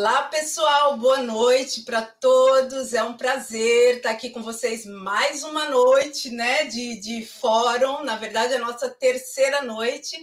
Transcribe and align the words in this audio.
Olá, 0.00 0.22
pessoal, 0.22 0.96
boa 0.96 1.18
noite 1.18 1.82
para 1.82 2.00
todos. 2.00 2.94
É 2.94 3.02
um 3.02 3.18
prazer 3.18 3.98
estar 3.98 4.08
aqui 4.08 4.30
com 4.30 4.42
vocês 4.42 4.86
mais 4.86 5.44
uma 5.44 5.68
noite 5.68 6.30
né, 6.30 6.64
de, 6.64 6.98
de 6.98 7.26
fórum. 7.26 8.02
Na 8.02 8.16
verdade, 8.16 8.54
é 8.54 8.56
a 8.56 8.60
nossa 8.60 8.88
terceira 8.88 9.60
noite. 9.60 10.16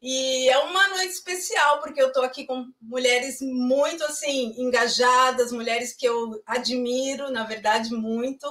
E 0.00 0.48
é 0.48 0.56
uma 0.58 0.86
noite 0.90 1.08
especial, 1.08 1.80
porque 1.80 2.00
eu 2.00 2.06
estou 2.06 2.22
aqui 2.22 2.46
com 2.46 2.70
mulheres 2.80 3.40
muito 3.40 4.04
assim 4.04 4.54
engajadas, 4.58 5.50
mulheres 5.50 5.92
que 5.92 6.06
eu 6.06 6.40
admiro, 6.46 7.28
na 7.28 7.42
verdade, 7.42 7.92
muito. 7.92 8.46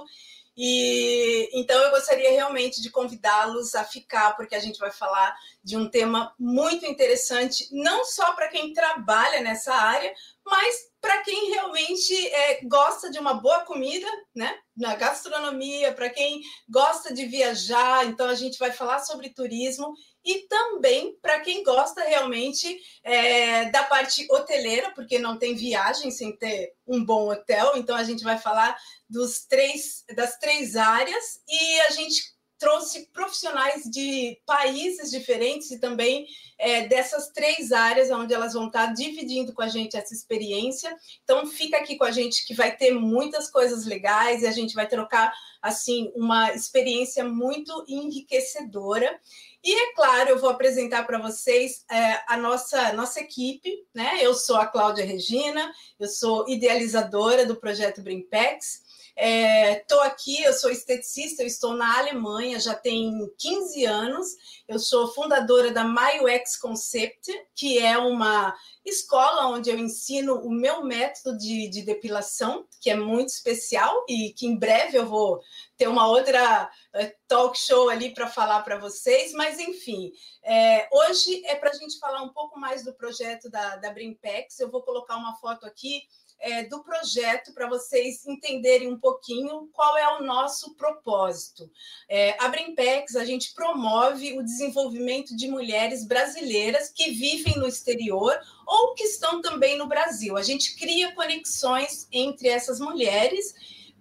E 0.57 1.50
então 1.54 1.82
eu 1.83 1.92
gostaria 1.92 2.32
realmente 2.32 2.82
de 2.82 2.89
convidá-los 2.89 3.75
a 3.75 3.86
ficar, 3.86 4.36
porque 4.36 4.55
a 4.55 4.60
gente 4.60 4.79
vai 4.79 4.92
falar 4.92 5.37
de 5.64 5.75
um 5.75 5.89
tema 5.89 6.33
muito 6.39 6.86
interessante, 6.86 7.68
não 7.71 8.04
só 8.04 8.33
para 8.33 8.50
quem 8.50 8.73
trabalha 8.73 9.42
nessa 9.42 9.73
área, 9.73 10.14
mas 10.45 10.75
para 11.01 11.21
quem 11.23 11.49
realmente 11.51 12.13
é, 12.27 12.61
gosta 12.63 13.09
de 13.09 13.19
uma 13.19 13.33
boa 13.35 13.61
comida, 13.61 14.07
né? 14.35 14.57
Na 14.75 14.95
gastronomia, 14.95 15.93
para 15.93 16.09
quem 16.09 16.41
gosta 16.69 17.13
de 17.13 17.25
viajar, 17.25 18.05
então 18.05 18.27
a 18.27 18.35
gente 18.35 18.57
vai 18.59 18.71
falar 18.71 18.99
sobre 18.99 19.29
turismo 19.29 19.93
e 20.23 20.47
também 20.47 21.18
para 21.21 21.39
quem 21.39 21.63
gosta 21.63 22.01
realmente 22.01 22.79
é, 23.04 23.69
da 23.69 23.83
parte 23.83 24.25
hoteleira, 24.31 24.91
porque 24.91 25.19
não 25.19 25.37
tem 25.37 25.55
viagem 25.55 26.11
sem 26.11 26.35
ter 26.35 26.73
um 26.87 27.04
bom 27.04 27.29
hotel, 27.32 27.73
então 27.75 27.96
a 27.96 28.04
gente 28.04 28.23
vai 28.23 28.37
falar 28.37 28.75
dos 29.09 29.46
três, 29.46 30.04
das 30.15 30.37
três 30.37 30.75
áreas 30.75 31.41
e 31.47 31.79
a 31.82 31.89
gente 31.91 32.34
trouxe 32.66 33.08
profissionais 33.14 33.83
de 33.83 34.42
países 34.44 35.11
diferentes 35.11 35.69
e 35.69 35.80
também 35.80 36.25
é, 36.58 36.88
dessas 36.88 37.27
três 37.27 37.71
áreas 37.71 38.09
onde 38.09 38.33
elas 38.33 38.53
vão 38.53 38.66
estar 38.66 38.88
dividindo 38.88 39.53
com 39.53 39.61
a 39.61 39.67
gente 39.67 39.95
essa 39.95 40.16
experiência. 40.16 40.91
Então 41.23 41.45
fica 41.45 41.77
aqui 41.77 41.95
com 41.95 42.05
a 42.05 42.09
gente 42.09 42.43
que 42.43 42.55
vai 42.55 42.75
ter 42.75 42.91
muitas 42.91 43.52
coisas 43.52 43.86
legais 43.86 44.41
e 44.41 44.47
a 44.47 44.52
gente 44.52 44.73
vai 44.73 44.88
trocar 44.88 45.31
assim 45.61 46.11
uma 46.16 46.53
experiência 46.53 47.23
muito 47.23 47.86
enriquecedora. 47.88 49.19
E 49.63 49.71
é 49.71 49.93
claro, 49.93 50.31
eu 50.31 50.39
vou 50.39 50.49
apresentar 50.49 51.05
para 51.05 51.19
vocês 51.19 51.86
é, 51.91 52.23
a 52.27 52.36
nossa, 52.36 52.93
nossa 52.93 53.19
equipe, 53.19 53.86
né? 53.93 54.17
Eu 54.21 54.33
sou 54.33 54.55
a 54.55 54.66
Cláudia 54.66 55.05
Regina, 55.05 55.71
eu 55.99 56.08
sou 56.08 56.49
idealizadora 56.49 57.45
do 57.45 57.58
projeto 57.58 58.02
Brimpex. 58.02 58.84
Estou 59.17 60.03
é, 60.03 60.08
aqui, 60.08 60.44
eu 60.44 60.52
sou 60.52 60.69
esteticista, 60.69 61.41
eu 61.41 61.47
estou 61.47 61.73
na 61.73 61.99
Alemanha 61.99 62.59
já 62.59 62.75
tem 62.75 63.33
15 63.38 63.85
anos. 63.85 64.27
Eu 64.67 64.77
sou 64.77 65.08
fundadora 65.08 65.71
da 65.71 65.85
MyUX 65.85 66.58
Concept, 66.58 67.31
que 67.55 67.80
é 67.80 67.97
uma 67.97 68.53
escola 68.83 69.47
onde 69.47 69.69
eu 69.69 69.80
ensino 69.80 70.36
o 70.41 70.52
meu 70.52 70.83
método 70.83 71.38
de, 71.38 71.69
de 71.69 71.81
depilação, 71.83 72.67
que 72.81 72.89
é 72.89 72.95
muito 72.95 73.30
especial 73.30 74.03
e 74.09 74.33
que 74.33 74.45
em 74.45 74.58
breve 74.58 74.97
eu 74.97 75.05
vou 75.05 75.39
ter 75.77 75.88
uma 75.88 76.08
outra 76.08 76.69
uh, 76.93 77.11
talk 77.25 77.58
show 77.58 77.89
ali 77.89 78.13
para 78.13 78.27
falar 78.27 78.63
para 78.63 78.77
vocês. 78.77 79.31
Mas, 79.31 79.59
enfim, 79.59 80.11
é, 80.43 80.89
hoje 80.91 81.41
é 81.45 81.55
para 81.55 81.69
a 81.69 81.73
gente 81.73 81.97
falar 81.99 82.21
um 82.21 82.33
pouco 82.33 82.59
mais 82.59 82.83
do 82.83 82.93
projeto 82.93 83.49
da, 83.49 83.77
da 83.77 83.91
Brimpex. 83.91 84.59
Eu 84.59 84.69
vou 84.69 84.81
colocar 84.81 85.16
uma 85.16 85.38
foto 85.38 85.66
aqui 85.66 86.03
é, 86.39 86.64
do 86.64 86.83
projeto 86.83 87.53
para 87.53 87.67
vocês 87.67 88.25
entenderem 88.25 88.88
um 88.88 89.00
pouquinho 89.00 89.69
qual 89.73 89.97
é 89.97 90.17
o 90.17 90.23
nosso 90.23 90.75
propósito. 90.75 91.69
É, 92.09 92.36
a 92.44 92.47
Brimpex, 92.47 93.16
a 93.16 93.25
gente 93.25 93.53
promove 93.53 94.38
o 94.38 94.44
desenvolvimento 94.44 95.36
de 95.36 95.47
mulheres 95.47 96.05
brasileiras 96.05 96.89
que 96.89 97.11
vivem 97.11 97.58
no 97.58 97.67
exterior 97.67 98.38
ou 98.67 98.94
que 98.94 99.03
estão 99.03 99.42
também 99.42 99.77
no 99.77 99.88
Brasil. 99.88 100.37
A 100.37 100.43
gente 100.43 100.76
cria 100.76 101.14
conexões 101.14 102.08
entre 102.11 102.48
essas 102.48 102.80
mulheres 102.80 103.54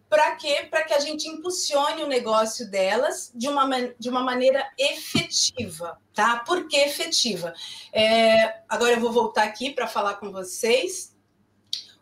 para 0.08 0.36
quê? 0.36 0.68
Para 0.70 0.84
que 0.84 0.94
a 0.94 1.00
gente 1.00 1.28
impulsione 1.28 2.02
o 2.02 2.06
negócio 2.06 2.70
delas 2.70 3.32
de 3.34 3.48
uma, 3.48 3.68
de 3.98 4.08
uma 4.08 4.22
maneira 4.22 4.64
efetiva, 4.78 5.98
tá? 6.14 6.38
Por 6.40 6.68
que 6.68 6.76
efetiva? 6.76 7.52
É, 7.92 8.60
agora 8.68 8.92
eu 8.92 9.00
vou 9.00 9.12
voltar 9.12 9.42
aqui 9.42 9.70
para 9.70 9.88
falar 9.88 10.14
com 10.14 10.30
vocês. 10.30 11.13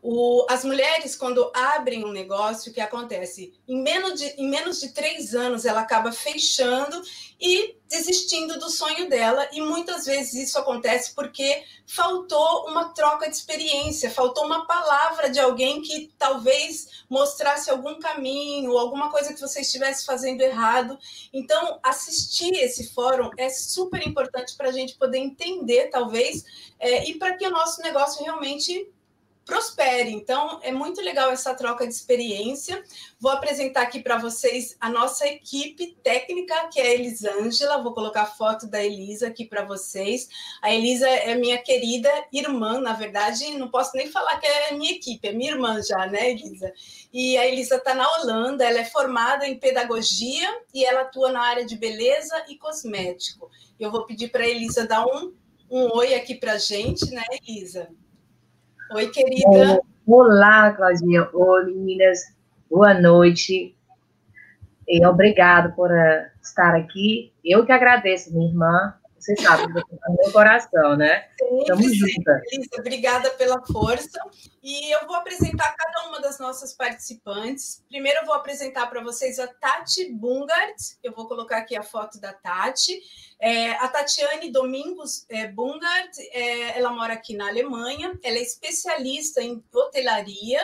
O, 0.04 0.44
as 0.50 0.64
mulheres, 0.64 1.14
quando 1.14 1.48
abrem 1.54 2.04
um 2.04 2.10
negócio, 2.10 2.72
o 2.72 2.74
que 2.74 2.80
acontece? 2.80 3.54
Em 3.68 3.80
menos, 3.80 4.18
de, 4.18 4.26
em 4.36 4.50
menos 4.50 4.80
de 4.80 4.88
três 4.88 5.32
anos, 5.32 5.64
ela 5.64 5.82
acaba 5.82 6.10
fechando 6.10 7.00
e 7.40 7.76
desistindo 7.88 8.58
do 8.58 8.68
sonho 8.68 9.08
dela. 9.08 9.48
E 9.52 9.60
muitas 9.60 10.04
vezes 10.04 10.48
isso 10.48 10.58
acontece 10.58 11.14
porque 11.14 11.62
faltou 11.86 12.66
uma 12.66 12.88
troca 12.92 13.30
de 13.30 13.36
experiência, 13.36 14.10
faltou 14.10 14.44
uma 14.44 14.66
palavra 14.66 15.30
de 15.30 15.38
alguém 15.38 15.80
que 15.82 16.12
talvez 16.18 17.04
mostrasse 17.08 17.70
algum 17.70 18.00
caminho, 18.00 18.76
alguma 18.76 19.08
coisa 19.08 19.32
que 19.32 19.40
você 19.40 19.60
estivesse 19.60 20.04
fazendo 20.04 20.40
errado. 20.40 20.98
Então, 21.32 21.78
assistir 21.80 22.52
esse 22.54 22.92
fórum 22.92 23.30
é 23.36 23.48
super 23.50 24.04
importante 24.04 24.56
para 24.56 24.70
a 24.70 24.72
gente 24.72 24.96
poder 24.96 25.18
entender, 25.18 25.90
talvez, 25.90 26.42
é, 26.80 27.08
e 27.08 27.20
para 27.20 27.36
que 27.36 27.46
o 27.46 27.52
nosso 27.52 27.80
negócio 27.82 28.24
realmente 28.24 28.90
prospere. 29.44 30.12
Então, 30.12 30.60
é 30.62 30.70
muito 30.70 31.00
legal 31.00 31.30
essa 31.30 31.54
troca 31.54 31.86
de 31.86 31.92
experiência. 31.92 32.82
Vou 33.18 33.30
apresentar 33.30 33.82
aqui 33.82 34.00
para 34.00 34.18
vocês 34.18 34.76
a 34.80 34.88
nossa 34.88 35.26
equipe 35.26 35.96
técnica, 36.02 36.68
que 36.72 36.80
é 36.80 36.86
a 36.86 36.94
Elisângela. 36.94 37.82
Vou 37.82 37.92
colocar 37.92 38.22
a 38.22 38.26
foto 38.26 38.66
da 38.66 38.82
Elisa 38.82 39.28
aqui 39.28 39.44
para 39.44 39.64
vocês. 39.64 40.28
A 40.60 40.72
Elisa 40.72 41.08
é 41.08 41.34
minha 41.34 41.58
querida 41.58 42.10
irmã, 42.32 42.80
na 42.80 42.92
verdade, 42.92 43.56
não 43.56 43.70
posso 43.70 43.96
nem 43.96 44.08
falar 44.08 44.38
que 44.38 44.46
é 44.46 44.72
minha 44.74 44.92
equipe, 44.92 45.28
é 45.28 45.32
minha 45.32 45.52
irmã 45.52 45.82
já, 45.82 46.06
né, 46.06 46.30
Elisa? 46.30 46.72
E 47.12 47.36
a 47.36 47.46
Elisa 47.46 47.76
está 47.76 47.94
na 47.94 48.06
Holanda, 48.16 48.64
ela 48.64 48.78
é 48.78 48.84
formada 48.84 49.46
em 49.46 49.58
pedagogia 49.58 50.48
e 50.72 50.84
ela 50.84 51.02
atua 51.02 51.32
na 51.32 51.42
área 51.42 51.64
de 51.64 51.76
beleza 51.76 52.44
e 52.48 52.56
cosmético. 52.56 53.50
Eu 53.78 53.90
vou 53.90 54.06
pedir 54.06 54.28
para 54.28 54.44
a 54.44 54.48
Elisa 54.48 54.86
dar 54.86 55.04
um, 55.04 55.34
um 55.70 55.90
oi 55.96 56.14
aqui 56.14 56.34
para 56.34 56.52
a 56.52 56.58
gente, 56.58 57.10
né, 57.10 57.24
Elisa? 57.30 57.88
Oi, 58.94 59.08
querida. 59.08 59.80
Olá, 60.06 60.70
Claudinha. 60.72 61.26
Oi, 61.32 61.64
meninas. 61.64 62.18
Boa 62.70 62.92
noite. 62.92 63.74
E 64.86 65.06
obrigado 65.06 65.74
por 65.74 65.90
uh, 65.90 66.26
estar 66.42 66.74
aqui. 66.74 67.32
Eu 67.42 67.64
que 67.64 67.72
agradeço, 67.72 68.34
minha 68.34 68.50
irmã. 68.50 68.94
Você 69.18 69.34
sabe, 69.36 69.68
no 69.68 69.74
meu 69.74 70.32
coração, 70.32 70.96
né? 70.96 71.24
Estamos 71.60 71.96
juntas. 71.96 72.42
Obrigada 72.78 73.30
pela 73.30 73.64
força. 73.64 74.20
E 74.62 74.94
eu 74.94 75.06
vou 75.06 75.16
apresentar 75.16 75.71
nossas 76.42 76.74
participantes. 76.74 77.82
Primeiro, 77.88 78.20
eu 78.20 78.26
vou 78.26 78.34
apresentar 78.34 78.88
para 78.88 79.00
vocês 79.00 79.38
a 79.38 79.46
Tati 79.46 80.12
Bungart. 80.12 80.76
Eu 81.02 81.12
vou 81.12 81.26
colocar 81.26 81.58
aqui 81.58 81.76
a 81.76 81.82
foto 81.82 82.20
da 82.20 82.32
Tati. 82.32 83.00
É, 83.38 83.70
a 83.72 83.88
Tatiane 83.88 84.50
Domingos 84.50 85.24
é, 85.28 85.46
Bungart, 85.46 86.18
é, 86.32 86.78
ela 86.78 86.90
mora 86.90 87.14
aqui 87.14 87.36
na 87.36 87.48
Alemanha. 87.48 88.18
Ela 88.22 88.36
é 88.38 88.42
especialista 88.42 89.40
em 89.40 89.64
hotelaria 89.72 90.60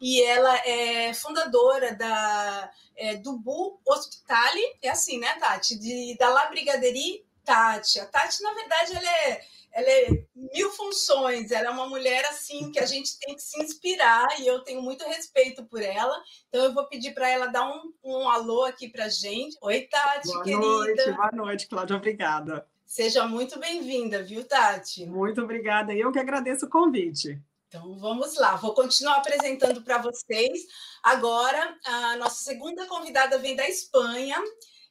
e 0.00 0.22
ela 0.22 0.54
é 0.66 1.12
fundadora 1.14 1.94
da 1.94 2.70
é, 2.96 3.16
do 3.16 3.38
Bu 3.38 3.80
Hospitale. 3.86 4.62
É 4.82 4.90
assim, 4.90 5.18
né, 5.18 5.34
Tati? 5.40 5.78
De, 5.78 6.16
da 6.18 6.28
La 6.28 6.46
Brigaderie 6.46 7.24
Tati. 7.44 8.00
A 8.00 8.06
Tati, 8.06 8.42
na 8.42 8.52
verdade, 8.52 8.96
ela 8.96 9.10
é, 9.28 9.40
ela 9.72 9.88
é 9.88 10.24
mil 10.34 10.70
funções, 10.70 11.50
ela 11.50 11.68
é 11.68 11.70
uma 11.70 11.88
mulher 11.88 12.24
assim 12.26 12.70
que 12.70 12.78
a 12.78 12.86
gente 12.86 13.18
tem 13.18 13.34
que 13.34 13.42
se 13.42 13.60
inspirar 13.60 14.40
e 14.40 14.46
eu 14.46 14.60
tenho 14.60 14.82
muito 14.82 15.04
respeito 15.04 15.64
por 15.64 15.82
ela. 15.82 16.14
Então 16.48 16.64
eu 16.64 16.74
vou 16.74 16.86
pedir 16.86 17.14
para 17.14 17.28
ela 17.28 17.46
dar 17.46 17.66
um, 17.66 17.92
um 18.04 18.28
alô 18.28 18.64
aqui 18.64 18.88
para 18.88 19.08
gente. 19.08 19.56
Oi, 19.62 19.82
Tati, 19.82 20.28
boa 20.28 20.42
querida. 20.42 20.60
Boa 20.60 20.84
noite, 20.84 21.12
boa 21.12 21.30
noite, 21.32 21.66
Cláudia, 21.68 21.96
obrigada. 21.96 22.66
Seja 22.84 23.26
muito 23.26 23.58
bem-vinda, 23.58 24.22
viu, 24.22 24.44
Tati? 24.44 25.06
Muito 25.06 25.40
obrigada. 25.40 25.94
Eu 25.94 26.12
que 26.12 26.18
agradeço 26.18 26.66
o 26.66 26.70
convite. 26.70 27.40
Então 27.68 27.98
vamos 27.98 28.36
lá, 28.36 28.56
vou 28.56 28.74
continuar 28.74 29.16
apresentando 29.16 29.80
para 29.80 29.96
vocês. 29.96 30.66
Agora, 31.02 31.74
a 31.86 32.16
nossa 32.16 32.44
segunda 32.44 32.84
convidada 32.86 33.38
vem 33.38 33.56
da 33.56 33.66
Espanha. 33.66 34.38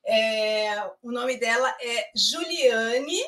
É, 0.03 0.83
o 1.03 1.11
nome 1.11 1.37
dela 1.37 1.69
é 1.79 2.09
Juliane. 2.15 3.21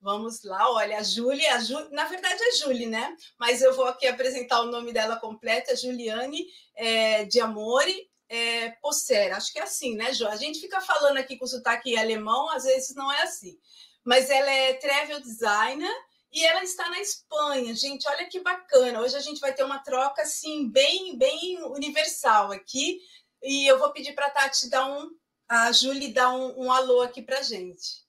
Vamos 0.00 0.44
lá, 0.44 0.70
olha, 0.72 0.98
a 0.98 1.02
Júlia, 1.02 1.54
a 1.54 1.58
Ju, 1.58 1.88
na 1.90 2.04
verdade 2.04 2.40
é 2.40 2.52
Julie, 2.52 2.86
né? 2.86 3.16
Mas 3.38 3.62
eu 3.62 3.74
vou 3.74 3.86
aqui 3.86 4.06
apresentar 4.06 4.60
o 4.60 4.70
nome 4.70 4.92
dela 4.92 5.16
completo, 5.16 5.72
é 5.72 5.76
Juliane 5.76 6.46
é, 6.76 7.24
de 7.24 7.40
Amore 7.40 8.08
é, 8.28 8.70
Possera. 8.80 9.36
Acho 9.36 9.52
que 9.52 9.58
é 9.58 9.62
assim, 9.62 9.96
né, 9.96 10.12
Ju? 10.12 10.26
A 10.28 10.36
gente 10.36 10.60
fica 10.60 10.80
falando 10.80 11.16
aqui 11.16 11.36
com 11.36 11.46
sotaque 11.46 11.96
alemão, 11.96 12.48
às 12.50 12.64
vezes 12.64 12.94
não 12.94 13.10
é 13.12 13.22
assim. 13.22 13.58
Mas 14.04 14.30
ela 14.30 14.50
é 14.50 14.74
travel 14.74 15.20
designer 15.20 15.92
e 16.32 16.44
ela 16.44 16.62
está 16.62 16.88
na 16.90 17.00
Espanha. 17.00 17.74
Gente, 17.74 18.08
olha 18.08 18.28
que 18.28 18.40
bacana. 18.40 19.00
Hoje 19.00 19.16
a 19.16 19.20
gente 19.20 19.40
vai 19.40 19.52
ter 19.52 19.64
uma 19.64 19.80
troca 19.80 20.22
assim 20.22 20.68
bem, 20.70 21.18
bem 21.18 21.60
universal 21.64 22.52
aqui. 22.52 23.00
E 23.42 23.66
eu 23.66 23.78
vou 23.78 23.92
pedir 23.92 24.14
para 24.14 24.26
a 24.26 24.30
Tati 24.30 24.70
dar 24.70 24.86
um 24.86 25.10
a 25.48 25.72
Julie 25.72 26.12
dá 26.12 26.30
um, 26.30 26.66
um 26.66 26.70
alô 26.70 27.00
aqui 27.00 27.22
para 27.22 27.42
gente. 27.42 28.06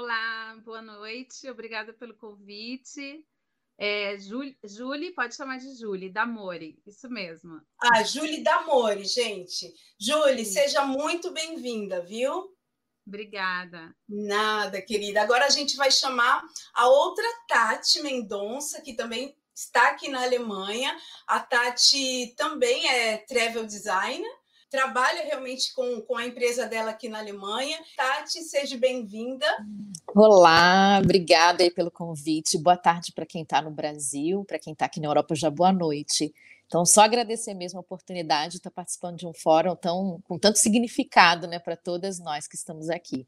Olá, 0.00 0.56
boa 0.64 0.80
noite, 0.80 1.50
obrigada 1.50 1.92
pelo 1.92 2.14
convite. 2.14 3.26
É, 3.76 4.16
Julie, 4.20 5.12
pode 5.12 5.34
chamar 5.34 5.58
de 5.58 5.74
Julie, 5.74 6.08
Damore, 6.08 6.80
isso 6.86 7.10
mesmo. 7.10 7.60
Ah, 7.82 8.04
Julie 8.04 8.44
Damore, 8.44 9.04
gente. 9.04 9.74
Julie, 9.98 10.44
Sim. 10.44 10.52
seja 10.52 10.84
muito 10.84 11.32
bem-vinda, 11.32 12.00
viu? 12.00 12.56
Obrigada. 13.04 13.92
Nada, 14.08 14.80
querida. 14.80 15.20
Agora 15.20 15.46
a 15.46 15.50
gente 15.50 15.74
vai 15.74 15.90
chamar 15.90 16.44
a 16.74 16.86
outra 16.86 17.26
Tati 17.48 18.00
Mendonça, 18.00 18.80
que 18.80 18.94
também 18.94 19.36
está 19.52 19.88
aqui 19.88 20.06
na 20.08 20.22
Alemanha. 20.22 20.96
A 21.26 21.40
Tati 21.40 22.36
também 22.36 22.88
é 22.88 23.16
travel 23.16 23.66
designer, 23.66 24.30
trabalha 24.70 25.22
realmente 25.24 25.72
com, 25.74 26.00
com 26.02 26.16
a 26.16 26.26
empresa 26.26 26.66
dela 26.66 26.90
aqui 26.90 27.08
na 27.08 27.18
Alemanha. 27.18 27.78
Tati, 27.96 28.42
seja 28.42 28.76
bem-vinda. 28.76 29.46
Olá, 30.14 31.00
obrigada 31.02 31.62
aí 31.62 31.70
pelo 31.70 31.90
convite. 31.90 32.58
Boa 32.58 32.76
tarde 32.76 33.12
para 33.12 33.26
quem 33.26 33.42
está 33.42 33.62
no 33.62 33.70
Brasil, 33.70 34.44
para 34.44 34.58
quem 34.58 34.72
está 34.72 34.84
aqui 34.84 35.00
na 35.00 35.08
Europa, 35.08 35.34
já 35.34 35.50
boa 35.50 35.72
noite. 35.72 36.32
Então, 36.66 36.84
só 36.84 37.00
agradecer 37.00 37.54
mesmo 37.54 37.78
a 37.78 37.80
oportunidade 37.80 38.52
de 38.52 38.56
estar 38.58 38.70
participando 38.70 39.16
de 39.16 39.26
um 39.26 39.32
fórum 39.32 39.74
tão, 39.74 40.20
com 40.24 40.38
tanto 40.38 40.58
significado 40.58 41.46
né, 41.46 41.58
para 41.58 41.76
todas 41.76 42.18
nós 42.18 42.46
que 42.46 42.56
estamos 42.56 42.90
aqui. 42.90 43.26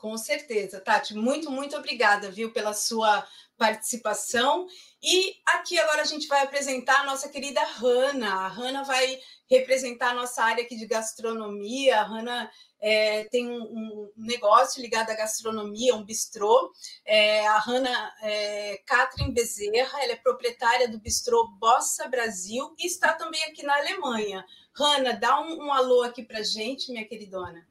Com 0.00 0.16
certeza, 0.16 0.80
Tati. 0.80 1.14
Muito, 1.14 1.50
muito 1.50 1.76
obrigada, 1.76 2.30
viu, 2.30 2.50
pela 2.54 2.72
sua 2.72 3.22
participação. 3.58 4.66
E 5.02 5.36
aqui 5.44 5.78
agora 5.78 6.00
a 6.00 6.06
gente 6.06 6.26
vai 6.26 6.42
apresentar 6.42 7.00
a 7.00 7.04
nossa 7.04 7.28
querida 7.28 7.62
Hanna. 7.62 8.32
A 8.32 8.48
Hanna 8.48 8.82
vai 8.82 9.20
representar 9.46 10.12
a 10.12 10.14
nossa 10.14 10.42
área 10.42 10.64
aqui 10.64 10.74
de 10.74 10.86
gastronomia. 10.86 12.00
A 12.00 12.04
Hanna 12.04 12.50
é, 12.80 13.24
tem 13.24 13.46
um, 13.46 13.60
um, 13.60 14.12
negócio 14.16 14.80
ligado 14.80 15.10
à 15.10 15.14
gastronomia, 15.14 15.94
um 15.94 16.02
bistrô. 16.02 16.72
É, 17.04 17.46
a 17.46 17.58
Hanna 17.58 18.14
é, 18.22 18.80
Catherine 18.86 19.34
Bezerra, 19.34 20.02
ela 20.02 20.12
é 20.12 20.16
proprietária 20.16 20.88
do 20.88 20.98
bistrô 20.98 21.46
Bossa 21.58 22.08
Brasil 22.08 22.74
e 22.78 22.86
está 22.86 23.12
também 23.12 23.44
aqui 23.44 23.62
na 23.64 23.76
Alemanha. 23.76 24.46
Hanna, 24.74 25.12
dá 25.12 25.38
um, 25.42 25.66
um 25.66 25.70
alô 25.70 26.00
aqui 26.04 26.22
para 26.22 26.42
gente, 26.42 26.90
minha 26.90 27.06
queridona. 27.06 27.68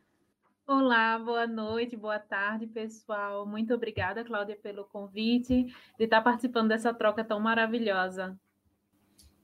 Olá, 0.71 1.18
boa 1.18 1.48
noite, 1.48 1.98
boa 1.98 2.19
tarde, 2.19 2.68
pessoal. 2.68 3.44
Muito 3.44 3.74
obrigada, 3.74 4.24
Cláudia, 4.24 4.56
pelo 4.56 4.86
convite 4.86 5.63
de 5.98 6.04
estar 6.04 6.21
participando 6.21 6.69
dessa 6.69 6.94
troca 6.94 7.24
tão 7.24 7.39
maravilhosa. 7.39 8.39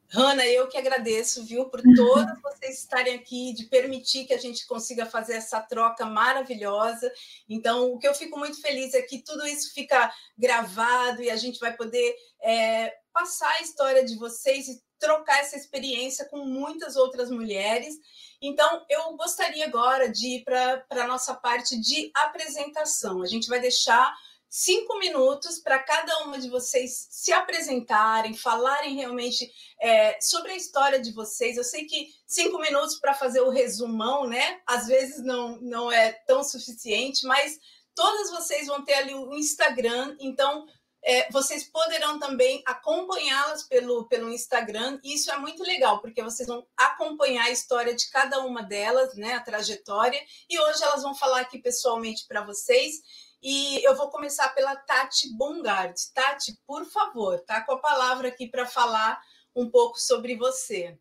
Hanna, 0.08 0.46
eu 0.46 0.68
que 0.68 0.78
agradeço, 0.78 1.44
viu, 1.44 1.66
por 1.66 1.82
todas 1.98 2.40
vocês 2.44 2.78
estarem 2.78 3.16
aqui, 3.16 3.54
de 3.54 3.66
permitir 3.66 4.26
que 4.26 4.36
a 4.36 4.38
gente 4.38 4.68
consiga 4.68 5.08
fazer 5.08 5.34
essa 5.34 5.60
troca 5.62 6.06
maravilhosa. 6.06 7.12
Então, 7.50 7.92
o 7.92 7.98
que 7.98 8.08
eu 8.08 8.14
fico 8.14 8.38
muito 8.38 8.62
feliz 8.62 8.94
é 8.94 9.02
que 9.02 9.24
tudo 9.24 9.48
isso 9.48 9.74
fica 9.74 10.14
gravado 10.38 11.24
e 11.24 11.32
a 11.32 11.36
gente 11.36 11.60
vai 11.60 11.76
poder 11.76 12.16
é, 12.40 12.94
passar 13.12 13.50
a 13.50 13.62
história 13.62 14.06
de 14.06 14.16
vocês 14.16 14.68
e 14.68 14.80
trocar 15.06 15.40
essa 15.40 15.56
experiência 15.56 16.26
com 16.26 16.40
muitas 16.40 16.96
outras 16.96 17.30
mulheres. 17.30 17.96
Então, 18.42 18.84
eu 18.90 19.16
gostaria 19.16 19.66
agora 19.66 20.10
de 20.10 20.38
ir 20.38 20.44
para 20.44 20.84
a 20.90 21.08
nossa 21.08 21.36
parte 21.36 21.80
de 21.80 22.12
apresentação. 22.16 23.22
A 23.22 23.28
gente 23.28 23.48
vai 23.48 23.60
deixar 23.60 24.12
cinco 24.50 24.98
minutos 24.98 25.60
para 25.60 25.78
cada 25.78 26.24
uma 26.24 26.40
de 26.40 26.50
vocês 26.50 27.08
se 27.12 27.32
apresentarem, 27.32 28.34
falarem 28.34 28.96
realmente 28.96 29.52
é, 29.80 30.20
sobre 30.20 30.54
a 30.54 30.56
história 30.56 31.00
de 31.00 31.12
vocês. 31.12 31.56
Eu 31.56 31.64
sei 31.64 31.86
que 31.86 32.08
cinco 32.26 32.58
minutos 32.58 32.96
para 32.96 33.14
fazer 33.14 33.42
o 33.42 33.52
resumão, 33.52 34.28
né? 34.28 34.60
Às 34.66 34.88
vezes 34.88 35.24
não, 35.24 35.62
não 35.62 35.92
é 35.92 36.14
tão 36.26 36.44
suficiente, 36.44 37.28
mas 37.28 37.60
todas 37.94 38.32
vocês 38.32 38.66
vão 38.66 38.84
ter 38.84 38.96
ali 38.96 39.14
o 39.14 39.36
Instagram, 39.36 40.16
então 40.20 40.66
é, 41.06 41.32
vocês 41.32 41.64
poderão 41.66 42.18
também 42.18 42.64
acompanhá-las 42.66 43.64
pelo, 43.64 44.06
pelo 44.08 44.32
Instagram. 44.32 45.00
E 45.04 45.14
isso 45.14 45.32
é 45.32 45.38
muito 45.38 45.62
legal, 45.64 46.02
porque 46.02 46.24
vocês 46.24 46.48
vão 46.48 46.66
acompanhar 46.76 47.46
a 47.46 47.52
história 47.52 47.96
de 47.96 48.10
cada 48.10 48.40
uma 48.40 48.64
delas, 48.64 49.16
né, 49.16 49.36
a 49.36 49.40
trajetória. 49.40 50.20
E 50.50 50.60
hoje 50.60 50.84
elas 50.84 51.04
vão 51.04 51.14
falar 51.14 51.42
aqui 51.42 51.60
pessoalmente 51.60 52.26
para 52.28 52.44
vocês. 52.44 52.96
E 53.42 53.86
eu 53.88 53.96
vou 53.96 54.10
começar 54.10 54.50
pela 54.56 54.76
Tati 54.76 55.32
Bongard. 55.38 55.94
Tati, 56.12 56.58
por 56.66 56.84
favor, 56.86 57.40
tá 57.42 57.62
com 57.62 57.74
a 57.74 57.80
palavra 57.80 58.30
aqui 58.30 58.48
para 58.48 58.66
falar 58.66 59.22
um 59.56 59.70
pouco 59.70 60.00
sobre 60.00 60.36
você. 60.36 60.98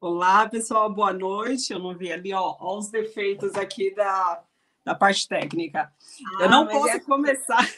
Olá, 0.00 0.48
pessoal, 0.48 0.90
boa 0.90 1.12
noite. 1.12 1.74
Eu 1.74 1.78
não 1.78 1.94
vi 1.94 2.10
ali, 2.10 2.32
ó, 2.32 2.56
ó 2.58 2.78
os 2.78 2.90
defeitos 2.90 3.54
aqui 3.54 3.94
da, 3.94 4.42
da 4.82 4.94
parte 4.94 5.28
técnica. 5.28 5.92
Ah, 6.38 6.44
eu 6.44 6.48
não 6.48 6.66
posso 6.66 6.96
é... 6.96 7.00
começar. 7.00 7.68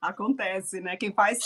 Acontece, 0.00 0.80
né? 0.80 0.96
Quem 0.96 1.12
faz 1.12 1.38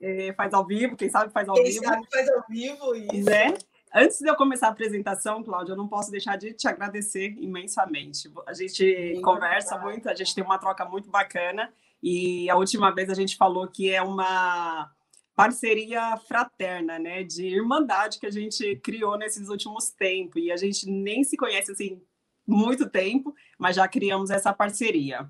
é, 0.00 0.32
faz 0.34 0.52
ao 0.52 0.66
vivo, 0.66 0.96
quem 0.96 1.08
sabe 1.08 1.32
faz 1.32 1.48
ao 1.48 1.54
quem 1.54 1.64
vivo. 1.64 1.80
Quem 1.80 1.88
sabe 1.88 2.06
faz 2.10 2.28
ao 2.28 2.44
vivo, 2.48 2.94
isso. 2.94 3.30
Né? 3.30 3.54
Antes 3.94 4.18
de 4.18 4.28
eu 4.28 4.36
começar 4.36 4.68
a 4.68 4.70
apresentação, 4.70 5.42
Cláudia, 5.42 5.72
eu 5.72 5.76
não 5.76 5.88
posso 5.88 6.10
deixar 6.10 6.36
de 6.36 6.52
te 6.52 6.68
agradecer 6.68 7.34
imensamente. 7.38 8.30
A 8.46 8.52
gente 8.52 9.14
Sim, 9.14 9.22
conversa 9.22 9.78
muito, 9.78 10.08
a 10.08 10.14
gente 10.14 10.34
tem 10.34 10.44
uma 10.44 10.58
troca 10.58 10.84
muito 10.84 11.08
bacana. 11.08 11.72
E 12.02 12.48
a 12.50 12.56
última 12.56 12.94
vez 12.94 13.08
a 13.08 13.14
gente 13.14 13.36
falou 13.36 13.66
que 13.66 13.90
é 13.90 14.02
uma 14.02 14.90
parceria 15.34 16.16
fraterna, 16.18 16.98
né, 16.98 17.22
de 17.22 17.46
irmandade 17.46 18.18
que 18.18 18.26
a 18.26 18.30
gente 18.30 18.76
criou 18.76 19.16
nesses 19.16 19.48
últimos 19.48 19.90
tempos. 19.90 20.42
E 20.42 20.50
a 20.50 20.56
gente 20.56 20.90
nem 20.90 21.24
se 21.24 21.36
conhece 21.36 21.72
assim 21.72 22.02
muito 22.46 22.88
tempo, 22.88 23.34
mas 23.58 23.76
já 23.76 23.88
criamos 23.88 24.30
essa 24.30 24.52
parceria. 24.52 25.28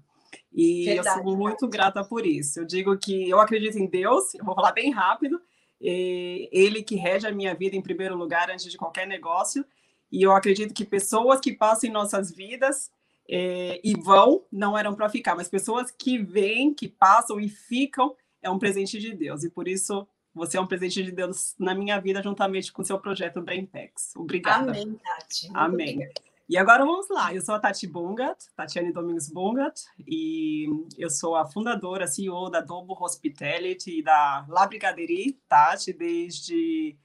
E 0.57 0.87
verdade, 0.87 1.19
eu 1.19 1.25
sou 1.25 1.37
muito 1.37 1.69
grata 1.69 2.03
por 2.03 2.25
isso. 2.25 2.61
Eu 2.61 2.65
digo 2.65 2.97
que 2.97 3.29
eu 3.29 3.39
acredito 3.39 3.79
em 3.79 3.87
Deus, 3.87 4.35
eu 4.35 4.43
vou 4.43 4.55
falar 4.55 4.73
bem 4.73 4.91
rápido, 4.91 5.39
ele 5.79 6.83
que 6.83 6.97
rege 6.97 7.27
a 7.27 7.33
minha 7.33 7.55
vida 7.55 7.77
em 7.77 7.83
primeiro 7.83 8.17
lugar 8.17 8.51
antes 8.51 8.65
de 8.65 8.79
qualquer 8.79 9.07
negócio. 9.07 9.63
E 10.11 10.23
eu 10.23 10.33
acredito 10.33 10.73
que 10.73 10.85
pessoas 10.85 11.41
que 11.41 11.53
passam 11.53 11.91
em 11.91 11.93
nossas 11.93 12.35
vidas 12.35 12.91
é, 13.29 13.81
e 13.85 13.93
vão 14.01 14.45
não 14.51 14.79
eram 14.79 14.95
para 14.95 15.11
ficar, 15.11 15.35
mas 15.35 15.49
pessoas 15.49 15.91
que 15.91 16.17
vêm, 16.17 16.73
que 16.73 16.89
passam 16.89 17.39
e 17.39 17.49
ficam 17.51 18.17
é 18.41 18.49
um 18.49 18.59
presente 18.59 18.99
de 18.99 19.13
Deus. 19.15 19.45
E 19.45 19.51
por 19.51 19.69
isso 19.69 20.09
você 20.33 20.57
é 20.57 20.61
um 20.61 20.67
presente 20.67 21.03
de 21.03 21.13
Deus 21.13 21.55
na 21.59 21.75
minha 21.75 22.01
vida, 22.01 22.23
juntamente 22.23 22.73
com 22.73 22.81
o 22.81 22.85
seu 22.85 22.99
projeto 22.99 23.43
Braintex. 23.43 24.13
Obrigada. 24.17 24.71
Amém, 24.71 24.99
Tati. 25.05 25.51
Amém. 25.53 25.95
Obrigada. 25.97 26.26
E 26.49 26.57
agora 26.57 26.85
vamos 26.85 27.09
lá. 27.09 27.35
Eu 27.35 27.43
sou 27.43 27.57
a 27.57 27.59
Tati 27.59 27.89
Bungat, 27.89 28.39
Tatiane 28.55 28.93
Domingos 28.93 29.29
Bungat, 29.29 29.81
e 30.07 30.67
eu 30.97 31.11
sou 31.11 31.35
a 31.35 31.45
fundadora, 31.45 32.07
CEO 32.07 32.49
da 32.49 32.61
Dobo 32.61 32.97
Hospitality 33.03 33.99
e 33.99 34.03
da 34.03 34.47
La 34.49 34.65
Brigaderie 34.65 35.41
Tati 35.49 35.93
desde 35.93 36.97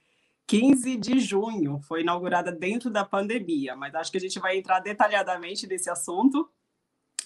15 0.45 0.95
de 0.95 1.19
junho. 1.19 1.79
Foi 1.81 2.01
inaugurada 2.01 2.51
dentro 2.51 2.91
da 2.91 3.03
pandemia, 3.03 3.75
mas 3.75 3.95
acho 3.95 4.11
que 4.11 4.17
a 4.17 4.21
gente 4.21 4.39
vai 4.39 4.59
entrar 4.59 4.79
detalhadamente 4.79 5.65
nesse 5.65 5.89
assunto. 5.89 6.47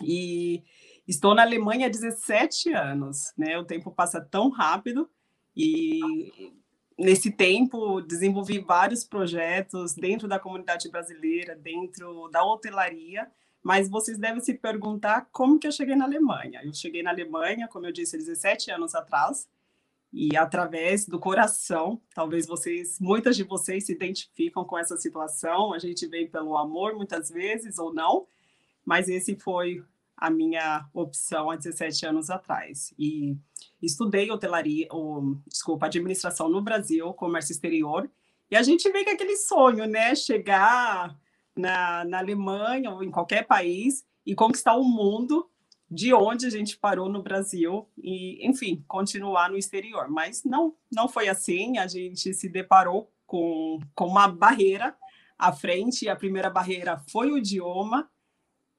E 0.02 0.64
estou 1.06 1.36
na 1.36 1.42
Alemanha 1.42 1.88
há 1.88 1.90
17 1.90 2.72
anos, 2.72 3.34
né? 3.38 3.58
O 3.58 3.66
tempo 3.66 3.92
passa 3.92 4.22
tão 4.22 4.50
rápido 4.50 5.10
e 5.54 6.00
nesse 6.98 7.32
tempo, 7.32 8.02
desenvolvi 8.02 8.60
vários 8.60 9.04
projetos 9.04 9.94
dentro 9.94 10.28
da 10.28 10.40
comunidade 10.40 10.90
brasileira, 10.90 11.56
dentro 11.56 12.30
da 12.30 12.44
hotelaria, 12.44 13.30
mas 13.62 13.90
vocês 13.90 14.18
devem 14.18 14.42
se 14.42 14.54
perguntar 14.54 15.28
como 15.32 15.60
que 15.60 15.68
eu 15.68 15.72
cheguei 15.72 15.96
na 15.96 16.06
Alemanha. 16.06 16.62
Eu 16.64 16.74
cheguei 16.74 17.02
na 17.02 17.10
Alemanha, 17.10 17.68
como 17.68 17.86
eu 17.86 17.92
disse, 17.92 18.18
17 18.18 18.72
anos 18.72 18.94
atrás, 18.94 19.48
e 20.14 20.38
através 20.38 21.06
do 21.06 21.20
coração, 21.20 22.00
talvez 22.14 22.48
vocês, 22.48 23.00
muitas 23.02 23.36
de 23.36 23.44
vocês 23.44 23.86
se 23.86 23.92
identificam 23.92 24.64
com 24.64 24.78
essa 24.78 24.96
situação, 24.96 25.74
a 25.74 25.80
gente 25.80 26.08
vem 26.08 26.28
pelo 26.28 26.56
amor 26.56 26.96
muitas 26.96 27.30
vezes 27.30 27.78
ou 27.78 27.94
não, 27.94 28.26
mas 28.86 29.10
esse 29.10 29.36
foi 29.36 29.84
a 30.18 30.30
minha 30.30 30.88
opção 30.94 31.50
há 31.50 31.56
17 31.56 32.06
anos 32.06 32.30
atrás. 32.30 32.94
E 32.98 33.38
estudei 33.82 34.32
hotelaria, 34.32 34.88
ou, 34.90 35.38
desculpa, 35.48 35.86
administração 35.86 36.50
no 36.50 36.62
Brasil, 36.62 37.14
comércio 37.14 37.52
exterior, 37.52 38.10
e 38.50 38.56
a 38.56 38.62
gente 38.62 38.90
vê 38.92 39.04
que 39.04 39.10
é 39.10 39.14
aquele 39.14 39.38
sonho, 39.38 39.86
né? 39.86 40.16
Chegar 40.16 41.18
na, 41.56 42.06
na 42.06 42.20
Alemanha 42.20 42.92
ou 42.92 43.04
em 43.04 43.10
qualquer 43.10 43.46
país 43.46 44.06
e 44.26 44.36
conquistar 44.36 44.76
o 44.76 44.84
mundo 44.84 45.50
de 45.90 46.14
onde 46.14 46.46
a 46.46 46.50
gente 46.50 46.78
parou 46.78 47.10
no 47.10 47.22
Brasil 47.22 47.88
e, 47.98 48.46
enfim, 48.48 48.84
continuar 48.88 49.50
no 49.50 49.58
exterior. 49.58 50.10
Mas 50.10 50.44
não, 50.44 50.76
não 50.92 51.08
foi 51.08 51.28
assim, 51.28 51.78
a 51.78 51.88
gente 51.88 52.34
se 52.34 52.50
deparou 52.50 53.12
com, 53.26 53.80
com 53.94 54.08
uma 54.08 54.28
barreira 54.28 54.96
à 55.38 55.52
frente, 55.52 56.06
e 56.06 56.10
a 56.10 56.16
primeira 56.16 56.50
barreira 56.50 56.98
foi 57.10 57.32
o 57.32 57.38
idioma, 57.38 58.10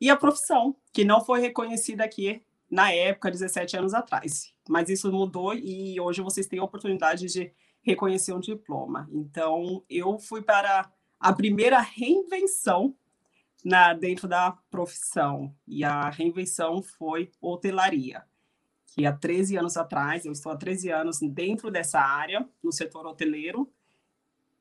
e 0.00 0.10
a 0.10 0.16
profissão, 0.16 0.76
que 0.92 1.04
não 1.04 1.24
foi 1.24 1.40
reconhecida 1.40 2.04
aqui 2.04 2.42
na 2.70 2.92
época, 2.92 3.30
17 3.30 3.76
anos 3.76 3.94
atrás. 3.94 4.52
Mas 4.68 4.88
isso 4.88 5.10
mudou 5.12 5.54
e 5.54 6.00
hoje 6.00 6.20
vocês 6.20 6.46
têm 6.46 6.58
a 6.58 6.64
oportunidade 6.64 7.26
de 7.26 7.52
reconhecer 7.82 8.32
um 8.32 8.40
diploma. 8.40 9.08
Então, 9.12 9.84
eu 9.88 10.18
fui 10.18 10.42
para 10.42 10.90
a 11.20 11.32
primeira 11.32 11.80
reinvenção 11.80 12.94
na, 13.64 13.94
dentro 13.94 14.28
da 14.28 14.52
profissão, 14.70 15.52
e 15.66 15.82
a 15.82 16.08
reinvenção 16.08 16.82
foi 16.82 17.32
hotelaria, 17.40 18.22
que 18.94 19.04
há 19.04 19.12
13 19.12 19.56
anos 19.56 19.76
atrás, 19.76 20.24
eu 20.24 20.32
estou 20.32 20.52
há 20.52 20.56
13 20.56 20.90
anos 20.90 21.18
dentro 21.20 21.70
dessa 21.70 22.00
área, 22.00 22.48
no 22.62 22.72
setor 22.72 23.06
hoteleiro. 23.06 23.70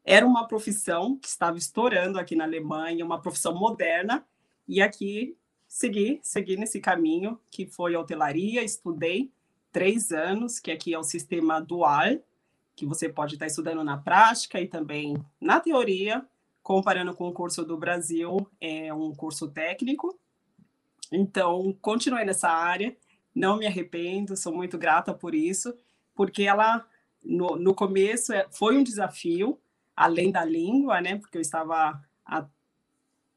Era 0.04 0.25
uma 0.25 0.48
profissão 0.48 1.18
que 1.18 1.27
estava 1.27 1.58
estourando 1.58 2.20
aqui 2.20 2.36
na 2.36 2.44
Alemanha, 2.44 3.06
uma 3.06 3.22
profissão 3.22 3.56
moderna, 3.56 4.25
e 4.67 4.81
aqui 4.81 5.38
segui, 5.67 6.19
segui 6.24 6.57
nesse 6.57 6.79
caminho, 6.79 7.39
que 7.51 7.65
foi 7.65 7.95
hotelaria, 7.95 8.63
estudei 8.63 9.31
três 9.72 10.12
anos, 10.12 10.60
que 10.60 10.72
aqui 10.72 10.93
é 10.93 10.98
o 10.98 11.03
sistema 11.03 11.60
dual, 11.60 12.17
que 12.75 12.86
você 12.86 13.10
pode 13.10 13.36
estar 13.36 13.45
estudando 13.45 13.84
na 13.84 13.98
prática 13.98 14.60
e 14.60 14.67
também 14.67 15.15
na 15.39 15.60
teoria, 15.60 16.25
comparando 16.63 17.13
com 17.13 17.27
o 17.27 17.34
curso 17.34 17.63
do 17.63 17.77
Brasil, 17.77 18.50
é 18.60 18.93
um 18.93 19.13
curso 19.13 19.50
técnico. 19.50 20.17
Então, 21.12 21.77
continuei 21.81 22.25
nessa 22.25 22.50
área, 22.50 22.95
não 23.34 23.57
me 23.57 23.67
arrependo, 23.67 24.36
sou 24.36 24.53
muito 24.53 24.77
grata 24.77 25.13
por 25.13 25.36
isso, 25.36 25.77
porque 26.15 26.43
ela, 26.43 26.86
no, 27.24 27.55
no 27.57 27.75
começo, 27.75 28.34
é, 28.34 28.48
foi 28.50 28.77
um 28.77 28.84
desafio, 28.84 29.60
além 29.95 30.31
da 30.31 30.43
língua, 30.43 31.01
né, 31.01 31.17
porque 31.17 31.38
eu 31.38 31.41
estava 31.41 32.01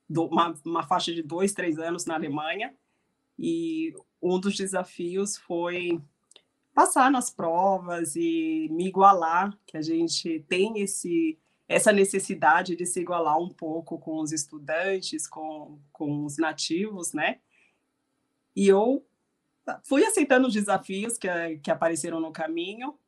do, 0.09 0.27
uma, 0.27 0.55
uma 0.65 0.83
faixa 0.83 1.12
de 1.12 1.23
dois, 1.23 1.53
três 1.53 1.79
anos 1.79 2.07
na 2.07 2.15
Alemanha, 2.15 2.75
e 3.38 3.95
um 4.21 4.41
dos 4.41 4.57
desafios 4.57 5.37
foi 5.37 6.00
passar 6.75 7.11
nas 7.11 7.31
provas 7.31 8.17
e 8.17 8.69
me 8.71 8.87
igualar, 8.87 9.57
que 9.67 9.77
a 9.77 9.83
gente 9.83 10.45
tem 10.49 10.81
esse 10.81 11.38
essa 11.69 11.93
necessidade 11.93 12.75
de 12.75 12.87
se 12.87 12.99
igualar 12.99 13.38
um 13.38 13.50
pouco 13.50 13.99
com 13.99 14.21
os 14.21 14.33
estudantes, 14.33 15.29
com, 15.29 15.79
com 15.93 16.25
os 16.25 16.38
nativos, 16.38 17.12
né? 17.12 17.41
E 18.57 18.67
eu 18.67 19.05
fui 19.85 20.03
aceitando 20.03 20.49
os 20.49 20.55
desafios 20.55 21.19
que, 21.19 21.29
que 21.62 21.71
apareceram 21.71 22.21
no 22.21 22.33
caminho, 22.33 22.99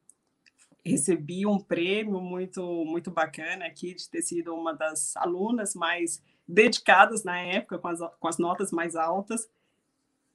recebi 0.84 1.46
um 1.46 1.58
prêmio 1.58 2.20
muito 2.20 2.84
muito 2.84 3.10
bacana 3.10 3.64
aqui 3.66 3.94
de 3.94 4.08
ter 4.10 4.20
sido 4.20 4.54
uma 4.54 4.74
das 4.74 5.16
alunas 5.16 5.74
mais 5.74 6.22
dedicadas 6.50 7.24
na 7.24 7.38
época, 7.38 7.78
com 7.78 7.88
as, 7.88 8.00
com 8.18 8.28
as 8.28 8.38
notas 8.38 8.70
mais 8.70 8.96
altas, 8.96 9.48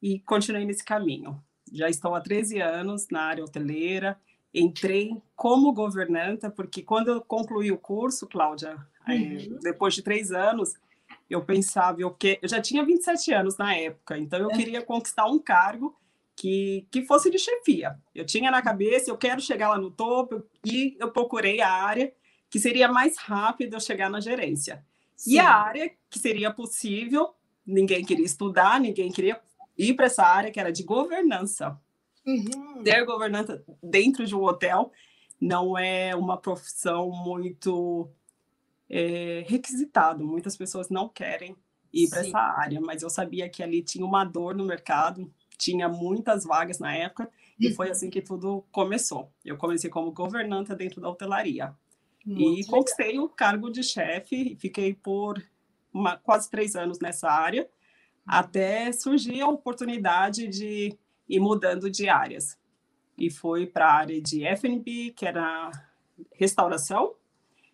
e 0.01 0.19
continuei 0.19 0.65
nesse 0.65 0.83
caminho. 0.83 1.41
Já 1.71 1.89
estou 1.89 2.15
há 2.15 2.21
13 2.21 2.59
anos 2.61 3.07
na 3.09 3.21
área 3.23 3.43
hoteleira, 3.43 4.19
entrei 4.53 5.11
como 5.35 5.73
governanta, 5.73 6.49
porque 6.49 6.81
quando 6.81 7.09
eu 7.09 7.21
concluí 7.21 7.71
o 7.71 7.77
curso, 7.77 8.27
Cláudia, 8.27 8.77
uhum. 9.07 9.59
depois 9.61 9.93
de 9.93 10.01
três 10.01 10.31
anos, 10.31 10.75
eu 11.29 11.43
pensava, 11.43 11.99
eu, 11.99 12.11
que, 12.11 12.39
eu 12.41 12.47
já 12.47 12.61
tinha 12.61 12.85
27 12.85 13.33
anos 13.33 13.57
na 13.57 13.75
época, 13.75 14.17
então 14.17 14.39
eu 14.39 14.51
é. 14.51 14.55
queria 14.55 14.81
conquistar 14.81 15.25
um 15.25 15.39
cargo 15.39 15.95
que, 16.35 16.87
que 16.91 17.01
fosse 17.03 17.29
de 17.29 17.39
chefia. 17.39 17.97
Eu 18.13 18.25
tinha 18.25 18.51
na 18.51 18.61
cabeça, 18.61 19.09
eu 19.09 19.17
quero 19.17 19.41
chegar 19.41 19.69
lá 19.69 19.77
no 19.77 19.91
topo, 19.91 20.43
e 20.63 20.95
eu 20.99 21.11
procurei 21.11 21.61
a 21.61 21.71
área 21.71 22.13
que 22.49 22.59
seria 22.59 22.87
mais 22.87 23.17
rápido 23.17 23.73
eu 23.73 23.79
chegar 23.79 24.09
na 24.09 24.19
gerência. 24.19 24.85
Sim. 25.15 25.33
E 25.33 25.39
a 25.39 25.49
área 25.49 25.91
que 26.09 26.19
seria 26.19 26.51
possível, 26.51 27.33
ninguém 27.65 28.03
queria 28.03 28.25
estudar, 28.25 28.79
ninguém 28.79 29.11
queria 29.11 29.39
ir 29.77 29.93
para 29.93 30.05
essa 30.05 30.23
área 30.23 30.51
que 30.51 30.59
era 30.59 30.71
de 30.71 30.83
governança. 30.83 31.79
Uhum. 32.25 32.83
Ter 32.83 33.05
governança 33.05 33.63
dentro 33.81 34.25
de 34.25 34.35
um 34.35 34.43
hotel 34.43 34.91
não 35.39 35.77
é 35.77 36.15
uma 36.15 36.37
profissão 36.37 37.09
muito 37.11 38.09
é, 38.89 39.43
requisitada. 39.47 40.23
Muitas 40.23 40.57
pessoas 40.57 40.89
não 40.89 41.07
querem 41.07 41.55
ir 41.93 42.09
para 42.09 42.21
essa 42.21 42.39
área, 42.39 42.81
mas 42.81 43.01
eu 43.01 43.09
sabia 43.09 43.49
que 43.49 43.63
ali 43.63 43.81
tinha 43.81 44.05
uma 44.05 44.25
dor 44.25 44.55
no 44.55 44.65
mercado, 44.65 45.31
tinha 45.57 45.87
muitas 45.87 46.43
vagas 46.43 46.79
na 46.79 46.93
época, 46.93 47.29
e 47.57 47.73
foi 47.73 47.89
assim 47.89 48.09
que 48.09 48.21
tudo 48.21 48.65
começou. 48.71 49.31
Eu 49.45 49.57
comecei 49.57 49.89
como 49.89 50.11
governanta 50.11 50.75
dentro 50.75 50.99
da 50.99 51.09
hotelaria. 51.09 51.73
Muito 52.25 52.61
e 52.61 52.65
conquistei 52.65 53.07
legal. 53.09 53.25
o 53.25 53.29
cargo 53.29 53.69
de 53.69 53.83
chefe, 53.83 54.55
fiquei 54.59 54.93
por 54.93 55.41
uma, 55.93 56.17
quase 56.17 56.49
três 56.49 56.75
anos 56.75 56.99
nessa 56.99 57.29
área, 57.29 57.69
até 58.25 58.91
surgir 58.91 59.41
a 59.41 59.47
oportunidade 59.47 60.47
de 60.47 60.97
ir 61.29 61.39
mudando 61.39 61.89
de 61.89 62.09
áreas. 62.09 62.57
E 63.17 63.29
foi 63.29 63.67
para 63.67 63.87
a 63.87 63.93
área 63.93 64.21
de 64.21 64.43
F&B, 64.43 65.13
que 65.15 65.25
era 65.25 65.71
restauração, 66.33 67.13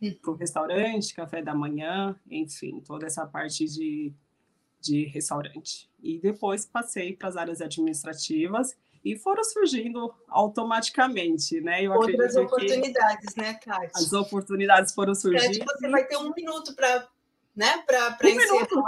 hum. 0.01 0.13
para 0.21 0.31
o 0.31 0.35
restaurante, 0.35 1.15
café 1.15 1.41
da 1.41 1.55
manhã, 1.55 2.15
enfim, 2.29 2.81
toda 2.81 3.05
essa 3.07 3.25
parte 3.25 3.65
de, 3.65 4.13
de 4.79 5.05
restaurante. 5.05 5.89
E 6.03 6.19
depois 6.19 6.65
passei 6.65 7.15
para 7.15 7.29
as 7.29 7.37
áreas 7.37 7.61
administrativas 7.61 8.75
e 9.03 9.17
foram 9.17 9.43
surgindo 9.43 10.13
automaticamente, 10.27 11.59
né? 11.61 11.83
Eu 11.83 11.91
Outras 11.93 12.35
oportunidades, 12.35 13.35
né, 13.35 13.53
Tati? 13.55 13.91
As 13.95 14.13
oportunidades 14.13 14.93
foram 14.93 15.15
surgindo. 15.15 15.65
Tati, 15.65 15.79
você 15.79 15.89
vai 15.89 16.05
ter 16.05 16.17
um 16.17 16.31
minuto 16.33 16.75
para 16.75 17.07
né, 17.55 17.83
para 17.85 18.17
um 18.23 18.27
encerrar. 18.27 18.53
Minuto. 18.53 18.83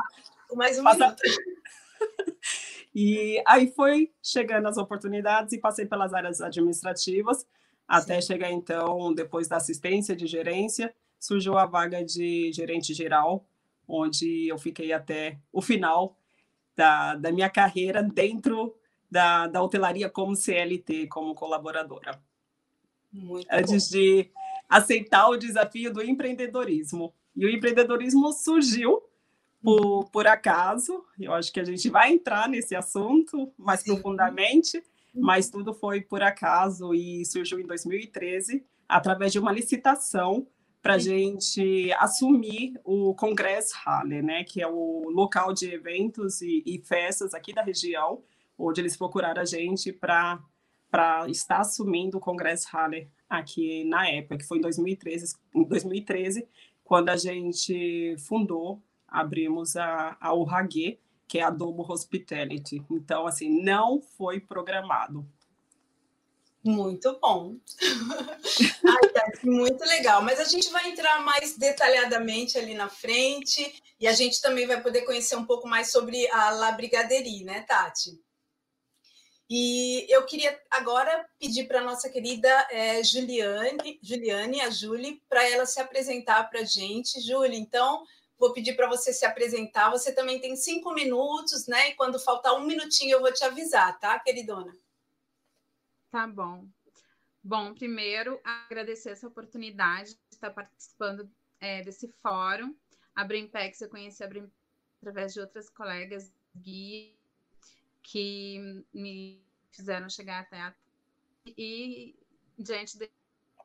Mais 0.56 0.80
um 0.80 0.84
Passa... 0.84 0.98
minuto. 0.98 1.22
E 2.96 3.42
aí 3.48 3.72
foi 3.72 4.12
chegando 4.22 4.68
as 4.68 4.78
oportunidades 4.78 5.52
e 5.52 5.58
passei 5.58 5.84
pelas 5.84 6.14
áreas 6.14 6.42
administrativas, 6.42 7.40
Sim. 7.40 7.46
até 7.88 8.22
chegar 8.22 8.52
então, 8.52 9.12
depois 9.16 9.48
da 9.48 9.58
assistência 9.58 10.16
de 10.16 10.28
gerência, 10.28 10.94
surgiu 11.20 11.58
a 11.58 11.66
vaga 11.66 12.06
de 12.06 12.52
gerente 12.54 12.94
geral, 12.94 13.48
onde 13.88 14.48
eu 14.48 14.60
fiquei 14.60 14.94
até 14.94 15.40
o 15.52 15.60
final 15.60 16.16
da, 16.76 17.16
da 17.16 17.32
minha 17.32 17.50
carreira 17.50 18.04
dentro 18.04 18.76
da, 19.14 19.46
da 19.46 19.62
hotelaria 19.62 20.10
como 20.10 20.36
CLT, 20.36 21.06
como 21.06 21.36
colaboradora. 21.36 22.20
Muito 23.12 23.48
Antes 23.52 23.92
bom. 23.92 23.98
de 23.98 24.32
aceitar 24.68 25.30
o 25.30 25.38
desafio 25.38 25.94
do 25.94 26.02
empreendedorismo. 26.02 27.14
E 27.36 27.46
o 27.46 27.50
empreendedorismo 27.50 28.34
surgiu 28.34 29.04
por, 29.62 30.10
por 30.10 30.26
acaso. 30.26 31.06
Eu 31.20 31.32
acho 31.32 31.54
que 31.54 31.60
a 31.60 31.64
gente 31.64 31.88
vai 31.92 32.12
entrar 32.12 32.50
nesse 32.50 32.76
assunto 32.76 33.54
mais 33.56 33.82
Sim. 33.82 33.94
profundamente, 33.94 34.84
mas 35.14 35.48
tudo 35.48 35.76
foi 35.76 36.02
por 36.02 36.24
acaso 36.24 36.92
e 36.96 37.24
surgiu 37.24 37.60
em 37.60 37.68
2013 37.68 38.66
através 38.90 39.32
de 39.32 39.38
uma 39.38 39.52
licitação 39.52 40.48
para 40.82 40.96
a 40.96 40.98
gente 40.98 41.94
assumir 42.00 42.82
o 42.84 43.14
Congresso 43.14 43.76
Halle, 43.86 44.22
né, 44.24 44.44
que 44.44 44.62
é 44.62 44.68
o 44.68 45.10
local 45.12 45.54
de 45.54 45.72
eventos 45.72 46.42
e, 46.42 46.62
e 46.66 46.80
festas 46.80 47.34
aqui 47.34 47.54
da 47.54 47.62
região, 47.62 48.22
onde 48.68 48.82
eles 48.82 48.98
procuraram 48.98 49.42
a 49.42 49.46
gente 49.46 49.92
para 49.92 50.42
para 50.90 51.28
estar 51.28 51.58
assumindo 51.58 52.18
o 52.18 52.22
Congresso 52.22 52.68
Halle 52.72 53.10
aqui 53.28 53.84
na 53.86 54.08
época, 54.08 54.38
que 54.38 54.46
foi 54.46 54.60
em 54.60 54.62
2013, 54.62 55.36
em 55.56 55.64
2013 55.64 56.48
quando 56.84 57.10
a 57.10 57.18
gente 57.18 58.16
fundou 58.20 58.80
abrimos 59.14 59.76
a, 59.76 60.18
a 60.20 60.34
URAG, 60.34 61.00
que 61.28 61.38
é 61.38 61.44
a 61.44 61.52
Domo 61.52 61.86
Hospitality. 61.88 62.84
Então, 62.90 63.28
assim, 63.28 63.64
não 63.64 64.02
foi 64.02 64.40
programado. 64.40 65.26
Muito 66.64 67.20
bom. 67.20 67.58
Ai, 68.88 69.10
tá, 69.10 69.32
muito 69.44 69.84
legal. 69.86 70.22
Mas 70.24 70.40
a 70.40 70.46
gente 70.46 70.70
vai 70.72 70.90
entrar 70.90 71.24
mais 71.24 71.58
detalhadamente 71.58 72.58
ali 72.58 72.74
na 72.74 72.90
frente 72.90 73.82
e 74.00 74.08
a 74.08 74.14
gente 74.14 74.42
também 74.42 74.66
vai 74.66 74.82
poder 74.82 75.02
conhecer 75.02 75.36
um 75.36 75.46
pouco 75.46 75.68
mais 75.68 75.92
sobre 75.92 76.28
a 76.30 76.50
La 76.52 76.72
Brigaderie, 76.72 77.44
né, 77.44 77.62
Tati? 77.62 78.20
E 79.50 80.06
eu 80.10 80.26
queria 80.26 80.60
agora 80.72 81.28
pedir 81.40 81.68
para 81.68 81.80
a 81.80 81.84
nossa 81.84 82.10
querida 82.10 82.50
é, 82.72 83.04
Juliane, 83.04 84.00
Juliane, 84.02 84.62
a 84.62 84.70
Julie, 84.70 85.22
para 85.30 85.48
ela 85.48 85.66
se 85.66 85.80
apresentar 85.80 86.50
para 86.50 86.62
a 86.62 86.66
gente. 86.66 87.22
Julie, 87.22 87.60
então, 87.60 88.06
Vou 88.44 88.52
pedir 88.52 88.76
para 88.76 88.90
você 88.90 89.14
se 89.14 89.26
apresentar. 89.26 89.90
Você 89.90 90.14
também 90.14 90.38
tem 90.38 90.54
cinco 90.58 90.94
minutos, 90.94 91.66
né? 91.66 91.90
E 91.90 91.96
quando 91.96 92.20
faltar 92.20 92.54
um 92.56 92.66
minutinho, 92.66 93.14
eu 93.14 93.22
vou 93.22 93.32
te 93.32 93.42
avisar, 93.42 93.98
tá, 94.00 94.20
queridona? 94.20 94.76
Tá 96.12 96.28
bom. 96.28 96.68
Bom, 97.42 97.74
primeiro, 97.74 98.42
agradecer 98.44 99.12
essa 99.12 99.30
oportunidade 99.30 100.10
de 100.10 100.36
estar 100.36 100.52
participando 100.52 101.32
é, 101.58 101.84
desse 101.84 102.10
fórum. 102.22 102.76
A 103.16 103.24
Brimpex, 103.24 103.80
eu 103.80 103.90
conheci 103.90 104.22
a 104.22 104.28
Brimpex 104.28 104.54
através 105.02 105.34
de 105.34 105.40
outras 105.40 105.70
colegas 105.70 106.30
Gui, 106.54 107.18
que 108.04 108.84
me 108.94 109.42
fizeram 109.72 110.10
chegar 110.10 110.42
até 110.42 110.60
a... 110.60 110.76
E 111.46 112.16
diante 112.58 112.98
desse 112.98 113.14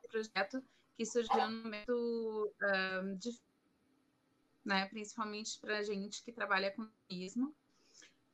projeto 0.09 0.63
que 0.97 1.05
surgiu 1.05 1.47
no 1.47 1.63
momento 1.63 2.53
um, 3.03 3.15
difícil 3.15 3.49
né? 4.69 4.85
Principalmente 4.85 5.57
para 5.59 5.83
gente 5.83 6.23
que 6.23 6.31
trabalha 6.31 6.71
com 6.71 6.87
turismo. 7.07 7.53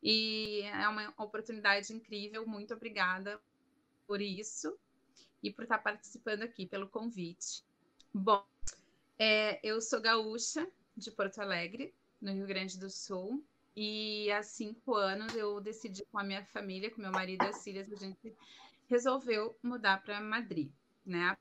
E 0.04 0.62
é 0.64 0.88
uma 0.88 1.14
oportunidade 1.18 1.94
incrível. 1.94 2.46
Muito 2.46 2.74
obrigada 2.74 3.42
por 4.06 4.22
isso 4.22 4.78
e 5.42 5.52
por 5.52 5.64
estar 5.64 5.80
participando 5.80 6.44
aqui, 6.44 6.66
pelo 6.66 6.90
convite. 6.90 7.64
Bom, 8.14 8.46
é, 9.18 9.60
eu 9.64 9.82
sou 9.82 10.02
gaúcha 10.02 10.68
de 10.96 11.10
Porto 11.10 11.40
Alegre, 11.40 11.94
no 12.22 12.32
Rio 12.32 12.46
Grande 12.46 12.78
do 12.78 12.90
Sul, 12.90 13.44
e 13.76 14.32
há 14.32 14.42
cinco 14.42 14.96
anos 14.96 15.36
eu 15.36 15.60
decidi 15.60 16.06
com 16.06 16.18
a 16.18 16.24
minha 16.24 16.46
família, 16.46 16.90
com 16.90 17.02
meu 17.02 17.12
marido 17.12 17.44
e 17.44 17.48
as 17.48 17.64
filhas, 17.64 17.92
a 17.92 17.96
gente 17.96 18.34
resolveu 18.88 19.58
mudar 19.62 20.02
para 20.04 20.22
Madrid, 20.22 20.72
né? 21.06 21.38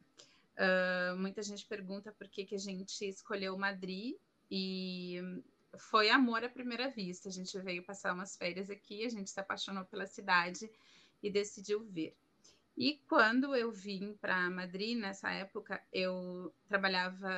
Uh, 0.56 1.16
muita 1.16 1.42
gente 1.42 1.66
pergunta 1.66 2.12
por 2.12 2.28
que, 2.28 2.44
que 2.44 2.54
a 2.54 2.58
gente 2.58 3.04
escolheu 3.08 3.56
Madrid 3.58 4.16
e 4.50 5.20
foi 5.76 6.10
amor 6.10 6.44
à 6.44 6.48
primeira 6.48 6.88
vista. 6.88 7.28
A 7.28 7.32
gente 7.32 7.58
veio 7.60 7.84
passar 7.84 8.12
umas 8.12 8.36
férias 8.36 8.70
aqui, 8.70 9.04
a 9.04 9.08
gente 9.08 9.30
se 9.30 9.38
apaixonou 9.38 9.84
pela 9.84 10.06
cidade 10.06 10.70
e 11.22 11.30
decidiu 11.30 11.84
vir. 11.84 12.14
E 12.76 13.00
quando 13.08 13.54
eu 13.54 13.70
vim 13.70 14.14
para 14.20 14.50
Madrid, 14.50 14.98
nessa 14.98 15.30
época, 15.30 15.80
eu 15.92 16.52
trabalhava 16.68 17.30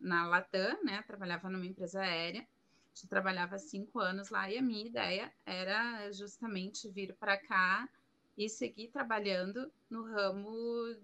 na 0.00 0.26
Latam, 0.26 0.82
né? 0.82 1.02
Trabalhava 1.02 1.50
numa 1.50 1.66
empresa 1.66 2.00
aérea. 2.00 2.46
Eu 3.02 3.08
trabalhava 3.08 3.58
cinco 3.58 3.98
anos 3.98 4.30
lá 4.30 4.50
e 4.50 4.56
a 4.56 4.62
minha 4.62 4.86
ideia 4.86 5.32
era 5.44 6.10
justamente 6.12 6.88
vir 6.88 7.14
para 7.14 7.36
cá 7.36 7.88
e 8.36 8.48
seguir 8.48 8.88
trabalhando 8.88 9.70
no 9.90 10.04
ramo 10.04 10.96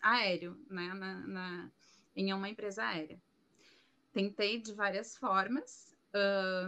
aéreo, 0.00 0.58
né? 0.68 0.94
Na, 0.94 1.26
na, 1.26 1.70
em 2.14 2.32
uma 2.32 2.48
empresa 2.48 2.84
aérea. 2.84 3.20
Tentei 4.12 4.60
de 4.60 4.72
várias 4.72 5.16
formas, 5.16 5.96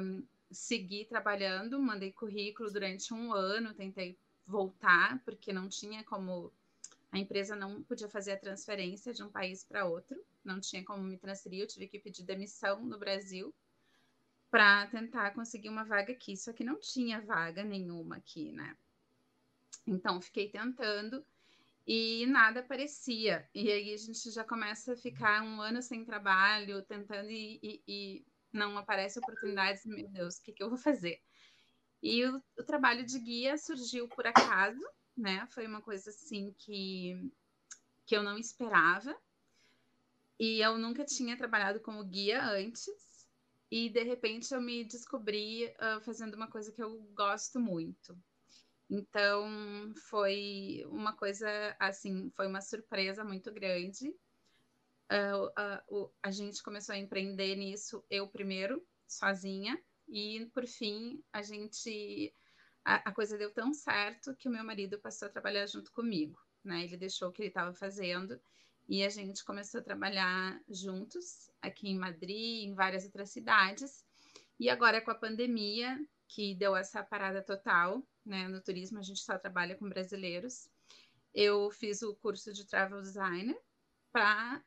um, 0.00 0.24
segui 0.50 1.04
trabalhando, 1.04 1.80
mandei 1.80 2.12
currículo 2.12 2.70
durante 2.72 3.12
um 3.12 3.32
ano, 3.32 3.74
tentei 3.74 4.18
voltar, 4.46 5.20
porque 5.24 5.52
não 5.52 5.68
tinha 5.68 6.02
como. 6.04 6.52
A 7.12 7.18
empresa 7.18 7.54
não 7.54 7.82
podia 7.82 8.08
fazer 8.08 8.32
a 8.32 8.36
transferência 8.36 9.12
de 9.12 9.22
um 9.22 9.28
país 9.28 9.62
para 9.62 9.84
outro, 9.84 10.20
não 10.44 10.58
tinha 10.58 10.84
como 10.84 11.02
me 11.02 11.16
transferir, 11.16 11.60
eu 11.60 11.66
tive 11.66 11.86
que 11.86 11.98
pedir 11.98 12.24
demissão 12.24 12.84
no 12.84 12.98
Brasil 12.98 13.54
para 14.54 14.86
tentar 14.86 15.34
conseguir 15.34 15.68
uma 15.68 15.82
vaga 15.82 16.12
aqui, 16.12 16.36
só 16.36 16.52
que 16.52 16.62
não 16.62 16.78
tinha 16.78 17.20
vaga 17.20 17.64
nenhuma 17.64 18.18
aqui, 18.18 18.52
né? 18.52 18.76
Então, 19.84 20.20
fiquei 20.20 20.48
tentando 20.48 21.26
e 21.84 22.24
nada 22.26 22.60
aparecia. 22.60 23.50
E 23.52 23.68
aí 23.68 23.92
a 23.92 23.96
gente 23.96 24.30
já 24.30 24.44
começa 24.44 24.92
a 24.92 24.96
ficar 24.96 25.42
um 25.42 25.60
ano 25.60 25.82
sem 25.82 26.04
trabalho, 26.04 26.84
tentando 26.84 27.28
e, 27.32 27.58
e, 27.60 27.82
e 27.88 28.26
não 28.52 28.78
aparece 28.78 29.18
oportunidades. 29.18 29.84
Meu 29.86 30.06
Deus, 30.06 30.36
o 30.36 30.42
que, 30.44 30.52
que 30.52 30.62
eu 30.62 30.68
vou 30.68 30.78
fazer? 30.78 31.20
E 32.00 32.24
o, 32.24 32.40
o, 32.56 32.62
trabalho 32.62 33.04
de 33.04 33.18
guia 33.18 33.58
surgiu 33.58 34.06
por 34.06 34.24
acaso, 34.24 34.88
né? 35.16 35.48
Foi 35.50 35.66
uma 35.66 35.82
coisa 35.82 36.10
assim 36.10 36.54
que, 36.58 37.28
que 38.06 38.16
eu 38.16 38.22
não 38.22 38.38
esperava. 38.38 39.20
E 40.38 40.60
eu 40.60 40.78
nunca 40.78 41.04
tinha 41.04 41.36
trabalhado 41.36 41.80
como 41.80 42.04
guia 42.04 42.40
antes. 42.40 43.13
E 43.70 43.88
de 43.88 44.02
repente 44.02 44.52
eu 44.52 44.60
me 44.60 44.84
descobri 44.84 45.66
uh, 45.66 46.00
fazendo 46.02 46.34
uma 46.34 46.48
coisa 46.48 46.70
que 46.72 46.82
eu 46.82 46.98
gosto 47.14 47.58
muito. 47.58 48.16
Então 48.88 49.92
foi 50.08 50.84
uma 50.88 51.16
coisa 51.16 51.48
assim, 51.78 52.30
foi 52.36 52.46
uma 52.46 52.60
surpresa 52.60 53.24
muito 53.24 53.52
grande. 53.52 54.08
Uh, 55.10 56.02
uh, 56.04 56.12
a 56.22 56.30
gente 56.30 56.62
começou 56.62 56.94
a 56.94 56.98
empreender 56.98 57.56
nisso, 57.56 58.04
eu 58.10 58.28
primeiro, 58.28 58.86
sozinha, 59.06 59.82
e 60.08 60.46
por 60.52 60.66
fim, 60.66 61.22
a 61.32 61.42
gente 61.42 62.34
a, 62.84 63.08
a, 63.08 63.12
coisa 63.12 63.38
deu 63.38 63.50
tão 63.52 63.72
certo 63.72 64.34
que 64.36 64.48
o 64.48 64.52
meu 64.52 64.62
marido 64.62 64.98
passou 64.98 65.26
a 65.26 65.30
trabalhar 65.30 65.66
junto 65.66 65.90
comigo, 65.92 66.38
né? 66.62 66.84
Ele 66.84 66.96
deixou 66.96 67.28
o 67.28 67.32
que 67.32 67.42
ele 67.42 67.48
estava 67.48 67.72
fazendo 67.74 68.38
e 68.88 69.02
a 69.02 69.08
gente 69.08 69.44
começou 69.44 69.80
a 69.80 69.84
trabalhar 69.84 70.60
juntos 70.68 71.50
aqui 71.62 71.88
em 71.88 71.98
Madrid, 71.98 72.68
em 72.68 72.74
várias 72.74 73.04
outras 73.04 73.30
cidades. 73.30 74.04
E 74.58 74.68
agora 74.68 75.00
com 75.00 75.10
a 75.10 75.14
pandemia, 75.14 75.98
que 76.28 76.54
deu 76.54 76.76
essa 76.76 77.02
parada 77.02 77.42
total, 77.42 78.06
né? 78.24 78.48
No 78.48 78.62
turismo 78.62 78.98
a 78.98 79.02
gente 79.02 79.20
só 79.20 79.38
trabalha 79.38 79.76
com 79.76 79.88
brasileiros. 79.88 80.68
Eu 81.32 81.70
fiz 81.70 82.02
o 82.02 82.14
curso 82.16 82.52
de 82.52 82.66
travel 82.66 83.00
designer 83.00 83.58
para 84.12 84.62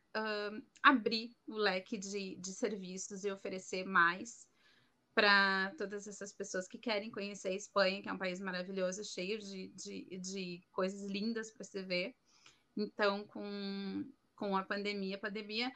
abrir 0.84 1.34
o 1.48 1.56
leque 1.56 1.98
de, 1.98 2.36
de 2.36 2.54
serviços 2.54 3.24
e 3.24 3.32
oferecer 3.32 3.86
mais 3.86 4.46
para 5.16 5.74
todas 5.78 6.06
essas 6.06 6.34
pessoas 6.34 6.68
que 6.68 6.78
querem 6.78 7.10
conhecer 7.10 7.50
a 7.50 7.56
Espanha, 7.56 8.02
que 8.02 8.10
é 8.10 8.14
um 8.14 8.18
país 8.18 8.40
maravilhoso, 8.40 9.04
cheio 9.04 9.40
de, 9.40 9.70
de, 9.70 10.20
de 10.20 10.62
coisas 10.72 11.10
lindas 11.10 11.50
para 11.50 11.64
se 11.64 11.82
ver. 11.82 12.14
Então, 12.76 13.26
com, 13.26 14.06
com 14.38 14.56
a 14.56 14.64
pandemia, 14.64 15.18
a 15.18 15.20
pandemia 15.20 15.70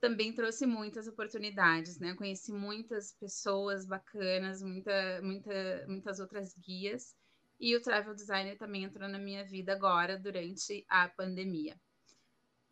também 0.00 0.32
trouxe 0.32 0.66
muitas 0.66 1.06
oportunidades, 1.06 1.98
né? 1.98 2.14
Conheci 2.14 2.52
muitas 2.52 3.12
pessoas 3.12 3.86
bacanas, 3.86 4.62
muita, 4.62 5.20
muita, 5.22 5.86
muitas 5.86 6.18
outras 6.18 6.54
guias. 6.54 7.14
E 7.60 7.76
o 7.76 7.82
travel 7.82 8.14
designer 8.14 8.56
também 8.56 8.84
entrou 8.84 9.08
na 9.08 9.18
minha 9.18 9.44
vida 9.44 9.72
agora, 9.72 10.18
durante 10.18 10.84
a 10.88 11.08
pandemia. 11.08 11.78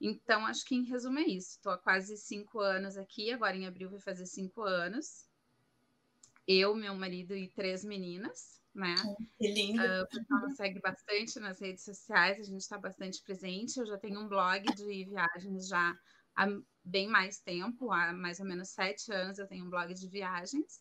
Então, 0.00 0.46
acho 0.46 0.64
que 0.64 0.74
em 0.74 0.84
resumo 0.84 1.18
é 1.18 1.24
isso. 1.24 1.56
Estou 1.56 1.72
há 1.72 1.78
quase 1.78 2.16
cinco 2.16 2.60
anos 2.60 2.96
aqui, 2.96 3.30
agora 3.30 3.56
em 3.56 3.66
abril 3.66 3.90
vai 3.90 4.00
fazer 4.00 4.26
cinco 4.26 4.62
anos 4.62 5.30
eu, 6.46 6.74
meu 6.74 6.94
marido 6.94 7.34
e 7.36 7.48
três 7.48 7.84
meninas, 7.84 8.60
né? 8.74 8.94
Que 9.38 9.48
lindo. 9.48 9.82
Uh, 9.82 10.02
o 10.02 10.08
pessoal 10.08 10.40
nos 10.40 10.56
segue 10.56 10.80
bastante 10.80 11.40
nas 11.40 11.60
redes 11.60 11.84
sociais, 11.84 12.40
a 12.40 12.44
gente 12.44 12.60
está 12.60 12.78
bastante 12.78 13.22
presente. 13.22 13.78
Eu 13.78 13.86
já 13.86 13.98
tenho 13.98 14.20
um 14.20 14.28
blog 14.28 14.64
de 14.74 15.04
viagens 15.04 15.68
já 15.68 15.94
há 16.34 16.46
bem 16.84 17.06
mais 17.06 17.40
tempo, 17.40 17.92
há 17.92 18.12
mais 18.12 18.40
ou 18.40 18.46
menos 18.46 18.70
sete 18.70 19.12
anos 19.12 19.38
eu 19.38 19.46
tenho 19.46 19.64
um 19.64 19.70
blog 19.70 19.92
de 19.92 20.08
viagens. 20.08 20.80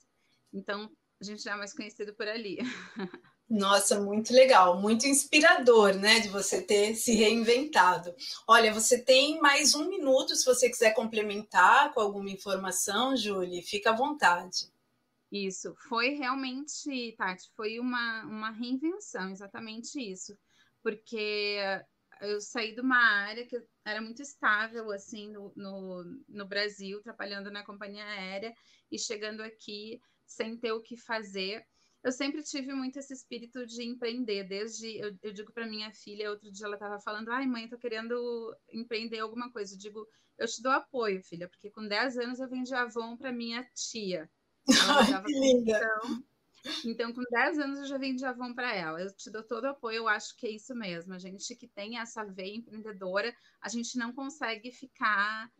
Então, 0.53 0.89
a 1.19 1.23
gente 1.23 1.43
já 1.43 1.53
é 1.53 1.55
mais 1.55 1.73
conhecido 1.73 2.13
por 2.13 2.27
ali. 2.27 2.57
Nossa, 3.49 3.99
muito 3.99 4.33
legal, 4.33 4.79
muito 4.79 5.05
inspirador, 5.05 5.93
né, 5.95 6.21
de 6.21 6.29
você 6.29 6.61
ter 6.61 6.95
se 6.95 7.13
reinventado. 7.13 8.15
Olha, 8.47 8.73
você 8.73 8.97
tem 8.97 9.41
mais 9.41 9.75
um 9.75 9.89
minuto 9.89 10.33
se 10.37 10.45
você 10.45 10.69
quiser 10.69 10.93
complementar 10.93 11.93
com 11.93 11.99
alguma 11.99 12.29
informação, 12.29 13.15
Julie, 13.17 13.61
fica 13.61 13.89
à 13.89 13.95
vontade. 13.95 14.70
Isso, 15.31 15.73
foi 15.87 16.09
realmente, 16.09 17.15
Tati, 17.17 17.49
foi 17.55 17.79
uma, 17.79 18.23
uma 18.25 18.51
reinvenção, 18.51 19.29
exatamente 19.29 19.97
isso. 19.97 20.37
Porque 20.83 21.57
eu 22.19 22.41
saí 22.41 22.75
de 22.75 22.81
uma 22.81 22.97
área 22.97 23.47
que 23.47 23.57
era 23.85 24.01
muito 24.01 24.21
estável, 24.21 24.91
assim, 24.91 25.31
no, 25.31 25.53
no, 25.55 26.03
no 26.27 26.45
Brasil, 26.45 27.01
trabalhando 27.01 27.49
na 27.49 27.63
companhia 27.63 28.03
aérea 28.03 28.53
e 28.91 28.99
chegando 28.99 29.41
aqui 29.41 30.01
sem 30.25 30.57
ter 30.57 30.73
o 30.73 30.81
que 30.81 30.97
fazer. 30.97 31.65
Eu 32.03 32.11
sempre 32.11 32.43
tive 32.43 32.73
muito 32.73 32.99
esse 32.99 33.13
espírito 33.13 33.65
de 33.65 33.83
empreender, 33.83 34.43
desde, 34.43 34.97
eu, 34.97 35.15
eu 35.21 35.31
digo 35.31 35.53
para 35.53 35.67
minha 35.67 35.93
filha, 35.93 36.29
outro 36.29 36.51
dia 36.51 36.65
ela 36.65 36.75
estava 36.75 36.99
falando, 36.99 37.29
ai 37.29 37.45
mãe, 37.45 37.69
tô 37.69 37.77
querendo 37.77 38.53
empreender 38.69 39.19
alguma 39.19 39.49
coisa. 39.49 39.75
Eu 39.75 39.79
digo, 39.79 40.05
eu 40.37 40.47
te 40.47 40.61
dou 40.61 40.71
apoio, 40.73 41.23
filha, 41.23 41.47
porque 41.47 41.71
com 41.71 41.87
10 41.87 42.17
anos 42.17 42.39
eu 42.39 42.49
vendi 42.49 42.73
Avon 42.73 43.15
para 43.15 43.31
minha 43.31 43.63
tia. 43.73 44.29
Ai, 44.69 45.23
que 45.23 45.39
linda. 45.39 45.77
Então, 45.77 46.23
então, 46.85 47.13
com 47.13 47.23
10 47.23 47.59
anos 47.59 47.79
eu 47.79 47.85
já 47.85 47.97
vendi 47.97 48.23
Avon 48.23 48.53
para 48.53 48.75
ela. 48.75 49.01
Eu 49.01 49.11
te 49.15 49.29
dou 49.29 49.43
todo 49.43 49.63
o 49.65 49.69
apoio, 49.69 49.97
eu 49.97 50.07
acho 50.07 50.35
que 50.35 50.45
é 50.47 50.51
isso 50.51 50.75
mesmo. 50.75 51.13
A 51.13 51.19
gente 51.19 51.55
que 51.55 51.67
tem 51.67 51.97
essa 51.97 52.23
veia 52.23 52.55
empreendedora, 52.55 53.35
a 53.59 53.69
gente 53.69 53.97
não 53.97 54.13
consegue 54.13 54.71
ficar 54.71 55.51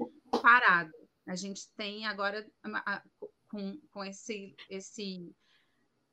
parado. 0.41 0.93
A 1.25 1.35
gente 1.35 1.69
tem 1.75 2.05
agora, 2.05 2.45
com, 3.49 3.79
com 3.91 4.03
esse, 4.03 4.55
esse 4.69 5.33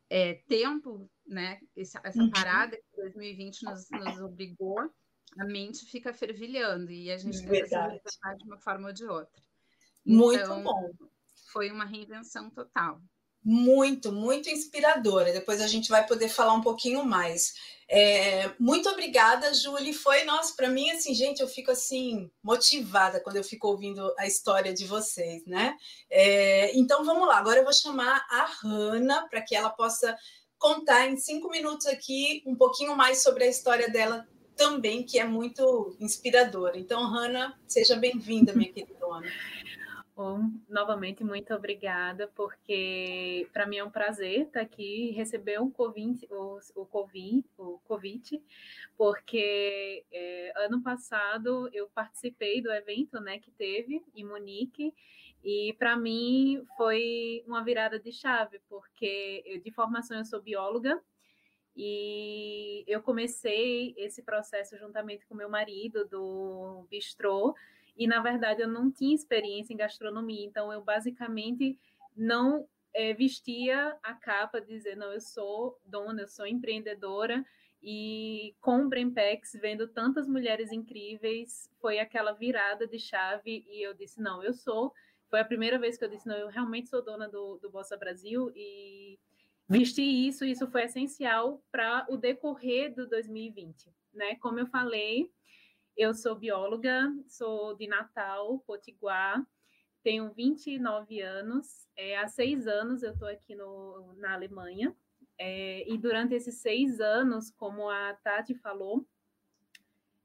é, 0.09 0.35
tempo, 0.49 1.11
né? 1.27 1.61
Essa, 1.77 2.01
essa 2.05 2.23
uhum. 2.23 2.31
parada 2.31 2.77
que 2.77 2.97
2020 2.97 3.63
nos, 3.65 3.91
nos 3.91 4.21
obrigou, 4.21 4.91
a 5.39 5.45
mente 5.45 5.85
fica 5.85 6.15
fervilhando 6.15 6.91
e 6.91 7.11
a 7.11 7.19
gente 7.19 7.47
tem 7.47 7.63
que 7.63 7.69
se 7.69 8.37
de 8.39 8.45
uma 8.45 8.59
forma 8.59 8.89
ou 8.89 8.93
de 8.93 9.05
outra. 9.05 9.43
Muito 10.05 10.41
então, 10.41 10.63
bom 10.63 10.91
foi 11.53 11.71
uma 11.71 11.85
reinvenção 11.85 12.51
total. 12.51 13.01
Muito, 13.45 14.13
muito 14.13 14.49
inspiradora. 14.51 15.33
Depois 15.33 15.61
a 15.61 15.67
gente 15.67 15.89
vai 15.89 16.07
poder 16.07 16.29
falar 16.29 16.53
um 16.55 16.61
pouquinho 16.61 17.05
mais. 17.05 17.55
É, 17.89 18.51
muito 18.59 18.89
obrigada, 18.89 19.55
Julie. 19.55 19.95
Foi, 19.95 20.25
nossa, 20.25 20.55
para 20.55 20.69
mim, 20.69 20.91
assim, 20.91 21.15
gente, 21.15 21.41
eu 21.41 21.49
fico 21.49 21.71
assim, 21.71 22.31
motivada 22.43 23.21
quando 23.21 23.37
eu 23.37 23.45
fico 23.45 23.69
ouvindo 23.69 24.13
a 24.19 24.27
história 24.27 24.75
de 24.75 24.85
vocês, 24.85 25.47
né? 25.47 25.77
É, 26.11 26.77
então 26.77 27.05
vamos 27.05 27.27
lá, 27.27 27.39
agora 27.39 27.61
eu 27.61 27.65
vou 27.65 27.73
chamar 27.73 28.27
a 28.31 28.45
Hanna 28.63 29.27
para 29.31 29.41
que 29.41 29.55
ela 29.55 29.71
possa 29.71 30.15
contar 30.59 31.07
em 31.07 31.17
cinco 31.17 31.49
minutos 31.49 31.87
aqui 31.87 32.43
um 32.45 32.57
pouquinho 32.57 32.95
mais 32.97 33.23
sobre 33.23 33.45
a 33.45 33.49
história 33.49 33.89
dela 33.89 34.27
também, 34.57 35.05
que 35.05 35.19
é 35.19 35.25
muito 35.25 35.97
inspiradora. 36.01 36.77
Então, 36.77 37.07
Hanna, 37.07 37.59
seja 37.67 37.97
bem-vinda, 37.97 38.53
minha 38.53 38.71
querida 38.75 38.99
Ana. 39.11 39.33
Bom, 40.19 40.51
novamente, 40.69 41.23
muito 41.23 41.55
obrigada, 41.55 42.27
porque 42.35 43.49
para 43.53 43.69
mim 43.69 43.77
é 43.77 43.85
um 43.85 43.91
prazer 43.91 44.49
estar 44.49 44.61
aqui 44.63 45.11
e 45.11 45.13
receber 45.13 45.61
um 45.61 45.71
convite, 45.71 46.27
o, 46.29 46.59
o, 46.75 46.85
COVID, 46.87 47.45
o 47.57 47.79
convite, 47.85 48.43
porque 48.97 50.05
é, 50.11 50.53
ano 50.57 50.83
passado 50.83 51.71
eu 51.73 51.89
participei 51.91 52.61
do 52.61 52.69
evento 52.73 53.21
né, 53.21 53.39
que 53.39 53.53
teve 53.53 54.05
em 54.13 54.25
Munique, 54.25 54.93
e 55.45 55.77
para 55.79 55.97
mim 55.97 56.67
foi 56.77 57.45
uma 57.47 57.63
virada 57.63 57.97
de 57.97 58.11
chave, 58.11 58.61
porque 58.69 59.45
eu, 59.47 59.61
de 59.61 59.71
formação 59.71 60.19
eu 60.19 60.25
sou 60.25 60.43
bióloga, 60.43 61.01
e 61.77 62.83
eu 62.89 63.01
comecei 63.01 63.95
esse 63.97 64.21
processo 64.21 64.77
juntamente 64.77 65.25
com 65.27 65.37
meu 65.37 65.49
marido 65.49 66.05
do 66.09 66.89
bistrô, 66.91 67.55
e 67.99 68.07
na 68.07 68.23
verdade 68.23 68.63
eu 68.63 68.69
não 68.69 68.91
tinha 68.91 69.15
experiência 69.15 69.75
em 69.75 69.77
gastronomia, 69.77 70.47
então 70.47 70.73
eu 70.73 70.81
basicamente 70.83 71.77
não 72.17 72.67
é, 72.95 73.13
vestia 73.13 73.97
a 74.03 74.15
capa 74.15 74.61
dizer, 74.61 74.97
não, 74.97 75.13
eu 75.13 75.21
sou 75.21 75.79
dona, 75.85 76.23
eu 76.23 76.29
sou 76.29 76.47
empreendedora, 76.47 77.45
e 77.83 78.55
com 78.61 78.85
o 78.85 78.89
Brempex, 78.89 79.53
vendo 79.61 79.87
tantas 79.87 80.27
mulheres 80.27 80.73
incríveis, 80.73 81.71
foi 81.81 81.99
aquela 81.99 82.33
virada 82.33 82.87
de 82.87 82.99
chave 82.99 83.65
e 83.69 83.87
eu 83.87 83.95
disse, 83.95 84.21
não, 84.21 84.43
eu 84.43 84.53
sou. 84.53 84.93
Foi 85.31 85.41
a 85.41 85.45
primeira 85.45 85.79
vez 85.79 85.97
que 85.97 86.05
eu 86.05 86.09
disse, 86.09 86.27
não, 86.27 86.37
eu 86.37 86.49
realmente 86.49 86.89
sou 86.89 87.05
dona 87.05 87.29
do, 87.29 87.59
do 87.59 87.71
Bossa 87.71 87.97
Brasil 87.97 88.51
e 88.55 89.19
vesti 89.69 90.03
isso, 90.03 90.45
isso 90.45 90.67
foi 90.69 90.85
essencial 90.85 91.63
para 91.71 92.07
o 92.09 92.17
decorrer 92.17 92.93
do 92.95 93.07
2020, 93.07 93.93
né? 94.13 94.35
Como 94.37 94.59
eu 94.59 94.67
falei, 94.67 95.31
eu 95.99 96.15
sou 96.15 96.37
bióloga, 96.37 97.13
sou 97.27 97.75
de 97.75 97.89
Natal, 97.89 98.61
Potiguar, 98.61 99.45
tenho 100.01 100.31
29 100.33 101.21
anos, 101.21 101.89
é, 101.97 102.17
há 102.17 102.29
seis 102.29 102.69
anos 102.69 103.03
eu 103.03 103.13
estou 103.13 103.27
aqui 103.27 103.57
no, 103.57 104.15
na 104.17 104.33
Alemanha, 104.33 104.95
é, 105.37 105.85
e 105.91 105.99
durante 105.99 106.35
esses 106.35 106.55
seis 106.59 107.01
anos, 107.01 107.51
como 107.51 107.91
a 107.91 108.15
Tati 108.15 108.55
falou, 108.55 109.05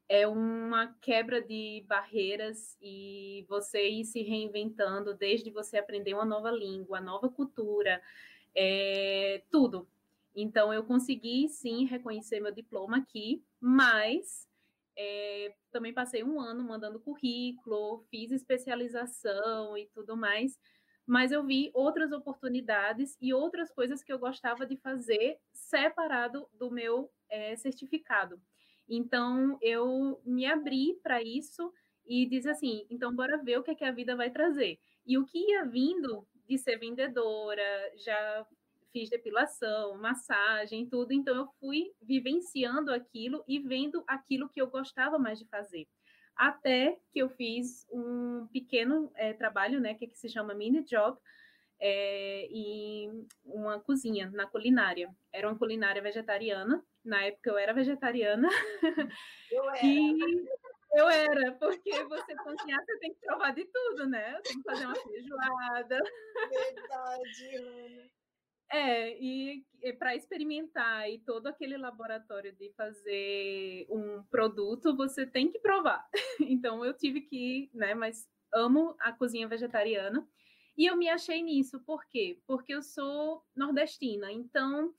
é 0.08 0.28
uma 0.28 0.94
quebra 1.02 1.42
de 1.42 1.84
barreiras 1.88 2.78
e 2.80 3.44
você 3.50 3.90
ir 3.90 4.06
se 4.06 4.22
reinventando 4.22 5.16
desde 5.16 5.50
você 5.50 5.78
aprender 5.80 6.14
uma 6.14 6.26
nova 6.26 6.52
língua, 6.52 7.02
nova 7.02 7.30
cultura, 7.30 8.00
é, 8.54 9.42
tudo. 9.50 9.88
Então, 10.36 10.72
eu 10.72 10.84
consegui 10.84 11.50
sim 11.50 11.86
reconhecer 11.86 12.40
meu 12.40 12.52
diploma 12.52 12.98
aqui, 12.98 13.44
mas 13.60 14.48
é, 14.98 15.54
também 15.72 15.94
passei 15.94 16.24
um 16.24 16.40
ano 16.40 16.64
mandando 16.64 17.00
currículo, 17.00 18.06
fiz 18.10 18.32
especialização 18.32 19.78
e 19.78 19.88
tudo 19.94 20.16
mais 20.16 20.58
mas 21.06 21.32
eu 21.32 21.44
vi 21.44 21.70
outras 21.74 22.12
oportunidades 22.12 23.18
e 23.22 23.34
outras 23.34 23.70
coisas 23.72 24.04
que 24.04 24.12
eu 24.12 24.20
gostava 24.20 24.66
de 24.66 24.78
fazer 24.78 25.38
separado 25.52 26.48
do 26.54 26.72
meu 26.72 27.12
é, 27.30 27.56
certificado. 27.56 28.42
Então, 28.88 29.58
eu 29.62 30.22
me 30.26 30.46
abri 30.46 31.00
para 31.04 31.22
isso 31.22 31.72
e 32.06 32.26
disse 32.26 32.50
assim: 32.50 32.86
então, 32.90 33.14
bora 33.16 33.38
ver 33.38 33.60
o 33.60 33.64
que, 33.64 33.72
é 33.72 33.76
que 33.76 33.84
a 33.84 33.92
vida 33.92 34.16
vai 34.16 34.30
trazer. 34.30 34.80
E 35.06 35.18
o 35.18 35.26
que 35.26 35.38
ia 35.38 35.66
vindo 35.66 36.26
de 36.48 36.58
ser 36.58 36.78
vendedora, 36.78 37.64
já 37.98 38.48
fiz 38.94 39.10
depilação, 39.10 39.98
massagem, 39.98 40.88
tudo, 40.88 41.12
então 41.12 41.36
eu 41.36 41.48
fui 41.60 41.92
vivenciando 42.02 42.94
aquilo 42.94 43.44
e 43.46 43.60
vendo 43.60 44.04
aquilo 44.08 44.48
que 44.48 44.62
eu 44.62 44.68
gostava 44.68 45.20
mais 45.20 45.38
de 45.38 45.46
fazer 45.50 45.86
até 46.36 46.98
que 47.12 47.20
eu 47.20 47.30
fiz 47.30 47.88
um 47.92 48.48
pequeno 48.52 49.12
é, 49.16 49.34
trabalho, 49.34 49.80
né, 49.80 49.94
que, 49.94 50.06
é 50.06 50.08
que 50.08 50.18
se 50.18 50.30
chama 50.30 50.54
mini 50.54 50.84
job, 50.84 51.18
é, 51.80 52.48
em 52.50 53.28
uma 53.44 53.80
cozinha, 53.80 54.32
na 54.32 54.48
culinária. 54.48 55.14
Era 55.32 55.48
uma 55.48 55.58
culinária 55.58 56.02
vegetariana, 56.02 56.84
na 57.04 57.24
época 57.24 57.50
eu 57.50 57.58
era 57.58 57.74
vegetariana. 57.74 58.50
Eu 59.52 59.70
era. 59.70 59.86
E 59.86 60.48
eu 60.96 61.10
era, 61.10 61.52
porque 61.54 62.04
você 62.04 62.36
cozinhar, 62.36 62.84
você 62.86 63.00
tem 63.00 63.14
que 63.14 63.20
provar 63.26 63.52
de 63.54 63.66
tudo, 63.66 64.08
né? 64.08 64.40
Tem 64.44 64.58
que 64.58 64.64
fazer 64.64 64.86
uma 64.86 64.96
feijoada. 64.96 66.00
Verdade, 66.50 67.56
Ana. 67.58 68.23
É, 68.74 69.16
e, 69.22 69.64
e 69.84 69.94
para 69.94 70.16
experimentar 70.16 71.08
e 71.08 71.20
todo 71.20 71.46
aquele 71.46 71.78
laboratório 71.78 72.52
de 72.54 72.72
fazer 72.72 73.86
um 73.88 74.24
produto, 74.32 74.96
você 74.96 75.28
tem 75.28 75.52
que 75.52 75.60
provar. 75.60 76.04
Então 76.42 76.84
eu 76.84 76.92
tive 76.92 77.22
que, 77.22 77.70
né, 77.72 77.94
mas 77.94 78.28
amo 78.52 78.96
a 79.00 79.12
cozinha 79.14 79.48
vegetariana. 79.48 80.28
E 80.76 80.88
eu 80.88 80.98
me 80.98 81.08
achei 81.08 81.44
nisso, 81.44 81.80
por 81.82 82.04
quê? 82.08 82.42
Porque 82.48 82.74
eu 82.74 82.82
sou 82.82 83.44
nordestina, 83.56 84.32
então 84.32 84.92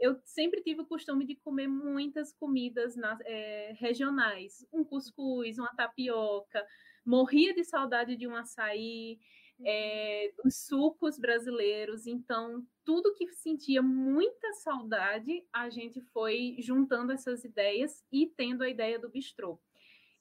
eu 0.00 0.20
sempre 0.24 0.60
tive 0.60 0.80
o 0.80 0.86
costume 0.86 1.24
de 1.24 1.36
comer 1.36 1.68
muitas 1.68 2.32
comidas 2.32 2.96
na, 2.96 3.16
é, 3.24 3.72
regionais, 3.78 4.66
um 4.72 4.82
cuscuz, 4.82 5.58
uma 5.60 5.72
tapioca, 5.76 6.66
morria 7.06 7.54
de 7.54 7.62
saudade 7.62 8.16
de 8.16 8.26
um 8.26 8.34
açaí, 8.34 9.20
é, 9.64 10.32
dos 10.42 10.66
sucos 10.66 11.18
brasileiros, 11.18 12.06
então 12.06 12.64
tudo 12.84 13.14
que 13.14 13.26
sentia 13.32 13.82
muita 13.82 14.52
saudade, 14.54 15.44
a 15.52 15.70
gente 15.70 16.00
foi 16.12 16.56
juntando 16.58 17.12
essas 17.12 17.44
ideias 17.44 18.04
e 18.10 18.26
tendo 18.26 18.62
a 18.62 18.68
ideia 18.68 18.98
do 18.98 19.08
bistrô. 19.08 19.60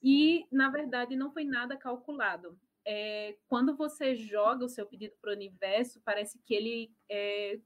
E, 0.01 0.47
na 0.51 0.69
verdade, 0.69 1.15
não 1.15 1.31
foi 1.31 1.43
nada 1.43 1.77
calculado. 1.77 2.57
É, 2.85 3.37
quando 3.47 3.75
você 3.75 4.15
joga 4.15 4.65
o 4.65 4.69
seu 4.69 4.85
pedido 4.85 5.13
para 5.21 5.31
o 5.31 5.35
universo, 5.35 6.01
parece 6.03 6.39
que 6.39 6.53
ele 6.53 6.91
é, 7.09 7.59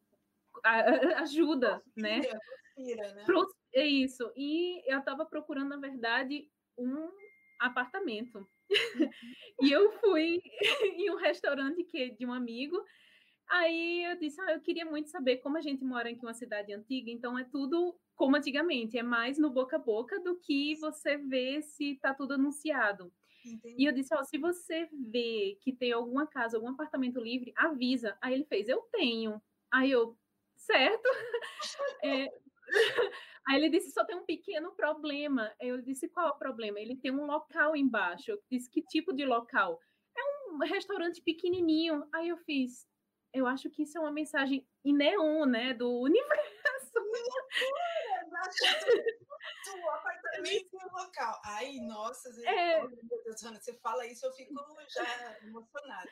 ajuda, 1.23 1.81
né? 1.95 2.21
Conspira, 2.75 3.13
né? 3.13 3.25
É 3.73 3.85
isso. 3.85 4.31
E 4.35 4.81
eu 4.85 4.99
estava 4.99 5.25
procurando, 5.25 5.69
na 5.69 5.77
verdade, 5.77 6.49
um 6.77 7.09
apartamento. 7.59 8.47
e 9.61 9.71
eu 9.71 9.91
fui 9.99 10.41
em 10.97 11.11
um 11.11 11.17
restaurante 11.17 11.83
que 11.83 12.11
de 12.11 12.25
um 12.25 12.33
amigo 12.33 12.77
Aí 13.47 14.03
eu 14.05 14.17
disse, 14.17 14.41
ah, 14.41 14.53
eu 14.53 14.61
queria 14.61 14.85
muito 14.85 15.09
saber 15.09 15.37
como 15.37 15.57
a 15.57 15.61
gente 15.61 15.83
mora 15.83 16.09
aqui 16.09 16.19
em 16.19 16.25
uma 16.25 16.33
cidade 16.33 16.73
antiga, 16.73 17.11
então 17.11 17.37
é 17.37 17.43
tudo 17.43 17.95
como 18.15 18.35
antigamente, 18.35 18.97
é 18.97 19.03
mais 19.03 19.37
no 19.37 19.49
boca 19.49 19.75
a 19.75 19.79
boca 19.79 20.19
do 20.21 20.37
que 20.37 20.75
você 20.75 21.17
vê 21.17 21.61
se 21.61 21.91
está 21.91 22.13
tudo 22.13 22.33
anunciado. 22.33 23.11
Entendi. 23.45 23.75
E 23.77 23.85
eu 23.85 23.91
disse, 23.91 24.15
ó, 24.15 24.23
se 24.23 24.37
você 24.37 24.89
vê 25.11 25.57
que 25.61 25.71
tem 25.73 25.91
alguma 25.91 26.25
casa, 26.25 26.57
algum 26.57 26.69
apartamento 26.69 27.19
livre, 27.19 27.53
avisa. 27.55 28.17
Aí 28.19 28.33
ele 28.33 28.45
fez, 28.45 28.67
eu 28.67 28.81
tenho. 28.91 29.39
Aí 29.71 29.91
eu, 29.91 30.17
certo? 30.55 31.03
é... 32.03 32.31
Aí 33.47 33.57
ele 33.57 33.69
disse, 33.69 33.91
só 33.91 34.03
tem 34.03 34.15
um 34.15 34.25
pequeno 34.25 34.71
problema. 34.71 35.53
Eu 35.59 35.81
disse, 35.81 36.09
qual 36.09 36.27
é 36.27 36.31
o 36.31 36.37
problema? 36.37 36.79
Ele 36.79 36.97
tem 36.97 37.11
um 37.11 37.25
local 37.25 37.75
embaixo. 37.75 38.31
Eu 38.31 38.41
disse, 38.49 38.69
que 38.69 38.81
tipo 38.81 39.13
de 39.13 39.23
local? 39.23 39.79
É 40.17 40.49
um 40.49 40.57
restaurante 40.59 41.21
pequenininho. 41.21 42.07
Aí 42.13 42.29
eu 42.29 42.37
fiz, 42.37 42.87
eu 43.33 43.45
acho 43.45 43.69
que 43.69 43.83
isso 43.83 43.97
é 43.97 44.01
uma 44.01 44.11
mensagem 44.11 44.67
em 44.83 44.93
neon, 44.93 45.45
né, 45.45 45.73
do 45.73 46.01
universo. 46.01 46.95
o 49.75 49.89
apartamento 49.91 50.69
e 50.73 50.91
local. 50.91 51.39
Ai, 51.45 51.79
nossa, 51.81 52.29
é... 52.45 52.81
Deus, 53.25 53.43
Ana, 53.43 53.59
você 53.59 53.73
fala 53.73 54.07
isso, 54.07 54.25
eu 54.25 54.33
fico 54.33 54.53
já 54.89 55.37
emocionada. 55.43 56.09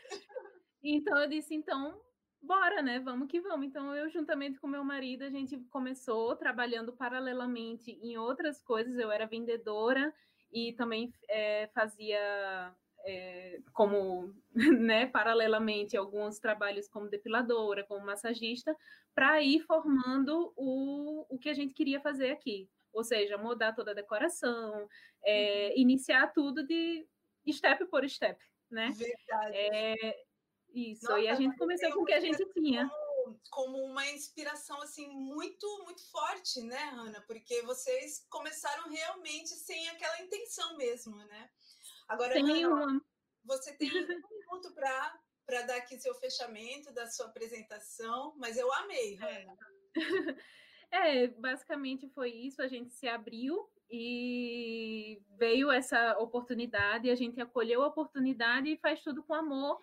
Então 0.83 1.17
eu 1.17 1.29
disse, 1.29 1.55
então, 1.55 1.99
bora, 2.43 2.81
né? 2.81 2.99
Vamos 2.99 3.27
que 3.27 3.39
vamos. 3.39 3.65
Então 3.65 3.95
eu, 3.95 4.09
juntamente 4.09 4.59
com 4.59 4.67
meu 4.67 4.83
marido, 4.83 5.23
a 5.23 5.29
gente 5.29 5.57
começou 5.71 6.35
trabalhando 6.35 6.93
paralelamente 6.93 7.91
em 8.01 8.17
outras 8.17 8.61
coisas. 8.61 8.97
Eu 8.97 9.11
era 9.11 9.25
vendedora 9.25 10.13
e 10.51 10.73
também 10.73 11.11
é, 11.29 11.67
fazia 11.73 12.75
é, 13.05 13.59
como, 13.73 14.33
né, 14.79 15.07
paralelamente, 15.07 15.97
alguns 15.97 16.39
trabalhos 16.39 16.87
como 16.87 17.09
depiladora, 17.09 17.83
como 17.83 18.05
massagista, 18.05 18.75
para 19.15 19.41
ir 19.41 19.61
formando 19.61 20.53
o, 20.55 21.25
o 21.29 21.39
que 21.39 21.49
a 21.49 21.53
gente 21.53 21.73
queria 21.73 21.99
fazer 21.99 22.31
aqui. 22.31 22.69
Ou 22.91 23.03
seja, 23.03 23.37
mudar 23.37 23.73
toda 23.73 23.91
a 23.91 23.95
decoração, 23.95 24.87
é, 25.25 25.69
uhum. 25.69 25.81
iniciar 25.81 26.27
tudo 26.27 26.63
de 26.63 27.05
step 27.51 27.85
por 27.85 28.07
step, 28.07 28.39
né? 28.69 28.89
Verdade. 28.91 29.55
É, 29.55 30.23
isso, 30.73 31.05
Nossa, 31.05 31.19
e 31.19 31.27
a 31.27 31.35
gente 31.35 31.55
começou 31.57 31.91
com 31.91 32.01
o 32.01 32.05
que 32.05 32.13
a 32.13 32.19
gente 32.19 32.45
tinha. 32.53 32.89
Como, 33.49 33.77
uma 33.85 34.05
inspiração, 34.11 34.81
assim, 34.81 35.07
muito, 35.07 35.67
muito 35.83 36.03
forte, 36.11 36.61
né, 36.61 36.91
Ana? 36.93 37.21
Porque 37.21 37.61
vocês 37.61 38.25
começaram 38.29 38.89
realmente 38.89 39.49
sem 39.49 39.87
aquela 39.89 40.21
intenção 40.21 40.75
mesmo, 40.77 41.15
né? 41.15 41.49
Agora, 42.07 42.33
Sem 42.33 42.43
nenhuma. 42.43 43.01
você 43.45 43.73
tem 43.73 43.89
um 43.89 44.07
minuto 44.07 44.73
para 44.73 45.19
para 45.45 45.61
dar 45.63 45.75
aqui 45.75 45.97
seu 45.97 46.15
fechamento 46.15 46.93
da 46.93 47.05
sua 47.07 47.25
apresentação, 47.25 48.33
mas 48.37 48.57
eu 48.57 48.71
amei, 48.73 49.15
Hanna. 49.15 49.57
É, 50.95 51.25
basicamente 51.25 52.07
foi 52.09 52.29
isso, 52.29 52.61
a 52.61 52.67
gente 52.67 52.93
se 52.93 53.07
abriu 53.07 53.67
e 53.89 55.19
veio 55.39 55.71
essa 55.71 56.15
oportunidade, 56.19 57.09
a 57.09 57.15
gente 57.15 57.41
acolheu 57.41 57.81
a 57.81 57.87
oportunidade 57.87 58.69
e 58.69 58.77
faz 58.77 59.01
tudo 59.01 59.23
com 59.23 59.33
amor, 59.33 59.79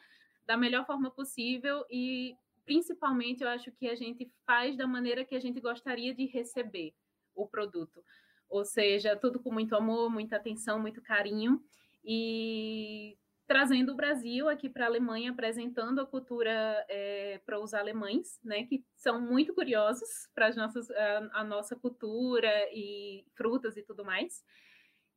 da 0.51 0.57
melhor 0.57 0.85
forma 0.85 1.13
possível 1.13 1.87
e 1.89 2.37
principalmente 2.65 3.45
eu 3.45 3.49
acho 3.49 3.71
que 3.71 3.89
a 3.89 3.95
gente 3.95 4.29
faz 4.45 4.77
da 4.77 4.85
maneira 4.85 5.25
que 5.25 5.37
a 5.37 5.39
gente 5.39 5.61
gostaria 5.61 6.13
de 6.13 6.27
receber 6.27 6.93
o 7.37 7.47
produto. 7.47 8.05
Ou 8.49 8.65
seja, 8.65 9.15
tudo 9.15 9.39
com 9.39 9.53
muito 9.53 9.77
amor, 9.77 10.11
muita 10.11 10.35
atenção, 10.35 10.81
muito 10.81 11.01
carinho 11.01 11.63
e 12.05 13.17
trazendo 13.47 13.93
o 13.93 13.95
Brasil 13.95 14.49
aqui 14.49 14.69
para 14.69 14.87
a 14.87 14.89
Alemanha, 14.89 15.31
apresentando 15.31 16.01
a 16.01 16.07
cultura 16.07 16.85
é, 16.89 17.41
para 17.47 17.61
os 17.61 17.73
alemães, 17.73 18.41
né, 18.43 18.65
que 18.65 18.85
são 18.97 19.21
muito 19.21 19.55
curiosos 19.55 20.29
para 20.35 20.49
a, 20.49 21.41
a 21.41 21.45
nossa 21.45 21.77
cultura 21.77 22.51
e 22.73 23.25
frutas 23.37 23.77
e 23.77 23.85
tudo 23.85 24.05
mais. 24.05 24.45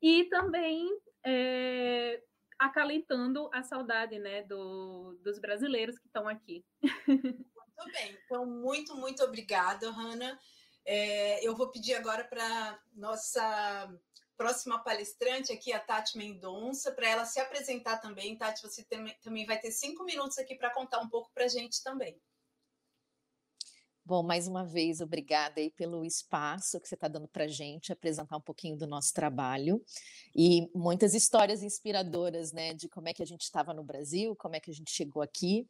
E 0.00 0.26
também 0.26 0.88
é, 1.24 2.22
acalentando 2.58 3.50
a 3.52 3.62
saudade 3.62 4.18
né, 4.18 4.42
do, 4.42 5.18
dos 5.22 5.38
brasileiros 5.38 5.98
que 5.98 6.06
estão 6.06 6.28
aqui. 6.28 6.64
Muito 7.06 7.92
bem, 7.92 8.18
então 8.24 8.46
muito, 8.46 8.96
muito 8.96 9.22
obrigada, 9.24 9.90
Hanna. 9.90 10.38
É, 10.86 11.46
eu 11.46 11.56
vou 11.56 11.70
pedir 11.70 11.94
agora 11.94 12.24
para 12.24 12.78
nossa 12.92 13.92
próxima 14.36 14.82
palestrante 14.82 15.52
aqui, 15.52 15.72
a 15.72 15.80
Tati 15.80 16.18
Mendonça, 16.18 16.92
para 16.92 17.08
ela 17.08 17.24
se 17.24 17.40
apresentar 17.40 17.98
também. 17.98 18.36
Tati, 18.36 18.62
você 18.62 18.84
também 19.22 19.46
vai 19.46 19.58
ter 19.58 19.70
cinco 19.70 20.04
minutos 20.04 20.38
aqui 20.38 20.54
para 20.54 20.72
contar 20.72 21.00
um 21.00 21.08
pouco 21.08 21.30
para 21.32 21.44
a 21.44 21.48
gente 21.48 21.82
também. 21.82 22.20
Bom, 24.06 24.22
mais 24.22 24.46
uma 24.46 24.66
vez, 24.66 25.00
obrigada 25.00 25.60
aí 25.60 25.70
pelo 25.70 26.04
espaço 26.04 26.78
que 26.78 26.86
você 26.86 26.94
está 26.94 27.08
dando 27.08 27.26
para 27.26 27.44
a 27.44 27.48
gente, 27.48 27.90
apresentar 27.90 28.36
um 28.36 28.40
pouquinho 28.40 28.76
do 28.76 28.86
nosso 28.86 29.14
trabalho 29.14 29.82
e 30.36 30.68
muitas 30.74 31.14
histórias 31.14 31.62
inspiradoras, 31.62 32.52
né, 32.52 32.74
de 32.74 32.86
como 32.86 33.08
é 33.08 33.14
que 33.14 33.22
a 33.22 33.26
gente 33.26 33.42
estava 33.42 33.72
no 33.72 33.82
Brasil, 33.82 34.36
como 34.36 34.56
é 34.56 34.60
que 34.60 34.70
a 34.70 34.74
gente 34.74 34.90
chegou 34.90 35.22
aqui. 35.22 35.66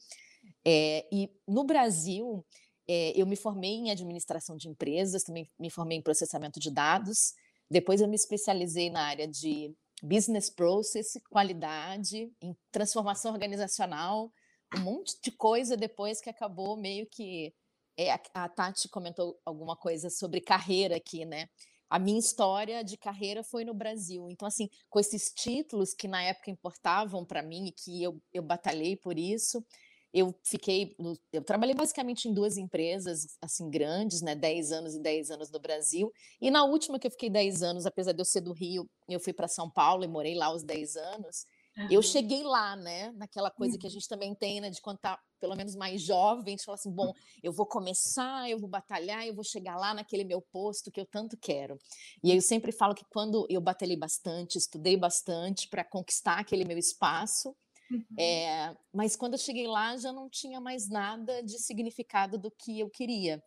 É, 0.65 1.07
e 1.13 1.31
no 1.47 1.63
Brasil, 1.63 2.45
é, 2.89 3.13
eu 3.15 3.25
me 3.25 3.37
formei 3.37 3.75
em 3.75 3.93
administração 3.93 4.57
de 4.57 4.69
empresas, 4.69 5.23
também 5.23 5.49
me 5.57 5.71
formei 5.71 5.99
em 5.99 6.03
processamento 6.03 6.59
de 6.59 6.73
dados, 6.73 7.35
depois 7.71 8.01
eu 8.01 8.09
me 8.09 8.17
especializei 8.17 8.91
na 8.91 9.03
área 9.03 9.29
de 9.29 9.73
business 10.03 10.51
process, 10.51 11.19
qualidade, 11.31 12.31
em 12.43 12.57
transformação 12.71 13.33
organizacional, 13.33 14.33
um 14.77 14.81
monte 14.81 15.21
de 15.23 15.31
coisa 15.31 15.77
depois 15.77 16.21
que 16.21 16.29
acabou 16.29 16.77
meio 16.77 17.07
que. 17.07 17.55
É, 17.97 18.13
a 18.35 18.49
Tati 18.49 18.89
comentou 18.89 19.39
alguma 19.45 19.77
coisa 19.77 20.11
sobre 20.11 20.41
carreira 20.41 20.97
aqui, 20.97 21.25
né? 21.25 21.49
A 21.89 21.99
minha 21.99 22.19
história 22.19 22.83
de 22.83 22.97
carreira 22.97 23.45
foi 23.45 23.65
no 23.65 23.75
Brasil. 23.75 24.29
Então, 24.29 24.49
assim, 24.49 24.69
com 24.91 24.99
esses 24.99 25.33
títulos 25.33 25.95
que 25.95 26.09
na 26.09 26.23
época 26.23 26.51
importavam 26.51 27.25
para 27.25 27.43
mim 27.43 27.67
e 27.69 27.73
que 27.73 28.03
eu, 28.03 28.21
eu 28.33 28.43
batalhei 28.43 28.97
por 28.97 29.19
isso, 29.19 29.65
eu 30.13 30.33
fiquei, 30.45 30.95
no, 30.99 31.19
eu 31.33 31.43
trabalhei 31.43 31.75
basicamente 31.75 32.29
em 32.29 32.33
duas 32.33 32.57
empresas, 32.57 33.37
assim, 33.43 33.69
grandes, 33.69 34.23
né, 34.23 34.35
10 34.35 34.71
anos 34.71 34.95
e 34.95 35.01
10 35.01 35.31
anos 35.33 35.51
no 35.51 35.59
Brasil, 35.59 36.13
e 36.41 36.53
na 36.53 36.65
última 36.65 37.01
que 37.01 37.07
eu 37.09 37.11
fiquei 37.11 37.29
10 37.29 37.65
anos, 37.65 37.85
apesar 37.85 38.13
de 38.13 38.21
eu 38.21 38.25
ser 38.25 38.41
do 38.41 38.53
Rio, 38.53 38.89
eu 39.09 39.19
fui 39.19 39.33
para 39.33 39.49
São 39.49 39.69
Paulo 39.69 40.05
e 40.05 40.09
morei 40.09 40.37
lá 40.37 40.55
os 40.55 40.63
10 40.63 40.95
anos, 40.97 41.47
uhum. 41.77 41.89
eu 41.91 42.03
cheguei 42.03 42.43
lá, 42.43 42.77
né, 42.77 43.13
naquela 43.13 43.51
coisa 43.51 43.75
uhum. 43.75 43.79
que 43.79 43.87
a 43.87 43.91
gente 43.91 44.09
também 44.09 44.35
tem, 44.35 44.61
né, 44.61 44.71
de 44.71 44.81
quando 44.81 44.99
tá 44.99 45.19
pelo 45.41 45.57
menos 45.57 45.77
mais 45.77 46.01
jovem, 46.01 46.57
de 46.57 46.65
falar 46.65 46.77
assim, 46.77 46.91
bom, 46.91 47.13
eu 47.43 47.53
vou 47.53 47.67
começar, 47.67 48.49
eu 48.49 48.59
vou 48.59 48.69
batalhar, 48.69 49.27
eu 49.27 49.35
vou 49.35 49.45
chegar 49.45 49.77
lá 49.77 49.93
naquele 49.93 50.25
meu 50.25 50.41
posto 50.41 50.91
que 50.91 50.99
eu 50.99 51.05
tanto 51.05 51.37
quero. 51.37 51.79
E 52.23 52.31
aí 52.31 52.39
eu 52.39 52.43
sempre 52.43 52.73
falo 52.73 52.95
que 52.95 53.05
quando 53.11 53.47
eu 53.51 53.61
batalhei 53.61 53.97
bastante, 53.97 54.57
estudei 54.57 54.97
bastante 54.97 55.69
para 55.69 55.85
conquistar 55.85 56.39
aquele 56.39 56.65
meu 56.65 56.79
espaço, 56.79 57.55
Uhum. 57.91 58.03
É, 58.19 58.75
mas 58.93 59.15
quando 59.15 59.35
eu 59.35 59.39
cheguei 59.39 59.67
lá 59.67 59.97
já 59.97 60.13
não 60.13 60.29
tinha 60.29 60.61
mais 60.61 60.89
nada 60.89 61.43
de 61.43 61.59
significado 61.59 62.39
do 62.39 62.51
que 62.51 62.81
eu 62.81 62.89
queria. 62.89 63.43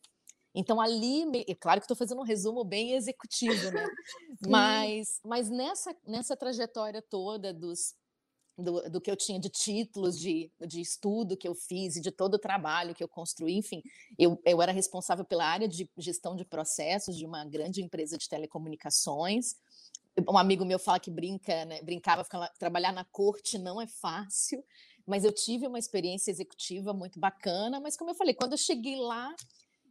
Então 0.55 0.81
ali, 0.81 1.23
é 1.47 1.55
claro 1.55 1.79
que 1.79 1.85
estou 1.85 1.97
fazendo 1.97 2.19
um 2.19 2.25
resumo 2.25 2.63
bem 2.63 2.93
executivo, 2.93 3.71
né? 3.71 3.85
mas, 4.47 5.19
mas 5.23 5.49
nessa, 5.49 5.95
nessa 6.05 6.35
trajetória 6.35 7.01
toda 7.01 7.53
dos 7.53 7.93
do, 8.58 8.89
do, 8.89 9.02
que 9.02 9.12
eu 9.12 9.15
tinha 9.15 9.39
de 9.39 9.50
títulos 9.50 10.20
de, 10.20 10.52
de 10.65 10.82
estudo 10.82 11.38
que 11.38 11.48
eu 11.48 11.54
fiz 11.54 11.96
e 11.96 12.02
de 12.02 12.12
todo 12.12 12.36
o 12.36 12.39
trabalho 12.39 12.96
que 12.96 13.04
eu 13.04 13.08
construí, 13.08 13.56
enfim, 13.56 13.84
eu, 14.17 14.41
eu 14.46 14.62
era 14.62 14.72
responsável 14.72 15.24
pela 15.24 15.46
área 15.46 15.67
de 15.67 15.89
gestão 15.98 16.36
de 16.36 16.43
processos 16.43 17.15
de 17.15 17.26
uma 17.26 17.46
grande 17.46 17.82
empresa 17.82 18.17
de 18.17 18.28
telecomunicações 18.28 19.56
um 20.28 20.38
amigo 20.38 20.65
meu 20.65 20.80
fala 20.80 21.00
que 21.00 21.12
brinca, 21.12 21.65
né, 21.65 21.82
brincava, 21.82 22.26
trabalhar 22.58 22.91
na 22.91 23.06
corte 23.06 23.58
não 23.58 23.80
é 23.80 23.88
fácil, 23.88 24.63
mas 25.06 25.24
eu 25.24 25.32
tive 25.32 25.67
uma 25.67 25.78
experiência 25.78 26.32
executiva 26.32 26.93
muito 26.93 27.20
bacana, 27.20 27.80
mas 27.80 27.96
como 27.96 28.12
eu 28.12 28.15
falei, 28.15 28.34
quando 28.34 28.54
eu 28.54 28.58
cheguei 28.58 28.96
lá, 28.96 29.36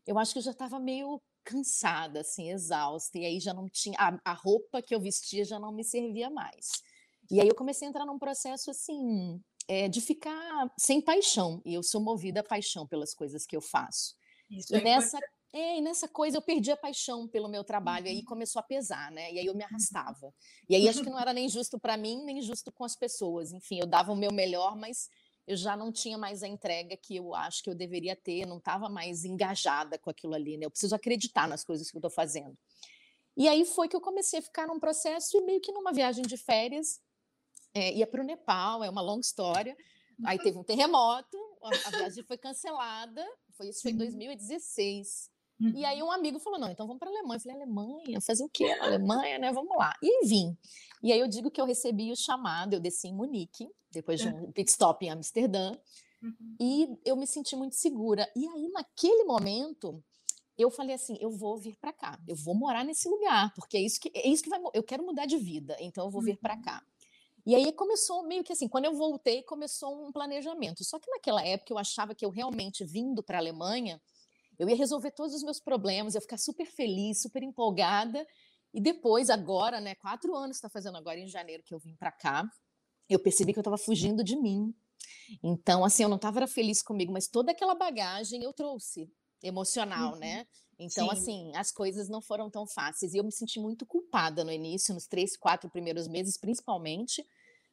eu 0.07 0.19
acho 0.19 0.33
que 0.33 0.39
eu 0.39 0.43
já 0.43 0.51
estava 0.51 0.79
meio 0.79 1.21
cansada, 1.45 2.21
assim, 2.21 2.51
exausta, 2.51 3.19
e 3.19 3.25
aí 3.25 3.39
já 3.39 3.55
não 3.55 3.69
tinha, 3.69 3.97
a, 3.99 4.19
a, 4.25 4.33
roupa 4.33 4.83
que 4.83 4.95
eu 4.95 5.01
vestia 5.01 5.45
já 5.45 5.61
não 5.61 5.73
me 5.73 5.85
servia 5.85 6.29
mais. 6.29 6.83
E 7.31 7.41
aí 7.41 7.49
eu 7.49 7.55
comecei 7.55 7.87
a 7.87 7.91
entrar 7.91 8.05
num 8.05 8.19
processo, 8.19 8.71
assim, 8.71 9.41
é, 9.69 9.89
de 9.89 10.01
ficar 10.01 10.73
sem 10.79 11.01
paixão, 11.01 11.61
e 11.65 11.75
eu 11.75 11.83
sou 11.83 12.01
movida 12.01 12.41
a 12.41 12.45
paixão 12.45 12.87
pelas 12.87 13.15
coisas 13.15 13.45
que 13.47 13.57
eu 13.57 13.61
faço. 13.61 14.15
Isso 14.51 14.75
e 14.75 14.79
é 14.79 14.83
nessa, 14.83 15.19
é, 15.53 15.79
e 15.79 15.81
nessa 15.81 16.07
coisa 16.07 16.37
eu 16.37 16.43
perdi 16.43 16.71
a 16.71 16.77
paixão 16.77 17.27
pelo 17.27 17.49
meu 17.49 17.65
trabalho, 17.65 18.07
uhum. 18.07 18.13
aí 18.13 18.23
começou 18.23 18.61
a 18.61 18.63
pesar, 18.63 19.11
né? 19.11 19.33
E 19.33 19.39
aí 19.39 19.47
eu 19.47 19.55
me 19.55 19.65
arrastava. 19.65 20.33
E 20.69 20.77
aí 20.77 20.89
acho 20.89 21.03
que 21.03 21.11
não 21.11 21.19
era 21.21 21.33
nem 21.33 21.49
justo 21.49 21.79
para 21.79 21.97
mim, 21.97 22.25
nem 22.25 22.41
justo 22.43 22.71
com 22.71 22.85
as 22.85 22.95
pessoas. 22.95 23.53
Enfim, 23.53 23.81
eu 23.81 23.87
dava 23.87 24.13
o 24.13 24.17
meu 24.17 24.33
melhor, 24.33 24.77
mas 24.77 25.09
eu 25.47 25.57
já 25.57 25.77
não 25.77 25.93
tinha 25.93 26.19
mais 26.19 26.43
a 26.43 26.49
entrega 26.49 26.97
que 26.97 27.17
eu 27.17 27.35
acho 27.35 27.63
que 27.63 27.71
eu 27.71 27.75
deveria 27.75 28.17
ter, 28.17 28.47
não 28.47 28.59
estava 28.59 28.89
mais 28.89 29.25
engajada 29.25 29.99
com 29.99 30.11
aquilo 30.11 30.35
ali, 30.35 30.57
né? 30.57 30.67
Eu 30.67 30.71
preciso 30.71 30.95
acreditar 30.95 31.49
nas 31.49 31.65
coisas 31.65 31.91
que 31.91 31.97
eu 31.97 32.01
estou 32.01 32.11
fazendo. 32.11 32.57
E 33.37 33.49
aí 33.49 33.65
foi 33.65 33.89
que 33.89 33.95
eu 33.95 34.01
comecei 34.01 34.39
a 34.39 34.43
ficar 34.43 34.67
num 34.67 34.81
processo 34.81 35.37
e 35.37 35.43
meio 35.43 35.61
que 35.61 35.71
numa 35.71 35.93
viagem 35.93 36.25
de 36.25 36.37
férias, 36.37 37.01
é, 37.77 37.93
ia 37.93 38.07
para 38.07 38.23
o 38.23 38.25
Nepal, 38.25 38.83
é 38.83 38.89
uma 38.89 39.03
longa 39.03 39.21
história. 39.21 39.77
Aí 40.25 40.39
teve 40.39 40.57
um 40.57 40.65
terremoto, 40.65 41.37
a, 41.63 41.69
a 41.89 41.91
viagem 41.91 42.25
foi 42.25 42.39
cancelada, 42.39 43.23
foi 43.53 43.69
isso 43.69 43.83
foi 43.83 43.91
em 43.91 43.97
2016. 43.99 45.31
Uhum. 45.61 45.73
E 45.75 45.85
aí 45.85 46.03
um 46.03 46.11
amigo 46.11 46.39
falou: 46.39 46.59
não, 46.59 46.71
então 46.71 46.87
vamos 46.87 46.99
para 46.99 47.11
a 47.11 47.13
Alemanha. 47.13 47.37
Eu 47.37 47.41
falei: 47.41 47.57
Alemanha? 47.57 48.21
Fazer 48.23 48.45
o 48.45 48.49
quê? 48.49 48.65
Alemanha, 48.81 49.39
né? 49.39 49.53
Vamos 49.53 49.77
lá. 49.77 49.95
E 50.03 50.27
vim. 50.27 50.57
E 51.03 51.13
aí 51.13 51.21
eu 51.21 51.29
digo 51.29 51.51
que 51.51 51.61
eu 51.61 51.67
recebi 51.67 52.11
o 52.11 52.17
chamado, 52.17 52.73
eu 52.73 52.81
desci 52.81 53.09
em 53.09 53.15
Munique, 53.15 53.69
depois 53.91 54.21
de 54.21 54.29
um 54.29 54.51
pit 54.53 54.71
stop 54.71 55.05
em 55.05 55.11
Amsterdã, 55.11 55.73
uhum. 56.23 56.57
e 56.59 56.99
eu 57.05 57.15
me 57.15 57.27
senti 57.27 57.55
muito 57.55 57.77
segura. 57.77 58.27
E 58.35 58.47
aí, 58.49 58.69
naquele 58.71 59.25
momento, 59.25 60.03
eu 60.57 60.71
falei 60.71 60.95
assim: 60.95 61.19
eu 61.21 61.31
vou 61.31 61.59
vir 61.59 61.77
para 61.77 61.93
cá, 61.93 62.19
eu 62.27 62.37
vou 62.37 62.55
morar 62.55 62.85
nesse 62.85 63.07
lugar, 63.07 63.53
porque 63.55 63.77
é 63.77 63.83
isso 63.83 64.01
que 64.01 64.11
é 64.15 64.27
isso 64.27 64.43
que 64.43 64.49
vai. 64.49 64.61
Eu 64.73 64.83
quero 64.83 65.05
mudar 65.05 65.27
de 65.27 65.37
vida, 65.37 65.77
então 65.79 66.07
eu 66.07 66.11
vou 66.11 66.23
vir 66.23 66.39
para 66.39 66.55
uhum. 66.55 66.63
cá. 66.63 66.83
E 67.47 67.55
aí 67.55 67.73
começou 67.73 68.27
meio 68.27 68.43
que 68.43 68.53
assim, 68.53 68.69
quando 68.69 68.87
eu 68.87 68.95
voltei, 68.95 69.43
começou 69.43 70.07
um 70.07 70.11
planejamento. 70.11 70.85
Só 70.85 70.99
que 70.99 71.09
naquela 71.11 71.47
época 71.47 71.73
eu 71.73 71.79
achava 71.79 72.15
que 72.15 72.25
eu 72.25 72.31
realmente 72.31 72.85
vindo 72.85 73.23
para 73.23 73.39
a 73.39 73.41
Alemanha 73.41 74.01
eu 74.59 74.69
ia 74.69 74.77
resolver 74.77 75.11
todos 75.11 75.35
os 75.35 75.43
meus 75.43 75.61
problemas, 75.61 76.15
eu 76.15 76.19
ia 76.19 76.23
ficar 76.23 76.39
super 76.39 76.67
feliz, 76.67 77.21
super 77.21 77.43
empolgada. 77.43 78.27
E 78.73 78.81
depois, 78.81 79.31
agora, 79.31 79.81
né, 79.81 79.95
quatro 79.95 80.35
anos 80.35 80.57
está 80.57 80.69
fazendo 80.69 80.97
agora 80.97 81.19
em 81.19 81.29
janeiro 81.29 81.63
que 81.63 81.75
eu 81.75 81.79
vim 81.79 81.95
para 81.97 82.13
cá, 82.13 82.49
eu 83.09 83.19
percebi 83.19 83.53
que 83.53 83.59
eu 83.59 83.63
estava 83.63 83.79
fugindo 83.79 84.25
de 84.25 84.37
mim. 84.37 84.75
Então, 85.43 85.85
assim, 85.85 86.03
eu 86.03 86.09
não 86.09 86.17
estava 86.17 86.47
feliz 86.47 86.83
comigo, 86.83 87.13
mas 87.13 87.29
toda 87.29 87.53
aquela 87.53 87.75
bagagem 87.75 88.43
eu 88.43 88.53
trouxe 88.53 89.11
emocional, 89.43 90.15
uhum. 90.15 90.19
né? 90.19 90.47
Então, 90.79 91.07
Sim. 91.09 91.13
assim, 91.13 91.53
as 91.57 91.73
coisas 91.73 92.09
não 92.09 92.21
foram 92.21 92.51
tão 92.51 92.67
fáceis. 92.67 93.15
E 93.15 93.19
eu 93.19 93.25
me 93.25 93.33
senti 93.33 93.59
muito 93.59 93.87
culpada 93.87 94.45
no 94.45 94.53
início, 94.53 94.95
nos 94.95 95.07
três, 95.07 95.37
quatro 95.37 95.71
primeiros 95.71 96.07
meses, 96.07 96.37
principalmente, 96.37 97.25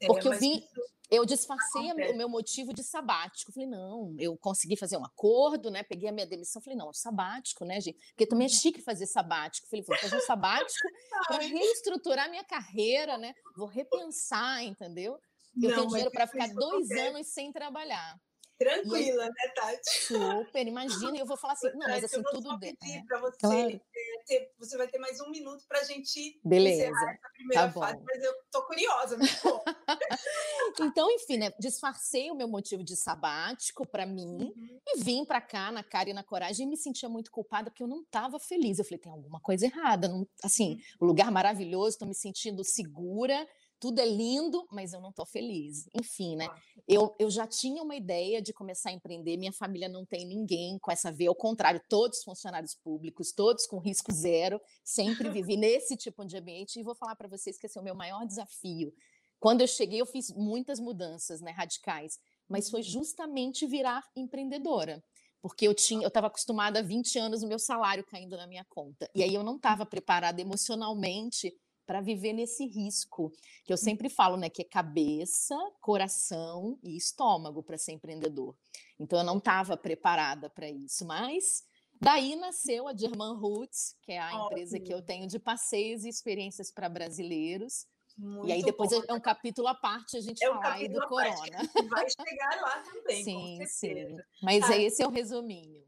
é, 0.01 0.07
porque 0.07 0.27
eu 0.27 0.37
vim, 0.39 0.57
isso... 0.57 0.67
eu 1.11 1.25
disfarcei 1.25 1.91
o 1.91 2.15
meu 2.15 2.29
motivo 2.29 2.73
de 2.73 2.83
sabático. 2.83 3.51
Falei, 3.51 3.67
não, 3.67 4.15
eu 4.17 4.37
consegui 4.37 4.77
fazer 4.77 4.97
um 4.97 5.05
acordo, 5.05 5.69
né? 5.69 5.83
Peguei 5.83 6.09
a 6.09 6.11
minha 6.11 6.25
demissão, 6.25 6.61
falei, 6.61 6.77
não, 6.77 6.93
sabático, 6.93 7.65
né, 7.65 7.79
gente? 7.81 7.97
Porque 8.09 8.25
também 8.25 8.47
é 8.47 8.49
uhum. 8.49 8.55
chique 8.55 8.81
fazer 8.81 9.05
sabático. 9.05 9.67
Falei, 9.67 9.83
vou 9.83 9.97
fazer 9.97 10.15
um 10.15 10.21
sabático 10.21 10.87
para 11.27 11.39
reestruturar 11.39 12.29
minha 12.29 12.43
carreira, 12.43 13.17
né? 13.17 13.33
Vou 13.57 13.67
repensar, 13.67 14.63
entendeu? 14.63 15.19
Eu 15.61 15.69
não, 15.69 15.75
tenho 15.75 15.87
dinheiro 15.87 16.11
para 16.11 16.27
ficar 16.27 16.47
dois 16.47 16.89
anos 16.91 17.27
sem 17.27 17.51
trabalhar. 17.51 18.19
Tranquila, 18.63 19.25
né, 19.25 19.51
Tati? 19.55 20.05
Super, 20.07 20.67
imagina, 20.67 21.17
eu 21.17 21.25
vou 21.25 21.37
falar 21.37 21.53
assim, 21.53 21.69
não, 21.73 21.87
mas 21.87 22.03
assim, 22.03 22.17
eu 22.17 22.23
tudo 22.23 22.57
bem. 22.57 22.75
É, 22.81 23.03
para 23.05 23.19
você, 23.19 23.37
claro. 23.39 23.69
É, 23.69 24.23
ter, 24.25 24.51
você 24.57 24.77
vai 24.77 24.87
ter 24.87 24.99
mais 24.99 25.19
um 25.21 25.29
minuto 25.29 25.63
para 25.67 25.79
a 25.79 25.83
gente 25.83 26.39
Beleza. 26.43 26.83
encerrar 26.83 27.13
essa 27.13 27.29
primeira 27.33 27.67
tá 27.67 27.71
fase, 27.71 28.03
mas 28.03 28.23
eu 28.23 28.33
tô 28.51 28.65
curiosa, 28.65 29.17
Então, 30.79 31.11
enfim, 31.11 31.37
né, 31.37 31.51
disfarcei 31.59 32.31
o 32.31 32.35
meu 32.35 32.47
motivo 32.47 32.83
de 32.83 32.95
sabático 32.95 33.85
para 33.85 34.05
mim 34.05 34.53
uhum. 34.55 34.79
e 34.87 34.99
vim 34.99 35.25
para 35.25 35.41
cá 35.41 35.71
na 35.71 35.83
cara 35.83 36.09
e 36.09 36.13
na 36.13 36.23
coragem 36.23 36.65
e 36.65 36.69
me 36.69 36.77
sentia 36.77 37.09
muito 37.09 37.31
culpada 37.31 37.69
porque 37.69 37.83
eu 37.83 37.87
não 37.87 38.01
estava 38.01 38.39
feliz. 38.39 38.79
Eu 38.79 38.85
falei, 38.85 38.99
tem 38.99 39.11
alguma 39.11 39.39
coisa 39.39 39.65
errada, 39.65 40.07
não, 40.07 40.27
assim, 40.43 40.73
uhum. 40.73 40.79
o 41.01 41.05
lugar 41.05 41.31
maravilhoso, 41.31 41.89
estou 41.89 42.07
me 42.07 42.15
sentindo 42.15 42.63
segura, 42.63 43.47
tudo 43.83 43.99
é 43.99 44.05
lindo, 44.05 44.65
mas 44.71 44.93
eu 44.93 45.01
não 45.01 45.09
estou 45.09 45.25
feliz. 45.25 45.89
Enfim, 45.93 46.37
né? 46.37 46.47
Eu, 46.87 47.13
eu 47.19 47.29
já 47.29 47.45
tinha 47.45 47.83
uma 47.83 47.97
ideia 47.97 48.41
de 48.41 48.53
começar 48.53 48.91
a 48.91 48.93
empreender, 48.93 49.35
minha 49.35 49.51
família 49.51 49.89
não 49.89 50.05
tem 50.05 50.25
ninguém 50.25 50.79
com 50.79 50.89
essa 50.89 51.11
veia, 51.11 51.29
ao 51.29 51.35
contrário, 51.35 51.81
todos 51.89 52.23
funcionários 52.23 52.75
públicos, 52.75 53.33
todos 53.33 53.67
com 53.67 53.79
risco 53.79 54.09
zero, 54.13 54.61
sempre 54.85 55.27
vivi 55.29 55.57
nesse 55.57 55.97
tipo 55.97 56.23
de 56.23 56.37
ambiente, 56.37 56.79
e 56.79 56.83
vou 56.83 56.95
falar 56.95 57.17
para 57.17 57.27
vocês 57.27 57.57
que 57.57 57.65
esse 57.65 57.77
é 57.77 57.81
o 57.81 57.83
meu 57.83 57.93
maior 57.93 58.25
desafio. 58.25 58.93
quando 59.37 59.59
eu 59.59 59.67
cheguei, 59.67 59.99
eu 59.99 60.05
fiz 60.05 60.31
muitas 60.31 60.79
mudanças 60.79 61.41
né, 61.41 61.51
radicais, 61.51 62.17
mas 62.47 62.69
foi 62.69 62.83
justamente 62.83 63.67
virar 63.67 64.01
empreendedora 64.15 65.03
porque 65.41 65.67
eu 65.67 65.73
tinha, 65.73 66.03
eu 66.03 66.07
estava 66.07 66.27
acostumada 66.27 66.79
a 66.79 66.81
20 66.81 67.19
anos 67.19 67.43
o 67.43 67.47
meu 67.49 67.59
salário 67.59 68.05
caindo 68.05 68.37
na 68.37 68.47
minha 68.47 68.63
conta. 68.63 69.09
E 69.13 69.21
aí 69.21 69.35
eu 69.35 69.43
não 69.43 69.57
estava 69.57 69.85
preparada 69.85 70.39
emocionalmente 70.39 71.53
para 71.85 72.01
viver 72.01 72.33
nesse 72.33 72.65
risco, 72.65 73.31
que 73.65 73.73
eu 73.73 73.77
sempre 73.77 74.09
falo, 74.09 74.37
né, 74.37 74.49
que 74.49 74.61
é 74.61 74.65
cabeça, 74.65 75.55
coração 75.81 76.79
e 76.83 76.95
estômago 76.95 77.61
para 77.61 77.77
ser 77.77 77.93
empreendedor. 77.93 78.55
Então 78.99 79.19
eu 79.19 79.25
não 79.25 79.37
estava 79.37 79.75
preparada 79.75 80.49
para 80.49 80.69
isso, 80.69 81.05
mas 81.05 81.63
daí 81.99 82.35
nasceu 82.35 82.87
a 82.87 82.95
German 82.95 83.35
Roots, 83.35 83.95
que 84.01 84.11
é 84.11 84.19
a 84.19 84.27
Ótimo. 84.27 84.45
empresa 84.45 84.79
que 84.79 84.93
eu 84.93 85.01
tenho 85.01 85.27
de 85.27 85.39
passeios 85.39 86.05
e 86.05 86.09
experiências 86.09 86.71
para 86.71 86.89
brasileiros. 86.89 87.85
Muito 88.17 88.47
e 88.47 88.51
aí 88.51 88.63
depois 88.63 88.91
bom. 88.91 89.01
é 89.07 89.13
um 89.13 89.19
capítulo 89.19 89.67
à 89.67 89.73
parte 89.73 90.17
a 90.17 90.21
gente 90.21 90.43
é 90.43 90.49
um 90.49 90.53
falar 90.53 90.73
aí 90.73 90.87
do 90.87 91.01
corona. 91.07 91.57
Vai 91.89 92.05
chegar 92.09 92.61
lá 92.61 92.79
também, 92.83 93.23
sim, 93.23 93.65
sim. 93.65 94.17
Mas 94.41 94.67
tá. 94.67 94.77
esse 94.77 95.01
é 95.01 95.07
o 95.07 95.09
resuminho. 95.09 95.83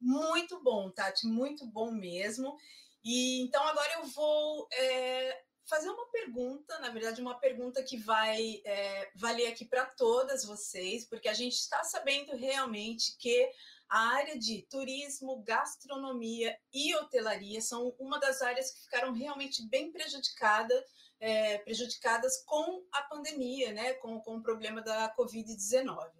Muito 0.00 0.62
bom, 0.62 0.90
Tati, 0.90 1.26
muito 1.26 1.66
bom 1.66 1.90
mesmo. 1.90 2.56
E 3.04 3.42
então 3.42 3.62
agora 3.62 3.92
eu 3.94 4.06
vou 4.06 4.68
é, 4.72 5.42
fazer 5.68 5.90
uma 5.90 6.06
pergunta, 6.10 6.78
na 6.78 6.90
verdade, 6.90 7.20
uma 7.20 7.38
pergunta 7.38 7.82
que 7.82 7.96
vai 7.98 8.62
é, 8.64 9.10
valer 9.14 9.48
aqui 9.48 9.64
para 9.64 9.84
todas 9.84 10.44
vocês, 10.44 11.04
porque 11.04 11.28
a 11.28 11.34
gente 11.34 11.54
está 11.54 11.84
sabendo 11.84 12.34
realmente 12.36 13.16
que 13.18 13.50
a 13.88 14.14
área 14.14 14.38
de 14.38 14.62
turismo, 14.70 15.42
gastronomia 15.42 16.58
e 16.72 16.94
hotelaria 16.96 17.60
são 17.60 17.94
uma 17.98 18.18
das 18.18 18.42
áreas 18.42 18.70
que 18.70 18.82
ficaram 18.82 19.12
realmente 19.12 19.66
bem 19.68 19.90
prejudicadas, 19.90 20.82
é, 21.20 21.58
prejudicadas 21.58 22.42
com 22.44 22.84
a 22.92 23.02
pandemia, 23.02 23.72
né, 23.72 23.94
com, 23.94 24.20
com 24.20 24.36
o 24.36 24.42
problema 24.42 24.82
da 24.82 25.14
Covid-19. 25.16 26.10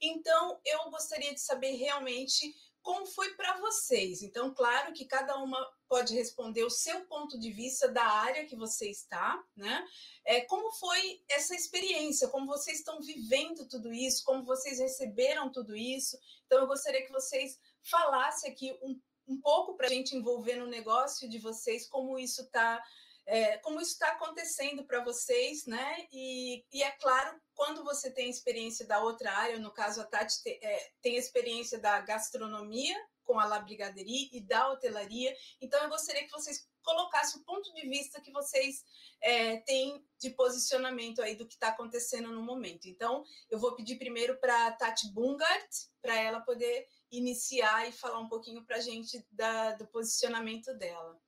Então, 0.00 0.60
eu 0.64 0.90
gostaria 0.90 1.32
de 1.32 1.40
saber 1.40 1.72
realmente 1.76 2.54
como 2.82 3.06
foi 3.06 3.34
para 3.34 3.58
vocês. 3.58 4.22
Então, 4.22 4.52
claro 4.52 4.92
que 4.92 5.04
cada 5.04 5.36
uma 5.38 5.58
pode 5.88 6.14
responder 6.14 6.64
o 6.64 6.70
seu 6.70 7.04
ponto 7.06 7.38
de 7.38 7.50
vista 7.52 7.88
da 7.88 8.04
área 8.04 8.44
que 8.44 8.56
você 8.56 8.90
está, 8.90 9.42
né? 9.56 9.86
É, 10.24 10.40
como 10.42 10.72
foi 10.72 11.22
essa 11.30 11.54
experiência? 11.54 12.28
Como 12.28 12.46
vocês 12.46 12.78
estão 12.78 13.00
vivendo 13.00 13.68
tudo 13.68 13.92
isso? 13.92 14.24
Como 14.24 14.44
vocês 14.44 14.78
receberam 14.78 15.50
tudo 15.50 15.76
isso? 15.76 16.18
Então, 16.46 16.60
eu 16.60 16.66
gostaria 16.66 17.04
que 17.06 17.12
vocês 17.12 17.58
falassem 17.82 18.50
aqui 18.50 18.76
um, 18.82 19.00
um 19.28 19.40
pouco 19.40 19.76
para 19.76 19.86
a 19.86 19.90
gente 19.90 20.16
envolver 20.16 20.56
no 20.56 20.66
negócio 20.66 21.28
de 21.28 21.38
vocês, 21.38 21.88
como 21.88 22.18
isso 22.18 22.42
está 22.42 22.82
é, 23.26 23.58
como 23.58 23.80
isso 23.80 23.92
está 23.92 24.08
acontecendo 24.08 24.84
para 24.84 25.02
vocês, 25.04 25.64
né? 25.66 26.06
E, 26.12 26.64
e, 26.72 26.82
é 26.82 26.90
claro, 26.92 27.40
quando 27.54 27.84
você 27.84 28.10
tem 28.10 28.28
experiência 28.28 28.86
da 28.86 29.00
outra 29.02 29.32
área, 29.32 29.58
no 29.58 29.72
caso 29.72 30.00
a 30.00 30.04
Tati 30.04 30.42
te, 30.42 30.58
é, 30.62 30.90
tem 31.00 31.16
experiência 31.16 31.78
da 31.78 32.00
gastronomia 32.00 32.96
com 33.24 33.38
a 33.38 33.46
La 33.46 33.60
Brigaderie 33.60 34.28
e 34.32 34.40
da 34.40 34.70
hotelaria, 34.70 35.34
então 35.60 35.80
eu 35.82 35.88
gostaria 35.88 36.24
que 36.24 36.32
vocês 36.32 36.66
colocassem 36.82 37.40
o 37.40 37.44
ponto 37.44 37.72
de 37.72 37.88
vista 37.88 38.20
que 38.20 38.32
vocês 38.32 38.84
é, 39.20 39.58
têm 39.58 40.04
de 40.20 40.30
posicionamento 40.30 41.22
aí 41.22 41.36
do 41.36 41.46
que 41.46 41.54
está 41.54 41.68
acontecendo 41.68 42.32
no 42.32 42.42
momento. 42.42 42.86
Então, 42.86 43.22
eu 43.48 43.58
vou 43.58 43.76
pedir 43.76 43.98
primeiro 43.98 44.36
para 44.40 44.66
a 44.66 44.72
Tati 44.72 45.12
Bungart, 45.12 45.70
para 46.00 46.20
ela 46.20 46.40
poder 46.40 46.88
iniciar 47.12 47.88
e 47.88 47.92
falar 47.92 48.18
um 48.18 48.28
pouquinho 48.28 48.64
para 48.64 48.78
a 48.78 48.80
gente 48.80 49.24
da, 49.30 49.72
do 49.74 49.86
posicionamento 49.86 50.74
dela. 50.74 51.21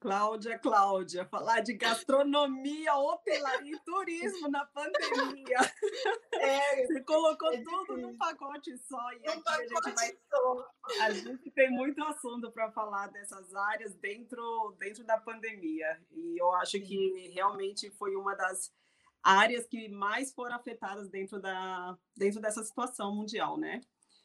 Cláudia, 0.00 0.56
Cláudia, 0.60 1.24
falar 1.26 1.60
de 1.60 1.74
gastronomia, 1.74 2.94
hotelaria 2.94 3.74
e 3.74 3.80
turismo 3.80 4.48
na 4.48 4.64
pandemia. 4.66 5.58
É, 6.40 6.86
Você 6.86 7.00
colocou 7.00 7.52
é 7.52 7.60
tudo 7.62 7.96
num 7.96 8.16
pacote 8.16 8.76
só. 8.78 9.12
E 9.12 9.28
um 9.28 9.42
pacote 9.42 9.74
a 9.74 9.88
gente 9.88 9.94
vai... 9.96 10.18
só. 10.30 10.70
A 11.02 11.10
gente 11.10 11.50
tem 11.50 11.68
muito 11.68 12.02
assunto 12.04 12.50
para 12.52 12.70
falar 12.70 13.08
dessas 13.08 13.52
áreas 13.54 13.96
dentro, 13.96 14.76
dentro 14.78 15.04
da 15.04 15.18
pandemia. 15.18 16.00
E 16.12 16.40
eu 16.40 16.52
acho 16.54 16.78
Sim. 16.78 16.84
que 16.84 17.28
realmente 17.34 17.90
foi 17.90 18.14
uma 18.14 18.36
das 18.36 18.72
áreas 19.20 19.66
que 19.66 19.88
mais 19.88 20.32
foram 20.32 20.54
afetadas 20.54 21.08
dentro, 21.08 21.40
da, 21.40 21.98
dentro 22.16 22.40
dessa 22.40 22.62
situação 22.62 23.14
mundial, 23.14 23.58
né? 23.58 23.80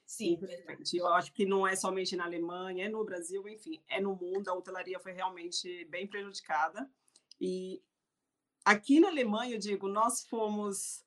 Sim, 0.06 0.36
verdade. 0.38 0.98
Eu 0.98 1.08
acho 1.08 1.34
que 1.34 1.46
não 1.46 1.66
é 1.66 1.76
somente 1.76 2.16
na 2.16 2.26
Alemanha, 2.26 2.86
é 2.86 2.90
no 2.90 3.04
Brasil, 3.04 3.48
enfim, 3.48 3.82
é 3.88 4.00
no 4.00 4.16
mundo. 4.16 4.50
A 4.50 4.54
hotelaria 4.54 5.00
foi 5.00 5.14
realmente 5.14 5.86
bem 5.86 6.08
prejudicada. 6.08 6.90
E 7.40 7.82
aqui 8.66 9.00
na 9.00 9.08
Alemanha, 9.10 9.56
eu 9.56 9.60
digo, 9.60 9.88
nós 9.88 10.26
fomos 10.28 11.04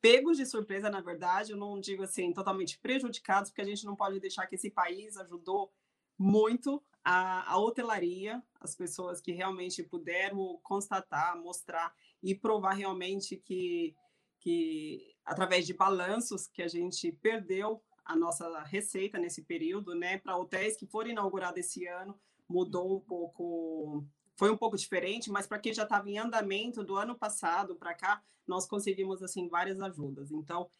pegos 0.00 0.36
de 0.36 0.46
surpresa, 0.46 0.90
na 0.90 1.00
verdade. 1.00 1.52
Eu 1.52 1.58
não 1.58 1.78
digo 1.80 2.02
assim 2.02 2.32
totalmente 2.32 2.78
prejudicados, 2.78 3.50
porque 3.50 3.62
a 3.62 3.66
gente 3.66 3.84
não 3.84 3.94
pode 3.94 4.18
deixar 4.18 4.46
que 4.46 4.56
esse 4.56 4.70
país 4.70 5.16
ajudou 5.16 5.72
muito 6.18 6.82
a, 7.04 7.52
a 7.52 7.58
hotelaria, 7.58 8.42
as 8.60 8.74
pessoas 8.74 9.20
que 9.20 9.30
realmente 9.32 9.82
puderam 9.84 10.58
constatar, 10.62 11.38
mostrar 11.40 11.94
e 12.22 12.34
provar 12.34 12.72
realmente 12.74 13.36
que 13.36 13.94
que 14.40 15.16
através 15.24 15.66
de 15.66 15.74
balanços 15.74 16.46
que 16.46 16.62
a 16.62 16.68
gente 16.68 17.10
perdeu 17.10 17.82
a 18.08 18.16
nossa 18.16 18.60
receita 18.60 19.18
nesse 19.18 19.42
período, 19.42 19.94
né? 19.94 20.16
Para 20.18 20.38
hotéis 20.38 20.76
que 20.76 20.86
foram 20.86 21.10
inaugurados 21.10 21.60
esse 21.60 21.86
ano, 21.86 22.18
mudou 22.48 22.96
um 22.96 23.00
pouco, 23.00 24.02
foi 24.34 24.50
um 24.50 24.56
pouco 24.56 24.78
diferente, 24.78 25.30
mas 25.30 25.46
para 25.46 25.58
quem 25.58 25.74
já 25.74 25.82
estava 25.82 26.08
em 26.08 26.18
andamento 26.18 26.82
do 26.82 26.96
ano 26.96 27.14
passado 27.14 27.76
para 27.76 27.92
cá, 27.92 28.22
nós 28.46 28.66
conseguimos 28.66 29.22
assim 29.22 29.46
várias 29.46 29.78
ajudas. 29.78 30.32
Então, 30.32 30.70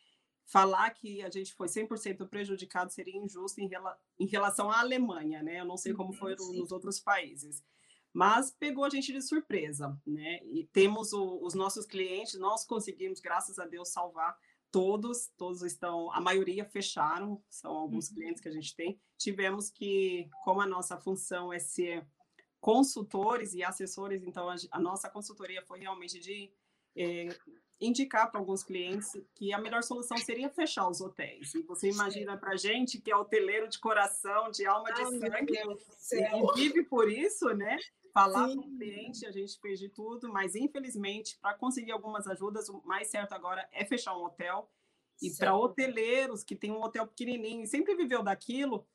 falar 0.47 0.89
que 0.91 1.21
a 1.21 1.29
gente 1.29 1.53
foi 1.53 1.69
100% 1.69 2.27
prejudicado 2.27 2.91
seria 2.91 3.19
injusto 3.19 3.61
em, 3.61 3.69
rela 3.69 3.99
em, 4.19 4.27
relação 4.27 4.71
à 4.71 4.81
Alemanha, 4.81 5.43
né? 5.43 5.61
Eu 5.61 5.67
não 5.67 5.77
sei 5.77 5.93
como 5.93 6.15
foi 6.15 6.35
uhum, 6.35 6.55
nos 6.55 6.73
outros 6.73 6.99
países. 6.99 7.63
Mas 8.11 8.51
pegou 8.51 8.87
a 8.87 8.91
gente 8.91 9.13
de 9.13 9.21
surpresa, 9.21 10.01
né? 10.07 10.41
E 10.45 10.65
temos 10.73 11.13
o, 11.13 11.45
os 11.45 11.53
nossos 11.53 11.85
clientes, 11.85 12.41
nós 12.41 12.65
conseguimos, 12.65 13.21
graças 13.21 13.59
a 13.59 13.67
Deus, 13.67 13.91
salvar 13.91 14.35
todos, 14.71 15.29
todos 15.37 15.63
estão, 15.63 16.13
a 16.13 16.21
maioria 16.21 16.65
fecharam, 16.65 17.43
são 17.49 17.73
alguns 17.73 18.09
uhum. 18.09 18.17
clientes 18.17 18.41
que 18.41 18.49
a 18.49 18.53
gente 18.53 18.75
tem. 18.75 19.01
Tivemos 19.17 19.71
que, 19.71 20.29
como 20.45 20.61
a 20.61 20.67
nossa 20.67 20.97
função 20.99 21.53
é 21.53 21.59
ser 21.59 22.07
consultores 22.61 23.55
e 23.55 23.63
assessores, 23.63 24.23
então 24.23 24.49
a, 24.49 24.57
a 24.71 24.81
nossa 24.81 25.09
consultoria 25.09 25.63
foi 25.63 25.81
realmente 25.81 26.19
de 26.19 26.53
é, 26.97 27.29
indicar 27.81 28.31
para 28.31 28.41
alguns 28.41 28.65
clientes 28.65 29.13
que 29.35 29.53
a 29.53 29.59
melhor 29.59 29.83
solução 29.83 30.17
seria 30.19 30.51
fechar 30.51 30.89
os 30.89 31.01
hotéis. 31.01 31.55
E 31.55 31.63
você 31.63 31.91
imagina 31.91 32.37
para 32.37 32.53
a 32.53 32.57
gente 32.57 33.01
que 33.01 33.11
é 33.11 33.17
hoteleiro 33.17 33.69
de 33.69 33.79
coração, 33.79 34.51
de 34.51 34.67
alma, 34.67 34.93
de 34.93 35.01
Ai, 35.01 35.19
sangue, 35.19 35.55
e 36.13 36.55
vive 36.55 36.83
por 36.85 37.11
isso, 37.11 37.47
né? 37.55 37.79
Falar 38.13 38.49
com 38.55 38.61
o 38.61 38.77
cliente, 38.77 39.27
a 39.27 39.31
gente 39.31 39.59
fez 39.61 39.79
de 39.79 39.89
tudo, 39.89 40.33
mas 40.33 40.55
infelizmente, 40.55 41.39
para 41.41 41.55
conseguir 41.55 41.93
algumas 41.93 42.27
ajudas, 42.27 42.69
o 42.69 42.83
mais 42.85 43.09
certo 43.09 43.33
agora 43.33 43.69
é 43.73 43.85
fechar 43.85 44.17
um 44.17 44.25
hotel. 44.25 44.71
E 45.21 45.35
para 45.37 45.57
hoteleiros 45.57 46.45
que 46.45 46.55
tem 46.55 46.71
um 46.71 46.81
hotel 46.81 47.07
pequenininho 47.07 47.63
e 47.63 47.67
sempre 47.67 47.97
viveu 47.97 48.23
daquilo, 48.23 48.87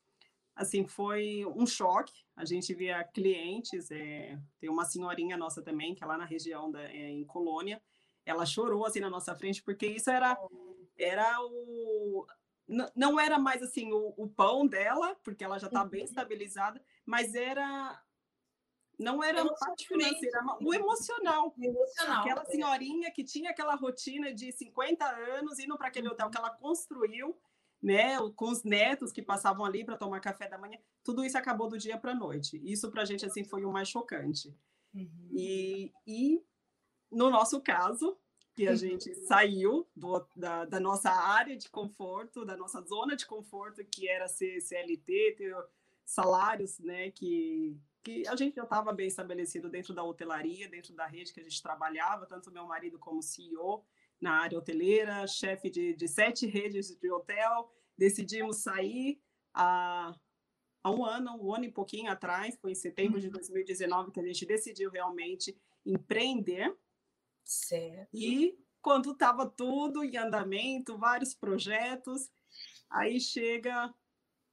assim, 0.56 0.86
foi 0.86 1.44
um 1.54 1.66
choque. 1.66 2.24
A 2.36 2.44
gente 2.44 2.72
via 2.74 3.04
clientes, 3.04 3.90
é, 3.90 4.38
tem 4.58 4.70
uma 4.70 4.84
senhorinha 4.84 5.36
nossa 5.36 5.62
também, 5.62 5.94
que 5.94 6.02
é 6.02 6.06
lá 6.06 6.16
na 6.16 6.24
região 6.24 6.70
da, 6.70 6.82
é, 6.82 7.10
em 7.10 7.24
Colônia, 7.24 7.80
ela 8.24 8.46
chorou 8.46 8.86
assim 8.86 9.00
na 9.00 9.10
nossa 9.10 9.34
frente, 9.34 9.62
porque 9.62 9.86
isso 9.86 10.10
era, 10.10 10.38
era 10.98 11.38
o. 11.42 12.26
Não 12.96 13.20
era 13.20 13.38
mais 13.38 13.62
assim 13.62 13.92
o, 13.92 14.14
o 14.16 14.26
pão 14.26 14.66
dela, 14.66 15.14
porque 15.22 15.44
ela 15.44 15.58
já 15.58 15.66
está 15.66 15.84
bem 15.84 16.00
uhum. 16.00 16.06
estabilizada, 16.06 16.82
mas 17.04 17.34
era 17.34 18.02
não 18.98 19.22
era 19.22 19.42
a 19.42 19.54
parte 19.54 19.86
financeira, 19.88 20.40
o 20.60 20.74
emocional. 20.74 21.54
emocional. 21.58 22.20
Aquela 22.20 22.42
é. 22.42 22.44
senhorinha 22.46 23.10
que 23.10 23.24
tinha 23.24 23.50
aquela 23.50 23.74
rotina 23.74 24.32
de 24.32 24.52
50 24.52 25.04
anos, 25.04 25.58
indo 25.58 25.76
para 25.76 25.88
aquele 25.88 26.08
hotel 26.08 26.30
que 26.30 26.38
ela 26.38 26.50
construiu, 26.50 27.36
né, 27.82 28.16
com 28.34 28.46
os 28.50 28.64
netos 28.64 29.12
que 29.12 29.22
passavam 29.22 29.64
ali 29.64 29.84
para 29.84 29.96
tomar 29.96 30.20
café 30.20 30.48
da 30.48 30.56
manhã, 30.56 30.78
tudo 31.02 31.22
isso 31.22 31.36
acabou 31.36 31.68
do 31.68 31.76
dia 31.76 31.98
para 31.98 32.12
a 32.12 32.14
noite. 32.14 32.60
Isso 32.64 32.90
para 32.90 33.02
a 33.02 33.04
gente 33.04 33.26
assim 33.26 33.44
foi 33.44 33.64
o 33.64 33.72
mais 33.72 33.88
chocante. 33.88 34.56
Uhum. 34.94 35.28
E, 35.32 35.92
e 36.06 36.42
no 37.10 37.28
nosso 37.28 37.60
caso, 37.60 38.16
que 38.54 38.66
a 38.68 38.74
gente 38.74 39.14
saiu 39.26 39.86
do, 39.94 40.26
da, 40.34 40.64
da, 40.64 40.80
nossa 40.80 41.10
área 41.10 41.56
de 41.56 41.68
conforto, 41.68 42.44
da 42.44 42.56
nossa 42.56 42.80
zona 42.82 43.16
de 43.16 43.26
conforto, 43.26 43.84
que 43.84 44.08
era 44.08 44.28
ser 44.28 44.60
CLT, 44.60 45.34
ter 45.36 45.54
salários 46.04 46.78
né, 46.78 47.10
que 47.10 47.76
que 48.04 48.28
a 48.28 48.36
gente 48.36 48.54
já 48.54 48.64
estava 48.64 48.92
bem 48.92 49.08
estabelecido 49.08 49.70
dentro 49.70 49.94
da 49.94 50.04
hotelaria, 50.04 50.68
dentro 50.68 50.94
da 50.94 51.06
rede 51.06 51.32
que 51.32 51.40
a 51.40 51.42
gente 51.42 51.62
trabalhava, 51.62 52.26
tanto 52.26 52.52
meu 52.52 52.66
marido 52.66 52.98
como 52.98 53.22
CEO 53.22 53.82
na 54.20 54.42
área 54.42 54.58
hoteleira, 54.58 55.26
chefe 55.26 55.70
de, 55.70 55.94
de 55.94 56.06
sete 56.06 56.46
redes 56.46 56.94
de 56.94 57.10
hotel. 57.10 57.72
Decidimos 57.96 58.58
sair 58.58 59.20
há, 59.54 60.14
há 60.82 60.90
um 60.90 61.04
ano, 61.04 61.42
um 61.42 61.54
ano 61.54 61.64
e 61.64 61.72
pouquinho 61.72 62.10
atrás, 62.10 62.56
foi 62.60 62.72
em 62.72 62.76
setembro 62.76 63.18
de 63.18 63.30
2019 63.30 64.12
que 64.12 64.20
a 64.20 64.26
gente 64.26 64.44
decidiu 64.44 64.90
realmente 64.90 65.56
empreender. 65.84 66.76
Certo. 67.42 68.08
E 68.12 68.58
quando 68.82 69.12
estava 69.12 69.48
tudo 69.48 70.04
em 70.04 70.16
andamento, 70.18 70.98
vários 70.98 71.34
projetos, 71.34 72.30
aí 72.90 73.18
chega 73.18 73.92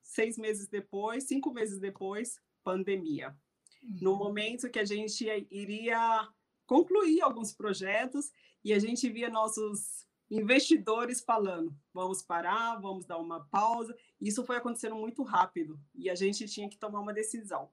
seis 0.02 0.38
meses 0.38 0.70
depois, 0.70 1.26
cinco 1.26 1.52
meses 1.52 1.80
depois, 1.80 2.40
pandemia. 2.64 3.36
Uhum. 3.82 3.98
No 4.02 4.16
momento 4.16 4.70
que 4.70 4.80
a 4.80 4.86
gente 4.86 5.26
iria 5.50 6.28
concluir 6.66 7.22
alguns 7.22 7.54
projetos 7.54 8.32
e 8.64 8.74
a 8.74 8.80
gente 8.80 9.10
via 9.10 9.30
nossos 9.30 10.08
investidores 10.30 11.22
falando: 11.22 11.76
vamos 11.94 12.22
parar, 12.22 12.80
vamos 12.80 13.06
dar 13.06 13.18
uma 13.18 13.46
pausa. 13.48 13.96
Isso 14.20 14.46
foi 14.46 14.58
acontecendo 14.58 14.96
muito 14.96 15.24
rápido 15.24 15.80
e 15.94 16.10
a 16.10 16.16
gente 16.16 16.48
tinha 16.48 16.70
que 16.70 16.78
tomar 16.78 17.00
uma 17.00 17.14
decisão: 17.14 17.70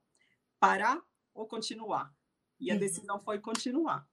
parar 0.59 1.01
ou 1.33 1.47
continuar. 1.47 2.13
E 2.59 2.71
a 2.71 2.75
uhum. 2.75 2.81
decisão 2.81 3.21
foi 3.21 3.39
continuar. 3.39 4.09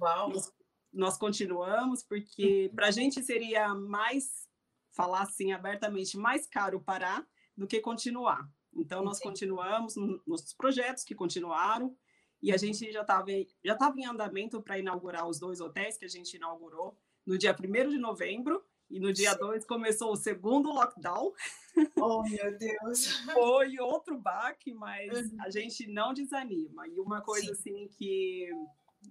Uau! 0.00 0.30
Nós, 0.30 0.52
nós 0.92 1.18
continuamos 1.18 2.02
porque 2.02 2.70
para 2.74 2.88
a 2.88 2.90
gente 2.90 3.22
seria 3.22 3.74
mais, 3.74 4.48
falar 4.90 5.22
assim 5.22 5.52
abertamente, 5.52 6.16
mais 6.16 6.46
caro 6.46 6.80
parar 6.80 7.26
do 7.54 7.66
que 7.66 7.80
continuar. 7.80 8.50
Então, 8.76 9.02
nós 9.02 9.18
continuamos 9.18 9.96
nos 10.26 10.52
projetos 10.54 11.04
que 11.04 11.14
continuaram, 11.14 11.96
e 12.42 12.52
a 12.52 12.56
gente 12.56 12.92
já 12.92 13.00
estava 13.00 13.30
já 13.64 13.74
tava 13.74 13.98
em 13.98 14.04
andamento 14.04 14.60
para 14.62 14.78
inaugurar 14.78 15.26
os 15.26 15.38
dois 15.38 15.60
hotéis 15.60 15.96
que 15.96 16.04
a 16.04 16.08
gente 16.08 16.36
inaugurou 16.36 16.96
no 17.24 17.38
dia 17.38 17.56
1 17.58 17.88
de 17.88 17.98
novembro, 17.98 18.62
e 18.88 19.00
no 19.00 19.12
dia 19.12 19.34
2 19.34 19.64
começou 19.64 20.12
o 20.12 20.16
segundo 20.16 20.70
lockdown. 20.70 21.32
Oh, 22.00 22.22
meu 22.22 22.56
Deus! 22.56 23.18
Foi 23.34 23.78
outro 23.80 24.16
baque, 24.18 24.72
mas 24.72 25.30
uhum. 25.30 25.36
a 25.40 25.50
gente 25.50 25.86
não 25.86 26.14
desanima. 26.14 26.88
E 26.88 26.98
uma 26.98 27.20
coisa 27.20 27.54
Sim. 27.54 27.84
assim 27.84 27.88
que 27.88 28.48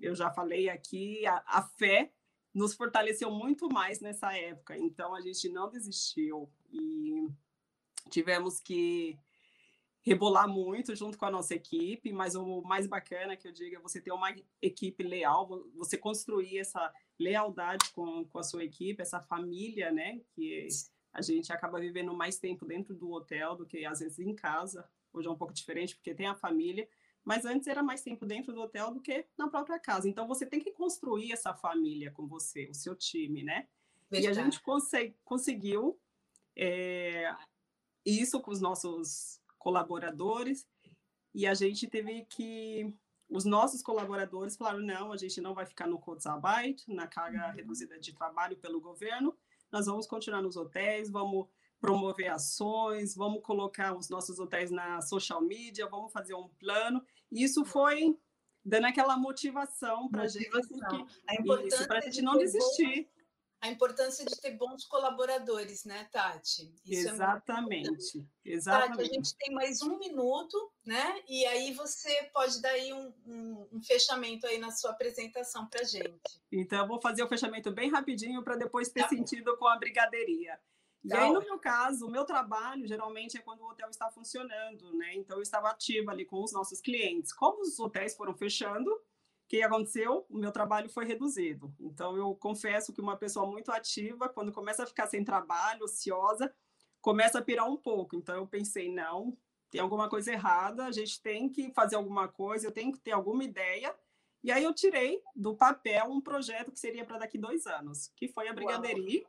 eu 0.01 0.15
já 0.15 0.31
falei 0.31 0.67
aqui, 0.67 1.27
a, 1.27 1.43
a, 1.45 1.61
fé 1.61 2.11
nos 2.51 2.73
fortaleceu 2.73 3.29
muito 3.29 3.69
mais 3.69 3.99
nessa 3.99 4.35
época. 4.35 4.75
Então 4.75 5.13
a 5.13 5.21
gente 5.21 5.47
não 5.49 5.69
desistiu 5.69 6.49
e 6.71 7.27
tivemos 8.09 8.59
que 8.59 9.19
rebolar 10.05 10.47
muito 10.47 10.95
junto 10.95 11.17
com 11.17 11.25
a 11.25 11.31
nossa 11.31 11.55
equipe, 11.55 12.13
mas 12.13 12.35
o 12.35 12.61
mais 12.61 12.85
bacana 12.85 13.35
que 13.35 13.47
eu 13.47 13.51
digo 13.51 13.75
é 13.75 13.79
você 13.79 13.99
ter 13.99 14.11
uma 14.11 14.33
equipe 14.61 15.03
leal, 15.03 15.67
você 15.73 15.97
construir 15.97 16.59
essa 16.59 16.93
lealdade 17.17 17.89
com, 17.91 18.23
com 18.25 18.37
a 18.37 18.43
sua 18.43 18.63
equipe, 18.63 19.01
essa 19.01 19.19
família, 19.19 19.91
né, 19.91 20.21
que 20.35 20.67
a 21.11 21.23
gente 21.23 21.51
acaba 21.51 21.79
vivendo 21.79 22.13
mais 22.13 22.37
tempo 22.37 22.65
dentro 22.65 22.93
do 22.93 23.09
hotel 23.11 23.55
do 23.55 23.65
que 23.65 23.83
às 23.83 23.99
vezes 23.99 24.19
em 24.19 24.35
casa. 24.35 24.87
Hoje 25.11 25.27
é 25.27 25.31
um 25.31 25.37
pouco 25.37 25.53
diferente 25.53 25.95
porque 25.95 26.13
tem 26.13 26.27
a 26.27 26.35
família, 26.35 26.87
mas 27.23 27.43
antes 27.43 27.67
era 27.67 27.81
mais 27.81 28.03
tempo 28.03 28.27
dentro 28.27 28.53
do 28.53 28.61
hotel 28.61 28.93
do 28.93 29.01
que 29.01 29.25
na 29.35 29.47
própria 29.47 29.79
casa. 29.79 30.07
Então 30.07 30.27
você 30.27 30.45
tem 30.45 30.59
que 30.59 30.71
construir 30.71 31.31
essa 31.31 31.51
família 31.53 32.11
com 32.11 32.27
você, 32.27 32.67
o 32.69 32.75
seu 32.75 32.95
time, 32.95 33.41
né? 33.41 33.67
Verdade. 34.11 34.37
E 34.37 34.39
a 34.39 34.43
gente 34.43 34.61
consegue, 34.61 35.15
conseguiu 35.23 35.99
é, 36.55 37.33
isso 38.05 38.39
com 38.39 38.51
os 38.51 38.61
nossos 38.61 39.41
colaboradores, 39.65 40.67
e 41.33 41.47
a 41.47 41.55
gente 41.55 41.87
teve 41.87 42.23
que. 42.25 42.93
Os 43.27 43.43
nossos 43.43 43.81
colaboradores 43.81 44.55
falaram: 44.55 44.79
não, 44.79 45.11
a 45.11 45.17
gente 45.17 45.41
não 45.41 45.55
vai 45.55 45.65
ficar 45.65 45.87
no 45.87 45.97
Kurzarbeit, 45.97 46.83
na 46.87 47.07
carga 47.07 47.47
uhum. 47.47 47.55
reduzida 47.55 47.99
de 47.99 48.13
trabalho 48.13 48.55
pelo 48.57 48.79
governo, 48.79 49.35
nós 49.71 49.87
vamos 49.87 50.05
continuar 50.05 50.43
nos 50.43 50.55
hotéis, 50.55 51.09
vamos 51.09 51.47
promover 51.81 52.27
ações, 52.27 53.15
vamos 53.15 53.41
colocar 53.41 53.97
os 53.97 54.07
nossos 54.07 54.37
hotéis 54.39 54.69
na 54.69 55.01
social 55.01 55.41
media, 55.41 55.89
vamos 55.89 56.13
fazer 56.13 56.35
um 56.35 56.47
plano. 56.59 57.03
E 57.31 57.43
isso 57.43 57.65
foi 57.65 58.15
dando 58.63 58.85
aquela 58.85 59.17
motivação 59.17 60.07
para 60.07 60.23
a 60.23 60.27
gente, 60.27 60.49
para 61.87 61.97
a 61.97 62.01
gente 62.01 62.21
não 62.21 62.37
desistir 62.37 63.09
a 63.65 63.71
importância 63.71 64.23
de 64.23 64.39
ter 64.39 64.51
bons 64.51 64.85
colaboradores, 64.85 65.85
né, 65.85 66.07
Tati? 66.11 66.73
Isso 66.85 67.09
exatamente, 67.09 68.27
é 68.45 68.51
exatamente. 68.51 68.97
Tati, 68.97 69.09
a 69.09 69.13
gente 69.13 69.35
tem 69.37 69.53
mais 69.53 69.81
um 69.81 69.97
minuto, 69.97 70.71
né? 70.85 71.21
E 71.27 71.45
aí 71.47 71.73
você 71.73 72.29
pode 72.33 72.61
dar 72.61 72.69
aí 72.69 72.93
um, 72.93 73.13
um, 73.25 73.67
um 73.73 73.81
fechamento 73.81 74.45
aí 74.45 74.59
na 74.59 74.71
sua 74.71 74.91
apresentação 74.91 75.67
para 75.67 75.83
gente. 75.83 76.41
Então, 76.51 76.79
eu 76.79 76.87
vou 76.87 77.01
fazer 77.01 77.23
o 77.23 77.27
fechamento 77.27 77.71
bem 77.71 77.89
rapidinho 77.89 78.43
para 78.43 78.55
depois 78.55 78.89
ter 78.89 79.01
tá. 79.01 79.09
sentido 79.09 79.57
com 79.57 79.67
a 79.67 79.77
brigadeiria. 79.77 80.59
E 81.03 81.13
aí, 81.13 81.31
no 81.31 81.41
meu 81.41 81.59
caso, 81.59 82.07
o 82.07 82.11
meu 82.11 82.25
trabalho 82.25 82.87
geralmente 82.87 83.37
é 83.37 83.41
quando 83.41 83.61
o 83.61 83.69
hotel 83.69 83.89
está 83.89 84.09
funcionando, 84.09 84.91
né? 84.95 85.13
Então, 85.15 85.37
eu 85.37 85.43
estava 85.43 85.69
ativa 85.69 86.11
ali 86.11 86.25
com 86.25 86.43
os 86.43 86.51
nossos 86.51 86.81
clientes. 86.81 87.33
Como 87.33 87.61
os 87.61 87.79
hotéis 87.79 88.15
foram 88.15 88.35
fechando, 88.35 88.91
o 89.45 89.47
que 89.47 89.61
aconteceu? 89.61 90.25
O 90.27 90.37
meu 90.37 90.51
trabalho 90.51 90.89
foi 90.89 91.05
reduzido. 91.05 91.71
Então, 91.79 92.17
eu 92.17 92.33
confesso 92.33 92.91
que 92.91 92.99
uma 92.99 93.15
pessoa 93.15 93.45
muito 93.45 93.71
ativa, 93.71 94.27
quando 94.27 94.51
começa 94.51 94.83
a 94.83 94.87
ficar 94.87 95.05
sem 95.05 95.23
trabalho, 95.23 95.83
ociosa, 95.83 96.51
começa 96.99 97.37
a 97.37 97.41
pirar 97.43 97.69
um 97.69 97.77
pouco. 97.77 98.15
Então, 98.15 98.35
eu 98.35 98.47
pensei, 98.47 98.91
não, 98.91 99.37
tem 99.69 99.79
alguma 99.79 100.09
coisa 100.09 100.31
errada, 100.31 100.85
a 100.85 100.91
gente 100.91 101.21
tem 101.21 101.47
que 101.47 101.71
fazer 101.73 101.95
alguma 101.95 102.27
coisa, 102.27 102.65
eu 102.65 102.71
tenho 102.71 102.91
que 102.91 102.99
ter 102.99 103.11
alguma 103.11 103.43
ideia. 103.43 103.95
E 104.43 104.51
aí, 104.51 104.63
eu 104.63 104.73
tirei 104.73 105.21
do 105.35 105.55
papel 105.55 106.05
um 106.05 106.19
projeto 106.19 106.71
que 106.71 106.79
seria 106.79 107.05
para 107.05 107.19
daqui 107.19 107.37
dois 107.37 107.67
anos, 107.67 108.11
que 108.15 108.27
foi 108.27 108.47
a 108.47 108.53
Brigadeirie, 108.53 109.27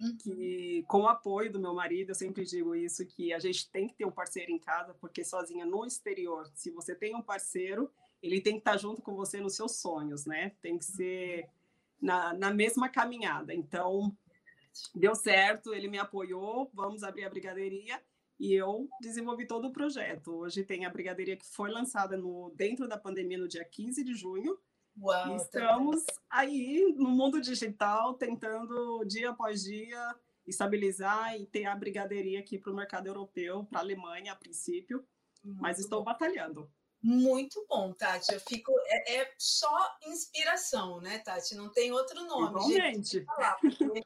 uhum. 0.00 0.16
que 0.16 0.82
com 0.88 1.02
o 1.02 1.08
apoio 1.08 1.52
do 1.52 1.60
meu 1.60 1.74
marido, 1.74 2.12
eu 2.12 2.14
sempre 2.14 2.46
digo 2.46 2.74
isso, 2.74 3.04
que 3.04 3.30
a 3.34 3.38
gente 3.38 3.70
tem 3.70 3.86
que 3.86 3.94
ter 3.94 4.06
um 4.06 4.10
parceiro 4.10 4.50
em 4.50 4.58
casa, 4.58 4.94
porque 4.94 5.22
sozinha 5.22 5.66
no 5.66 5.84
exterior, 5.84 6.50
se 6.54 6.70
você 6.70 6.94
tem 6.94 7.14
um 7.14 7.20
parceiro, 7.20 7.92
ele 8.22 8.40
tem 8.40 8.54
que 8.54 8.60
estar 8.60 8.76
junto 8.76 9.02
com 9.02 9.14
você 9.14 9.40
nos 9.40 9.54
seus 9.54 9.76
sonhos, 9.76 10.26
né? 10.26 10.52
Tem 10.60 10.78
que 10.78 10.84
ser 10.84 11.48
na, 12.00 12.34
na 12.34 12.52
mesma 12.52 12.88
caminhada. 12.88 13.54
Então, 13.54 14.16
deu 14.94 15.14
certo, 15.14 15.74
ele 15.74 15.88
me 15.88 15.98
apoiou, 15.98 16.70
vamos 16.74 17.02
abrir 17.02 17.24
a 17.24 17.30
brigadeiria 17.30 18.02
e 18.38 18.54
eu 18.54 18.88
desenvolvi 19.00 19.46
todo 19.46 19.68
o 19.68 19.72
projeto. 19.72 20.32
Hoje 20.32 20.64
tem 20.64 20.86
a 20.86 20.90
brigadeiria 20.90 21.36
que 21.36 21.46
foi 21.46 21.70
lançada 21.70 22.16
no, 22.16 22.52
dentro 22.56 22.88
da 22.88 22.96
pandemia 22.96 23.38
no 23.38 23.48
dia 23.48 23.64
15 23.64 24.02
de 24.02 24.14
junho. 24.14 24.58
Uau, 24.98 25.36
Estamos 25.36 26.04
tá 26.04 26.14
aí 26.30 26.94
no 26.96 27.10
mundo 27.10 27.40
digital, 27.40 28.14
tentando 28.14 29.04
dia 29.04 29.30
após 29.30 29.62
dia 29.62 30.14
estabilizar 30.46 31.38
e 31.38 31.46
ter 31.46 31.66
a 31.66 31.76
brigadeiria 31.76 32.40
aqui 32.40 32.58
para 32.58 32.72
o 32.72 32.74
mercado 32.74 33.06
europeu, 33.06 33.64
para 33.64 33.80
a 33.80 33.82
Alemanha 33.82 34.32
a 34.32 34.36
princípio, 34.36 35.04
Muito 35.44 35.60
mas 35.60 35.78
estou 35.78 36.00
bom. 36.00 36.06
batalhando. 36.06 36.70
Muito 37.02 37.64
bom, 37.68 37.92
Tati. 37.94 38.32
Eu 38.32 38.40
fico. 38.40 38.72
É, 38.86 39.16
é, 39.16 39.34
só 39.38 39.96
inspiração, 40.06 41.00
né, 41.00 41.18
Tati? 41.18 41.54
Não 41.54 41.70
tem 41.70 41.92
outro 41.92 42.24
nome. 42.26 42.48
Igualmente. 42.48 43.24
Falar, 43.24 43.56
porque, 43.58 44.02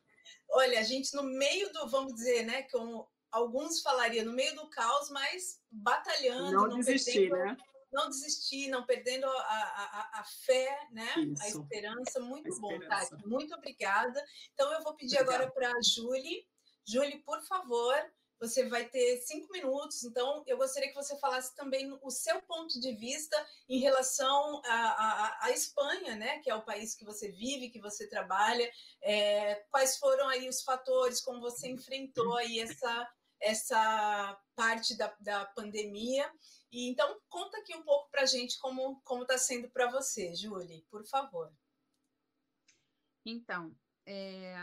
olha, 0.51 0.79
a 0.79 0.83
gente 0.83 1.15
no 1.15 1.25
meio 1.25 1.73
do, 1.73 1.89
vamos 1.89 2.15
dizer, 2.15 2.45
né, 2.45 2.63
como 2.71 3.09
alguns 3.33 3.83
falariam, 3.83 4.25
no 4.25 4.33
meio 4.33 4.55
do 4.55 4.71
caos, 4.71 5.11
mas 5.11 5.61
batalhando. 5.71 6.53
Não, 6.53 6.69
não 6.69 6.79
desistir, 6.79 7.29
perdendo, 7.31 7.37
né? 7.37 7.57
Não 7.93 8.09
desistir, 8.09 8.69
não 8.69 8.87
perdendo 8.87 9.27
a, 9.27 9.31
a, 9.31 10.21
a 10.21 10.25
fé, 10.25 10.89
né? 10.93 11.13
Isso. 11.19 11.43
A 11.43 11.49
esperança. 11.49 12.21
Muito 12.21 12.55
a 12.55 12.61
bom, 12.61 12.73
esperança. 12.73 13.11
Tati. 13.11 13.27
Muito 13.27 13.55
obrigada. 13.55 14.25
Então, 14.53 14.73
eu 14.73 14.83
vou 14.85 14.95
pedir 14.95 15.17
Obrigada. 15.17 15.45
agora 15.45 15.53
para 15.53 15.69
a 15.69 15.83
Julie. 15.83 16.47
Julie, 16.87 17.23
por 17.25 17.43
favor, 17.43 17.97
você 18.47 18.69
vai 18.69 18.89
ter 18.89 19.19
cinco 19.19 19.51
minutos, 19.53 20.05
então 20.05 20.43
eu 20.47 20.57
gostaria 20.57 20.89
que 20.89 20.95
você 20.95 21.17
falasse 21.19 21.55
também 21.55 21.99
o 22.03 22.11
seu 22.11 22.41
ponto 22.43 22.79
de 22.81 22.93
vista 22.93 23.37
em 23.69 23.79
relação 23.79 24.61
à, 24.65 25.51
Espanha, 25.51 26.17
né, 26.17 26.39
que 26.41 26.51
é 26.51 26.55
o 26.55 26.65
país 26.65 26.95
que 26.95 27.05
você 27.05 27.31
vive, 27.31 27.71
que 27.71 27.81
você 27.81 28.07
trabalha. 28.09 28.71
É, 29.03 29.57
quais 29.71 29.97
foram 29.99 30.29
aí 30.29 30.49
os 30.49 30.63
fatores, 30.63 31.21
como 31.21 31.41
você 31.41 31.69
enfrentou 31.69 32.37
aí 32.37 32.61
essa, 32.61 33.13
essa 33.41 34.41
parte 34.55 34.97
da, 34.97 35.15
da 35.21 35.45
pandemia? 35.47 36.31
E 36.71 36.89
então 36.91 37.21
conta 37.29 37.59
aqui 37.59 37.75
um 37.77 37.83
pouco 37.83 38.11
para 38.11 38.23
a 38.23 38.27
gente 38.27 38.59
como 38.59 39.01
como 39.05 39.23
está 39.23 39.39
sendo 39.39 39.71
para 39.71 39.91
você, 39.91 40.35
Julie, 40.35 40.85
por 40.91 41.07
favor. 41.07 41.53
Então, 43.25 43.75
é, 44.05 44.55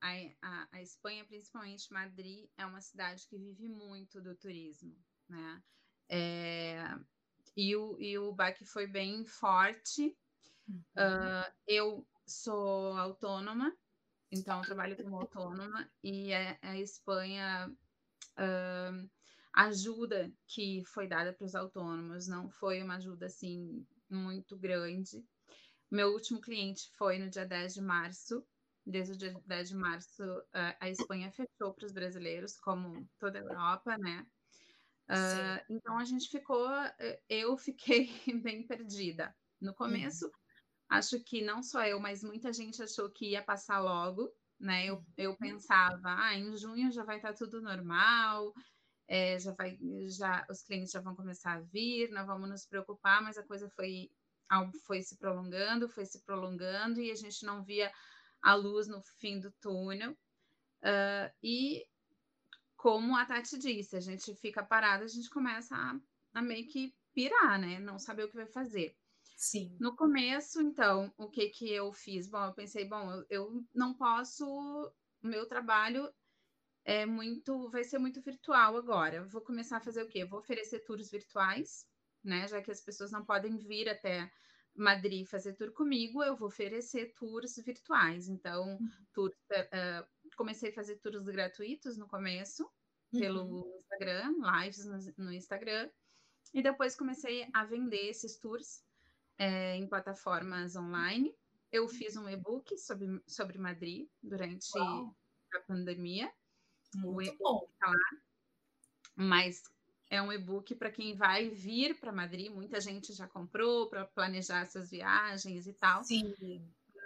a, 0.00 0.10
a, 0.42 0.68
a, 0.72 0.82
Espanha, 0.82 1.24
principalmente 1.24 1.92
Madrid, 1.92 2.48
é 2.56 2.64
uma 2.64 2.80
cidade 2.80 3.26
que 3.26 3.36
vive 3.36 3.68
muito 3.68 4.20
do 4.20 4.34
turismo, 4.34 4.96
né? 5.28 5.62
É, 6.08 6.84
e, 7.56 7.74
o, 7.76 8.00
e 8.00 8.18
o 8.18 8.32
baque 8.32 8.64
foi 8.64 8.86
bem 8.86 9.24
forte. 9.24 10.16
Uhum. 10.68 10.82
Uh, 10.96 11.52
eu 11.66 12.06
sou 12.26 12.96
autônoma, 12.96 13.74
então 14.30 14.62
trabalho 14.62 14.96
como 14.96 15.16
autônoma, 15.20 15.90
e 16.02 16.32
a, 16.32 16.58
a 16.62 16.78
Espanha, 16.78 17.68
uh, 18.38 19.10
a 19.54 19.64
ajuda 19.64 20.32
que 20.46 20.84
foi 20.84 21.08
dada 21.08 21.32
para 21.32 21.44
os 21.44 21.54
autônomos 21.54 22.28
não 22.28 22.48
foi 22.48 22.82
uma 22.82 22.96
ajuda 22.96 23.26
assim 23.26 23.86
muito 24.08 24.56
grande. 24.56 25.24
Meu 25.90 26.12
último 26.12 26.40
cliente 26.40 26.90
foi 26.96 27.18
no 27.18 27.30
dia 27.30 27.46
10 27.46 27.74
de 27.74 27.80
março, 27.80 28.46
desde 28.88 29.12
o 29.12 29.16
dia 29.16 29.40
10 29.46 29.68
de 29.68 29.76
março, 29.76 30.22
a 30.80 30.88
Espanha 30.88 31.30
fechou 31.30 31.74
para 31.74 31.86
os 31.86 31.92
brasileiros, 31.92 32.58
como 32.58 33.08
toda 33.18 33.38
a 33.38 33.42
Europa, 33.42 33.96
né? 33.98 34.26
Uh, 35.08 35.64
então 35.70 35.98
a 35.98 36.04
gente 36.04 36.28
ficou, 36.28 36.68
eu 37.28 37.56
fiquei 37.56 38.10
bem 38.42 38.66
perdida. 38.66 39.34
No 39.60 39.74
começo, 39.74 40.26
uhum. 40.26 40.32
Acho 40.88 41.20
que 41.20 41.42
não 41.42 41.62
só 41.62 41.84
eu, 41.84 42.00
mas 42.00 42.22
muita 42.22 42.52
gente 42.52 42.82
achou 42.82 43.10
que 43.10 43.32
ia 43.32 43.42
passar 43.42 43.78
logo, 43.78 44.32
né? 44.58 44.86
Eu, 44.86 45.04
eu 45.16 45.36
pensava, 45.36 46.00
ah, 46.04 46.34
em 46.34 46.56
junho 46.56 46.90
já 46.90 47.04
vai 47.04 47.16
estar 47.16 47.32
tá 47.32 47.38
tudo 47.38 47.60
normal, 47.60 48.54
é, 49.06 49.38
já 49.38 49.52
vai, 49.52 49.78
já 50.06 50.46
os 50.48 50.62
clientes 50.62 50.90
já 50.90 51.00
vão 51.00 51.14
começar 51.14 51.54
a 51.54 51.60
vir, 51.60 52.10
não 52.10 52.26
vamos 52.26 52.48
nos 52.48 52.66
preocupar, 52.66 53.22
mas 53.22 53.36
a 53.36 53.42
coisa 53.42 53.68
foi, 53.76 54.10
foi 54.86 55.02
se 55.02 55.18
prolongando, 55.18 55.90
foi 55.90 56.06
se 56.06 56.24
prolongando 56.24 57.00
e 57.00 57.10
a 57.10 57.14
gente 57.14 57.44
não 57.44 57.62
via 57.62 57.92
a 58.42 58.54
luz 58.54 58.88
no 58.88 59.02
fim 59.18 59.40
do 59.40 59.50
túnel. 59.60 60.12
Uh, 60.82 61.30
e 61.42 61.84
como 62.76 63.16
a 63.16 63.26
Tati 63.26 63.58
disse, 63.58 63.96
a 63.96 64.00
gente 64.00 64.34
fica 64.36 64.62
parada, 64.62 65.04
a 65.04 65.08
gente 65.08 65.28
começa 65.28 65.74
a, 65.74 65.98
a 66.34 66.42
meio 66.42 66.66
que 66.68 66.94
pirar, 67.12 67.58
né? 67.58 67.78
Não 67.80 67.98
saber 67.98 68.24
o 68.24 68.28
que 68.28 68.36
vai 68.36 68.46
fazer. 68.46 68.96
Sim. 69.36 69.76
No 69.80 69.94
começo, 69.94 70.60
então, 70.60 71.12
o 71.16 71.28
que 71.28 71.48
que 71.48 71.70
eu 71.70 71.92
fiz? 71.92 72.28
Bom, 72.28 72.44
eu 72.44 72.54
pensei, 72.54 72.84
bom, 72.84 73.12
eu, 73.12 73.26
eu 73.30 73.64
não 73.74 73.94
posso, 73.94 74.44
o 74.44 75.26
meu 75.26 75.46
trabalho 75.46 76.12
é 76.84 77.04
muito, 77.04 77.68
vai 77.70 77.84
ser 77.84 77.98
muito 77.98 78.20
virtual 78.20 78.76
agora. 78.76 79.24
vou 79.26 79.40
começar 79.40 79.76
a 79.76 79.80
fazer 79.80 80.02
o 80.02 80.08
quê? 80.08 80.24
vou 80.24 80.40
oferecer 80.40 80.80
tours 80.80 81.10
virtuais, 81.10 81.86
né? 82.24 82.48
Já 82.48 82.62
que 82.62 82.70
as 82.70 82.80
pessoas 82.80 83.10
não 83.12 83.24
podem 83.24 83.56
vir 83.58 83.88
até 83.88 84.30
Madrid 84.78 85.26
fazer 85.26 85.54
tour 85.54 85.72
comigo, 85.72 86.22
eu 86.22 86.36
vou 86.36 86.48
oferecer 86.48 87.12
tours 87.14 87.56
virtuais. 87.56 88.28
Então, 88.28 88.76
uhum. 88.80 88.90
tours, 89.12 89.34
uh, 89.52 90.06
comecei 90.36 90.70
a 90.70 90.74
fazer 90.74 90.96
tours 90.96 91.24
gratuitos 91.28 91.96
no 91.96 92.06
começo, 92.06 92.64
uhum. 93.12 93.20
pelo 93.20 93.80
Instagram, 93.80 94.34
lives 94.60 94.84
no, 94.84 95.24
no, 95.24 95.32
Instagram, 95.32 95.90
e 96.54 96.62
depois 96.62 96.96
comecei 96.96 97.48
a 97.52 97.64
vender 97.64 98.08
esses 98.08 98.38
tours 98.38 98.84
é, 99.36 99.76
em 99.76 99.86
plataformas 99.86 100.76
online. 100.76 101.34
Eu 101.70 101.86
fiz 101.88 102.16
um 102.16 102.28
e-book 102.28 102.76
sobre, 102.78 103.22
sobre 103.26 103.58
Madrid 103.58 104.08
durante 104.22 104.66
Uau. 104.76 105.14
a 105.54 105.60
pandemia. 105.60 106.32
Muito 106.94 107.36
bom. 107.36 107.68
Tá 107.78 107.88
lá, 107.88 108.20
mas 109.14 109.62
é 110.10 110.22
um 110.22 110.32
e-book 110.32 110.74
para 110.74 110.90
quem 110.90 111.14
vai 111.14 111.50
vir 111.50 111.98
para 111.98 112.12
Madrid. 112.12 112.50
Muita 112.50 112.80
gente 112.80 113.12
já 113.12 113.26
comprou 113.26 113.88
para 113.88 114.06
planejar 114.06 114.62
essas 114.62 114.90
viagens 114.90 115.66
e 115.66 115.72
tal. 115.74 116.02
Sim. 116.04 116.34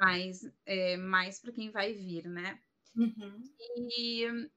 Mas 0.01 0.49
é 0.65 0.97
mais 0.97 1.41
para 1.41 1.53
quem 1.53 1.71
vai 1.71 1.93
vir, 1.93 2.29
né? 2.29 2.59
Uhum. 2.97 3.43
E 3.69 4.51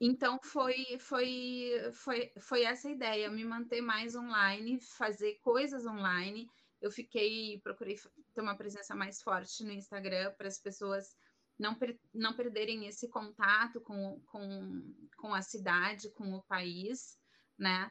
então 0.00 0.38
foi, 0.42 0.98
foi, 0.98 1.70
foi, 1.92 2.32
foi 2.40 2.62
essa 2.64 2.90
ideia, 2.90 3.30
me 3.30 3.44
manter 3.44 3.80
mais 3.80 4.14
online, 4.14 4.80
fazer 4.80 5.38
coisas 5.40 5.86
online. 5.86 6.48
Eu 6.80 6.90
fiquei, 6.90 7.60
procurei 7.60 7.96
ter 8.34 8.40
uma 8.40 8.56
presença 8.56 8.94
mais 8.94 9.22
forte 9.22 9.64
no 9.64 9.72
Instagram 9.72 10.32
para 10.36 10.48
as 10.48 10.58
pessoas 10.58 11.16
não, 11.58 11.74
per, 11.74 11.98
não 12.12 12.34
perderem 12.34 12.86
esse 12.86 13.08
contato 13.08 13.80
com, 13.80 14.20
com, 14.26 14.94
com 15.16 15.32
a 15.32 15.40
cidade, 15.40 16.10
com 16.10 16.34
o 16.34 16.42
país, 16.42 17.16
né? 17.58 17.90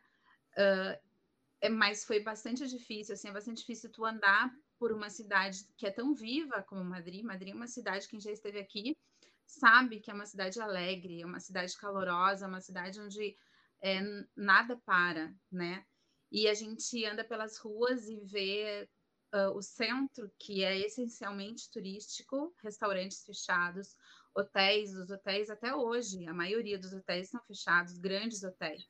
Uh, 0.57 1.14
é, 1.61 1.70
mas 1.70 2.03
foi 2.03 2.20
bastante 2.20 2.68
difícil, 2.68 3.14
assim, 3.14 3.30
é 3.30 3.32
bastante 3.32 3.59
difícil 3.59 3.89
tu 3.91 4.05
andar 4.05 4.51
por 4.78 4.91
uma 4.91 5.09
cidade 5.09 5.66
que 5.78 5.88
é 5.88 5.91
tão 5.91 6.14
viva 6.14 6.61
como 6.64 6.84
Madrid. 6.84 7.24
Madrid 7.24 7.53
é 7.53 7.55
uma 7.55 7.68
cidade, 7.68 8.07
quem 8.07 8.20
já 8.20 8.32
esteve 8.32 8.59
aqui, 8.59 8.97
sabe 9.45 9.99
que 9.99 10.11
é 10.11 10.14
uma 10.14 10.26
cidade 10.26 10.59
alegre, 10.59 11.22
é 11.22 11.26
uma 11.26 11.39
cidade 11.39 11.78
calorosa, 11.78 12.47
uma 12.47 12.59
cidade 12.59 12.99
onde 12.99 13.36
é, 13.82 14.01
nada 14.36 14.78
para, 14.86 15.34
né? 15.51 15.86
E 16.32 16.47
a 16.47 16.53
gente 16.53 17.05
anda 17.05 17.24
pelas 17.24 17.57
ruas 17.57 18.09
e 18.09 18.20
vê 18.26 18.89
uh, 19.34 19.55
o 19.55 19.61
centro, 19.61 20.32
que 20.39 20.64
é 20.64 20.78
essencialmente 20.80 21.70
turístico, 21.72 22.53
restaurantes 22.61 23.24
fechados, 23.24 23.95
hotéis, 24.36 24.93
os 24.95 25.09
hotéis 25.09 25.49
até 25.49 25.76
hoje, 25.76 26.28
a 26.28 26.34
maioria 26.34 26.78
dos 26.78 26.91
hotéis 26.91 27.28
estão 27.28 27.41
fechados, 27.45 27.97
grandes 27.97 28.43
hotéis. 28.43 28.84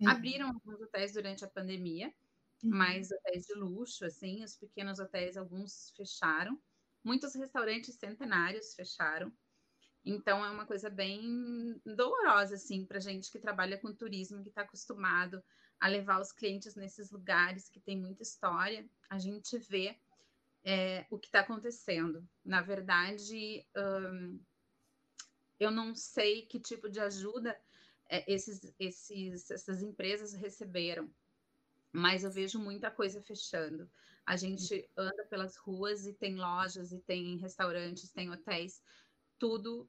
Uhum. 0.00 0.08
Abriram 0.08 0.48
alguns 0.48 0.80
hotéis 0.80 1.12
durante 1.12 1.44
a 1.44 1.48
pandemia, 1.48 2.12
uhum. 2.62 2.70
mas 2.70 3.10
hotéis 3.10 3.46
de 3.46 3.54
luxo, 3.54 4.04
assim, 4.04 4.42
os 4.42 4.56
pequenos 4.56 4.98
hotéis, 4.98 5.36
alguns 5.36 5.92
fecharam. 5.96 6.60
Muitos 7.04 7.34
restaurantes 7.34 7.94
centenários 7.96 8.74
fecharam. 8.74 9.32
Então 10.04 10.44
é 10.44 10.50
uma 10.50 10.66
coisa 10.66 10.88
bem 10.88 11.80
dolorosa 11.84 12.54
assim 12.54 12.86
para 12.86 13.00
gente 13.00 13.30
que 13.30 13.38
trabalha 13.38 13.78
com 13.78 13.94
turismo, 13.94 14.42
que 14.42 14.48
está 14.48 14.62
acostumado 14.62 15.42
a 15.78 15.88
levar 15.88 16.20
os 16.20 16.32
clientes 16.32 16.74
nesses 16.74 17.10
lugares 17.10 17.68
que 17.68 17.80
tem 17.80 17.98
muita 17.98 18.22
história. 18.22 18.88
A 19.08 19.18
gente 19.18 19.58
vê 19.58 19.98
é, 20.64 21.06
o 21.10 21.18
que 21.18 21.28
está 21.28 21.40
acontecendo. 21.40 22.26
Na 22.44 22.62
verdade, 22.62 23.66
hum, 23.76 24.40
eu 25.58 25.70
não 25.70 25.94
sei 25.94 26.46
que 26.46 26.58
tipo 26.58 26.88
de 26.88 27.00
ajuda 27.00 27.58
é, 28.10 28.24
esses, 28.26 28.60
esses, 28.78 29.50
essas 29.50 29.82
empresas 29.82 30.34
receberam, 30.34 31.08
mas 31.92 32.24
eu 32.24 32.30
vejo 32.30 32.58
muita 32.58 32.90
coisa 32.90 33.22
fechando. 33.22 33.88
A 34.26 34.36
gente 34.36 34.88
anda 34.96 35.24
pelas 35.26 35.56
ruas 35.56 36.06
e 36.06 36.12
tem 36.12 36.36
lojas, 36.36 36.92
e 36.92 36.98
tem 36.98 37.38
restaurantes, 37.38 38.10
tem 38.10 38.30
hotéis 38.30 38.82
tudo 39.38 39.88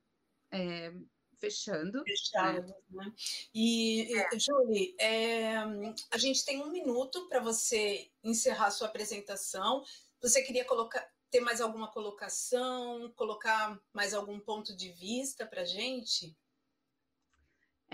é, 0.51 0.93
fechando. 1.39 2.03
Fechado, 2.03 2.67
né? 2.89 3.05
né? 3.05 3.13
E, 3.53 4.15
é. 4.17 4.39
Julie, 4.39 4.95
é, 4.99 5.57
a 6.11 6.17
gente 6.17 6.45
tem 6.45 6.61
um 6.61 6.72
minuto 6.72 7.28
para 7.28 7.39
você 7.39 8.09
encerrar 8.24 8.72
sua 8.72 8.88
apresentação. 8.88 9.84
Você 10.22 10.43
queria 10.43 10.63
colocar, 10.63 11.11
ter 11.32 11.41
mais 11.41 11.59
alguma 11.59 11.91
colocação, 11.91 13.11
colocar 13.15 13.80
mais 13.91 14.13
algum 14.13 14.39
ponto 14.39 14.76
de 14.76 14.91
vista 14.91 15.45
para 15.45 15.63
a 15.63 15.65
gente? 15.65 16.36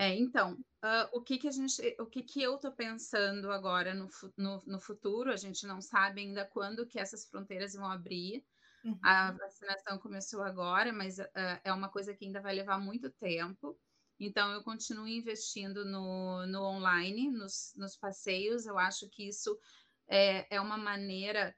É, 0.00 0.14
então, 0.14 0.54
uh, 0.54 1.08
o 1.12 1.20
que 1.20 1.38
que 1.38 1.48
a 1.48 1.50
gente, 1.50 1.96
o 1.98 2.06
que 2.06 2.22
que 2.22 2.40
eu 2.40 2.54
estou 2.54 2.70
pensando 2.70 3.50
agora 3.50 3.92
no, 3.92 4.08
no, 4.36 4.62
no 4.64 4.80
futuro? 4.80 5.32
A 5.32 5.36
gente 5.36 5.66
não 5.66 5.80
sabe 5.80 6.20
ainda 6.20 6.46
quando 6.46 6.86
que 6.86 7.00
essas 7.00 7.26
fronteiras 7.26 7.74
vão 7.74 7.90
abrir. 7.90 8.44
Uhum. 8.84 8.96
A 9.02 9.32
vacinação 9.32 9.98
começou 9.98 10.42
agora, 10.42 10.92
mas 10.92 11.18
uh, 11.18 11.26
é 11.64 11.72
uma 11.72 11.88
coisa 11.88 12.14
que 12.14 12.24
ainda 12.24 12.40
vai 12.40 12.54
levar 12.54 12.78
muito 12.78 13.10
tempo. 13.10 13.76
Então, 14.20 14.52
eu 14.52 14.62
continuo 14.62 15.08
investindo 15.08 15.84
no, 15.84 16.46
no 16.46 16.62
online, 16.62 17.28
nos, 17.28 17.74
nos 17.76 17.96
passeios. 17.96 18.66
Eu 18.66 18.78
acho 18.78 19.08
que 19.08 19.26
isso 19.26 19.58
é, 20.06 20.46
é 20.48 20.60
uma 20.60 20.78
maneira 20.78 21.52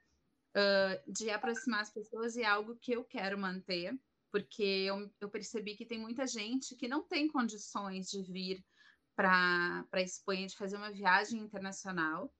uh, 0.55 1.11
de 1.11 1.29
aproximar 1.29 1.81
as 1.81 1.91
pessoas 1.91 2.35
e 2.35 2.41
é 2.41 2.47
algo 2.47 2.75
que 2.75 2.93
eu 2.93 3.03
quero 3.03 3.37
manter, 3.37 3.95
porque 4.31 4.63
eu, 4.63 5.11
eu 5.19 5.29
percebi 5.29 5.75
que 5.75 5.85
tem 5.85 5.99
muita 5.99 6.25
gente 6.25 6.75
que 6.75 6.87
não 6.87 7.03
tem 7.03 7.27
condições 7.27 8.09
de 8.09 8.21
vir 8.23 8.63
para 9.15 9.85
a 9.91 10.01
Espanha, 10.01 10.47
de 10.47 10.55
fazer 10.55 10.77
uma 10.77 10.91
viagem 10.91 11.39
internacional, 11.39 12.33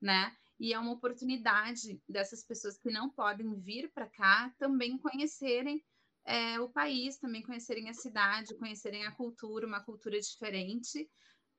né? 0.00 0.36
e 0.58 0.72
é 0.72 0.78
uma 0.78 0.92
oportunidade 0.92 2.00
dessas 2.08 2.42
pessoas 2.42 2.76
que 2.76 2.90
não 2.90 3.08
podem 3.08 3.54
vir 3.60 3.90
para 3.92 4.08
cá 4.08 4.52
também 4.58 4.98
conhecerem 4.98 5.84
é, 6.24 6.60
o 6.60 6.68
país, 6.68 7.16
também 7.16 7.42
conhecerem 7.42 7.88
a 7.88 7.94
cidade, 7.94 8.56
conhecerem 8.56 9.06
a 9.06 9.12
cultura, 9.12 9.66
uma 9.66 9.82
cultura 9.82 10.20
diferente, 10.20 11.08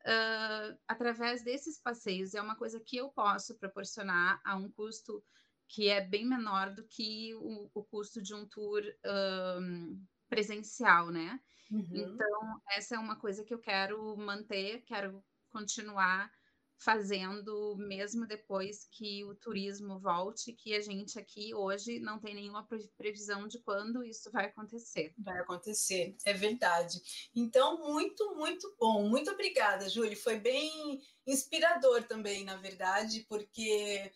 uh, 0.02 0.78
através 0.88 1.44
desses 1.44 1.80
passeios. 1.82 2.36
É 2.36 2.42
uma 2.42 2.56
coisa 2.56 2.80
que 2.80 2.98
eu 2.98 3.10
posso 3.10 3.58
proporcionar 3.58 4.40
a 4.44 4.56
um 4.56 4.70
custo 4.70 5.24
que 5.70 5.88
é 5.88 6.02
bem 6.02 6.26
menor 6.26 6.74
do 6.74 6.84
que 6.84 7.34
o, 7.36 7.70
o 7.74 7.84
custo 7.84 8.22
de 8.22 8.34
um 8.34 8.46
tour 8.48 8.82
um, 9.62 10.04
presencial, 10.28 11.12
né? 11.12 11.40
Uhum. 11.72 11.88
Então, 11.94 12.62
essa 12.76 12.96
é 12.96 13.00
uma 13.00 13.16
coisa 13.16 13.44
que 13.44 13.54
eu 13.54 13.60
quero 13.60 14.18
manter, 14.18 14.82
quero 14.82 15.24
continuar 15.52 16.32
fazendo 16.80 17.76
mesmo 17.78 18.26
depois 18.26 18.88
que 18.90 19.24
o 19.26 19.36
turismo 19.36 20.00
volte, 20.00 20.54
que 20.54 20.74
a 20.74 20.82
gente 20.82 21.20
aqui 21.20 21.54
hoje 21.54 22.00
não 22.00 22.18
tem 22.18 22.34
nenhuma 22.34 22.66
previsão 22.98 23.48
de 23.48 23.60
quando 23.60 24.04
isso 24.04 24.32
vai 24.32 24.46
acontecer. 24.46 25.14
Vai 25.18 25.40
acontecer, 25.40 26.16
é 26.26 26.34
verdade. 26.34 27.00
Então, 27.36 27.78
muito, 27.86 28.34
muito 28.36 28.74
bom. 28.80 29.08
Muito 29.10 29.30
obrigada, 29.30 29.90
Júlia. 29.90 30.16
Foi 30.16 30.40
bem 30.40 31.02
inspirador 31.28 32.04
também, 32.04 32.46
na 32.46 32.56
verdade, 32.56 33.26
porque 33.28 34.10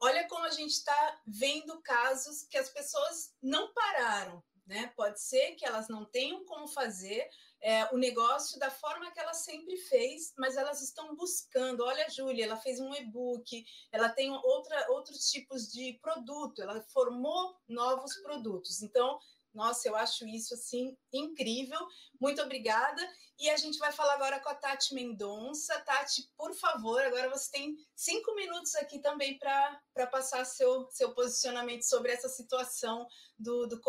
olha 0.00 0.26
como 0.28 0.44
a 0.44 0.50
gente 0.50 0.72
está 0.72 1.20
vendo 1.26 1.80
casos 1.82 2.42
que 2.44 2.56
as 2.56 2.70
pessoas 2.70 3.34
não 3.42 3.72
pararam, 3.72 4.42
né? 4.66 4.92
Pode 4.96 5.20
ser 5.20 5.54
que 5.56 5.66
elas 5.66 5.88
não 5.88 6.04
tenham 6.04 6.44
como 6.44 6.66
fazer 6.66 7.28
é, 7.62 7.84
o 7.92 7.98
negócio 7.98 8.58
da 8.58 8.70
forma 8.70 9.10
que 9.10 9.20
ela 9.20 9.34
sempre 9.34 9.76
fez, 9.76 10.32
mas 10.38 10.56
elas 10.56 10.80
estão 10.80 11.14
buscando. 11.14 11.84
Olha, 11.84 12.06
a 12.06 12.08
Júlia, 12.08 12.44
ela 12.44 12.56
fez 12.56 12.80
um 12.80 12.94
e-book, 12.94 13.64
ela 13.92 14.08
tem 14.08 14.30
outra, 14.30 14.90
outros 14.90 15.30
tipos 15.30 15.70
de 15.70 15.98
produto, 16.00 16.62
ela 16.62 16.80
formou 16.88 17.54
novos 17.68 18.16
produtos. 18.16 18.82
Então, 18.82 19.18
Nossa, 19.52 19.88
eu 19.88 19.96
acho 19.96 20.26
isso 20.26 20.54
assim 20.54 20.96
incrível. 21.12 21.78
Muito 22.20 22.40
obrigada. 22.40 23.02
E 23.38 23.48
a 23.48 23.56
gente 23.56 23.78
vai 23.78 23.90
falar 23.90 24.14
agora 24.14 24.38
com 24.40 24.48
a 24.50 24.54
Tati 24.54 24.94
Mendonça. 24.94 25.78
Tati, 25.80 26.28
por 26.36 26.54
favor, 26.54 27.00
agora 27.02 27.30
você 27.30 27.50
tem 27.50 27.74
cinco 27.96 28.34
minutos 28.34 28.74
aqui 28.76 28.98
também 29.00 29.38
para 29.38 30.06
passar 30.08 30.44
seu, 30.44 30.86
seu 30.90 31.14
posicionamento 31.14 31.82
sobre 31.82 32.12
essa 32.12 32.28
situação 32.28 33.06
do, 33.38 33.66
do 33.66 33.80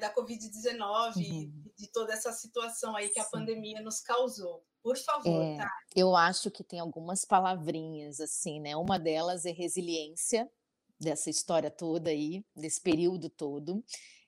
da 0.00 0.12
Covid-19 0.14 1.16
uhum. 1.16 1.64
de 1.76 1.92
toda 1.92 2.14
essa 2.14 2.32
situação 2.32 2.96
aí 2.96 3.08
que 3.08 3.20
Sim. 3.20 3.20
a 3.20 3.30
pandemia 3.30 3.82
nos 3.82 4.00
causou. 4.00 4.64
Por 4.82 4.96
favor, 4.96 5.42
é, 5.42 5.58
Tati. 5.58 5.70
Eu 5.94 6.16
acho 6.16 6.50
que 6.50 6.64
tem 6.64 6.80
algumas 6.80 7.24
palavrinhas 7.24 8.20
assim, 8.20 8.58
né? 8.58 8.74
Uma 8.74 8.98
delas 8.98 9.44
é 9.44 9.50
resiliência 9.50 10.50
dessa 10.98 11.28
história 11.28 11.70
toda 11.70 12.10
aí, 12.10 12.44
desse 12.56 12.80
período 12.80 13.28
todo. 13.28 13.84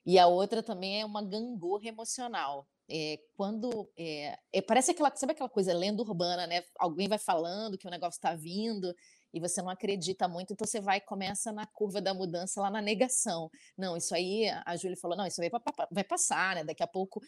E 0.07 0.17
a 0.17 0.25
outra 0.25 0.63
também 0.63 1.01
é 1.01 1.05
uma 1.05 1.21
gangorra 1.21 1.85
emocional. 1.89 2.65
É, 2.89 3.19
quando 3.35 3.91
é, 3.97 4.39
é, 4.53 4.61
parece 4.61 4.91
aquela, 4.91 5.13
sabe 5.13 5.33
aquela 5.33 5.49
coisa 5.49 5.73
lenda 5.73 6.01
urbana, 6.01 6.47
né? 6.47 6.63
Alguém 6.79 7.09
vai 7.09 7.17
falando 7.17 7.77
que 7.77 7.85
o 7.85 7.91
negócio 7.91 8.17
está 8.17 8.33
vindo 8.33 8.95
e 9.33 9.41
você 9.41 9.61
não 9.61 9.69
acredita 9.69 10.25
muito, 10.25 10.53
então 10.53 10.65
você 10.65 10.79
vai 10.79 11.01
começa 11.01 11.51
na 11.51 11.67
curva 11.67 11.99
da 11.99 12.13
mudança 12.13 12.61
lá 12.61 12.69
na 12.71 12.81
negação. 12.81 13.51
Não, 13.77 13.97
isso 13.97 14.15
aí 14.15 14.49
a 14.65 14.77
Júlia 14.77 14.95
falou, 14.95 15.17
não, 15.17 15.27
isso 15.27 15.41
vai, 15.41 15.51
vai 15.91 16.03
passar, 16.05 16.55
né? 16.55 16.63
Daqui 16.63 16.81
a 16.81 16.87
pouco. 16.87 17.21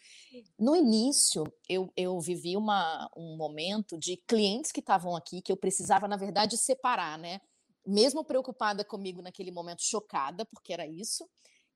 No 0.57 0.73
início, 0.73 1.43
eu, 1.67 1.91
eu 1.97 2.17
vivi 2.21 2.55
uma, 2.55 3.11
um 3.17 3.35
momento 3.35 3.97
de 3.97 4.15
clientes 4.25 4.71
que 4.71 4.79
estavam 4.79 5.17
aqui 5.17 5.41
que 5.41 5.51
eu 5.51 5.57
precisava, 5.57 6.07
na 6.07 6.15
verdade, 6.15 6.57
separar, 6.57 7.19
né? 7.19 7.41
mesmo 7.85 8.23
preocupada 8.23 8.85
comigo 8.85 9.21
naquele 9.21 9.51
momento, 9.51 9.81
chocada, 9.81 10.45
porque 10.45 10.71
era 10.71 10.85
isso, 10.85 11.27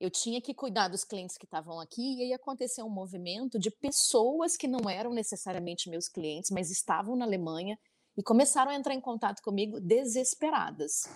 eu 0.04 0.10
tinha 0.10 0.40
que 0.40 0.52
cuidar 0.52 0.88
dos 0.88 1.02
clientes 1.02 1.38
que 1.38 1.46
estavam 1.46 1.80
aqui, 1.80 2.18
e 2.18 2.22
aí 2.24 2.32
aconteceu 2.32 2.84
um 2.84 2.90
movimento 2.90 3.58
de 3.58 3.70
pessoas 3.70 4.56
que 4.56 4.68
não 4.68 4.88
eram 4.88 5.12
necessariamente 5.12 5.88
meus 5.88 6.08
clientes, 6.08 6.50
mas 6.50 6.70
estavam 6.70 7.16
na 7.16 7.24
Alemanha 7.24 7.78
e 8.16 8.22
começaram 8.22 8.70
a 8.70 8.74
entrar 8.74 8.94
em 8.94 9.00
contato 9.00 9.42
comigo 9.42 9.80
desesperadas. 9.80 11.08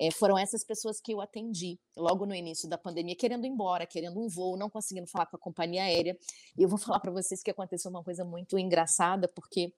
É, 0.00 0.12
foram 0.12 0.38
essas 0.38 0.64
pessoas 0.64 1.00
que 1.00 1.12
eu 1.12 1.20
atendi 1.20 1.78
logo 1.96 2.24
no 2.24 2.34
início 2.34 2.68
da 2.68 2.78
pandemia, 2.78 3.16
querendo 3.16 3.44
ir 3.44 3.48
embora, 3.48 3.84
querendo 3.84 4.20
um 4.20 4.28
voo, 4.28 4.56
não 4.56 4.70
conseguindo 4.70 5.08
falar 5.08 5.26
com 5.26 5.36
a 5.36 5.40
companhia 5.40 5.82
aérea. 5.82 6.16
E 6.56 6.62
eu 6.62 6.68
vou 6.68 6.78
falar 6.78 7.00
para 7.00 7.10
vocês 7.10 7.42
que 7.42 7.50
aconteceu 7.50 7.90
uma 7.90 8.04
coisa 8.04 8.24
muito 8.24 8.56
engraçada, 8.56 9.26
porque 9.26 9.74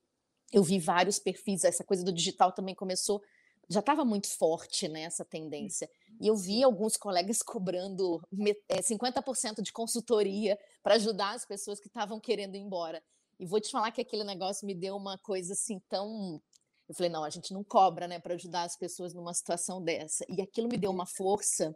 eu 0.52 0.62
vi 0.62 0.78
vários 0.78 1.18
perfis, 1.18 1.64
essa 1.64 1.82
coisa 1.82 2.04
do 2.04 2.12
digital 2.12 2.52
também 2.52 2.74
começou 2.74 3.22
já 3.70 3.78
estava 3.78 4.04
muito 4.04 4.28
forte 4.36 4.88
nessa 4.88 5.22
né, 5.22 5.28
tendência. 5.30 5.88
E 6.20 6.26
eu 6.26 6.36
vi 6.36 6.62
alguns 6.64 6.96
colegas 6.96 7.40
cobrando 7.42 8.20
50% 8.34 9.58
é, 9.58 9.62
de 9.62 9.72
consultoria 9.72 10.58
para 10.82 10.96
ajudar 10.96 11.36
as 11.36 11.46
pessoas 11.46 11.78
que 11.78 11.86
estavam 11.86 12.18
querendo 12.18 12.56
ir 12.56 12.60
embora. 12.60 13.00
E 13.38 13.46
vou 13.46 13.60
te 13.60 13.70
falar 13.70 13.92
que 13.92 14.00
aquele 14.00 14.24
negócio 14.24 14.66
me 14.66 14.74
deu 14.74 14.96
uma 14.96 15.16
coisa 15.18 15.52
assim 15.52 15.80
tão. 15.88 16.42
Eu 16.88 16.94
falei, 16.94 17.10
não, 17.10 17.22
a 17.22 17.30
gente 17.30 17.54
não 17.54 17.62
cobra, 17.62 18.08
né, 18.08 18.18
para 18.18 18.34
ajudar 18.34 18.64
as 18.64 18.76
pessoas 18.76 19.14
numa 19.14 19.32
situação 19.32 19.80
dessa. 19.80 20.26
E 20.28 20.42
aquilo 20.42 20.68
me 20.68 20.76
deu 20.76 20.90
uma 20.90 21.06
força 21.06 21.74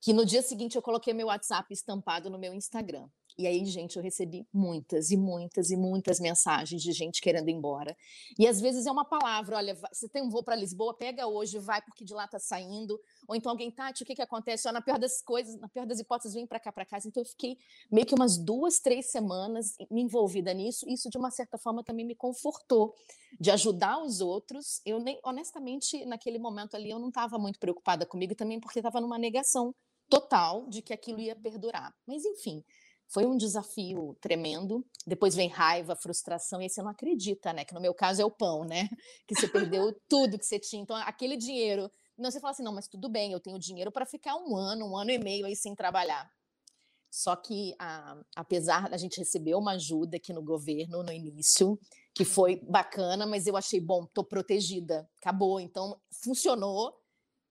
que 0.00 0.12
no 0.12 0.24
dia 0.24 0.40
seguinte 0.40 0.76
eu 0.76 0.82
coloquei 0.82 1.12
meu 1.12 1.26
WhatsApp 1.26 1.72
estampado 1.74 2.30
no 2.30 2.38
meu 2.38 2.54
Instagram. 2.54 3.08
E 3.36 3.48
aí, 3.48 3.64
gente, 3.64 3.96
eu 3.96 4.02
recebi 4.02 4.46
muitas 4.52 5.10
e 5.10 5.16
muitas 5.16 5.70
e 5.70 5.76
muitas 5.76 6.20
mensagens 6.20 6.80
de 6.80 6.92
gente 6.92 7.20
querendo 7.20 7.48
ir 7.48 7.52
embora. 7.52 7.96
E 8.38 8.46
às 8.46 8.60
vezes 8.60 8.86
é 8.86 8.92
uma 8.92 9.04
palavra: 9.04 9.56
olha, 9.56 9.76
você 9.92 10.08
tem 10.08 10.22
um 10.22 10.30
voo 10.30 10.42
para 10.42 10.54
Lisboa, 10.54 10.94
pega 10.94 11.26
hoje, 11.26 11.58
vai 11.58 11.82
porque 11.82 12.04
de 12.04 12.14
lá 12.14 12.26
está 12.26 12.38
saindo. 12.38 13.00
Ou 13.26 13.34
então 13.34 13.50
alguém, 13.50 13.72
Tati, 13.72 14.04
o 14.04 14.06
que, 14.06 14.14
que 14.14 14.22
acontece? 14.22 14.68
Ó, 14.68 14.72
na 14.72 14.80
pior 14.80 14.98
das 14.98 15.20
coisas, 15.20 15.58
na 15.58 15.68
pior 15.68 15.84
das 15.84 15.98
hipóteses, 15.98 16.34
vem 16.34 16.46
para 16.46 16.60
cá, 16.60 16.70
para 16.70 16.84
casa. 16.84 17.08
Então 17.08 17.22
eu 17.22 17.26
fiquei 17.26 17.58
meio 17.90 18.06
que 18.06 18.14
umas 18.14 18.38
duas, 18.38 18.78
três 18.78 19.06
semanas 19.06 19.74
me 19.90 20.02
envolvida 20.02 20.54
nisso. 20.54 20.88
Isso, 20.88 21.10
de 21.10 21.18
uma 21.18 21.32
certa 21.32 21.58
forma, 21.58 21.82
também 21.82 22.06
me 22.06 22.14
confortou 22.14 22.94
de 23.40 23.50
ajudar 23.50 24.00
os 24.00 24.20
outros. 24.20 24.80
Eu 24.86 25.00
nem, 25.00 25.18
honestamente, 25.24 26.04
naquele 26.06 26.38
momento 26.38 26.76
ali, 26.76 26.90
eu 26.90 27.00
não 27.00 27.08
estava 27.08 27.36
muito 27.36 27.58
preocupada 27.58 28.06
comigo 28.06 28.34
também, 28.36 28.60
porque 28.60 28.78
estava 28.78 29.00
numa 29.00 29.18
negação 29.18 29.74
total 30.08 30.68
de 30.68 30.82
que 30.82 30.92
aquilo 30.92 31.20
ia 31.20 31.34
perdurar. 31.34 31.94
Mas, 32.06 32.24
enfim, 32.24 32.62
foi 33.14 33.24
um 33.24 33.36
desafio 33.36 34.16
tremendo. 34.20 34.84
Depois 35.06 35.36
vem 35.36 35.48
raiva, 35.48 35.94
frustração, 35.94 36.60
e 36.60 36.64
aí 36.64 36.68
você 36.68 36.82
não 36.82 36.90
acredita, 36.90 37.52
né? 37.52 37.64
Que 37.64 37.72
no 37.72 37.80
meu 37.80 37.94
caso 37.94 38.20
é 38.20 38.24
o 38.24 38.30
pão, 38.30 38.64
né? 38.64 38.88
Que 39.28 39.36
você 39.36 39.46
perdeu 39.46 39.94
tudo 40.08 40.36
que 40.36 40.44
você 40.44 40.58
tinha. 40.58 40.82
Então, 40.82 40.96
aquele 40.96 41.36
dinheiro. 41.36 41.88
Não, 42.18 42.28
você 42.28 42.40
fala 42.40 42.50
assim, 42.50 42.64
não, 42.64 42.74
mas 42.74 42.88
tudo 42.88 43.08
bem, 43.08 43.30
eu 43.30 43.38
tenho 43.38 43.56
dinheiro 43.56 43.92
para 43.92 44.04
ficar 44.04 44.34
um 44.34 44.56
ano, 44.56 44.90
um 44.90 44.96
ano 44.96 45.12
e 45.12 45.18
meio 45.18 45.46
aí 45.46 45.54
sem 45.54 45.76
trabalhar. 45.76 46.28
Só 47.08 47.36
que, 47.36 47.76
a, 47.78 48.20
apesar 48.34 48.88
da 48.88 48.96
gente 48.96 49.20
receber 49.20 49.54
uma 49.54 49.74
ajuda 49.74 50.16
aqui 50.16 50.32
no 50.32 50.42
governo 50.42 51.04
no 51.04 51.12
início, 51.12 51.78
que 52.12 52.24
foi 52.24 52.60
bacana, 52.68 53.24
mas 53.26 53.46
eu 53.46 53.56
achei, 53.56 53.80
bom, 53.80 54.06
tô 54.12 54.24
protegida, 54.24 55.08
acabou. 55.20 55.60
Então, 55.60 55.96
funcionou, 56.10 56.92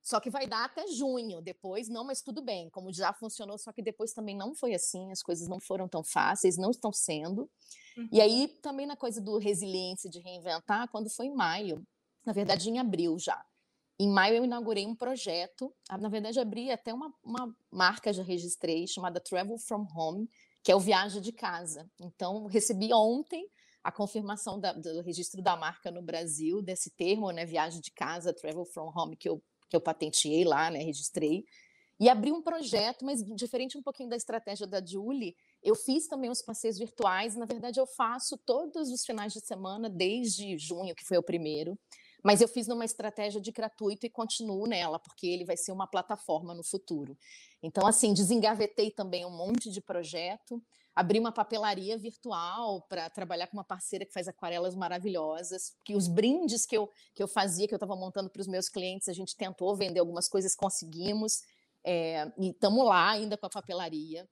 só 0.03 0.19
que 0.19 0.29
vai 0.29 0.45
dar 0.45 0.65
até 0.65 0.85
junho, 0.87 1.41
depois 1.41 1.87
não, 1.87 2.03
mas 2.03 2.21
tudo 2.21 2.41
bem, 2.41 2.69
como 2.69 2.91
já 2.91 3.13
funcionou, 3.13 3.57
só 3.57 3.71
que 3.71 3.81
depois 3.81 4.11
também 4.11 4.35
não 4.35 4.53
foi 4.53 4.73
assim, 4.73 5.09
as 5.13 5.23
coisas 5.23 5.47
não 5.47 5.61
foram 5.61 5.87
tão 5.87 6.03
fáceis, 6.03 6.57
não 6.57 6.71
estão 6.71 6.91
sendo. 6.91 7.49
Uhum. 7.95 8.09
E 8.11 8.19
aí 8.19 8.49
também 8.61 8.85
na 8.85 8.97
coisa 8.97 9.21
do 9.21 9.37
resiliência, 9.37 10.09
de 10.09 10.19
reinventar, 10.19 10.89
quando 10.89 11.09
foi 11.09 11.27
em 11.27 11.33
maio, 11.33 11.87
na 12.25 12.33
verdade 12.33 12.69
em 12.69 12.79
abril 12.79 13.17
já. 13.17 13.41
Em 13.97 14.09
maio 14.09 14.35
eu 14.35 14.43
inaugurei 14.43 14.85
um 14.85 14.93
projeto, 14.93 15.73
na 15.89 16.09
verdade 16.09 16.37
abri 16.37 16.69
até 16.69 16.93
uma, 16.93 17.13
uma 17.23 17.55
marca, 17.71 18.11
já 18.11 18.23
registrei, 18.23 18.85
chamada 18.85 19.21
Travel 19.21 19.57
From 19.57 19.87
Home, 19.95 20.29
que 20.61 20.69
é 20.69 20.75
o 20.75 20.81
Viagem 20.81 21.21
de 21.21 21.31
Casa. 21.31 21.89
Então 22.01 22.45
recebi 22.47 22.93
ontem 22.93 23.47
a 23.81 23.91
confirmação 23.91 24.59
da, 24.59 24.73
do 24.73 25.01
registro 25.01 25.41
da 25.41 25.55
marca 25.55 25.89
no 25.89 26.01
Brasil, 26.01 26.61
desse 26.61 26.89
termo, 26.89 27.31
né, 27.31 27.45
Viagem 27.45 27.79
de 27.79 27.91
Casa, 27.91 28.33
Travel 28.33 28.65
From 28.65 28.91
Home, 28.93 29.15
que 29.15 29.29
eu 29.29 29.41
que 29.73 29.77
eu 29.77 29.81
patenteei 29.81 30.43
lá, 30.43 30.69
né, 30.69 30.83
registrei, 30.83 31.45
e 31.99 32.07
abri 32.07 32.31
um 32.31 32.43
projeto, 32.43 33.03
mas 33.03 33.23
diferente 33.23 33.75
um 33.75 33.81
pouquinho 33.81 34.07
da 34.07 34.15
estratégia 34.15 34.67
da 34.67 34.83
Julie, 34.85 35.35
eu 35.63 35.73
fiz 35.73 36.07
também 36.07 36.29
os 36.29 36.43
passeios 36.43 36.77
virtuais, 36.77 37.35
na 37.35 37.45
verdade 37.45 37.79
eu 37.79 37.87
faço 37.87 38.37
todos 38.37 38.91
os 38.91 39.03
finais 39.03 39.33
de 39.33 39.39
semana, 39.39 39.89
desde 39.89 40.57
junho, 40.59 40.93
que 40.93 41.03
foi 41.03 41.17
o 41.17 41.23
primeiro, 41.23 41.77
mas 42.23 42.39
eu 42.39 42.47
fiz 42.47 42.67
numa 42.67 42.85
estratégia 42.85 43.41
de 43.41 43.51
gratuito 43.51 44.05
e 44.05 44.11
continuo 44.11 44.67
nela, 44.67 44.99
porque 44.99 45.25
ele 45.25 45.43
vai 45.43 45.57
ser 45.57 45.71
uma 45.71 45.87
plataforma 45.87 46.53
no 46.53 46.63
futuro. 46.63 47.17
Então, 47.63 47.87
assim, 47.87 48.13
desengavetei 48.13 48.91
também 48.91 49.25
um 49.25 49.35
monte 49.35 49.71
de 49.71 49.81
projeto, 49.81 50.61
abri 50.95 51.19
uma 51.19 51.31
papelaria 51.31 51.97
virtual 51.97 52.81
para 52.83 53.09
trabalhar 53.09 53.47
com 53.47 53.57
uma 53.57 53.63
parceira 53.63 54.05
que 54.05 54.13
faz 54.13 54.27
aquarelas 54.27 54.75
maravilhosas, 54.75 55.75
que 55.83 55.95
os 55.95 56.07
brindes 56.07 56.65
que 56.65 56.77
eu, 56.77 56.89
que 57.15 57.23
eu 57.23 57.27
fazia, 57.27 57.67
que 57.67 57.73
eu 57.73 57.77
estava 57.77 57.95
montando 57.95 58.29
para 58.29 58.41
os 58.41 58.47
meus 58.47 58.69
clientes, 58.69 59.07
a 59.07 59.13
gente 59.13 59.35
tentou 59.35 59.75
vender 59.75 59.99
algumas 59.99 60.29
coisas, 60.29 60.55
conseguimos, 60.55 61.41
é, 61.83 62.31
e 62.37 62.49
estamos 62.49 62.85
lá 62.85 63.11
ainda 63.11 63.37
com 63.37 63.45
a 63.45 63.49
papelaria. 63.49 64.27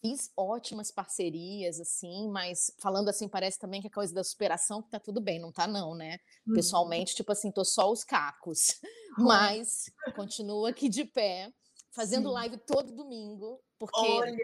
Fiz 0.00 0.32
ótimas 0.36 0.90
parcerias, 0.90 1.78
assim, 1.78 2.28
mas 2.28 2.72
falando 2.78 3.08
assim, 3.08 3.28
parece 3.28 3.58
também 3.58 3.80
que 3.80 3.86
a 3.86 3.90
coisa 3.90 4.12
da 4.12 4.24
superação 4.24 4.82
que 4.82 4.90
tá 4.90 4.98
tudo 4.98 5.20
bem, 5.20 5.40
não 5.40 5.52
tá 5.52 5.66
não, 5.66 5.94
né? 5.94 6.18
Uhum. 6.44 6.54
Pessoalmente, 6.54 7.14
tipo 7.14 7.30
assim, 7.30 7.52
tô 7.52 7.64
só 7.64 7.90
os 7.90 8.02
cacos, 8.02 8.80
mas 9.16 9.90
continuo 10.16 10.66
aqui 10.66 10.88
de 10.88 11.04
pé, 11.04 11.52
fazendo 11.92 12.28
Sim. 12.28 12.34
live 12.34 12.56
todo 12.66 12.92
domingo, 12.92 13.60
porque 13.82 14.00
Olha, 14.00 14.36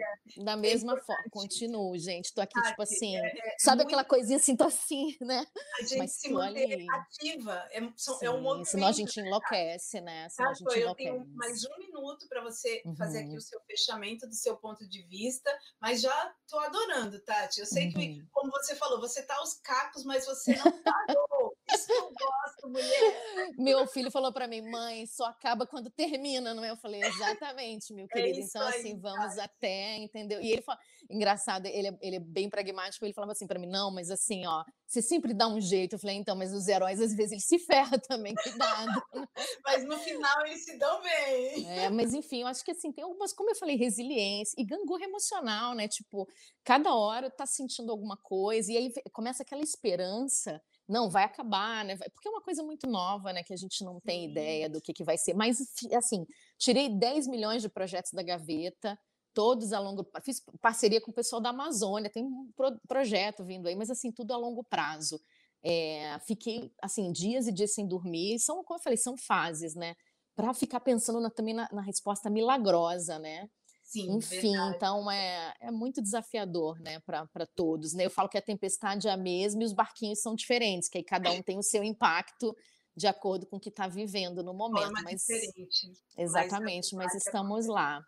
da 0.43 0.57
mesma 0.57 0.97
é 0.97 1.01
forma, 1.01 1.23
continuo, 1.31 1.97
gente. 1.97 2.33
Tô 2.33 2.41
aqui, 2.41 2.61
tipo 2.61 2.81
assim, 2.81 3.15
é, 3.15 3.25
é, 3.25 3.55
sabe 3.57 3.83
aquela 3.83 4.03
coisinha 4.03 4.35
assim, 4.35 4.53
tô 4.53 4.65
assim, 4.65 5.15
né? 5.21 5.47
A 5.79 5.83
gente 5.83 5.97
Mas 5.97 6.11
se 6.11 6.29
manter 6.29 6.85
ativa, 6.89 7.65
é, 7.71 7.79
Sim, 7.95 8.17
é 8.21 8.29
um 8.29 8.41
movimento. 8.41 8.67
Senão 8.67 8.87
a 8.87 8.91
gente 8.91 9.17
enlouquece, 9.17 10.01
né? 10.01 10.27
Senão 10.27 10.51
a 10.51 10.53
gente 10.53 10.77
eu 10.77 10.93
tenho 10.93 11.25
mais 11.35 11.63
um 11.63 11.77
minuto 11.77 12.27
para 12.27 12.43
você 12.43 12.81
uhum. 12.85 12.93
fazer 12.97 13.19
aqui 13.19 13.29
uhum. 13.29 13.37
o 13.37 13.41
seu 13.41 13.61
fechamento 13.61 14.27
do 14.27 14.35
seu 14.35 14.57
ponto 14.57 14.85
de 14.85 15.01
vista, 15.03 15.49
mas 15.79 16.01
já 16.01 16.35
tô 16.45 16.59
adorando, 16.59 17.17
Tati. 17.21 17.61
Eu 17.61 17.65
sei 17.65 17.85
uhum. 17.85 17.93
que, 17.93 18.27
como 18.31 18.51
você 18.51 18.75
falou, 18.75 18.99
você 18.99 19.23
tá 19.23 19.37
aos 19.37 19.53
cacos, 19.53 20.03
mas 20.03 20.25
você 20.25 20.53
não 20.57 20.69
parou. 20.83 21.48
Isso 21.73 21.91
eu 21.91 22.11
gosto, 22.13 22.69
mulher. 22.69 23.51
Meu 23.57 23.87
filho 23.87 24.11
falou 24.11 24.31
para 24.31 24.47
mim, 24.47 24.61
mãe, 24.61 25.05
só 25.05 25.25
acaba 25.25 25.65
quando 25.65 25.89
termina, 25.89 26.53
não 26.53 26.63
é? 26.63 26.71
Eu 26.71 26.77
falei, 26.77 27.01
exatamente, 27.03 27.93
meu 27.93 28.05
é 28.11 28.13
querido. 28.13 28.39
então, 28.39 28.61
aí, 28.61 28.79
assim, 28.79 28.99
vamos 28.99 29.37
até, 29.37 29.97
entendeu? 29.97 30.41
E 30.41 30.51
ele 30.51 30.61
fala, 30.61 30.79
engraçado, 31.09 31.65
ele 31.65 31.87
é, 31.87 31.97
ele 32.01 32.15
é 32.15 32.19
bem 32.19 32.49
pragmático, 32.49 33.05
ele 33.05 33.13
falava 33.13 33.31
assim 33.31 33.47
para 33.47 33.59
mim, 33.59 33.67
não, 33.67 33.91
mas 33.91 34.09
assim, 34.09 34.45
ó, 34.45 34.63
você 34.87 35.01
sempre 35.01 35.33
dá 35.33 35.47
um 35.47 35.61
jeito. 35.61 35.93
Eu 35.93 35.99
falei, 35.99 36.15
então, 36.15 36.35
mas 36.35 36.53
os 36.53 36.67
heróis 36.67 36.99
às 36.99 37.13
vezes 37.13 37.33
eles 37.33 37.45
se 37.45 37.59
ferram 37.59 37.99
também, 38.07 38.33
cuidado. 38.35 39.03
mas 39.63 39.85
no 39.85 39.97
final 39.99 40.45
eles 40.45 40.65
se 40.65 40.77
dão 40.77 41.01
bem. 41.01 41.69
É, 41.69 41.89
mas 41.89 42.13
enfim, 42.13 42.41
eu 42.41 42.47
acho 42.47 42.63
que 42.63 42.71
assim, 42.71 42.91
tem 42.91 43.03
algumas, 43.03 43.33
como 43.33 43.51
eu 43.51 43.55
falei, 43.55 43.75
resiliência 43.75 44.55
e 44.57 44.65
gangorra 44.65 45.03
emocional, 45.03 45.73
né? 45.75 45.87
Tipo, 45.87 46.27
cada 46.63 46.93
hora 46.93 47.29
tá 47.29 47.45
sentindo 47.45 47.91
alguma 47.91 48.17
coisa, 48.17 48.71
e 48.71 48.77
aí 48.77 48.93
começa 49.11 49.43
aquela 49.43 49.61
esperança 49.61 50.61
não, 50.89 51.09
vai 51.09 51.23
acabar, 51.23 51.85
né? 51.85 51.95
Porque 52.13 52.27
é 52.27 52.31
uma 52.31 52.41
coisa 52.41 52.63
muito 52.63 52.87
nova, 52.87 53.31
né? 53.31 53.43
Que 53.43 53.53
a 53.53 53.57
gente 53.57 53.83
não 53.83 53.99
tem 53.99 54.25
ideia 54.25 54.67
do 54.67 54.81
que, 54.81 54.91
que 54.91 55.03
vai 55.03 55.17
ser. 55.17 55.35
Mas, 55.35 55.59
assim, 55.95 56.25
tirei 56.57 56.89
10 56.89 57.27
milhões 57.27 57.61
de 57.61 57.69
projetos 57.69 58.11
da 58.11 58.23
gaveta, 58.23 58.97
todos 59.33 59.71
a 59.71 59.79
longo 59.79 60.05
fiz 60.23 60.43
parceria 60.59 60.99
com 60.99 61.11
o 61.11 61.13
pessoal 61.13 61.41
da 61.41 61.49
Amazônia, 61.49 62.09
tem 62.09 62.25
um 62.25 62.51
pro, 62.55 62.79
projeto 62.87 63.45
vindo 63.45 63.67
aí, 63.67 63.75
mas 63.75 63.89
assim, 63.89 64.11
tudo 64.11 64.33
a 64.33 64.37
longo 64.37 64.63
prazo. 64.63 65.21
É, 65.63 66.17
fiquei 66.25 66.73
assim, 66.81 67.11
dias 67.11 67.47
e 67.47 67.51
dias 67.51 67.73
sem 67.73 67.87
dormir, 67.87 68.39
são, 68.39 68.63
como 68.63 68.79
eu 68.79 68.83
falei, 68.83 68.97
são 68.97 69.15
fases, 69.15 69.75
né? 69.75 69.95
Para 70.35 70.53
ficar 70.53 70.79
pensando 70.79 71.19
na, 71.19 71.29
também 71.29 71.53
na, 71.53 71.69
na, 71.71 71.81
resposta 71.81 72.29
milagrosa, 72.29 73.19
né? 73.19 73.47
Sim, 73.89 74.17
Enfim, 74.17 74.51
verdade. 74.51 74.75
então 74.75 75.09
é, 75.09 75.55
é 75.61 75.71
muito 75.71 75.99
desafiador, 75.99 76.79
né, 76.79 76.99
para 76.99 77.47
todos. 77.55 77.91
Né? 77.91 78.05
Eu 78.05 78.11
falo 78.11 78.29
que 78.29 78.37
a 78.37 78.41
tempestade 78.41 79.07
é 79.07 79.11
a 79.11 79.17
mesma 79.17 79.63
e 79.63 79.65
os 79.65 79.73
barquinhos 79.73 80.21
são 80.21 80.35
diferentes, 80.35 80.87
que 80.87 80.99
aí 80.99 81.03
cada 81.03 81.31
um 81.31 81.41
tem 81.41 81.57
o 81.57 81.63
seu 81.63 81.83
impacto 81.83 82.55
de 82.95 83.07
acordo 83.07 83.47
com 83.47 83.57
o 83.57 83.59
que 83.59 83.69
está 83.69 83.87
vivendo 83.87 84.43
no 84.43 84.53
momento. 84.53 84.83
Forma 84.83 85.01
mas 85.01 85.21
diferente. 85.21 85.91
Exatamente, 86.15 86.95
mas, 86.95 87.13
mas 87.13 87.25
estamos 87.25 87.65
lá. 87.65 88.05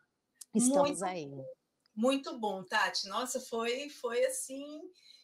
Estamos 0.53 0.99
muito, 0.99 1.03
aí. 1.03 1.31
Muito 1.95 2.37
bom, 2.37 2.63
Tati. 2.63 3.07
Nossa, 3.07 3.39
foi, 3.39 3.89
foi 3.89 4.23
assim 4.23 4.81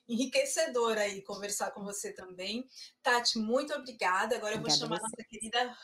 enriquecedor 0.08 0.98
aí 0.98 1.22
conversar 1.22 1.70
com 1.70 1.84
você 1.84 2.12
também. 2.14 2.68
Tati, 3.04 3.38
muito 3.38 3.76
obrigada. 3.76 4.38
Agora 4.38 4.56
obrigada 4.56 4.58
eu 4.58 4.62
vou 4.62 4.72
chamar 4.72 4.98
a 4.98 5.02
nossa 5.04 5.24
querida 5.30 5.78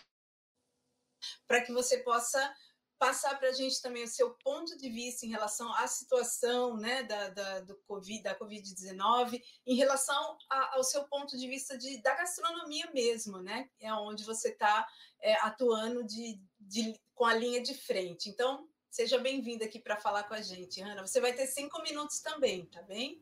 para 1.47 1.61
que 1.61 1.71
você 1.71 1.99
possa 1.99 2.51
passar 2.97 3.37
para 3.37 3.49
a 3.49 3.51
gente 3.53 3.81
também 3.81 4.03
o 4.03 4.07
seu 4.07 4.31
ponto 4.43 4.77
de 4.77 4.89
vista 4.89 5.25
em 5.25 5.29
relação 5.29 5.73
à 5.75 5.87
situação 5.87 6.77
né, 6.77 7.03
da, 7.03 7.29
da, 7.29 7.59
do 7.61 7.75
COVID, 7.87 8.23
da 8.23 8.37
Covid-19, 8.37 9.41
em 9.65 9.75
relação 9.75 10.37
a, 10.49 10.75
ao 10.75 10.83
seu 10.83 11.03
ponto 11.05 11.37
de 11.37 11.47
vista 11.47 11.77
de, 11.77 12.01
da 12.01 12.15
gastronomia 12.15 12.89
mesmo, 12.93 13.41
né? 13.41 13.69
É 13.79 13.93
onde 13.93 14.23
você 14.23 14.49
está 14.49 14.87
é, 15.21 15.35
atuando 15.41 16.03
de, 16.03 16.39
de, 16.59 16.99
com 17.13 17.25
a 17.25 17.33
linha 17.33 17.61
de 17.61 17.73
frente. 17.73 18.29
Então, 18.29 18.67
seja 18.89 19.17
bem-vinda 19.17 19.65
aqui 19.65 19.79
para 19.79 19.97
falar 19.97 20.23
com 20.23 20.33
a 20.33 20.41
gente, 20.41 20.81
Ana. 20.81 21.05
Você 21.05 21.19
vai 21.19 21.33
ter 21.33 21.47
cinco 21.47 21.81
minutos 21.81 22.19
também, 22.19 22.65
tá 22.67 22.81
bem? 22.83 23.21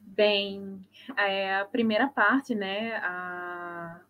Bem, 0.00 0.86
é, 1.16 1.56
a 1.56 1.64
primeira 1.66 2.08
parte, 2.08 2.54
né, 2.54 2.96
a, 3.02 3.65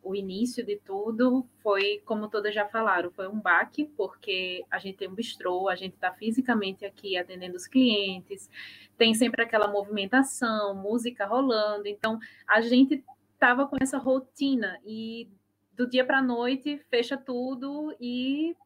o 0.06 0.14
início 0.14 0.64
de 0.64 0.76
tudo 0.76 1.44
foi, 1.58 2.00
como 2.04 2.28
todas 2.28 2.54
já 2.54 2.64
falaram, 2.64 3.10
foi 3.10 3.26
um 3.26 3.40
baque, 3.40 3.84
porque 3.96 4.64
a 4.70 4.78
gente 4.78 4.98
tem 4.98 5.08
um 5.08 5.14
bistrô, 5.14 5.68
a 5.68 5.74
gente 5.74 5.94
está 5.94 6.12
fisicamente 6.12 6.84
aqui 6.84 7.18
atendendo 7.18 7.56
os 7.56 7.66
clientes, 7.66 8.48
tem 8.96 9.14
sempre 9.14 9.42
aquela 9.42 9.66
movimentação, 9.66 10.76
música 10.76 11.26
rolando, 11.26 11.88
então 11.88 12.20
a 12.46 12.60
gente 12.60 13.02
estava 13.34 13.66
com 13.66 13.76
essa 13.80 13.98
rotina 13.98 14.80
e 14.86 15.28
do 15.72 15.88
dia 15.90 16.04
para 16.04 16.18
a 16.18 16.22
noite 16.22 16.78
fecha 16.88 17.16
tudo 17.16 17.92
e 18.00 18.56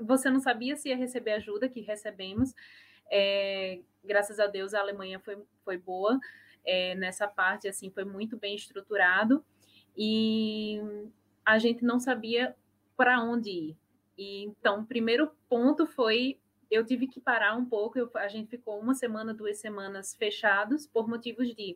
você 0.00 0.30
não 0.30 0.38
sabia 0.38 0.76
se 0.76 0.88
ia 0.88 0.96
receber 0.96 1.32
ajuda, 1.32 1.68
que 1.68 1.80
recebemos, 1.80 2.54
é, 3.10 3.80
graças 4.04 4.38
a 4.38 4.46
Deus 4.46 4.72
a 4.72 4.78
Alemanha 4.78 5.18
foi, 5.18 5.36
foi 5.64 5.76
boa, 5.76 6.16
é, 6.64 6.94
nessa 6.94 7.26
parte 7.26 7.66
assim 7.66 7.90
foi 7.90 8.04
muito 8.04 8.36
bem 8.36 8.54
estruturado 8.54 9.44
e 9.96 10.80
a 11.44 11.58
gente 11.58 11.84
não 11.84 11.98
sabia 11.98 12.54
para 12.96 13.22
onde 13.22 13.50
ir. 13.50 13.76
E, 14.16 14.44
então, 14.44 14.80
o 14.80 14.86
primeiro 14.86 15.30
ponto 15.48 15.86
foi 15.86 16.38
eu 16.70 16.84
tive 16.84 17.08
que 17.08 17.20
parar 17.20 17.56
um 17.56 17.64
pouco. 17.64 17.98
Eu, 17.98 18.10
a 18.14 18.28
gente 18.28 18.48
ficou 18.48 18.78
uma 18.78 18.94
semana, 18.94 19.34
duas 19.34 19.58
semanas 19.58 20.14
fechados 20.14 20.86
por 20.86 21.08
motivos 21.08 21.54
de 21.54 21.74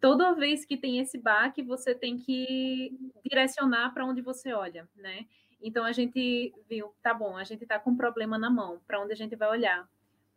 toda 0.00 0.34
vez 0.34 0.64
que 0.64 0.76
tem 0.76 0.98
esse 0.98 1.18
baque, 1.18 1.62
você 1.62 1.94
tem 1.94 2.16
que 2.16 2.96
direcionar 3.24 3.92
para 3.94 4.04
onde 4.04 4.20
você 4.20 4.52
olha, 4.52 4.88
né? 4.96 5.26
Então 5.60 5.84
a 5.84 5.92
gente 5.92 6.54
viu, 6.68 6.92
tá 7.02 7.12
bom, 7.12 7.36
a 7.36 7.44
gente 7.44 7.62
está 7.62 7.78
com 7.78 7.90
um 7.90 7.96
problema 7.96 8.38
na 8.38 8.50
mão, 8.50 8.80
para 8.86 9.00
onde 9.00 9.12
a 9.12 9.16
gente 9.16 9.34
vai 9.36 9.48
olhar? 9.48 9.88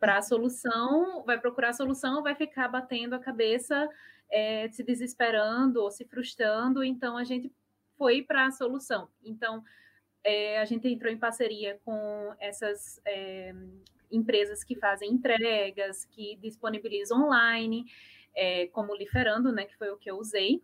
para 0.02 0.18
a 0.18 0.22
solução, 0.24 1.24
vai 1.24 1.40
procurar 1.40 1.70
a 1.70 1.74
solução, 1.74 2.24
vai 2.24 2.34
ficar 2.34 2.68
batendo 2.68 3.14
a 3.14 3.20
cabeça, 3.20 3.88
é, 4.32 4.70
se 4.70 4.84
desesperando 4.84 5.82
ou 5.82 5.92
se 5.92 6.06
frustrando. 6.06 6.84
Então, 6.84 7.18
a 7.18 7.24
gente 7.24 7.52
foi 7.98 8.22
para 8.22 8.48
a 8.48 8.52
solução. 8.52 9.10
Então, 9.24 9.64
é, 10.24 10.60
a 10.60 10.66
gente 10.66 10.88
entrou 10.88 11.12
em 11.12 11.18
parceria 11.18 11.80
com 11.84 12.34
essas 12.40 13.02
é, 13.06 13.54
empresas 14.12 14.64
que 14.64 14.76
fazem 14.76 15.12
entregas, 15.12 16.06
que 16.06 16.38
disponibilizam 16.38 17.26
online, 17.26 17.86
é, 18.36 18.68
como 18.68 18.94
o 18.94 18.96
Liferando, 18.96 19.52
né, 19.52 19.66
que 19.66 19.78
foi 19.78 19.90
o 19.90 19.98
que 19.98 20.10
eu 20.10 20.18
usei. 20.18 20.64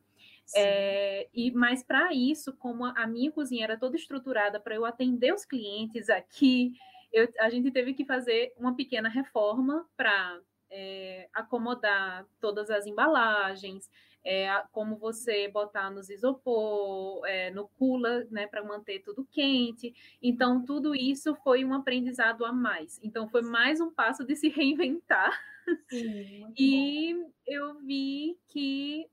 É, 0.55 1.27
e 1.33 1.51
mas 1.51 1.83
para 1.83 2.13
isso, 2.13 2.53
como 2.53 2.85
a 2.85 3.05
minha 3.05 3.31
cozinha 3.31 3.65
era 3.65 3.77
toda 3.77 3.97
estruturada 3.97 4.59
para 4.59 4.75
eu 4.75 4.85
atender 4.85 5.33
os 5.33 5.43
clientes 5.43 6.09
aqui, 6.09 6.73
eu, 7.11 7.27
a 7.39 7.49
gente 7.49 7.69
teve 7.71 7.93
que 7.93 8.05
fazer 8.05 8.53
uma 8.57 8.75
pequena 8.75 9.09
reforma 9.09 9.85
para 9.97 10.39
é, 10.69 11.29
acomodar 11.33 12.25
todas 12.39 12.69
as 12.69 12.85
embalagens, 12.85 13.89
é, 14.23 14.49
como 14.71 14.97
você 14.97 15.47
botar 15.47 15.89
nos 15.89 16.09
isopor, 16.09 17.25
é, 17.25 17.49
no 17.51 17.67
cooler, 17.79 18.27
né, 18.29 18.45
para 18.45 18.63
manter 18.63 18.99
tudo 18.99 19.27
quente. 19.31 19.93
Então, 20.21 20.65
tudo 20.65 20.93
isso 20.93 21.33
foi 21.43 21.63
um 21.63 21.73
aprendizado 21.73 22.45
a 22.45 22.51
mais. 22.51 22.99
Então, 23.01 23.29
foi 23.29 23.41
mais 23.41 23.79
um 23.79 23.89
passo 23.89 24.25
de 24.25 24.35
se 24.35 24.49
reinventar. 24.49 25.31
Sim, 25.89 26.51
e 26.57 27.25
eu 27.45 27.79
vi 27.79 28.37
que 28.47 29.09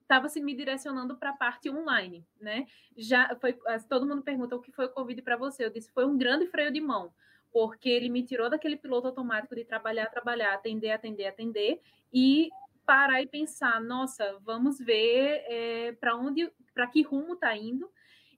estava 0.00 0.30
se 0.30 0.40
me 0.40 0.54
direcionando 0.54 1.18
para 1.18 1.30
a 1.30 1.36
parte 1.36 1.68
online, 1.68 2.26
né? 2.40 2.66
Já 2.96 3.36
foi, 3.38 3.54
todo 3.86 4.06
mundo 4.06 4.22
pergunta 4.22 4.56
o 4.56 4.60
que 4.60 4.72
foi 4.72 4.86
o 4.86 4.92
Covid 4.92 5.20
para 5.20 5.36
você. 5.36 5.66
Eu 5.66 5.70
disse 5.70 5.92
foi 5.92 6.06
um 6.06 6.16
grande 6.16 6.46
freio 6.46 6.72
de 6.72 6.80
mão, 6.80 7.12
porque 7.52 7.88
ele 7.88 8.08
me 8.08 8.22
tirou 8.22 8.48
daquele 8.48 8.76
piloto 8.76 9.08
automático 9.08 9.54
de 9.54 9.64
trabalhar, 9.64 10.06
trabalhar, 10.06 10.54
atender, 10.54 10.90
atender, 10.90 11.26
atender 11.26 11.80
e 12.12 12.48
parar 12.86 13.22
e 13.22 13.26
pensar, 13.26 13.80
nossa, 13.80 14.38
vamos 14.42 14.78
ver 14.78 15.44
é, 15.46 15.92
para 16.00 16.16
onde, 16.16 16.50
para 16.72 16.86
que 16.86 17.02
rumo 17.02 17.34
está 17.34 17.54
indo 17.56 17.90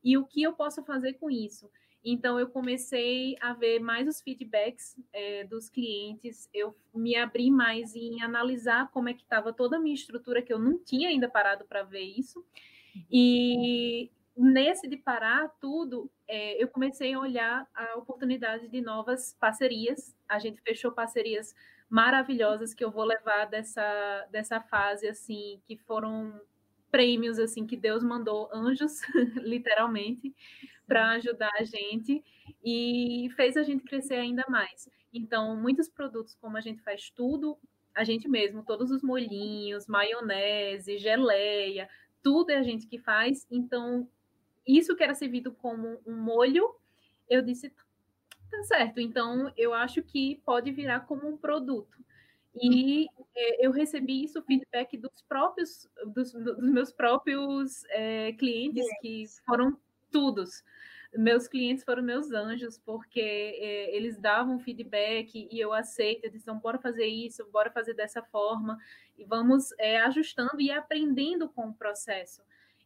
e 0.02 0.18
o 0.18 0.24
que 0.24 0.42
eu 0.42 0.52
posso 0.52 0.82
fazer 0.82 1.14
com 1.14 1.30
isso. 1.30 1.70
Então, 2.02 2.38
eu 2.38 2.48
comecei 2.48 3.36
a 3.40 3.52
ver 3.52 3.78
mais 3.78 4.08
os 4.08 4.22
feedbacks 4.22 4.96
é, 5.12 5.44
dos 5.44 5.68
clientes, 5.68 6.48
eu 6.52 6.74
me 6.94 7.14
abri 7.14 7.50
mais 7.50 7.94
em 7.94 8.22
analisar 8.22 8.90
como 8.90 9.08
é 9.10 9.14
que 9.14 9.22
estava 9.22 9.52
toda 9.52 9.76
a 9.76 9.80
minha 9.80 9.94
estrutura, 9.94 10.42
que 10.42 10.52
eu 10.52 10.58
não 10.58 10.78
tinha 10.78 11.10
ainda 11.10 11.28
parado 11.28 11.64
para 11.66 11.82
ver 11.82 12.02
isso. 12.02 12.44
E 13.10 14.10
nesse 14.36 14.88
de 14.88 14.96
parar 14.96 15.48
tudo, 15.60 16.10
é, 16.28 16.62
eu 16.62 16.68
comecei 16.68 17.14
a 17.14 17.18
olhar 17.18 17.68
a 17.74 17.98
oportunidade 17.98 18.68
de 18.68 18.80
novas 18.80 19.36
parcerias. 19.38 20.16
A 20.28 20.38
gente 20.38 20.60
fechou 20.62 20.92
parcerias 20.92 21.54
maravilhosas 21.88 22.72
que 22.72 22.84
eu 22.84 22.90
vou 22.90 23.04
levar 23.04 23.46
dessa, 23.46 24.26
dessa 24.30 24.60
fase, 24.60 25.08
assim, 25.08 25.60
que 25.66 25.76
foram 25.76 26.40
prêmios 26.90 27.38
assim 27.38 27.66
que 27.66 27.76
Deus 27.76 28.02
mandou 28.02 28.48
anjos, 28.52 29.00
literalmente, 29.42 30.34
para 30.86 31.10
ajudar 31.10 31.50
a 31.58 31.64
gente 31.64 32.22
e 32.64 33.28
fez 33.36 33.56
a 33.56 33.62
gente 33.62 33.84
crescer 33.84 34.14
ainda 34.14 34.44
mais. 34.48 34.88
Então, 35.12 35.56
muitos 35.56 35.88
produtos, 35.88 36.34
como 36.34 36.56
a 36.56 36.60
gente 36.60 36.82
faz 36.82 37.10
tudo, 37.10 37.56
a 37.94 38.04
gente 38.04 38.28
mesmo, 38.28 38.64
todos 38.64 38.90
os 38.90 39.02
molhinhos, 39.02 39.86
maionese, 39.86 40.98
geleia, 40.98 41.88
tudo 42.22 42.50
é 42.50 42.56
a 42.56 42.62
gente 42.62 42.86
que 42.86 42.98
faz. 42.98 43.46
Então, 43.50 44.08
isso 44.76 44.96
que 44.96 45.02
era 45.02 45.14
servido 45.14 45.52
como 45.52 46.00
um 46.06 46.16
molho, 46.16 46.74
eu 47.28 47.42
disse, 47.42 47.70
tá 48.50 48.62
certo. 48.64 49.00
Então, 49.00 49.52
eu 49.56 49.72
acho 49.72 50.02
que 50.02 50.40
pode 50.44 50.70
virar 50.72 51.00
como 51.00 51.28
um 51.28 51.36
produto. 51.36 51.98
E 52.54 53.06
é, 53.34 53.64
eu 53.64 53.70
recebi 53.70 54.24
isso, 54.24 54.42
feedback 54.42 54.96
dos 54.96 55.22
próprios, 55.28 55.88
dos, 56.06 56.32
dos 56.32 56.58
meus 56.70 56.92
próprios 56.92 57.84
é, 57.90 58.32
clientes, 58.32 58.84
que 59.00 59.24
foram 59.46 59.78
todos. 60.10 60.64
Meus 61.14 61.48
clientes 61.48 61.84
foram 61.84 62.02
meus 62.02 62.30
anjos, 62.32 62.78
porque 62.78 63.20
é, 63.20 63.96
eles 63.96 64.18
davam 64.18 64.58
feedback 64.58 65.48
e 65.50 65.58
eu 65.58 65.72
aceito, 65.72 66.24
eles 66.24 66.38
disseram, 66.38 66.58
bora 66.58 66.78
fazer 66.78 67.06
isso, 67.06 67.48
bora 67.50 67.70
fazer 67.70 67.94
dessa 67.94 68.22
forma, 68.22 68.78
e 69.18 69.24
vamos 69.24 69.72
é, 69.78 70.00
ajustando 70.00 70.60
e 70.60 70.70
aprendendo 70.70 71.48
com 71.48 71.68
o 71.68 71.74
processo. 71.74 72.42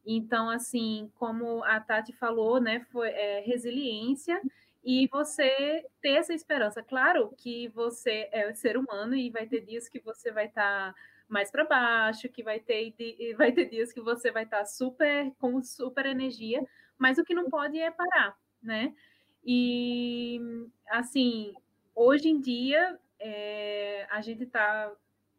Então, 0.07 0.51
assim, 0.51 1.11
como 1.17 1.65
a 1.65 1.81
Tati 1.81 2.13
falou, 2.13 2.61
né, 2.61 2.81
foi 2.91 3.09
é, 3.09 3.41
resiliência, 3.41 4.41
e 4.85 5.09
você 5.11 5.87
ter 6.03 6.11
essa 6.11 6.35
esperança. 6.35 6.83
Claro 6.83 7.33
que 7.39 7.69
você 7.69 8.29
é 8.31 8.53
ser 8.53 8.77
humano 8.77 9.15
e 9.15 9.31
vai 9.31 9.47
ter 9.47 9.63
dias 9.63 9.89
que 9.89 9.99
você 9.99 10.31
vai 10.31 10.47
estar 10.47 10.93
tá 10.93 10.95
mais 11.27 11.51
para 11.51 11.65
baixo, 11.65 12.29
que 12.29 12.43
vai 12.43 12.61
ter, 12.61 12.95
vai 13.37 13.51
ter 13.51 13.65
dias 13.65 13.93
que 13.93 14.01
você 14.01 14.31
vai 14.31 14.45
estar 14.45 14.59
tá 14.59 14.67
super 14.67 15.33
com 15.39 15.63
super 15.63 16.05
energia, 16.05 16.63
mas 16.99 17.17
o 17.17 17.25
que 17.25 17.35
não 17.35 17.49
pode 17.49 17.79
é 17.79 17.91
parar, 17.91 18.37
né? 18.63 18.95
E 19.43 20.39
assim, 20.91 21.55
hoje 21.95 22.29
em 22.29 22.41
dia 22.41 22.99
é, 23.19 24.07
a 24.11 24.21
gente 24.21 24.43
está 24.43 24.93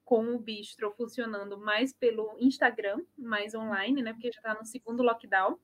com 0.05 0.35
o 0.35 0.39
Bistro 0.39 0.93
funcionando 0.95 1.57
mais 1.57 1.91
pelo 1.91 2.37
Instagram, 2.39 3.03
mais 3.17 3.53
online, 3.53 4.01
né? 4.01 4.13
Porque 4.13 4.31
já 4.31 4.39
está 4.39 4.53
no 4.53 4.65
segundo 4.65 5.03
lockdown. 5.03 5.59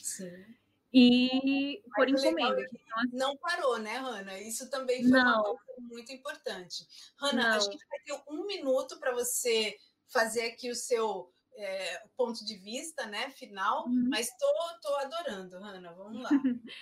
Sim. 0.00 0.44
e 0.92 1.82
por 1.94 2.08
encomenda. 2.08 2.60
É 2.60 2.64
assim 2.64 2.86
não 3.12 3.36
parou, 3.36 3.78
né, 3.78 3.98
Hanna? 3.98 4.38
Isso 4.40 4.70
também 4.70 5.02
foi 5.02 5.10
não. 5.10 5.42
uma 5.42 5.42
coisa 5.42 5.80
muito 5.80 6.12
importante. 6.12 6.86
Hanna, 7.18 7.56
a 7.56 7.58
gente 7.58 7.84
vai 7.88 7.98
ter 8.00 8.22
um 8.30 8.46
minuto 8.46 8.98
para 8.98 9.12
você 9.12 9.76
fazer 10.06 10.44
aqui 10.44 10.70
o 10.70 10.74
seu 10.74 11.32
é, 11.54 12.02
ponto 12.16 12.44
de 12.44 12.56
vista, 12.56 13.06
né, 13.06 13.30
final, 13.30 13.86
uhum. 13.86 14.08
mas 14.08 14.28
tô, 14.38 14.46
tô 14.80 14.96
adorando, 14.96 15.58
Hanna, 15.58 15.92
vamos 15.92 16.22
lá. 16.22 16.30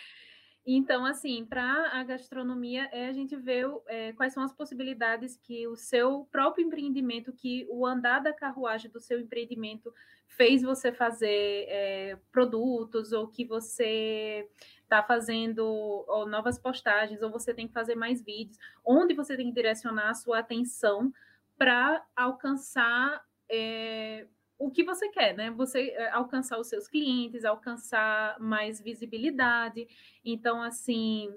Então, 0.67 1.05
assim, 1.05 1.45
para 1.45 1.91
a 1.93 2.03
gastronomia, 2.05 2.89
é 2.91 3.07
a 3.07 3.13
gente 3.13 3.37
ver 3.37 3.67
é, 3.87 4.13
quais 4.15 4.33
são 4.33 4.43
as 4.43 4.53
possibilidades 4.53 5.37
que 5.37 5.67
o 5.69 5.77
seu 5.77 6.27
próprio 6.33 6.67
empreendimento, 6.67 7.35
que 7.35 7.67
o 7.69 7.87
andar 7.87 8.21
da 8.21 8.33
carruagem 8.33 8.91
do 8.91 8.99
seu 8.99 9.21
empreendimento 9.21 9.93
fez 10.27 10.63
você 10.63 10.91
fazer 10.91 11.67
é, 11.69 12.19
produtos, 12.33 13.13
ou 13.13 13.29
que 13.29 13.45
você 13.45 14.49
está 14.83 15.03
fazendo 15.03 15.65
ou 15.65 16.27
novas 16.27 16.59
postagens, 16.59 17.21
ou 17.21 17.31
você 17.31 17.53
tem 17.53 17.67
que 17.69 17.75
fazer 17.75 17.95
mais 17.95 18.23
vídeos, 18.23 18.59
onde 18.85 19.13
você 19.13 19.37
tem 19.37 19.49
que 19.49 19.55
direcionar 19.55 20.11
a 20.11 20.15
sua 20.15 20.39
atenção 20.39 21.13
para 21.59 22.05
alcançar 22.17 23.23
é, 23.51 24.27
o 24.65 24.71
que 24.71 24.83
você 24.83 25.11
quer, 25.11 25.37
né? 25.37 25.51
Você 25.51 25.91
é, 25.91 26.11
alcançar 26.11 26.59
os 26.59 26.69
seus 26.69 26.89
clientes, 26.89 27.45
alcançar 27.45 28.41
mais 28.41 28.81
visibilidade. 28.81 29.87
Então, 30.25 30.63
assim, 30.63 31.31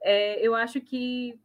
é, 0.00 0.40
eu 0.46 0.54
acho 0.54 0.80
que 0.80 1.36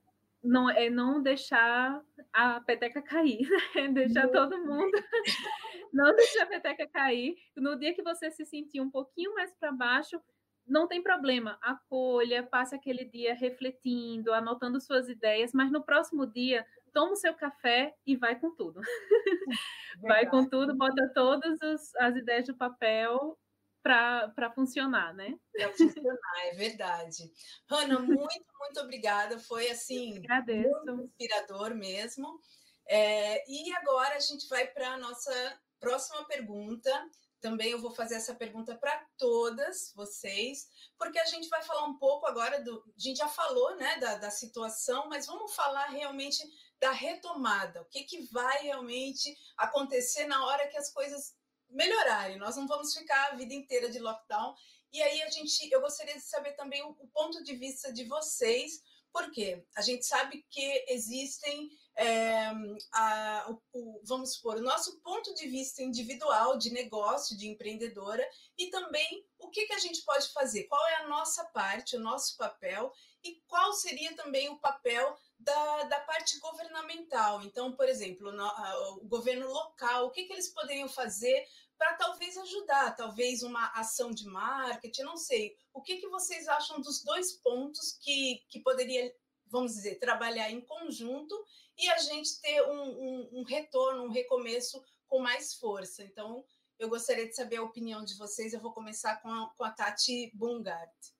não 0.43 0.69
é 0.69 0.91
não 0.91 1.19
deixar 1.19 1.99
a 2.31 2.61
peteca 2.61 3.01
cair, 3.01 3.41
né? 3.75 3.87
deixar 3.87 4.27
todo 4.27 4.59
mundo, 4.59 4.91
não 5.91 6.15
deixar 6.15 6.43
a 6.43 6.47
peteca 6.47 6.87
cair. 6.87 7.35
No 7.55 7.75
dia 7.79 7.95
que 7.95 8.03
você 8.03 8.29
se 8.29 8.45
sentir 8.45 8.79
um 8.79 8.91
pouquinho 8.91 9.33
mais 9.33 9.51
para 9.55 9.71
baixo, 9.71 10.21
não 10.67 10.87
tem 10.87 11.01
problema, 11.01 11.57
acolha, 11.61 12.43
passe 12.43 12.75
aquele 12.75 13.05
dia 13.05 13.33
refletindo, 13.33 14.31
anotando 14.33 14.79
suas 14.79 15.09
ideias, 15.09 15.51
mas 15.51 15.71
no 15.71 15.81
próximo 15.81 16.27
dia 16.27 16.63
toma 16.93 17.13
o 17.13 17.15
seu 17.15 17.33
café 17.33 17.93
e 18.05 18.15
vai 18.15 18.39
com 18.39 18.55
tudo. 18.55 18.81
vai 20.01 20.29
com 20.29 20.47
tudo, 20.47 20.75
bota 20.75 21.11
todas 21.13 21.61
as, 21.61 21.95
as 21.95 22.15
ideias 22.15 22.47
do 22.47 22.55
papel 22.55 23.37
para 23.81 24.51
funcionar, 24.53 25.13
né? 25.13 25.33
Para 25.53 25.73
funcionar, 25.73 26.19
é 26.45 26.51
verdade. 26.55 27.31
Hanna, 27.69 27.99
muito, 27.99 28.45
muito 28.59 28.79
obrigada. 28.81 29.39
Foi 29.39 29.69
assim, 29.69 30.19
muito 30.19 31.03
inspirador 31.03 31.73
mesmo. 31.73 32.39
É, 32.87 33.43
e 33.49 33.73
agora 33.75 34.15
a 34.15 34.19
gente 34.19 34.47
vai 34.47 34.67
para 34.67 34.93
a 34.93 34.97
nossa 34.97 35.59
próxima 35.79 36.25
pergunta. 36.25 36.91
Também 37.39 37.71
eu 37.71 37.79
vou 37.79 37.91
fazer 37.91 38.15
essa 38.15 38.33
pergunta 38.33 38.75
para 38.75 39.05
todas 39.15 39.93
vocês, 39.95 40.67
porque 40.97 41.19
a 41.19 41.25
gente 41.25 41.47
vai 41.49 41.61
falar 41.61 41.85
um 41.85 41.97
pouco 41.97 42.25
agora 42.25 42.61
do. 42.63 42.83
A 42.97 42.99
gente 42.99 43.17
já 43.17 43.27
falou 43.27 43.75
né, 43.75 43.97
da, 43.99 44.15
da 44.15 44.31
situação, 44.31 45.07
mas 45.07 45.27
vamos 45.27 45.53
falar 45.53 45.85
realmente 45.85 46.43
da 46.79 46.91
retomada, 46.91 47.81
o 47.81 47.85
que, 47.85 48.03
que 48.03 48.21
vai 48.31 48.63
realmente 48.63 49.35
acontecer 49.57 50.25
na 50.25 50.45
hora 50.45 50.67
que 50.67 50.77
as 50.77 50.91
coisas 50.91 51.35
melhorarem. 51.69 52.37
Nós 52.37 52.55
não 52.55 52.67
vamos 52.67 52.93
ficar 52.93 53.31
a 53.31 53.35
vida 53.35 53.53
inteira 53.53 53.89
de 53.89 53.99
lockdown. 53.99 54.55
E 54.91 55.01
aí 55.01 55.21
a 55.21 55.29
gente, 55.29 55.69
eu 55.71 55.81
gostaria 55.81 56.15
de 56.15 56.21
saber 56.21 56.53
também 56.53 56.81
o, 56.83 56.89
o 56.89 57.07
ponto 57.09 57.43
de 57.43 57.55
vista 57.55 57.91
de 57.91 58.05
vocês, 58.05 58.81
porque 59.11 59.65
a 59.75 59.81
gente 59.81 60.05
sabe 60.05 60.45
que 60.49 60.85
existem, 60.87 61.69
é, 61.95 62.51
a, 62.93 63.49
o, 63.49 63.61
o, 63.73 64.01
vamos 64.05 64.35
supor, 64.35 64.57
o 64.57 64.61
nosso 64.61 64.99
ponto 65.01 65.33
de 65.33 65.47
vista 65.47 65.81
individual 65.81 66.57
de 66.57 66.71
negócio, 66.71 67.37
de 67.37 67.47
empreendedora, 67.47 68.25
e 68.57 68.69
também 68.69 69.25
o 69.39 69.49
que, 69.49 69.65
que 69.65 69.73
a 69.73 69.79
gente 69.79 70.03
pode 70.03 70.31
fazer, 70.31 70.65
qual 70.65 70.87
é 70.87 70.95
a 70.97 71.07
nossa 71.07 71.43
parte, 71.45 71.97
o 71.97 71.99
nosso 71.99 72.37
papel, 72.37 72.93
e 73.23 73.41
qual 73.47 73.73
seria 73.73 74.15
também 74.15 74.49
o 74.49 74.59
papel 74.59 75.17
da, 75.39 75.83
da 75.83 75.99
parte 76.01 76.39
governamental. 76.39 77.43
Então, 77.43 77.71
por 77.73 77.87
exemplo, 77.87 78.31
no, 78.31 78.43
a, 78.43 78.97
o 78.97 79.05
governo 79.05 79.47
local, 79.47 80.07
o 80.07 80.11
que, 80.11 80.23
que 80.25 80.33
eles 80.33 80.49
poderiam 80.49 80.89
fazer 80.89 81.45
para 81.77 81.93
talvez 81.93 82.37
ajudar, 82.37 82.95
talvez 82.95 83.43
uma 83.43 83.67
ação 83.73 84.11
de 84.11 84.25
marketing, 84.25 85.03
não 85.03 85.17
sei. 85.17 85.55
O 85.73 85.81
que, 85.81 85.97
que 85.97 86.07
vocês 86.09 86.47
acham 86.47 86.81
dos 86.81 87.03
dois 87.03 87.33
pontos 87.33 87.93
que, 88.01 88.43
que 88.49 88.59
poderia, 88.61 89.13
vamos 89.45 89.73
dizer, 89.73 89.99
trabalhar 89.99 90.49
em 90.49 90.61
conjunto 90.61 91.35
e 91.77 91.87
a 91.89 91.97
gente 91.99 92.41
ter 92.41 92.63
um, 92.63 92.81
um, 92.81 93.29
um 93.33 93.43
retorno, 93.43 94.03
um 94.03 94.09
recomeço 94.09 94.83
com 95.07 95.19
mais 95.19 95.53
força? 95.53 96.03
Então, 96.03 96.43
eu 96.79 96.89
gostaria 96.89 97.27
de 97.27 97.35
saber 97.35 97.57
a 97.57 97.63
opinião 97.63 98.03
de 98.03 98.17
vocês. 98.17 98.53
Eu 98.53 98.59
vou 98.59 98.73
começar 98.73 99.21
com 99.21 99.29
a, 99.29 99.49
com 99.55 99.63
a 99.63 99.71
Tati 99.71 100.31
Bungart. 100.33 101.16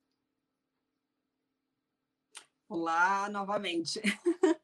Olá, 2.70 3.30
novamente. 3.30 4.02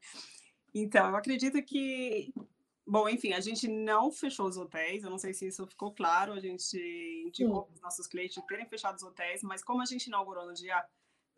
então, 0.74 1.08
eu 1.08 1.16
acredito 1.16 1.62
que, 1.62 2.34
bom, 2.86 3.08
enfim, 3.08 3.32
a 3.32 3.40
gente 3.40 3.66
não 3.66 4.12
fechou 4.12 4.46
os 4.46 4.58
hotéis, 4.58 5.02
eu 5.02 5.10
não 5.10 5.16
sei 5.16 5.32
se 5.32 5.46
isso 5.46 5.66
ficou 5.66 5.90
claro, 5.94 6.34
a 6.34 6.40
gente 6.40 6.76
indicou 7.26 7.64
para 7.64 7.74
os 7.74 7.80
nossos 7.80 8.06
clientes 8.06 8.42
terem 8.46 8.66
fechado 8.66 8.96
os 8.96 9.02
hotéis, 9.02 9.42
mas 9.42 9.64
como 9.64 9.80
a 9.80 9.86
gente 9.86 10.08
inaugurou 10.08 10.46
no 10.46 10.52
dia 10.52 10.86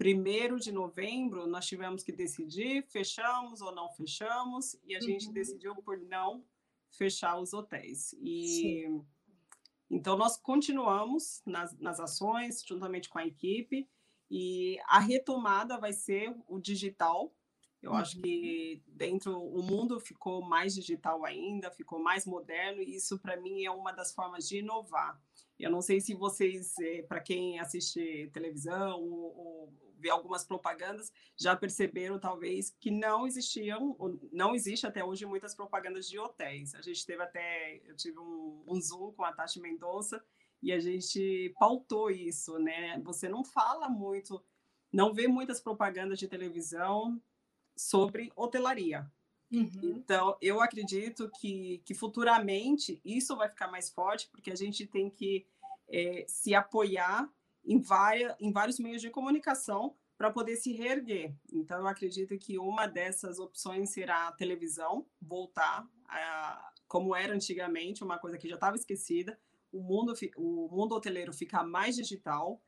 1 0.00 0.56
de 0.56 0.72
novembro, 0.72 1.46
nós 1.46 1.66
tivemos 1.66 2.02
que 2.02 2.10
decidir, 2.10 2.84
fechamos 2.88 3.60
ou 3.60 3.72
não 3.72 3.88
fechamos, 3.92 4.76
e 4.84 4.96
a 4.96 4.98
uhum. 4.98 5.04
gente 5.04 5.30
decidiu 5.30 5.76
por 5.76 5.96
não 5.98 6.44
fechar 6.90 7.38
os 7.38 7.52
hotéis. 7.52 8.12
E 8.14 8.46
Sim. 8.48 9.06
então 9.88 10.16
nós 10.16 10.36
continuamos 10.36 11.42
nas, 11.46 11.78
nas 11.78 12.00
ações, 12.00 12.64
juntamente 12.66 13.08
com 13.08 13.20
a 13.20 13.26
equipe, 13.26 13.88
e 14.30 14.78
a 14.86 14.98
retomada 14.98 15.78
vai 15.78 15.92
ser 15.92 16.34
o 16.48 16.58
digital. 16.58 17.34
Eu 17.82 17.92
uhum. 17.92 17.96
acho 17.98 18.20
que 18.20 18.82
dentro 18.86 19.40
o 19.40 19.62
mundo 19.62 20.00
ficou 20.00 20.42
mais 20.42 20.74
digital 20.74 21.24
ainda, 21.24 21.70
ficou 21.70 21.98
mais 21.98 22.26
moderno, 22.26 22.82
e 22.82 22.96
isso 22.96 23.18
para 23.18 23.36
mim 23.36 23.64
é 23.64 23.70
uma 23.70 23.92
das 23.92 24.12
formas 24.12 24.48
de 24.48 24.58
inovar. 24.58 25.20
Eu 25.58 25.70
não 25.70 25.80
sei 25.80 26.00
se 26.00 26.14
vocês, 26.14 26.74
eh, 26.80 27.02
para 27.02 27.20
quem 27.20 27.58
assiste 27.58 28.28
televisão 28.32 29.00
ou, 29.00 29.36
ou 29.36 29.72
vê 29.98 30.10
algumas 30.10 30.44
propagandas, 30.44 31.12
já 31.36 31.56
perceberam 31.56 32.18
talvez 32.18 32.74
que 32.78 32.90
não 32.90 33.26
existiam, 33.26 33.96
não 34.32 34.54
existe 34.54 34.86
até 34.86 35.04
hoje 35.04 35.24
muitas 35.26 35.54
propagandas 35.54 36.08
de 36.08 36.18
hotéis. 36.18 36.74
A 36.74 36.82
gente 36.82 37.04
teve 37.04 37.22
até, 37.22 37.80
eu 37.84 37.96
tive 37.96 38.18
um, 38.18 38.62
um 38.66 38.80
Zoom 38.80 39.12
com 39.12 39.24
a 39.24 39.32
Tati 39.32 39.60
Mendonça, 39.60 40.22
e 40.62 40.72
a 40.72 40.80
gente 40.80 41.54
pautou 41.58 42.10
isso, 42.10 42.58
né? 42.58 42.98
Você 43.04 43.28
não 43.28 43.44
fala 43.44 43.88
muito, 43.88 44.42
não 44.92 45.12
vê 45.12 45.28
muitas 45.28 45.60
propagandas 45.60 46.18
de 46.18 46.28
televisão 46.28 47.20
sobre 47.76 48.32
hotelaria. 48.34 49.10
Uhum. 49.52 49.94
Então, 49.96 50.36
eu 50.40 50.60
acredito 50.60 51.30
que, 51.38 51.80
que 51.84 51.94
futuramente 51.94 53.00
isso 53.04 53.36
vai 53.36 53.48
ficar 53.48 53.68
mais 53.68 53.90
forte, 53.90 54.28
porque 54.30 54.50
a 54.50 54.56
gente 54.56 54.86
tem 54.86 55.08
que 55.08 55.46
é, 55.88 56.24
se 56.26 56.54
apoiar 56.54 57.30
em, 57.64 57.80
várias, 57.80 58.34
em 58.40 58.50
vários 58.50 58.78
meios 58.78 59.00
de 59.00 59.10
comunicação 59.10 59.94
para 60.16 60.30
poder 60.30 60.56
se 60.56 60.72
reerguer. 60.72 61.34
Então, 61.52 61.78
eu 61.78 61.86
acredito 61.86 62.36
que 62.38 62.58
uma 62.58 62.86
dessas 62.86 63.38
opções 63.38 63.90
será 63.90 64.28
a 64.28 64.32
televisão, 64.32 65.06
voltar 65.20 65.86
a, 66.08 66.72
como 66.88 67.14
era 67.14 67.34
antigamente, 67.34 68.02
uma 68.02 68.18
coisa 68.18 68.38
que 68.38 68.48
já 68.48 68.54
estava 68.54 68.76
esquecida, 68.76 69.38
o 69.76 69.82
mundo, 69.82 70.14
o 70.36 70.68
mundo 70.70 70.94
hoteleiro 70.94 71.32
fica 71.32 71.62
mais 71.62 71.96
digital. 71.96 72.60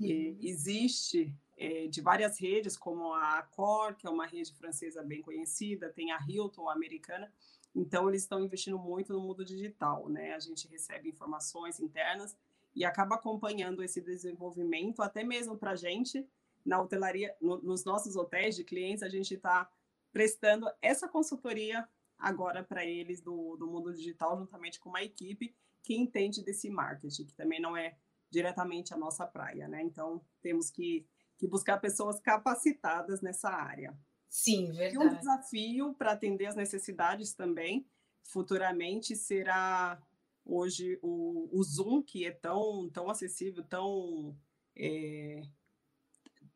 Uhum. 0.00 0.36
existe 0.40 1.32
é, 1.56 1.86
de 1.86 2.00
várias 2.00 2.40
redes, 2.40 2.76
como 2.76 3.12
a 3.12 3.38
Accor, 3.38 3.94
que 3.94 4.06
é 4.06 4.10
uma 4.10 4.26
rede 4.26 4.52
francesa 4.52 5.02
bem 5.02 5.22
conhecida, 5.22 5.92
tem 5.92 6.10
a 6.10 6.18
Hilton, 6.26 6.68
a 6.68 6.72
americana. 6.72 7.32
Então, 7.74 8.08
eles 8.08 8.22
estão 8.22 8.42
investindo 8.42 8.78
muito 8.78 9.12
no 9.12 9.20
mundo 9.20 9.44
digital, 9.44 10.08
né? 10.08 10.34
A 10.34 10.40
gente 10.40 10.66
recebe 10.66 11.08
informações 11.08 11.78
internas 11.78 12.36
e 12.74 12.84
acaba 12.84 13.14
acompanhando 13.14 13.82
esse 13.82 14.00
desenvolvimento, 14.00 15.02
até 15.02 15.22
mesmo 15.22 15.56
para 15.56 15.72
a 15.72 15.76
gente, 15.76 16.26
na 16.64 16.80
hotelaria, 16.80 17.34
no, 17.40 17.60
nos 17.62 17.84
nossos 17.84 18.16
hotéis 18.16 18.56
de 18.56 18.64
clientes, 18.64 19.02
a 19.02 19.08
gente 19.08 19.34
está 19.34 19.70
prestando 20.12 20.68
essa 20.80 21.08
consultoria 21.08 21.86
agora 22.18 22.62
para 22.62 22.84
eles 22.84 23.20
do, 23.20 23.56
do 23.56 23.66
mundo 23.66 23.92
digital, 23.92 24.38
juntamente 24.38 24.80
com 24.80 24.88
uma 24.88 25.02
equipe 25.02 25.54
que 25.82 25.94
entende 25.94 26.42
desse 26.42 26.70
marketing, 26.70 27.26
que 27.26 27.34
também 27.34 27.60
não 27.60 27.76
é 27.76 27.96
diretamente 28.30 28.94
a 28.94 28.96
nossa 28.96 29.26
praia, 29.26 29.68
né? 29.68 29.82
Então, 29.82 30.24
temos 30.40 30.70
que, 30.70 31.06
que 31.36 31.46
buscar 31.46 31.78
pessoas 31.78 32.18
capacitadas 32.20 33.20
nessa 33.20 33.50
área. 33.50 33.96
Sim, 34.28 34.72
verdade. 34.72 34.94
E 34.94 34.98
um 34.98 35.14
desafio 35.18 35.94
para 35.94 36.12
atender 36.12 36.46
as 36.46 36.56
necessidades 36.56 37.34
também, 37.34 37.86
futuramente, 38.22 39.14
será 39.14 40.02
hoje 40.44 40.98
o, 41.02 41.48
o 41.52 41.62
Zoom, 41.62 42.02
que 42.02 42.24
é 42.24 42.30
tão, 42.30 42.88
tão 42.90 43.10
acessível, 43.10 43.62
tão, 43.64 44.34
é, 44.74 45.42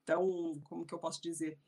tão, 0.04 0.58
como 0.64 0.86
que 0.86 0.94
eu 0.94 0.98
posso 0.98 1.20
dizer, 1.20 1.58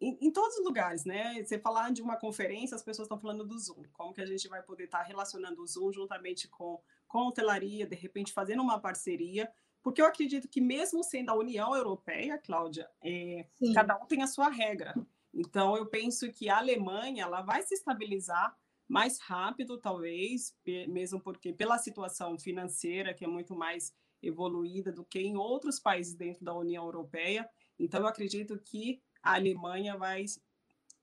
em, 0.00 0.18
em, 0.20 0.30
todos 0.30 0.56
os 0.58 0.64
lugares, 0.64 1.04
né? 1.04 1.42
Você 1.42 1.58
falar 1.58 1.92
de 1.92 2.02
uma 2.02 2.16
conferência, 2.16 2.74
as 2.74 2.82
pessoas 2.82 3.06
estão 3.06 3.18
falando 3.18 3.44
do 3.44 3.58
Zoom. 3.58 3.84
Como 3.92 4.12
que 4.12 4.20
a 4.20 4.26
gente 4.26 4.48
vai 4.48 4.62
poder 4.62 4.84
estar 4.84 5.02
relacionando 5.02 5.62
o 5.62 5.66
Zoom 5.66 5.92
juntamente 5.92 6.48
com, 6.48 6.80
com 7.08 7.18
a 7.18 7.28
hotelaria, 7.28 7.86
de 7.86 7.96
repente 7.96 8.32
fazendo 8.32 8.62
uma 8.62 8.78
parceria 8.78 9.50
porque 9.82 10.00
eu 10.00 10.06
acredito 10.06 10.48
que 10.48 10.60
mesmo 10.60 11.02
sendo 11.02 11.30
a 11.30 11.34
União 11.34 11.74
Europeia, 11.74 12.38
Cláudia, 12.38 12.88
é, 13.02 13.46
cada 13.74 13.96
um 13.96 14.06
tem 14.06 14.22
a 14.22 14.28
sua 14.28 14.48
regra. 14.48 14.94
Então, 15.34 15.76
eu 15.76 15.86
penso 15.86 16.30
que 16.30 16.48
a 16.48 16.58
Alemanha 16.58 17.24
ela 17.24 17.42
vai 17.42 17.62
se 17.62 17.74
estabilizar 17.74 18.56
mais 18.86 19.18
rápido, 19.18 19.78
talvez, 19.78 20.54
mesmo 20.88 21.20
porque 21.20 21.52
pela 21.52 21.78
situação 21.78 22.38
financeira 22.38 23.14
que 23.14 23.24
é 23.24 23.28
muito 23.28 23.56
mais 23.56 23.92
evoluída 24.22 24.92
do 24.92 25.04
que 25.04 25.18
em 25.18 25.36
outros 25.36 25.80
países 25.80 26.14
dentro 26.14 26.44
da 26.44 26.54
União 26.54 26.84
Europeia. 26.84 27.48
Então, 27.78 28.00
eu 28.00 28.06
acredito 28.06 28.56
que 28.58 29.02
a 29.22 29.34
Alemanha 29.34 29.96
vai 29.96 30.24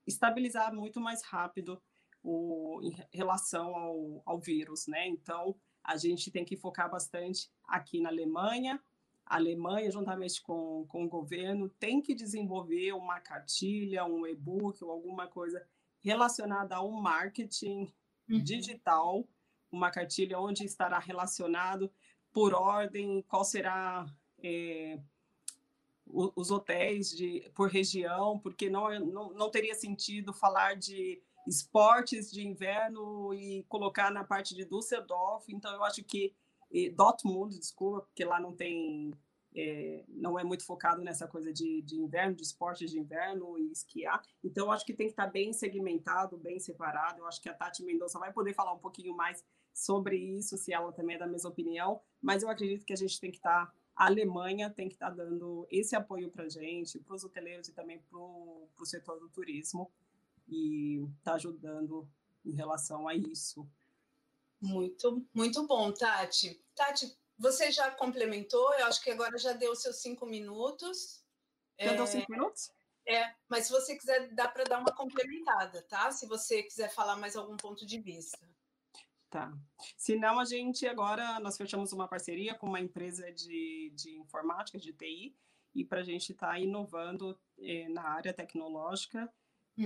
estabilizar 0.05 0.73
muito 0.73 0.99
mais 0.99 1.23
rápido 1.23 1.81
o, 2.21 2.81
em 2.83 2.95
relação 3.13 3.75
ao, 3.75 4.21
ao 4.25 4.39
vírus, 4.39 4.87
né? 4.87 5.07
Então, 5.07 5.55
a 5.83 5.95
gente 5.97 6.31
tem 6.31 6.43
que 6.43 6.57
focar 6.57 6.89
bastante 6.89 7.49
aqui 7.65 8.01
na 8.01 8.09
Alemanha. 8.09 8.81
A 9.25 9.35
Alemanha, 9.35 9.91
juntamente 9.91 10.41
com, 10.41 10.85
com 10.87 11.05
o 11.05 11.09
governo, 11.09 11.69
tem 11.69 12.01
que 12.01 12.15
desenvolver 12.15 12.93
uma 12.93 13.19
cartilha, 13.19 14.05
um 14.05 14.25
e-book 14.25 14.83
ou 14.83 14.91
alguma 14.91 15.27
coisa 15.27 15.65
relacionada 16.01 16.75
ao 16.75 16.91
marketing 16.91 17.91
uhum. 18.29 18.43
digital, 18.43 19.27
uma 19.71 19.91
cartilha 19.91 20.39
onde 20.39 20.65
estará 20.65 20.97
relacionado 20.99 21.91
por 22.31 22.53
ordem, 22.53 23.21
qual 23.23 23.43
será 23.43 24.05
é, 24.43 24.99
os 26.11 26.49
hotéis 26.49 27.09
de, 27.09 27.49
por 27.53 27.69
região, 27.69 28.39
porque 28.39 28.69
não, 28.69 28.89
não, 28.99 29.33
não 29.33 29.51
teria 29.51 29.75
sentido 29.75 30.33
falar 30.33 30.75
de 30.75 31.21
esportes 31.47 32.31
de 32.31 32.45
inverno 32.45 33.33
e 33.33 33.63
colocar 33.69 34.11
na 34.11 34.23
parte 34.23 34.55
de 34.55 34.65
Düsseldorf. 34.65 35.45
Então, 35.49 35.71
eu 35.73 35.83
acho 35.83 36.03
que 36.03 36.33
e 36.71 36.89
Dortmund, 36.89 37.57
desculpa, 37.57 38.01
porque 38.01 38.23
lá 38.23 38.39
não 38.39 38.55
tem, 38.55 39.13
é, 39.55 40.03
não 40.07 40.37
é 40.37 40.43
muito 40.43 40.63
focado 40.65 41.01
nessa 41.01 41.27
coisa 41.27 41.51
de, 41.51 41.81
de 41.81 41.95
inverno, 41.99 42.35
de 42.35 42.43
esportes 42.43 42.91
de 42.91 42.99
inverno 42.99 43.57
e 43.57 43.71
esquiar. 43.71 44.21
Então, 44.43 44.67
eu 44.67 44.71
acho 44.71 44.85
que 44.85 44.93
tem 44.93 45.07
que 45.07 45.13
estar 45.13 45.27
bem 45.27 45.51
segmentado, 45.51 46.37
bem 46.37 46.59
separado. 46.59 47.19
Eu 47.19 47.27
acho 47.27 47.41
que 47.41 47.49
a 47.49 47.53
Tati 47.53 47.83
Mendonça 47.83 48.19
vai 48.19 48.31
poder 48.31 48.53
falar 48.53 48.73
um 48.73 48.79
pouquinho 48.79 49.15
mais 49.15 49.43
sobre 49.73 50.17
isso, 50.17 50.57
se 50.57 50.71
ela 50.71 50.91
também 50.91 51.15
é 51.15 51.19
da 51.19 51.27
mesma 51.27 51.49
opinião. 51.49 51.99
Mas 52.21 52.43
eu 52.43 52.49
acredito 52.49 52.85
que 52.85 52.93
a 52.93 52.97
gente 52.97 53.19
tem 53.19 53.31
que 53.31 53.37
estar 53.37 53.73
a 53.99 54.05
Alemanha 54.05 54.69
tem 54.69 54.87
que 54.87 54.95
estar 54.95 55.09
dando 55.09 55.67
esse 55.69 55.93
apoio 55.93 56.31
para 56.31 56.45
a 56.45 56.49
gente, 56.49 56.97
para 56.99 57.15
os 57.15 57.23
hoteleiros 57.25 57.67
e 57.67 57.73
também 57.73 57.99
para 57.99 58.17
o 58.17 58.85
setor 58.85 59.19
do 59.19 59.27
turismo, 59.27 59.91
e 60.47 61.05
está 61.17 61.33
ajudando 61.33 62.07
em 62.45 62.53
relação 62.53 63.09
a 63.09 63.13
isso. 63.13 63.67
Muito, 64.61 65.21
muito 65.33 65.67
bom, 65.67 65.91
Tati. 65.91 66.63
Tati, 66.73 67.13
você 67.37 67.73
já 67.73 67.91
complementou, 67.91 68.73
eu 68.75 68.85
acho 68.85 69.03
que 69.03 69.11
agora 69.11 69.37
já 69.37 69.51
deu 69.51 69.75
seus 69.75 69.97
cinco 69.97 70.25
minutos. 70.25 71.21
Já 71.77 71.91
é... 71.91 71.95
deu 71.97 72.07
cinco 72.07 72.31
minutos? 72.31 72.71
É, 73.05 73.33
mas 73.49 73.65
se 73.65 73.71
você 73.73 73.97
quiser, 73.97 74.33
dá 74.33 74.47
para 74.47 74.63
dar 74.63 74.79
uma 74.79 74.95
complementada, 74.95 75.81
tá? 75.89 76.09
Se 76.11 76.25
você 76.25 76.63
quiser 76.63 76.89
falar 76.89 77.17
mais 77.17 77.35
algum 77.35 77.57
ponto 77.57 77.85
de 77.85 77.99
vista. 77.99 78.39
Tá. 79.29 79.53
Se 79.95 80.15
não, 80.15 80.39
a 80.39 80.45
gente 80.45 80.87
agora, 80.87 81.39
nós 81.39 81.55
fechamos 81.55 81.93
uma 81.93 82.07
parceria 82.07 82.55
com 82.55 82.65
uma 82.65 82.79
empresa 82.79 83.31
de, 83.31 83.91
de 83.95 84.17
informática, 84.17 84.79
de 84.79 84.91
TI, 84.91 85.35
e 85.75 85.85
para 85.85 85.99
a 85.99 86.03
gente 86.03 86.31
estar 86.31 86.49
tá 86.49 86.59
inovando 86.59 87.39
eh, 87.59 87.87
na 87.89 88.01
área 88.01 88.33
tecnológica 88.33 89.31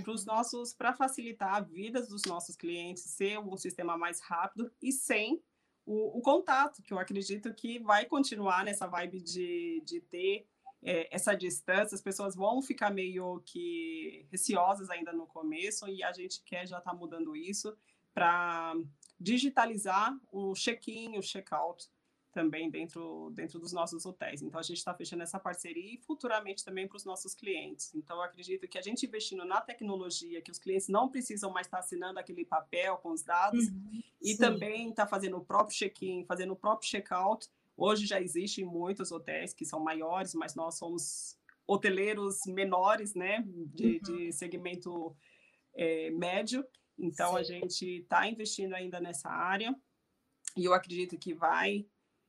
para 0.01 0.11
os 0.11 0.25
uhum. 0.25 0.33
nossos, 0.33 0.73
para 0.73 0.93
facilitar 0.93 1.55
a 1.55 1.59
vida 1.59 2.01
dos 2.01 2.23
nossos 2.25 2.55
clientes, 2.55 3.03
ser 3.03 3.37
um 3.37 3.57
sistema 3.57 3.97
mais 3.97 4.21
rápido 4.21 4.71
e 4.81 4.91
sem 4.91 5.43
o, 5.85 6.17
o, 6.17 6.21
contato, 6.21 6.81
que 6.81 6.93
eu 6.93 6.97
acredito 6.97 7.53
que 7.53 7.79
vai 7.79 8.05
continuar 8.05 8.63
nessa 8.63 8.87
vibe 8.87 9.19
de, 9.21 9.83
de 9.85 9.99
ter 9.99 10.47
é, 10.81 11.13
essa 11.13 11.35
distância, 11.35 11.95
as 11.95 12.01
pessoas 12.01 12.35
vão 12.35 12.61
ficar 12.61 12.89
meio 12.89 13.41
que 13.45 14.25
receosas 14.31 14.89
ainda 14.89 15.11
no 15.11 15.27
começo, 15.27 15.87
e 15.89 16.01
a 16.01 16.11
gente 16.13 16.41
quer 16.43 16.65
já 16.65 16.77
estar 16.77 16.91
tá 16.91 16.97
mudando 16.97 17.35
isso 17.35 17.75
para 18.13 18.75
digitalizar 19.19 20.17
o 20.31 20.53
check-in, 20.53 21.17
o 21.17 21.21
check-out 21.21 21.87
também 22.33 22.69
dentro, 22.69 23.31
dentro 23.35 23.59
dos 23.59 23.71
nossos 23.71 24.05
hotéis. 24.05 24.41
Então, 24.41 24.59
a 24.59 24.63
gente 24.63 24.77
está 24.77 24.93
fechando 24.93 25.21
essa 25.21 25.39
parceria 25.39 25.93
e 25.93 25.99
futuramente 25.99 26.65
também 26.65 26.87
para 26.87 26.97
os 26.97 27.05
nossos 27.05 27.35
clientes. 27.35 27.93
Então, 27.93 28.19
acredito 28.21 28.67
que 28.67 28.77
a 28.77 28.81
gente 28.81 29.05
investindo 29.05 29.45
na 29.45 29.61
tecnologia, 29.61 30.41
que 30.41 30.49
os 30.49 30.57
clientes 30.57 30.87
não 30.87 31.07
precisam 31.09 31.51
mais 31.51 31.67
estar 31.67 31.77
assinando 31.79 32.19
aquele 32.19 32.43
papel 32.43 32.97
com 32.97 33.11
os 33.11 33.21
dados, 33.21 33.67
uhum, 33.67 34.01
e 34.19 34.31
sim. 34.31 34.37
também 34.37 34.89
está 34.89 35.05
fazendo 35.05 35.37
o 35.37 35.45
próprio 35.45 35.77
check-in, 35.77 36.25
fazendo 36.25 36.53
o 36.53 36.55
próprio 36.55 36.89
check-out. 36.89 37.47
Hoje 37.77 38.07
já 38.07 38.19
existem 38.19 38.65
muitos 38.65 39.11
hotéis 39.11 39.53
que 39.53 39.63
são 39.63 39.79
maiores, 39.79 40.33
mas 40.33 40.55
nós 40.55 40.75
somos 40.75 41.37
hoteleiros 41.67 42.39
menores, 42.47 43.13
né, 43.13 43.43
de, 43.45 43.85
uhum. 43.85 43.99
de 44.01 44.33
segmento 44.33 45.15
é, 45.75 46.09
médio. 46.09 46.65
Então, 46.97 47.31
sim. 47.31 47.37
a 47.37 47.43
gente 47.43 47.85
está 48.01 48.27
investindo 48.27 48.73
ainda 48.73 48.99
nessa 48.99 49.29
área 49.29 49.75
e 50.55 50.65
eu 50.65 50.73
acredito 50.73 51.17
que 51.17 51.33
vai 51.33 51.85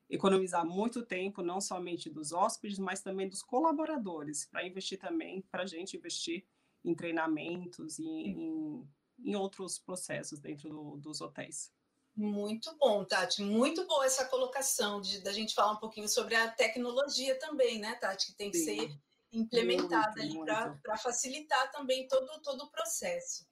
economizar 0.08 0.64
muito 0.66 1.04
tempo, 1.04 1.42
não 1.42 1.60
somente 1.60 2.10
dos 2.10 2.32
hóspedes, 2.32 2.78
mas 2.78 3.00
também 3.00 3.28
dos 3.28 3.42
colaboradores, 3.42 4.46
para 4.46 4.66
investir 4.66 4.98
também, 4.98 5.42
para 5.50 5.62
a 5.62 5.66
gente 5.66 5.96
investir 5.96 6.46
em 6.84 6.94
treinamentos 6.94 7.98
e 7.98 8.06
em, 8.06 8.88
em 9.18 9.36
outros 9.36 9.78
processos 9.78 10.38
dentro 10.40 10.68
do, 10.68 10.96
dos 10.98 11.20
hotéis. 11.20 11.72
Muito 12.14 12.76
bom, 12.76 13.04
Tati. 13.04 13.42
Muito 13.42 13.86
boa 13.86 14.04
essa 14.06 14.26
colocação 14.26 15.00
de 15.00 15.20
da 15.20 15.32
gente 15.32 15.54
falar 15.54 15.72
um 15.72 15.80
pouquinho 15.80 16.08
sobre 16.08 16.36
a 16.36 16.48
tecnologia 16.48 17.36
também, 17.38 17.80
né, 17.80 17.94
Tati, 17.96 18.26
que 18.26 18.36
tem 18.36 18.50
que 18.50 18.58
Sim. 18.58 18.64
ser 18.64 18.98
implementada 19.32 20.22
muito, 20.22 20.48
ali 20.48 20.78
para 20.80 20.96
facilitar 20.96 21.72
também 21.72 22.06
todo, 22.06 22.40
todo 22.40 22.62
o 22.62 22.70
processo. 22.70 23.44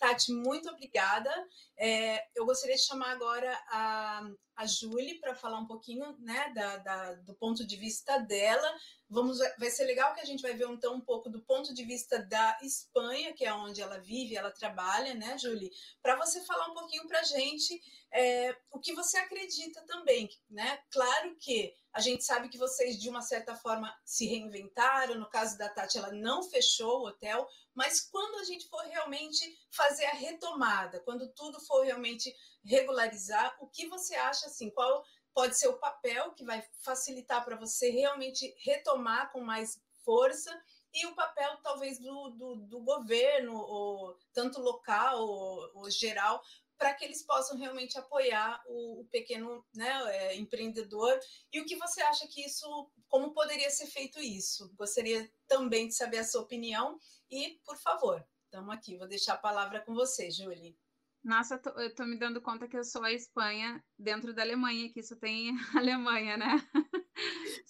Tati, 0.00 0.32
muito 0.32 0.66
obrigada. 0.70 1.30
É, 1.76 2.24
eu 2.34 2.46
gostaria 2.46 2.74
de 2.74 2.82
chamar 2.82 3.10
agora 3.10 3.52
a, 3.68 4.22
a 4.56 4.66
Julie 4.66 5.20
para 5.20 5.34
falar 5.34 5.60
um 5.60 5.66
pouquinho 5.66 6.16
né, 6.20 6.50
da, 6.54 6.78
da, 6.78 7.14
do 7.16 7.34
ponto 7.34 7.66
de 7.66 7.76
vista 7.76 8.16
dela. 8.16 8.66
Vamos, 9.10 9.38
vai 9.58 9.68
ser 9.70 9.86
legal 9.86 10.14
que 10.14 10.20
a 10.20 10.24
gente 10.24 10.40
vai 10.40 10.54
ver 10.54 10.68
então 10.68 10.94
um 10.94 11.00
pouco 11.00 11.28
do 11.28 11.42
ponto 11.42 11.74
de 11.74 11.84
vista 11.84 12.18
da 12.20 12.56
Espanha, 12.62 13.32
que 13.32 13.44
é 13.44 13.52
onde 13.52 13.82
ela 13.82 13.98
vive, 13.98 14.36
ela 14.36 14.52
trabalha, 14.52 15.14
né, 15.14 15.36
Julie? 15.36 15.72
Para 16.00 16.14
você 16.14 16.40
falar 16.42 16.68
um 16.68 16.74
pouquinho 16.74 17.08
para 17.08 17.18
a 17.18 17.24
gente 17.24 17.82
é, 18.12 18.56
o 18.70 18.78
que 18.78 18.92
você 18.92 19.18
acredita 19.18 19.82
também, 19.82 20.28
né? 20.48 20.80
Claro 20.90 21.36
que 21.36 21.74
a 21.92 22.00
gente 22.00 22.24
sabe 22.24 22.48
que 22.48 22.58
vocês, 22.58 23.00
de 23.00 23.08
uma 23.08 23.22
certa 23.22 23.56
forma, 23.56 23.92
se 24.04 24.26
reinventaram. 24.26 25.16
No 25.16 25.28
caso 25.28 25.58
da 25.58 25.68
Tati, 25.68 25.98
ela 25.98 26.12
não 26.12 26.42
fechou 26.42 27.00
o 27.00 27.06
hotel, 27.08 27.48
mas 27.74 28.00
quando 28.00 28.40
a 28.40 28.44
gente 28.44 28.68
for 28.68 28.82
realmente 28.82 29.58
fazer 29.70 30.04
a 30.06 30.12
retomada, 30.12 31.00
quando 31.00 31.28
tudo 31.32 31.60
for 31.60 31.84
realmente 31.84 32.34
regularizar, 32.64 33.56
o 33.60 33.66
que 33.66 33.86
você 33.88 34.14
acha 34.14 34.46
assim? 34.46 34.70
Qual 34.70 35.04
pode 35.34 35.58
ser 35.58 35.68
o 35.68 35.78
papel 35.78 36.32
que 36.32 36.44
vai 36.44 36.62
facilitar 36.84 37.44
para 37.44 37.56
você 37.56 37.90
realmente 37.90 38.54
retomar 38.64 39.30
com 39.32 39.40
mais 39.40 39.80
força? 40.04 40.50
E 40.92 41.06
o 41.06 41.14
papel, 41.14 41.56
talvez, 41.62 41.98
do, 41.98 42.30
do, 42.30 42.56
do 42.56 42.80
governo, 42.80 43.56
ou, 43.56 44.18
tanto 44.32 44.60
local 44.60 45.20
ou, 45.20 45.70
ou 45.74 45.90
geral, 45.90 46.42
para 46.76 46.94
que 46.94 47.04
eles 47.04 47.22
possam 47.22 47.58
realmente 47.58 47.98
apoiar 47.98 48.62
o, 48.66 49.02
o 49.02 49.04
pequeno 49.04 49.64
né, 49.74 49.90
é, 50.08 50.36
empreendedor. 50.36 51.20
E 51.52 51.60
o 51.60 51.64
que 51.66 51.76
você 51.76 52.00
acha 52.00 52.26
que 52.26 52.44
isso, 52.44 52.90
como 53.06 53.34
poderia 53.34 53.70
ser 53.70 53.86
feito 53.86 54.18
isso? 54.18 54.72
Gostaria 54.74 55.30
também 55.46 55.88
de 55.88 55.94
saber 55.94 56.18
a 56.18 56.24
sua 56.24 56.40
opinião. 56.40 56.98
E, 57.30 57.60
por 57.64 57.76
favor, 57.76 58.26
estamos 58.46 58.74
aqui, 58.74 58.96
vou 58.96 59.06
deixar 59.06 59.34
a 59.34 59.38
palavra 59.38 59.80
com 59.80 59.94
você, 59.94 60.30
Julie. 60.30 60.76
Nossa, 61.22 61.54
eu 61.54 61.62
tô, 61.62 61.70
eu 61.80 61.94
tô, 61.94 62.06
me 62.06 62.18
dando 62.18 62.40
conta 62.40 62.66
que 62.66 62.76
eu 62.76 62.84
sou 62.84 63.04
a 63.04 63.12
Espanha 63.12 63.82
dentro 63.98 64.32
da 64.34 64.42
Alemanha, 64.42 64.90
que 64.90 65.00
isso 65.00 65.16
tem 65.16 65.50
Alemanha, 65.76 66.36
né? 66.36 66.56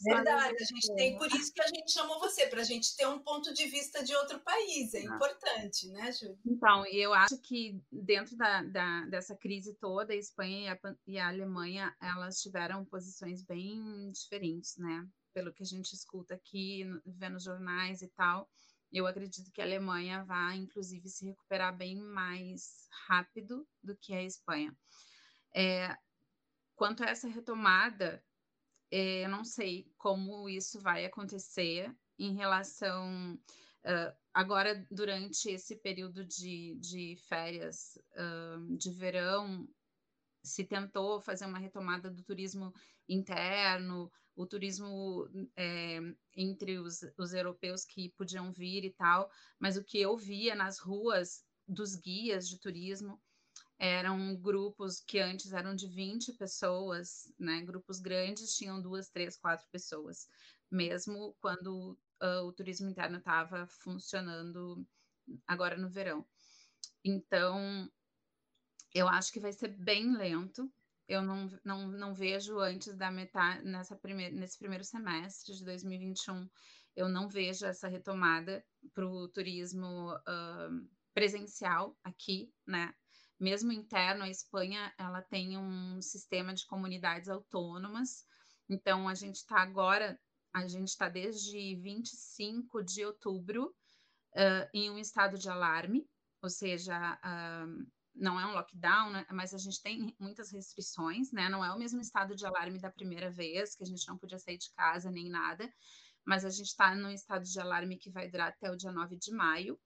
Verdade, 0.03 0.55
a 0.55 0.65
gente 0.65 0.95
tem, 0.95 1.19
por 1.19 1.27
isso 1.27 1.53
que 1.53 1.61
a 1.61 1.67
gente 1.67 1.93
chamou 1.93 2.21
você, 2.21 2.47
para 2.47 2.61
a 2.61 2.65
gente 2.65 2.97
ter 2.97 3.07
um 3.09 3.19
ponto 3.19 3.53
de 3.53 3.67
vista 3.67 4.05
de 4.05 4.15
outro 4.15 4.39
país, 4.41 4.95
é 4.95 5.01
ah. 5.01 5.17
importante, 5.17 5.89
né, 5.89 6.13
Júlia? 6.13 6.39
Então, 6.47 6.87
eu 6.87 7.13
acho 7.13 7.37
que 7.39 7.83
dentro 7.91 8.37
da, 8.37 8.63
da, 8.63 9.05
dessa 9.07 9.37
crise 9.37 9.75
toda, 9.81 10.13
a 10.13 10.17
Espanha 10.17 10.61
e 10.61 10.69
a, 10.69 10.97
e 11.09 11.19
a 11.19 11.29
Alemanha, 11.29 11.95
elas 12.01 12.41
tiveram 12.41 12.85
posições 12.85 13.43
bem 13.43 14.13
diferentes, 14.13 14.77
né? 14.79 15.07
Pelo 15.35 15.53
que 15.53 15.63
a 15.63 15.67
gente 15.67 15.93
escuta 15.93 16.35
aqui, 16.35 16.85
vendo 17.05 17.39
jornais 17.41 18.01
e 18.01 18.09
tal, 18.09 18.49
eu 18.93 19.07
acredito 19.07 19.53
que 19.53 19.61
a 19.61 19.65
Alemanha 19.65 20.25
vai, 20.25 20.57
inclusive, 20.57 21.09
se 21.09 21.25
recuperar 21.25 21.77
bem 21.77 21.97
mais 21.97 22.89
rápido 23.07 23.67
do 23.83 23.97
que 23.97 24.13
a 24.13 24.23
Espanha. 24.23 24.77
É, 25.55 25.97
quanto 26.75 27.03
a 27.03 27.07
essa 27.07 27.29
retomada, 27.29 28.25
é, 28.91 29.25
eu 29.25 29.29
não 29.29 29.45
sei 29.45 29.93
como 29.97 30.49
isso 30.49 30.81
vai 30.81 31.05
acontecer 31.05 31.95
em 32.19 32.35
relação. 32.35 33.35
Uh, 33.85 34.15
agora, 34.35 34.87
durante 34.91 35.49
esse 35.51 35.77
período 35.77 36.25
de, 36.25 36.77
de 36.81 37.17
férias 37.29 37.97
uh, 38.13 38.77
de 38.77 38.91
verão, 38.91 39.69
se 40.43 40.65
tentou 40.65 41.21
fazer 41.21 41.47
uma 41.47 41.59
retomada 41.59 42.11
do 42.11 42.23
turismo 42.23 42.73
interno, 43.09 44.11
o 44.35 44.47
turismo 44.47 45.29
é, 45.57 45.99
entre 46.37 46.79
os, 46.79 47.03
os 47.19 47.33
europeus 47.33 47.85
que 47.85 48.11
podiam 48.11 48.53
vir 48.53 48.85
e 48.85 48.91
tal, 48.91 49.31
mas 49.59 49.77
o 49.77 49.85
que 49.85 50.01
eu 50.01 50.17
via 50.17 50.55
nas 50.55 50.79
ruas 50.79 51.45
dos 51.67 51.95
guias 51.95 52.49
de 52.49 52.59
turismo 52.59 53.21
eram 53.79 54.37
grupos 54.37 55.01
que 55.01 55.19
antes 55.19 55.53
eram 55.53 55.75
de 55.75 55.87
20 55.89 56.35
pessoas, 56.35 57.33
né? 57.39 57.63
Grupos 57.63 57.99
grandes 57.99 58.55
tinham 58.55 58.81
duas, 58.81 59.09
três, 59.09 59.39
quatro 59.39 59.67
pessoas, 59.71 60.29
mesmo 60.71 61.35
quando 61.41 61.99
uh, 62.23 62.45
o 62.47 62.53
turismo 62.53 62.91
interno 62.91 63.19
estava 63.19 63.67
funcionando 63.67 64.87
agora 65.47 65.79
no 65.79 65.89
verão. 65.89 66.27
Então, 67.03 67.91
eu 68.95 69.09
acho 69.09 69.33
que 69.33 69.41
vai 69.41 69.53
ser 69.53 69.69
bem 69.69 70.17
lento. 70.17 70.71
Eu 71.09 71.23
não, 71.23 71.49
não, 71.65 71.89
não 71.89 72.15
vejo 72.15 72.59
antes 72.61 72.97
da 72.97 73.11
metade, 73.11 73.65
nessa 73.65 73.97
primeira, 73.97 74.35
nesse 74.35 74.59
primeiro 74.59 74.85
semestre 74.85 75.55
de 75.55 75.65
2021, 75.65 76.49
eu 76.95 77.09
não 77.09 77.29
vejo 77.29 77.67
essa 77.67 77.89
retomada 77.89 78.65
para 78.95 79.07
o 79.07 79.29
turismo 79.29 80.15
uh, 80.15 80.89
presencial 81.13 81.97
aqui, 82.05 82.53
né? 82.67 82.95
Mesmo 83.39 83.73
interno, 83.73 84.23
a 84.23 84.29
Espanha 84.29 84.93
ela 84.99 85.23
tem 85.23 85.57
um 85.57 86.01
sistema 86.03 86.53
de 86.53 86.67
comunidades 86.67 87.29
autônomas. 87.29 88.27
Então, 88.69 89.09
a 89.09 89.15
gente 89.15 89.37
está 89.37 89.63
agora, 89.63 90.21
a 90.53 90.67
gente 90.67 90.89
está 90.89 91.09
desde 91.09 91.75
25 91.77 92.83
de 92.85 93.05
outubro 93.05 93.75
uh, 94.35 94.69
em 94.75 94.91
um 94.91 94.99
estado 94.99 95.39
de 95.39 95.49
alarme, 95.49 96.07
ou 96.43 96.51
seja, 96.51 97.19
uh, 97.25 97.87
não 98.21 98.39
é 98.39 98.47
um 98.47 98.53
lockdown, 98.53 99.11
né, 99.11 99.27
mas 99.33 99.55
a 99.55 99.59
gente 99.59 99.83
tem 99.83 100.15
muitas 100.19 100.51
restrições, 100.53 101.33
né? 101.33 101.49
Não 101.49 101.65
é 101.65 101.73
o 101.73 101.79
mesmo 101.79 102.01
estado 102.01 102.37
de 102.37 102.45
alarme 102.47 102.79
da 102.79 102.91
primeira 102.91 103.31
vez, 103.31 103.75
que 103.75 103.83
a 103.83 103.87
gente 103.87 104.07
não 104.07 104.19
podia 104.19 104.39
sair 104.39 104.59
de 104.59 104.71
casa 104.73 105.11
nem 105.11 105.31
nada, 105.31 105.73
mas 106.25 106.45
a 106.45 106.51
gente 106.51 106.69
está 106.69 106.95
num 106.95 107.11
estado 107.11 107.45
de 107.45 107.59
alarme 107.59 107.97
que 107.97 108.11
vai 108.11 108.29
durar 108.29 108.49
até 108.49 108.71
o 108.71 108.77
dia 108.77 108.93
9 108.93 109.17
de 109.17 109.33
maio, 109.33 109.81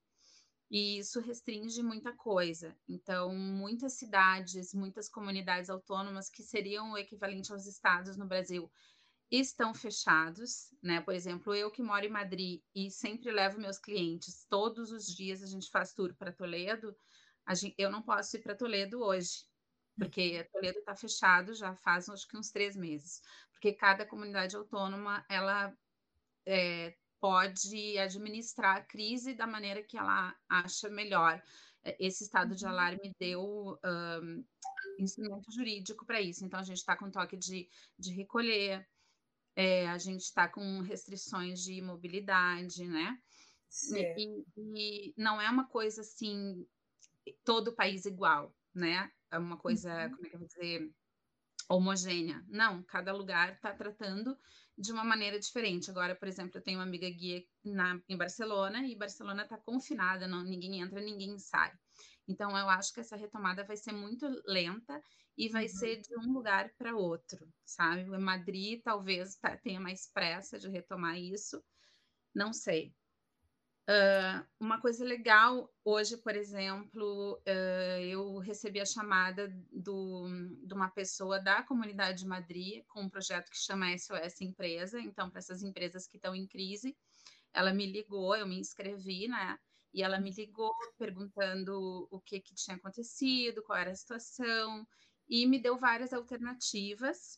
e 0.69 0.97
isso 0.97 1.21
restringe 1.21 1.81
muita 1.81 2.11
coisa. 2.13 2.75
Então, 2.87 3.33
muitas 3.33 3.93
cidades, 3.93 4.73
muitas 4.73 5.07
comunidades 5.07 5.69
autônomas 5.69 6.29
que 6.29 6.43
seriam 6.43 6.91
o 6.91 6.97
equivalente 6.97 7.53
aos 7.53 7.65
estados 7.65 8.17
no 8.17 8.27
Brasil 8.27 8.69
estão 9.31 9.73
fechados, 9.73 10.73
né? 10.83 11.01
Por 11.01 11.13
exemplo, 11.13 11.53
eu 11.53 11.71
que 11.71 11.81
moro 11.81 12.05
em 12.05 12.09
Madrid 12.09 12.61
e 12.75 12.91
sempre 12.91 13.31
levo 13.31 13.59
meus 13.59 13.79
clientes, 13.79 14.45
todos 14.49 14.91
os 14.91 15.05
dias 15.05 15.41
a 15.41 15.47
gente 15.47 15.69
faz 15.69 15.93
tour 15.93 16.13
para 16.15 16.33
Toledo, 16.33 16.95
gente, 17.53 17.75
eu 17.77 17.91
não 17.91 18.01
posso 18.01 18.35
ir 18.37 18.41
para 18.41 18.55
Toledo 18.55 19.03
hoje, 19.03 19.45
porque 19.97 20.43
Toledo 20.51 20.79
está 20.79 20.95
fechado 20.95 21.53
já 21.53 21.75
faz 21.75 22.09
acho 22.09 22.27
que 22.27 22.37
uns 22.37 22.49
três 22.49 22.75
meses, 22.75 23.21
porque 23.51 23.73
cada 23.73 24.05
comunidade 24.05 24.55
autônoma 24.55 25.25
ela 25.29 25.75
é, 26.45 26.95
pode 27.19 27.97
administrar 27.97 28.77
a 28.77 28.81
crise 28.81 29.33
da 29.33 29.47
maneira 29.47 29.83
que 29.83 29.97
ela 29.97 30.35
acha 30.49 30.89
melhor. 30.89 31.41
Esse 31.99 32.23
estado 32.23 32.55
de 32.55 32.65
uhum. 32.65 32.71
alarme 32.71 33.11
deu 33.19 33.79
um, 33.83 34.43
instrumento 34.99 35.51
jurídico 35.51 36.05
para 36.05 36.21
isso, 36.21 36.45
então 36.45 36.59
a 36.59 36.63
gente 36.63 36.77
está 36.77 36.95
com 36.95 37.11
toque 37.11 37.37
de, 37.37 37.69
de 37.97 38.13
recolher, 38.13 38.87
é, 39.55 39.87
a 39.87 39.97
gente 39.97 40.21
está 40.21 40.47
com 40.47 40.81
restrições 40.81 41.61
de 41.61 41.81
mobilidade, 41.81 42.87
né? 42.87 43.17
E, 43.93 44.45
e, 44.57 45.13
não 45.17 45.41
é 45.41 45.49
uma 45.49 45.67
coisa 45.67 46.01
assim, 46.01 46.65
todo 47.43 47.69
o 47.69 47.75
país 47.75 48.05
igual, 48.05 48.55
né? 48.73 49.11
É 49.31 49.37
uma 49.37 49.57
coisa, 49.57 50.05
uhum. 50.05 50.11
como 50.11 50.25
é 50.25 50.29
que 50.29 50.35
eu 50.35 50.39
vou 50.39 50.47
dizer, 50.47 50.93
homogênea. 51.69 52.43
Não, 52.47 52.83
cada 52.83 53.11
lugar 53.13 53.53
está 53.53 53.73
tratando 53.73 54.37
de 54.77 54.91
uma 54.91 55.03
maneira 55.03 55.39
diferente. 55.39 55.89
Agora, 55.89 56.15
por 56.15 56.27
exemplo, 56.27 56.57
eu 56.57 56.63
tenho 56.63 56.77
uma 56.77 56.85
amiga 56.85 57.09
guia 57.09 57.43
na, 57.63 57.99
em 58.07 58.17
Barcelona 58.17 58.85
e 58.85 58.95
Barcelona 58.95 59.43
está 59.43 59.57
confinada, 59.57 60.27
não, 60.27 60.43
ninguém 60.43 60.81
entra, 60.81 60.99
ninguém 61.01 61.37
sai. 61.39 61.71
Então, 62.27 62.57
eu 62.57 62.69
acho 62.69 62.93
que 62.93 62.99
essa 62.99 63.15
retomada 63.15 63.63
vai 63.63 63.77
ser 63.77 63.91
muito 63.91 64.27
lenta 64.45 65.01
e 65.37 65.49
vai 65.49 65.63
uhum. 65.63 65.69
ser 65.69 66.01
de 66.01 66.17
um 66.17 66.33
lugar 66.33 66.71
para 66.77 66.95
outro, 66.95 67.47
sabe? 67.63 68.05
Madrid 68.17 68.81
talvez 68.83 69.35
tá, 69.35 69.57
tenha 69.57 69.79
mais 69.79 70.09
pressa 70.11 70.57
de 70.57 70.69
retomar 70.69 71.19
isso, 71.19 71.63
não 72.33 72.51
sei. 72.51 72.93
Uh, 73.87 74.43
uma 74.59 74.81
coisa 74.81 75.05
legal, 75.05 75.71
hoje, 75.83 76.17
por 76.17 76.35
exemplo, 76.35 77.33
uh, 77.47 78.01
eu 78.01 78.39
recebi 78.39 78.81
a 78.81 78.85
chamada 78.85 79.47
do, 79.71 80.25
de 80.65 80.73
uma 80.73 80.89
pessoa 80.89 81.39
da 81.39 81.61
comunidade 81.61 82.23
de 82.23 82.27
Madrid 82.27 82.83
com 82.87 83.03
um 83.03 83.09
projeto 83.09 83.51
que 83.51 83.57
chama 83.57 83.95
SOS 83.95 84.41
Empresa. 84.41 84.99
Então, 84.99 85.29
para 85.29 85.37
essas 85.37 85.61
empresas 85.61 86.07
que 86.07 86.17
estão 86.17 86.35
em 86.35 86.47
crise, 86.47 86.97
ela 87.53 87.71
me 87.71 87.85
ligou, 87.85 88.35
eu 88.35 88.47
me 88.47 88.59
inscrevi, 88.59 89.27
né? 89.27 89.59
E 89.93 90.01
ela 90.01 90.19
me 90.19 90.31
ligou 90.31 90.73
perguntando 90.97 92.07
o 92.09 92.19
que, 92.19 92.41
que 92.41 92.55
tinha 92.55 92.77
acontecido, 92.77 93.61
qual 93.61 93.77
era 93.77 93.91
a 93.91 93.95
situação, 93.95 94.85
e 95.29 95.45
me 95.45 95.59
deu 95.59 95.77
várias 95.77 96.11
alternativas 96.11 97.37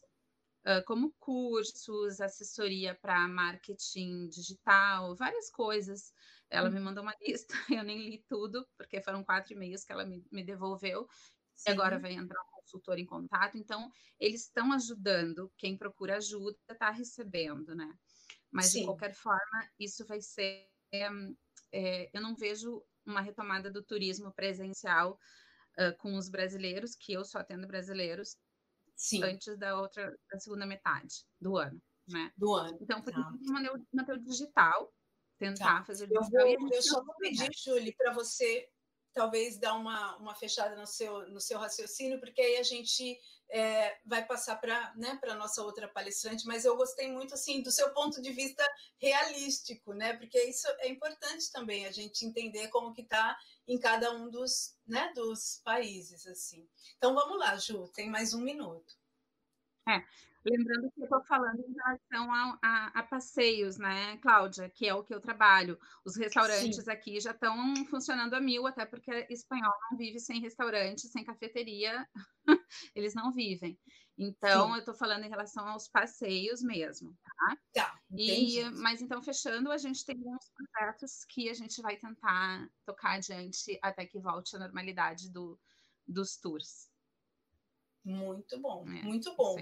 como 0.85 1.13
cursos, 1.19 2.19
assessoria 2.19 2.95
para 2.95 3.27
marketing 3.27 4.27
digital, 4.27 5.15
várias 5.15 5.49
coisas. 5.49 6.11
Ela 6.49 6.69
me 6.69 6.79
mandou 6.79 7.03
uma 7.03 7.15
lista, 7.21 7.53
eu 7.69 7.83
nem 7.83 8.09
li 8.09 8.23
tudo, 8.27 8.67
porque 8.77 9.01
foram 9.01 9.23
quatro 9.23 9.53
e-mails 9.53 9.83
que 9.83 9.91
ela 9.91 10.05
me, 10.05 10.25
me 10.31 10.43
devolveu. 10.43 11.07
Sim. 11.55 11.69
E 11.69 11.73
agora 11.73 11.99
vai 11.99 12.13
entrar 12.13 12.39
um 12.41 12.61
consultor 12.61 12.99
em 12.99 13.05
contato. 13.05 13.57
Então, 13.57 13.89
eles 14.19 14.43
estão 14.43 14.71
ajudando. 14.73 15.51
Quem 15.57 15.77
procura 15.77 16.17
ajuda 16.17 16.57
está 16.69 16.91
recebendo, 16.91 17.75
né? 17.75 17.91
Mas, 18.51 18.67
Sim. 18.67 18.79
de 18.79 18.85
qualquer 18.85 19.13
forma, 19.13 19.69
isso 19.79 20.05
vai 20.05 20.21
ser. 20.21 20.69
É, 21.71 22.09
eu 22.13 22.21
não 22.21 22.35
vejo 22.35 22.83
uma 23.05 23.21
retomada 23.21 23.71
do 23.71 23.83
turismo 23.83 24.31
presencial 24.33 25.19
uh, 25.77 25.97
com 25.97 26.15
os 26.15 26.29
brasileiros, 26.29 26.95
que 26.95 27.13
eu 27.13 27.23
só 27.23 27.39
atendo 27.39 27.67
brasileiros, 27.67 28.37
Sim. 28.97 29.23
antes 29.23 29.57
da 29.57 29.79
outra, 29.79 30.17
da 30.31 30.39
segunda 30.39 30.65
metade 30.65 31.23
do 31.39 31.55
ano, 31.55 31.79
né? 32.07 32.31
Do 32.35 32.53
ano. 32.55 32.77
Então, 32.81 33.01
por 33.01 33.13
tá. 33.13 33.31
isso, 33.39 33.53
manter, 33.93 34.13
o 34.13 34.17
digital, 34.17 34.91
tentar 35.37 35.79
tá. 35.79 35.85
fazer 35.85 36.05
o 36.05 36.07
digital. 36.07 36.47
Eu, 36.47 36.59
vou, 36.59 36.69
eu 36.73 36.81
só 36.81 37.03
vou 37.03 37.15
pedir, 37.17 37.49
Julie, 37.63 37.95
para 37.95 38.11
você 38.11 38.67
talvez 39.13 39.57
dar 39.57 39.73
uma, 39.73 40.15
uma 40.17 40.35
fechada 40.35 40.75
no 40.75 40.85
seu, 40.85 41.29
no 41.29 41.39
seu 41.39 41.57
raciocínio, 41.57 42.19
porque 42.19 42.41
aí 42.41 42.57
a 42.57 42.63
gente 42.63 43.19
é, 43.49 43.97
vai 44.05 44.25
passar 44.25 44.57
para 44.57 44.93
né, 44.95 45.19
a 45.23 45.35
nossa 45.35 45.63
outra 45.63 45.87
palestrante, 45.87 46.45
mas 46.45 46.65
eu 46.65 46.75
gostei 46.75 47.11
muito 47.11 47.33
assim 47.33 47.61
do 47.61 47.71
seu 47.71 47.89
ponto 47.93 48.21
de 48.21 48.31
vista 48.31 48.63
realístico, 49.01 49.93
né? 49.93 50.13
Porque 50.17 50.41
isso 50.43 50.67
é 50.79 50.89
importante 50.89 51.51
também, 51.51 51.85
a 51.85 51.91
gente 51.91 52.25
entender 52.25 52.67
como 52.69 52.93
que 52.93 53.01
está 53.01 53.37
em 53.67 53.79
cada 53.79 54.11
um 54.11 54.29
dos, 54.29 54.75
né, 54.85 55.11
dos 55.15 55.61
países. 55.63 56.27
assim. 56.27 56.67
Então 56.97 57.13
vamos 57.13 57.37
lá, 57.37 57.55
Ju, 57.57 57.87
tem 57.89 58.09
mais 58.09 58.33
um 58.33 58.41
minuto. 58.41 58.95
É, 59.87 60.03
lembrando 60.49 60.91
que 60.91 61.01
eu 61.01 61.05
estou 61.05 61.23
falando 61.23 61.59
em 61.59 61.73
relação 61.73 62.31
a, 62.31 62.59
a, 62.61 62.99
a, 62.99 63.03
passeios, 63.03 63.77
né, 63.77 64.17
Cláudia, 64.17 64.69
que 64.69 64.87
é 64.87 64.93
o 64.93 65.03
que 65.03 65.13
eu 65.13 65.19
trabalho. 65.19 65.77
Os 66.05 66.15
restaurantes 66.15 66.83
Sim. 66.83 66.91
aqui 66.91 67.19
já 67.19 67.31
estão 67.31 67.75
funcionando 67.85 68.33
a 68.33 68.39
mil, 68.39 68.65
até 68.65 68.85
porque 68.85 69.27
espanhol 69.29 69.73
não 69.91 69.97
vive 69.97 70.19
sem 70.19 70.39
restaurante, 70.39 71.07
sem 71.07 71.23
cafeteria, 71.23 72.07
eles 72.95 73.13
não 73.13 73.31
vivem. 73.31 73.79
Então, 74.17 74.67
Sim. 74.67 74.73
eu 74.73 74.79
estou 74.79 74.95
falando 74.95 75.25
em 75.25 75.29
relação 75.29 75.67
aos 75.67 75.87
passeios 75.87 76.61
mesmo, 76.61 77.15
tá? 77.23 77.57
Tá. 77.73 77.99
E, 78.17 78.63
mas 78.71 79.01
então, 79.01 79.21
fechando, 79.21 79.71
a 79.71 79.77
gente 79.77 80.03
tem 80.03 80.17
alguns 80.17 80.49
projetos 80.49 81.23
que 81.25 81.49
a 81.49 81.53
gente 81.53 81.81
vai 81.81 81.97
tentar 81.97 82.67
tocar 82.85 83.11
adiante 83.11 83.77
até 83.81 84.05
que 84.05 84.19
volte 84.19 84.55
a 84.55 84.59
normalidade 84.59 85.29
do, 85.31 85.59
dos 86.07 86.37
tours. 86.37 86.89
Muito 88.03 88.59
bom, 88.59 88.87
é, 88.87 89.03
muito 89.03 89.35
bom. 89.35 89.55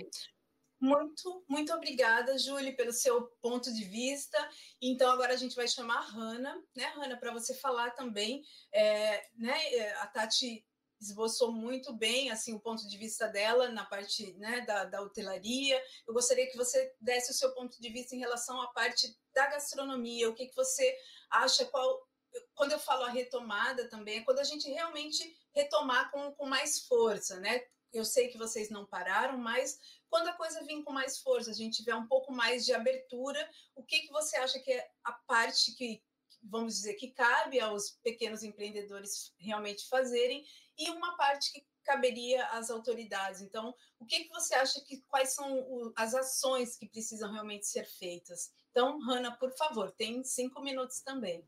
Muito, 0.79 1.45
muito 1.47 1.73
obrigada, 1.73 2.37
Julie, 2.37 2.75
pelo 2.75 2.91
seu 2.91 3.27
ponto 3.41 3.73
de 3.73 3.83
vista. 3.85 4.37
Então, 4.81 5.09
agora 5.09 5.33
a 5.33 5.37
gente 5.37 5.55
vai 5.55 5.67
chamar 5.67 5.97
a 5.97 6.07
Hanna, 6.09 6.63
né, 6.75 6.85
Hanna, 6.95 7.17
para 7.17 7.31
você 7.31 7.53
falar 7.55 7.91
também. 7.91 8.43
É, 8.73 9.27
né, 9.37 9.73
é, 9.73 9.93
a 9.95 10.07
Tati 10.07 10.65
esboçou 10.99 11.51
muito 11.51 11.93
bem 11.93 12.31
assim 12.31 12.53
o 12.53 12.59
ponto 12.59 12.87
de 12.87 12.97
vista 12.97 13.27
dela 13.27 13.69
na 13.69 13.85
parte 13.85 14.33
né, 14.37 14.61
da, 14.61 14.85
da 14.85 15.01
hotelaria. 15.01 15.81
Eu 16.07 16.13
gostaria 16.13 16.49
que 16.49 16.57
você 16.57 16.93
desse 16.99 17.31
o 17.31 17.33
seu 17.33 17.53
ponto 17.53 17.79
de 17.79 17.89
vista 17.89 18.15
em 18.15 18.19
relação 18.19 18.61
à 18.61 18.67
parte 18.67 19.15
da 19.33 19.47
gastronomia. 19.47 20.29
O 20.29 20.33
que, 20.33 20.47
que 20.47 20.55
você 20.55 20.97
acha? 21.29 21.65
Qual, 21.65 22.07
quando 22.53 22.71
eu 22.71 22.79
falo 22.79 23.03
a 23.03 23.09
retomada 23.09 23.89
também, 23.89 24.19
é 24.19 24.23
quando 24.23 24.39
a 24.39 24.43
gente 24.43 24.69
realmente 24.69 25.23
retomar 25.53 26.11
com, 26.11 26.33
com 26.33 26.45
mais 26.45 26.85
força, 26.87 27.39
né? 27.39 27.61
Eu 27.93 28.03
sei 28.03 28.27
que 28.27 28.37
vocês 28.37 28.69
não 28.69 28.85
pararam, 28.85 29.37
mas 29.37 29.79
quando 30.15 30.29
a 30.29 30.33
coisa 30.33 30.63
vir 30.63 30.81
com 30.81 30.93
mais 30.93 31.19
força, 31.19 31.51
a 31.51 31.53
gente 31.53 31.75
tiver 31.75 31.93
um 31.93 32.07
pouco 32.07 32.31
mais 32.31 32.65
de 32.65 32.73
abertura, 32.73 33.49
o 33.75 33.83
que, 33.83 33.99
que 33.99 34.13
você 34.13 34.37
acha 34.37 34.57
que 34.59 34.71
é 34.71 34.89
a 35.03 35.11
parte 35.11 35.75
que, 35.75 36.01
vamos 36.41 36.75
dizer, 36.75 36.93
que 36.93 37.11
cabe 37.11 37.59
aos 37.59 37.99
pequenos 38.01 38.41
empreendedores 38.41 39.33
realmente 39.37 39.85
fazerem, 39.89 40.45
e 40.77 40.89
uma 40.89 41.17
parte 41.17 41.51
que 41.51 41.67
caberia 41.83 42.47
às 42.47 42.69
autoridades. 42.69 43.41
Então, 43.41 43.75
o 43.99 44.05
que, 44.05 44.23
que 44.23 44.29
você 44.29 44.55
acha 44.55 44.79
que 44.85 45.01
quais 45.01 45.35
são 45.35 45.91
as 45.97 46.13
ações 46.13 46.77
que 46.77 46.87
precisam 46.87 47.33
realmente 47.33 47.67
ser 47.67 47.85
feitas? 47.85 48.53
Então, 48.71 48.97
Hanna, 49.01 49.35
por 49.35 49.51
favor, 49.57 49.91
tem 49.91 50.23
cinco 50.23 50.61
minutos 50.61 51.01
também. 51.01 51.45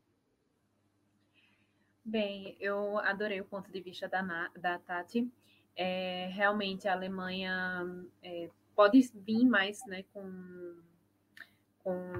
Bem, 2.04 2.54
eu 2.60 2.98
adorei 2.98 3.40
o 3.40 3.46
ponto 3.46 3.72
de 3.72 3.80
vista 3.80 4.06
da, 4.06 4.22
da 4.48 4.78
Tati. 4.78 5.26
É, 5.74 6.28
realmente 6.32 6.88
a 6.88 6.92
Alemanha 6.92 7.86
é, 8.22 8.50
pode 8.78 9.00
vir 9.12 9.44
mais 9.44 9.84
né, 9.88 10.04
com, 10.14 10.76
com, 11.82 12.12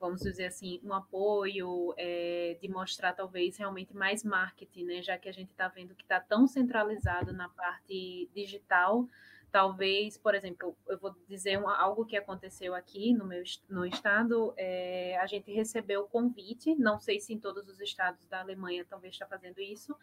vamos 0.00 0.22
dizer 0.22 0.46
assim, 0.46 0.80
um 0.82 0.94
apoio 0.94 1.92
é, 1.98 2.56
de 2.62 2.66
mostrar 2.66 3.12
talvez 3.12 3.58
realmente 3.58 3.94
mais 3.94 4.24
marketing, 4.24 4.84
né, 4.84 5.02
já 5.02 5.18
que 5.18 5.28
a 5.28 5.32
gente 5.32 5.50
está 5.50 5.68
vendo 5.68 5.94
que 5.94 6.02
está 6.02 6.18
tão 6.18 6.48
centralizado 6.48 7.34
na 7.34 7.50
parte 7.50 8.26
digital 8.34 9.06
talvez, 9.50 10.16
por 10.16 10.34
exemplo, 10.34 10.74
eu 10.88 10.98
vou 10.98 11.14
dizer 11.28 11.62
algo 11.62 12.06
que 12.06 12.16
aconteceu 12.16 12.74
aqui 12.74 13.12
no 13.12 13.26
meu 13.26 13.42
no 13.68 13.84
estado, 13.84 14.54
é, 14.56 15.18
a 15.18 15.26
gente 15.26 15.52
recebeu 15.52 16.04
o 16.04 16.08
convite, 16.08 16.74
não 16.74 16.98
sei 16.98 17.20
se 17.20 17.34
em 17.34 17.38
todos 17.38 17.68
os 17.68 17.78
estados 17.80 18.26
da 18.28 18.40
Alemanha 18.40 18.86
talvez 18.88 19.12
está 19.12 19.26
fazendo 19.26 19.60
isso, 19.60 19.94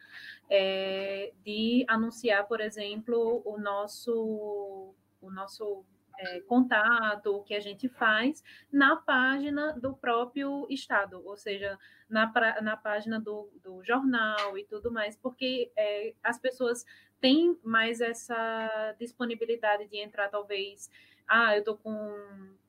é, 0.47 1.33
de 1.43 1.83
anunciar, 1.87 2.47
por 2.47 2.61
exemplo, 2.61 3.41
o 3.43 3.57
nosso 3.57 4.93
o 5.21 5.31
nosso 5.31 5.85
é, 6.19 6.41
contato, 6.41 7.27
o 7.27 7.43
que 7.43 7.55
a 7.55 7.59
gente 7.59 7.87
faz 7.87 8.43
na 8.71 8.95
página 8.97 9.73
do 9.79 9.95
próprio 9.95 10.67
Estado, 10.69 11.21
ou 11.25 11.37
seja, 11.37 11.77
na, 12.09 12.31
na 12.61 12.75
página 12.75 13.19
do, 13.19 13.49
do 13.63 13.83
jornal 13.83 14.57
e 14.57 14.65
tudo 14.65 14.91
mais, 14.91 15.15
porque 15.15 15.71
é, 15.77 16.13
as 16.23 16.37
pessoas 16.37 16.85
têm 17.21 17.57
mais 17.63 18.01
essa 18.01 18.95
disponibilidade 18.99 19.87
de 19.87 19.97
entrar, 19.97 20.29
talvez, 20.29 20.89
ah, 21.27 21.55
eu 21.55 21.63
tô 21.63 21.77
com. 21.77 21.93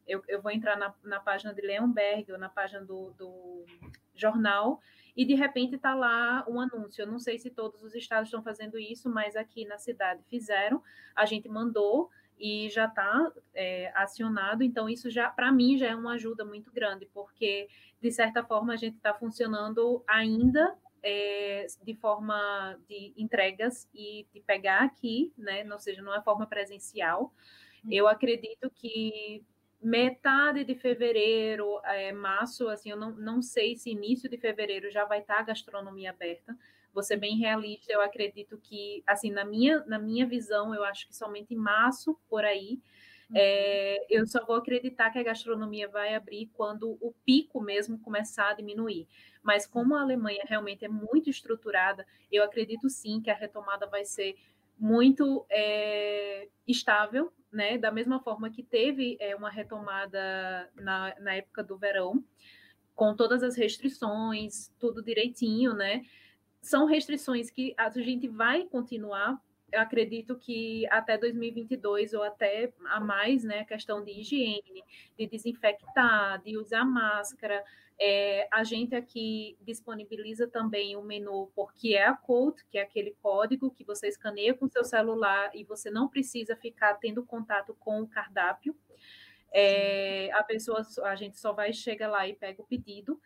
Eu, 0.06 0.22
eu 0.28 0.42
vou 0.42 0.50
entrar 0.50 0.76
na, 0.76 0.94
na 1.04 1.20
página 1.20 1.54
de 1.54 1.62
Leonberg 1.62 2.32
ou 2.32 2.38
na 2.38 2.48
página 2.48 2.84
do, 2.84 3.10
do 3.12 3.64
jornal 4.14 4.80
e 5.16 5.24
de 5.24 5.34
repente 5.34 5.76
está 5.76 5.94
lá 5.94 6.44
um 6.48 6.60
anúncio. 6.60 7.02
Eu 7.02 7.06
não 7.06 7.18
sei 7.18 7.38
se 7.38 7.48
todos 7.50 7.82
os 7.82 7.94
estados 7.94 8.28
estão 8.28 8.42
fazendo 8.42 8.78
isso, 8.78 9.08
mas 9.08 9.36
aqui 9.36 9.64
na 9.64 9.78
cidade 9.78 10.22
fizeram. 10.24 10.82
A 11.14 11.24
gente 11.24 11.48
mandou 11.48 12.10
e 12.40 12.70
já 12.70 12.86
está 12.86 13.30
é, 13.54 13.92
acionado. 13.94 14.64
Então, 14.64 14.88
isso 14.88 15.10
já, 15.10 15.28
para 15.28 15.52
mim, 15.52 15.76
já 15.76 15.88
é 15.88 15.94
uma 15.94 16.14
ajuda 16.14 16.44
muito 16.44 16.72
grande, 16.72 17.06
porque, 17.12 17.68
de 18.00 18.10
certa 18.10 18.42
forma, 18.42 18.72
a 18.72 18.76
gente 18.76 18.96
está 18.96 19.12
funcionando 19.12 20.02
ainda 20.08 20.74
é, 21.02 21.66
de 21.82 21.94
forma 21.94 22.78
de 22.88 23.12
entregas 23.16 23.88
e 23.94 24.26
de 24.32 24.40
pegar 24.40 24.82
aqui, 24.82 25.32
né? 25.36 25.64
Ou 25.70 25.78
seja, 25.78 26.02
não 26.02 26.14
é 26.14 26.22
forma 26.22 26.46
presencial. 26.46 27.32
Uhum. 27.84 27.92
Eu 27.92 28.08
acredito 28.08 28.70
que 28.70 29.44
metade 29.82 30.64
de 30.64 30.74
fevereiro, 30.74 31.80
é, 31.84 32.12
março, 32.12 32.68
assim, 32.68 32.90
eu 32.90 32.96
não, 32.96 33.12
não 33.12 33.42
sei 33.42 33.76
se 33.76 33.90
início 33.90 34.28
de 34.28 34.36
fevereiro 34.36 34.90
já 34.90 35.04
vai 35.04 35.20
estar 35.20 35.36
tá 35.36 35.40
a 35.40 35.44
gastronomia 35.44 36.10
aberta, 36.10 36.56
vou 36.92 37.02
ser 37.02 37.16
bem 37.16 37.38
realista, 37.38 37.92
eu 37.92 38.00
acredito 38.00 38.58
que, 38.58 39.02
assim, 39.06 39.30
na 39.30 39.44
minha, 39.44 39.84
na 39.86 39.98
minha 39.98 40.26
visão, 40.26 40.74
eu 40.74 40.84
acho 40.84 41.06
que 41.06 41.14
somente 41.14 41.54
em 41.54 41.56
março, 41.56 42.18
por 42.28 42.44
aí, 42.44 42.80
uhum. 43.30 43.36
é, 43.36 44.06
eu 44.08 44.26
só 44.26 44.44
vou 44.44 44.56
acreditar 44.56 45.10
que 45.10 45.18
a 45.18 45.22
gastronomia 45.22 45.88
vai 45.88 46.14
abrir 46.14 46.50
quando 46.52 46.98
o 47.00 47.14
pico 47.24 47.60
mesmo 47.60 47.98
começar 48.00 48.50
a 48.50 48.54
diminuir. 48.54 49.06
Mas 49.42 49.66
como 49.66 49.94
a 49.94 50.02
Alemanha 50.02 50.42
realmente 50.46 50.84
é 50.84 50.88
muito 50.88 51.30
estruturada, 51.30 52.06
eu 52.30 52.42
acredito 52.42 52.88
sim 52.88 53.20
que 53.20 53.30
a 53.30 53.34
retomada 53.34 53.86
vai 53.86 54.04
ser 54.04 54.36
muito 54.78 55.46
é, 55.50 56.48
estável, 56.66 57.32
né? 57.52 57.76
Da 57.76 57.90
mesma 57.90 58.20
forma 58.20 58.50
que 58.50 58.62
teve 58.62 59.16
é, 59.20 59.36
uma 59.36 59.50
retomada 59.50 60.70
na, 60.74 61.14
na 61.20 61.34
época 61.34 61.62
do 61.62 61.76
verão, 61.76 62.24
com 62.94 63.14
todas 63.14 63.42
as 63.42 63.56
restrições, 63.56 64.72
tudo 64.78 65.02
direitinho, 65.02 65.74
né? 65.74 66.02
São 66.60 66.86
restrições 66.86 67.50
que 67.50 67.74
a 67.76 67.88
gente 67.90 68.28
vai 68.28 68.64
continuar. 68.64 69.40
Eu 69.72 69.80
acredito 69.80 70.36
que 70.36 70.86
até 70.88 71.16
2022 71.16 72.12
ou 72.12 72.22
até 72.22 72.72
a 72.86 73.00
mais, 73.00 73.44
né, 73.44 73.60
a 73.60 73.64
questão 73.64 74.04
de 74.04 74.10
higiene, 74.10 74.84
de 75.16 75.26
desinfectar, 75.26 76.42
de 76.42 76.56
usar 76.56 76.84
máscara. 76.84 77.64
É, 78.02 78.48
a 78.50 78.64
gente 78.64 78.94
aqui 78.94 79.56
disponibiliza 79.60 80.48
também 80.48 80.96
o 80.96 81.02
menu 81.02 81.50
por 81.54 81.72
QR 81.74 82.16
Code, 82.22 82.64
que 82.70 82.78
é 82.78 82.82
aquele 82.82 83.14
código 83.22 83.70
que 83.70 83.84
você 83.84 84.08
escaneia 84.08 84.54
com 84.54 84.66
seu 84.68 84.84
celular 84.84 85.50
e 85.54 85.64
você 85.64 85.90
não 85.90 86.08
precisa 86.08 86.56
ficar 86.56 86.94
tendo 86.94 87.22
contato 87.22 87.76
com 87.78 88.00
o 88.00 88.08
cardápio. 88.08 88.74
É, 89.52 90.30
a 90.32 90.42
pessoa, 90.42 90.82
a 91.04 91.14
gente 91.14 91.38
só 91.38 91.52
vai 91.52 91.72
chega 91.72 92.08
lá 92.08 92.26
e 92.26 92.34
pega 92.34 92.62
o 92.62 92.66
pedido. 92.66 93.20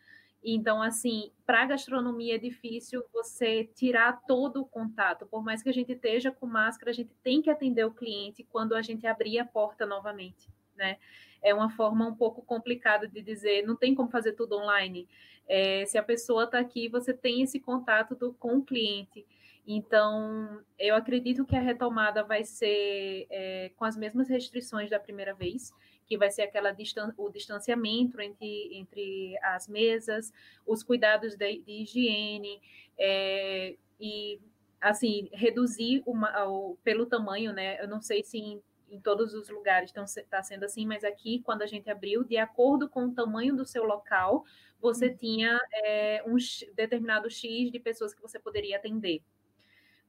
Então, 0.44 0.82
assim, 0.82 1.30
para 1.46 1.62
a 1.62 1.66
gastronomia 1.66 2.34
é 2.34 2.38
difícil 2.38 3.02
você 3.10 3.64
tirar 3.74 4.20
todo 4.26 4.60
o 4.60 4.66
contato. 4.66 5.24
Por 5.24 5.42
mais 5.42 5.62
que 5.62 5.70
a 5.70 5.72
gente 5.72 5.92
esteja 5.92 6.30
com 6.30 6.46
máscara, 6.46 6.90
a 6.90 6.94
gente 6.94 7.14
tem 7.22 7.40
que 7.40 7.48
atender 7.48 7.84
o 7.84 7.94
cliente 7.94 8.44
quando 8.44 8.74
a 8.74 8.82
gente 8.82 9.06
abrir 9.06 9.38
a 9.38 9.44
porta 9.46 9.86
novamente. 9.86 10.50
Né? 10.76 10.98
É 11.42 11.54
uma 11.54 11.70
forma 11.70 12.06
um 12.06 12.14
pouco 12.14 12.42
complicada 12.42 13.08
de 13.08 13.22
dizer, 13.22 13.66
não 13.66 13.74
tem 13.74 13.94
como 13.94 14.10
fazer 14.10 14.32
tudo 14.32 14.58
online. 14.58 15.08
É, 15.48 15.86
se 15.86 15.96
a 15.96 16.02
pessoa 16.02 16.44
está 16.44 16.58
aqui, 16.58 16.90
você 16.90 17.14
tem 17.14 17.40
esse 17.40 17.58
contato 17.58 18.14
do, 18.14 18.34
com 18.34 18.58
o 18.58 18.64
cliente. 18.64 19.26
Então, 19.66 20.60
eu 20.78 20.94
acredito 20.94 21.46
que 21.46 21.56
a 21.56 21.60
retomada 21.60 22.22
vai 22.22 22.44
ser 22.44 23.26
é, 23.30 23.70
com 23.76 23.86
as 23.86 23.96
mesmas 23.96 24.28
restrições 24.28 24.90
da 24.90 25.00
primeira 25.00 25.32
vez 25.32 25.72
que 26.06 26.16
vai 26.18 26.30
ser 26.30 26.42
aquela 26.42 26.72
distan 26.72 27.12
o 27.16 27.30
distanciamento 27.30 28.20
entre, 28.20 28.76
entre 28.76 29.38
as 29.42 29.68
mesas, 29.68 30.32
os 30.66 30.82
cuidados 30.82 31.36
de, 31.36 31.58
de 31.60 31.82
higiene, 31.82 32.60
é, 32.98 33.76
e 34.00 34.40
assim, 34.80 35.30
reduzir 35.32 36.02
uma, 36.06 36.46
o, 36.46 36.76
pelo 36.84 37.06
tamanho, 37.06 37.52
né? 37.52 37.80
Eu 37.82 37.88
não 37.88 38.02
sei 38.02 38.22
se 38.22 38.38
em, 38.38 38.62
em 38.90 39.00
todos 39.00 39.32
os 39.32 39.48
lugares 39.48 39.90
está 39.90 40.42
sendo 40.42 40.64
assim, 40.64 40.86
mas 40.86 41.04
aqui, 41.04 41.40
quando 41.42 41.62
a 41.62 41.66
gente 41.66 41.90
abriu, 41.90 42.22
de 42.22 42.36
acordo 42.36 42.88
com 42.88 43.06
o 43.06 43.14
tamanho 43.14 43.56
do 43.56 43.64
seu 43.64 43.84
local, 43.84 44.44
você 44.78 45.08
uhum. 45.08 45.16
tinha 45.16 45.60
é, 45.72 46.22
um 46.26 46.36
determinado 46.74 47.30
X 47.30 47.70
de 47.70 47.80
pessoas 47.80 48.12
que 48.12 48.20
você 48.20 48.38
poderia 48.38 48.76
atender. 48.76 49.22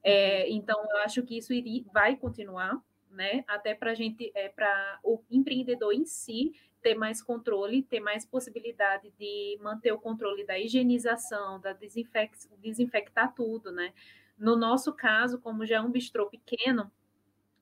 É, 0.02 0.42
uhum. 0.42 0.56
então, 0.56 0.86
eu 0.90 0.98
acho 0.98 1.22
que 1.22 1.38
isso 1.38 1.54
iria, 1.54 1.82
vai 1.90 2.14
continuar, 2.14 2.78
né? 3.10 3.44
Até 3.46 3.74
para 3.74 3.92
a 3.92 3.94
gente, 3.94 4.30
é, 4.34 4.48
para 4.48 4.98
o 5.02 5.22
empreendedor 5.30 5.92
em 5.92 6.04
si 6.04 6.52
ter 6.82 6.94
mais 6.94 7.22
controle, 7.22 7.82
ter 7.82 8.00
mais 8.00 8.24
possibilidade 8.24 9.10
de 9.18 9.58
manter 9.60 9.92
o 9.92 9.98
controle 9.98 10.44
da 10.44 10.58
higienização, 10.58 11.60
da 11.60 11.72
desinfec 11.72 12.36
desinfectar 12.58 13.34
tudo, 13.34 13.72
né? 13.72 13.92
No 14.38 14.54
nosso 14.54 14.92
caso, 14.92 15.40
como 15.40 15.66
já 15.66 15.76
é 15.76 15.80
um 15.80 15.90
bistrô 15.90 16.26
pequeno, 16.26 16.90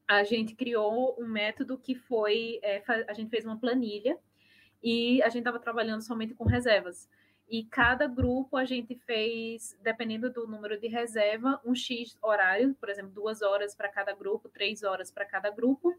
a 0.06 0.24
gente 0.24 0.54
criou 0.54 1.16
um 1.18 1.26
método 1.26 1.78
que 1.78 1.94
foi, 1.94 2.58
é, 2.62 2.82
a 3.08 3.12
gente 3.14 3.30
fez 3.30 3.44
uma 3.44 3.58
planilha 3.58 4.18
e 4.82 5.22
a 5.22 5.28
gente 5.28 5.38
estava 5.38 5.58
trabalhando 5.58 6.02
somente 6.02 6.34
com 6.34 6.44
reservas 6.44 7.08
e 7.48 7.64
cada 7.64 8.06
grupo 8.06 8.56
a 8.56 8.64
gente 8.64 8.94
fez, 8.94 9.76
dependendo 9.82 10.30
do 10.30 10.46
número 10.46 10.78
de 10.78 10.88
reserva, 10.88 11.60
um 11.64 11.74
X 11.74 12.16
horário, 12.22 12.74
por 12.74 12.88
exemplo, 12.88 13.10
duas 13.12 13.42
horas 13.42 13.74
para 13.74 13.88
cada 13.88 14.14
grupo, 14.14 14.48
três 14.48 14.82
horas 14.82 15.10
para 15.10 15.24
cada 15.24 15.50
grupo, 15.50 15.94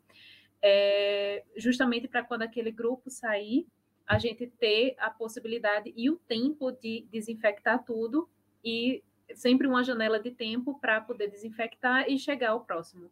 é, 0.61 1.43
justamente 1.55 2.07
para 2.07 2.23
quando 2.23 2.41
aquele 2.41 2.71
grupo 2.71 3.09
sair, 3.09 3.67
a 4.07 4.19
gente 4.19 4.47
ter 4.47 4.95
a 4.99 5.09
possibilidade 5.09 5.93
e 5.95 6.09
o 6.09 6.15
tempo 6.15 6.71
de 6.71 7.05
desinfectar 7.11 7.83
tudo 7.83 8.29
e 8.63 9.03
sempre 9.33 9.67
uma 9.67 9.83
janela 9.83 10.19
de 10.19 10.31
tempo 10.31 10.79
para 10.79 11.01
poder 11.01 11.27
desinfectar 11.29 12.09
e 12.09 12.17
chegar 12.19 12.49
ao 12.49 12.61
próximo. 12.61 13.09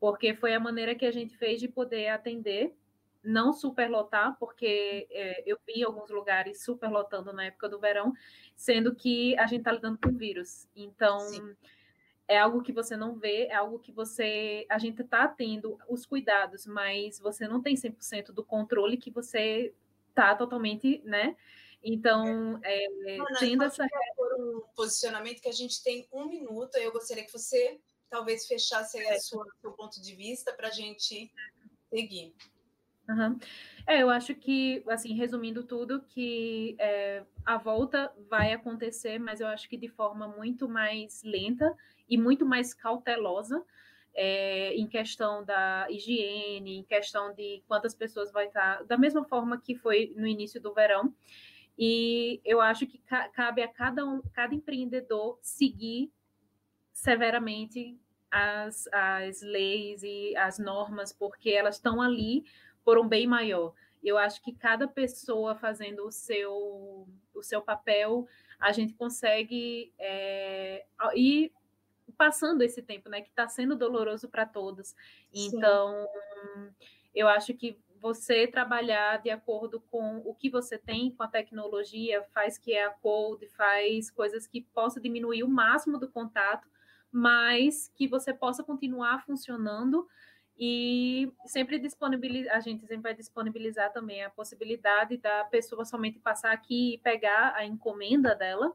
Porque 0.00 0.34
foi 0.34 0.54
a 0.54 0.60
maneira 0.60 0.94
que 0.94 1.04
a 1.04 1.10
gente 1.10 1.36
fez 1.36 1.60
de 1.60 1.68
poder 1.68 2.08
atender 2.08 2.74
não 3.24 3.52
superlotar, 3.52 4.36
porque 4.38 5.08
é, 5.10 5.42
eu 5.46 5.58
vi 5.66 5.82
alguns 5.82 6.10
lugares 6.10 6.62
superlotando 6.62 7.32
na 7.32 7.46
época 7.46 7.68
do 7.68 7.80
verão, 7.80 8.12
sendo 8.54 8.94
que 8.94 9.36
a 9.38 9.46
gente 9.46 9.60
está 9.60 9.72
lidando 9.72 9.98
com 9.98 10.16
vírus. 10.16 10.68
Então, 10.76 11.20
Sim. 11.20 11.56
é 12.28 12.38
algo 12.38 12.62
que 12.62 12.72
você 12.72 12.96
não 12.96 13.14
vê, 13.14 13.46
é 13.46 13.54
algo 13.54 13.78
que 13.78 13.90
você. 13.90 14.66
A 14.68 14.78
gente 14.78 15.02
está 15.02 15.26
tendo 15.26 15.78
os 15.88 16.04
cuidados, 16.04 16.66
mas 16.66 17.18
você 17.18 17.48
não 17.48 17.62
tem 17.62 17.74
100% 17.74 18.26
do 18.26 18.44
controle 18.44 18.96
que 18.96 19.10
você 19.10 19.74
está 20.10 20.34
totalmente, 20.34 21.00
né? 21.04 21.36
Então, 21.82 22.58
é, 22.62 22.86
Ana, 23.14 23.38
tendo 23.38 23.64
essa. 23.64 23.86
Por 24.16 24.34
um 24.40 24.60
posicionamento 24.74 25.40
que 25.40 25.48
a 25.48 25.52
gente 25.52 25.82
tem 25.82 26.06
um 26.12 26.28
minuto, 26.28 26.76
eu 26.76 26.92
gostaria 26.92 27.24
que 27.24 27.32
você 27.32 27.80
talvez 28.08 28.46
fechasse 28.46 28.98
aí 28.98 29.16
o 29.16 29.20
seu 29.20 29.72
ponto 29.72 30.00
de 30.00 30.14
vista 30.14 30.52
para 30.52 30.68
a 30.68 30.70
gente 30.70 31.30
seguir. 31.90 32.34
Uhum. 33.08 33.38
É, 33.86 34.02
eu 34.02 34.08
acho 34.08 34.34
que, 34.34 34.82
assim, 34.88 35.12
resumindo 35.14 35.62
tudo, 35.62 36.00
que 36.08 36.74
é, 36.78 37.22
a 37.44 37.58
volta 37.58 38.10
vai 38.30 38.52
acontecer, 38.54 39.18
mas 39.18 39.40
eu 39.40 39.46
acho 39.46 39.68
que 39.68 39.76
de 39.76 39.88
forma 39.88 40.26
muito 40.26 40.66
mais 40.68 41.22
lenta 41.22 41.76
e 42.08 42.16
muito 42.16 42.46
mais 42.46 42.72
cautelosa. 42.72 43.62
é, 44.18 44.74
em 44.76 44.88
questão 44.88 45.44
da 45.44 45.88
higiene, 45.90 46.78
em 46.78 46.84
questão 46.84 47.34
de 47.34 47.62
quantas 47.68 47.94
pessoas 47.94 48.32
vai 48.32 48.46
estar, 48.48 48.82
da 48.86 48.98
mesma 48.98 49.26
forma 49.26 49.60
que 49.60 49.76
foi 49.76 50.14
no 50.16 50.26
início 50.26 50.60
do 50.62 50.74
verão. 50.74 51.14
E 51.78 52.40
eu 52.44 52.60
acho 52.60 52.86
que 52.86 52.98
ca 52.98 53.28
cabe 53.30 53.62
a 53.62 53.68
cada 53.68 54.06
um, 54.06 54.22
cada 54.34 54.54
empreendedor 54.54 55.38
seguir 55.42 56.12
severamente 56.92 57.98
as, 58.30 58.88
as 58.92 59.42
leis 59.42 60.02
e 60.02 60.36
as 60.36 60.58
normas, 60.58 61.12
porque 61.12 61.50
elas 61.50 61.76
estão 61.76 62.00
ali 62.00 62.44
por 62.84 62.98
um 62.98 63.08
bem 63.08 63.26
maior. 63.26 63.72
Eu 64.02 64.18
acho 64.18 64.42
que 64.42 64.52
cada 64.52 64.86
pessoa 64.86 65.54
fazendo 65.54 66.06
o 66.06 66.12
seu, 66.12 67.08
o 67.34 67.42
seu 67.42 67.62
papel, 67.62 68.26
a 68.60 68.70
gente 68.70 68.92
consegue 68.92 69.92
é, 69.98 70.84
ir 71.14 71.52
passando 72.18 72.62
esse 72.62 72.82
tempo, 72.82 73.08
né? 73.08 73.22
Que 73.22 73.30
está 73.30 73.48
sendo 73.48 73.74
doloroso 73.74 74.28
para 74.28 74.44
todos. 74.44 74.94
Então, 75.32 76.06
Sim. 76.06 76.74
eu 77.14 77.28
acho 77.28 77.54
que 77.54 77.78
você 78.04 78.46
trabalhar 78.46 79.22
de 79.22 79.30
acordo 79.30 79.80
com 79.90 80.18
o 80.18 80.34
que 80.34 80.50
você 80.50 80.76
tem 80.76 81.10
com 81.10 81.22
a 81.22 81.28
tecnologia, 81.28 82.22
faz 82.34 82.58
que 82.58 82.74
é 82.74 82.84
a 82.84 82.90
code, 82.90 83.48
faz 83.48 84.10
coisas 84.10 84.46
que 84.46 84.60
possa 84.60 85.00
diminuir 85.00 85.42
o 85.42 85.48
máximo 85.48 85.98
do 85.98 86.10
contato, 86.10 86.68
mas 87.10 87.90
que 87.94 88.06
você 88.06 88.34
possa 88.34 88.62
continuar 88.62 89.24
funcionando 89.24 90.06
e 90.58 91.32
sempre 91.46 91.78
disponibilizar, 91.78 92.56
a 92.56 92.60
gente 92.60 92.80
sempre 92.82 93.02
vai 93.02 93.14
disponibilizar 93.14 93.92
também 93.92 94.22
a 94.22 94.30
possibilidade 94.30 95.16
da 95.16 95.44
pessoa 95.44 95.84
somente 95.84 96.20
passar 96.20 96.52
aqui 96.52 96.94
e 96.94 96.98
pegar 96.98 97.54
a 97.56 97.64
encomenda 97.64 98.34
dela. 98.34 98.72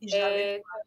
E 0.00 0.08
já, 0.08 0.16
é, 0.16 0.52
levar. 0.56 0.80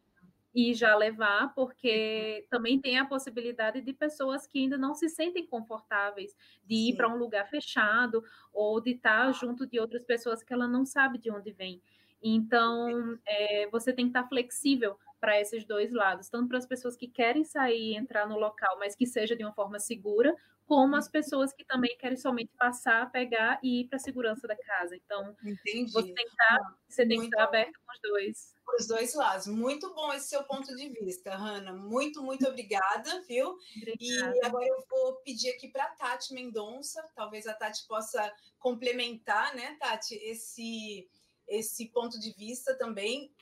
E 0.54 0.74
já 0.74 0.96
levar, 0.96 1.54
porque 1.54 2.44
também 2.50 2.80
tem 2.80 2.98
a 2.98 3.04
possibilidade 3.04 3.80
de 3.80 3.92
pessoas 3.92 4.46
que 4.46 4.58
ainda 4.58 4.76
não 4.76 4.94
se 4.94 5.08
sentem 5.08 5.46
confortáveis 5.46 6.36
de 6.64 6.90
ir 6.90 6.96
para 6.96 7.08
um 7.08 7.16
lugar 7.16 7.48
fechado 7.48 8.22
ou 8.52 8.80
de 8.80 8.90
estar 8.90 9.32
junto 9.32 9.66
de 9.66 9.78
outras 9.78 10.04
pessoas 10.04 10.42
que 10.42 10.52
ela 10.52 10.66
não 10.66 10.84
sabe 10.84 11.18
de 11.18 11.30
onde 11.30 11.52
vem. 11.52 11.80
Então, 12.20 13.18
é, 13.26 13.68
você 13.70 13.92
tem 13.92 14.06
que 14.06 14.10
estar 14.10 14.28
flexível 14.28 14.98
para 15.22 15.40
esses 15.40 15.64
dois 15.64 15.92
lados, 15.92 16.28
tanto 16.28 16.48
para 16.48 16.58
as 16.58 16.66
pessoas 16.66 16.96
que 16.96 17.06
querem 17.06 17.44
sair 17.44 17.92
e 17.92 17.96
entrar 17.96 18.28
no 18.28 18.36
local, 18.36 18.76
mas 18.80 18.96
que 18.96 19.06
seja 19.06 19.36
de 19.36 19.44
uma 19.44 19.52
forma 19.54 19.78
segura, 19.78 20.34
como 20.66 20.96
as 20.96 21.08
pessoas 21.08 21.52
que 21.52 21.64
também 21.64 21.96
querem 21.96 22.16
somente 22.16 22.50
passar, 22.58 23.08
pegar 23.12 23.60
e 23.62 23.82
ir 23.82 23.88
para 23.88 23.98
a 23.98 24.00
segurança 24.00 24.48
da 24.48 24.56
casa. 24.56 24.96
Então, 24.96 25.36
Entendi. 25.44 25.92
você 25.92 26.12
tem 26.12 26.24
que 26.24 26.30
estar, 26.32 26.76
você 26.88 27.06
tem 27.06 27.20
que 27.20 27.26
estar 27.26 27.44
aberto 27.44 27.78
com 27.86 27.92
os 27.92 28.00
dois. 28.02 28.54
Para 28.66 28.76
os 28.80 28.86
dois 28.88 29.14
lados. 29.14 29.46
Muito 29.46 29.94
bom 29.94 30.12
esse 30.12 30.30
seu 30.30 30.42
ponto 30.42 30.74
de 30.74 30.88
vista, 30.88 31.36
Hanna. 31.36 31.72
Muito, 31.72 32.20
muito 32.20 32.44
obrigada, 32.48 33.22
viu? 33.28 33.56
Obrigada. 33.76 34.36
E 34.36 34.44
agora 34.44 34.66
eu 34.66 34.84
vou 34.90 35.14
pedir 35.16 35.50
aqui 35.50 35.68
para 35.68 35.84
a 35.84 35.90
Tati 35.90 36.34
Mendonça, 36.34 37.00
talvez 37.14 37.46
a 37.46 37.54
Tati 37.54 37.86
possa 37.86 38.28
complementar, 38.58 39.54
né, 39.54 39.76
Tati, 39.78 40.16
esse, 40.16 41.08
esse 41.46 41.90
ponto 41.90 42.18
de 42.18 42.32
vista 42.32 42.76
também 42.76 43.32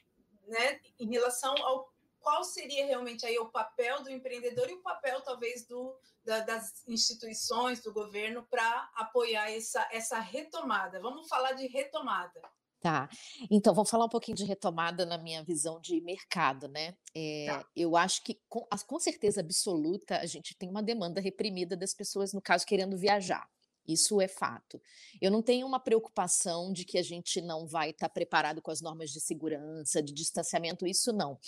né, 0.51 0.81
em 0.99 1.09
relação 1.09 1.55
ao 1.65 1.91
qual 2.21 2.45
seria 2.45 2.85
realmente 2.85 3.25
aí 3.25 3.39
o 3.39 3.51
papel 3.51 4.03
do 4.03 4.11
empreendedor 4.11 4.69
e 4.69 4.75
o 4.75 4.83
papel 4.83 5.21
talvez 5.23 5.67
do, 5.67 5.97
da, 6.23 6.41
das 6.41 6.87
instituições, 6.87 7.81
do 7.81 7.93
governo 7.93 8.47
para 8.49 8.91
apoiar 8.95 9.51
essa, 9.51 9.89
essa 9.91 10.21
retomada. 10.21 11.01
Vamos 11.01 11.29
falar 11.29 11.53
de 11.53 11.67
retomada. 11.67 12.43
Tá, 12.81 13.11
então 13.51 13.75
vamos 13.75 13.91
falar 13.91 14.07
um 14.07 14.11
pouquinho 14.11 14.39
de 14.39 14.45
retomada 14.45 15.05
na 15.05 15.19
minha 15.19 15.45
visão 15.45 15.79
de 15.81 16.01
mercado, 16.01 16.67
né? 16.67 16.97
É, 17.15 17.47
tá. 17.47 17.67
Eu 17.77 17.95
acho 17.95 18.25
que 18.25 18.41
com, 18.49 18.67
com 18.87 18.99
certeza 18.99 19.41
absoluta 19.41 20.19
a 20.19 20.25
gente 20.25 20.57
tem 20.57 20.71
uma 20.71 20.83
demanda 20.83 21.21
reprimida 21.21 21.77
das 21.77 21.93
pessoas, 21.93 22.33
no 22.33 22.41
caso, 22.41 22.65
querendo 22.65 22.97
viajar. 22.97 23.47
Isso 23.93 24.21
é 24.21 24.29
fato. 24.29 24.81
Eu 25.21 25.31
não 25.31 25.43
tenho 25.43 25.67
uma 25.67 25.81
preocupação 25.81 26.73
de 26.73 26.85
que 26.85 26.99
a 26.99 27.03
gente 27.03 27.41
não 27.41 27.67
vai 27.67 27.91
estar 27.91 28.09
tá 28.09 28.13
preparado 28.13 28.63
com 28.63 28.71
as 28.71 28.81
normas 28.81 29.11
de 29.11 29.21
segurança, 29.21 30.03
de 30.03 30.13
distanciamento, 30.13 30.87
isso 30.87 31.13
não. 31.13 31.39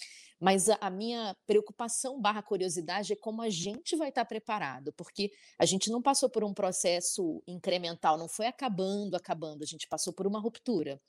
Mas 0.40 0.68
a, 0.68 0.76
a 0.80 0.90
minha 0.90 1.36
preocupação 1.46 2.20
barra 2.20 2.42
curiosidade 2.42 3.12
é 3.12 3.16
como 3.16 3.42
a 3.42 3.48
gente 3.48 3.94
vai 3.96 4.08
estar 4.08 4.24
tá 4.24 4.28
preparado, 4.28 4.92
porque 4.94 5.30
a 5.58 5.64
gente 5.64 5.90
não 5.90 6.02
passou 6.02 6.28
por 6.28 6.42
um 6.42 6.52
processo 6.52 7.42
incremental, 7.46 8.18
não 8.18 8.28
foi 8.28 8.46
acabando, 8.46 9.14
acabando, 9.14 9.62
a 9.62 9.66
gente 9.66 9.86
passou 9.86 10.12
por 10.12 10.26
uma 10.26 10.40
ruptura. 10.40 11.00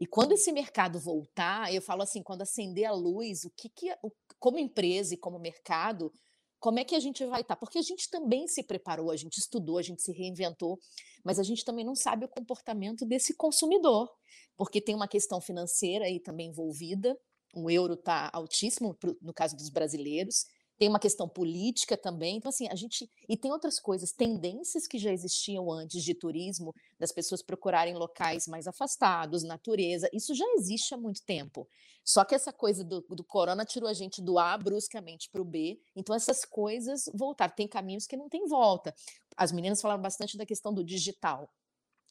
E 0.00 0.06
quando 0.06 0.32
esse 0.32 0.52
mercado 0.52 0.98
voltar, 0.98 1.74
eu 1.74 1.82
falo 1.82 2.02
assim, 2.02 2.22
quando 2.22 2.42
acender 2.42 2.84
a 2.84 2.92
luz, 2.92 3.44
o 3.44 3.50
que, 3.50 3.68
que 3.68 3.92
como 4.38 4.58
empresa 4.58 5.14
e 5.14 5.16
como 5.16 5.38
mercado, 5.38 6.12
como 6.60 6.78
é 6.78 6.84
que 6.84 6.94
a 6.94 7.00
gente 7.00 7.24
vai 7.24 7.40
estar? 7.40 7.54
Tá? 7.54 7.60
Porque 7.60 7.78
a 7.78 7.82
gente 7.82 8.10
também 8.10 8.46
se 8.48 8.62
preparou, 8.62 9.10
a 9.10 9.16
gente 9.16 9.38
estudou, 9.38 9.78
a 9.78 9.82
gente 9.82 10.02
se 10.02 10.12
reinventou, 10.12 10.78
mas 11.24 11.38
a 11.38 11.42
gente 11.42 11.64
também 11.64 11.84
não 11.84 11.94
sabe 11.94 12.24
o 12.24 12.28
comportamento 12.28 13.06
desse 13.06 13.34
consumidor, 13.34 14.10
porque 14.56 14.80
tem 14.80 14.94
uma 14.94 15.08
questão 15.08 15.40
financeira 15.40 16.04
aí 16.04 16.20
também 16.20 16.48
envolvida. 16.48 17.16
O 17.54 17.70
euro 17.70 17.94
está 17.94 18.30
altíssimo 18.32 18.96
no 19.22 19.32
caso 19.32 19.56
dos 19.56 19.70
brasileiros 19.70 20.46
tem 20.78 20.88
uma 20.88 21.00
questão 21.00 21.28
política 21.28 21.96
também. 21.96 22.36
Então, 22.36 22.48
assim, 22.48 22.68
a 22.68 22.74
gente. 22.74 23.10
E 23.28 23.36
tem 23.36 23.50
outras 23.50 23.80
coisas, 23.80 24.12
tendências 24.12 24.86
que 24.86 24.98
já 24.98 25.12
existiam 25.12 25.70
antes 25.70 26.02
de 26.04 26.14
turismo, 26.14 26.72
das 26.98 27.10
pessoas 27.10 27.42
procurarem 27.42 27.94
locais 27.94 28.46
mais 28.46 28.66
afastados, 28.66 29.42
natureza. 29.42 30.08
Isso 30.12 30.34
já 30.34 30.46
existe 30.56 30.94
há 30.94 30.96
muito 30.96 31.22
tempo. 31.24 31.68
Só 32.04 32.24
que 32.24 32.34
essa 32.34 32.52
coisa 32.52 32.84
do, 32.84 33.00
do 33.10 33.24
corona 33.24 33.64
tirou 33.64 33.88
a 33.88 33.92
gente 33.92 34.22
do 34.22 34.38
A 34.38 34.56
bruscamente 34.56 35.28
para 35.30 35.42
o 35.42 35.44
B. 35.44 35.80
Então, 35.96 36.14
essas 36.14 36.44
coisas 36.44 37.10
voltaram. 37.12 37.52
Tem 37.54 37.66
caminhos 37.66 38.06
que 38.06 38.16
não 38.16 38.28
tem 38.28 38.46
volta. 38.46 38.94
As 39.36 39.50
meninas 39.50 39.80
falaram 39.80 40.00
bastante 40.00 40.36
da 40.36 40.46
questão 40.46 40.72
do 40.72 40.84
digital 40.84 41.50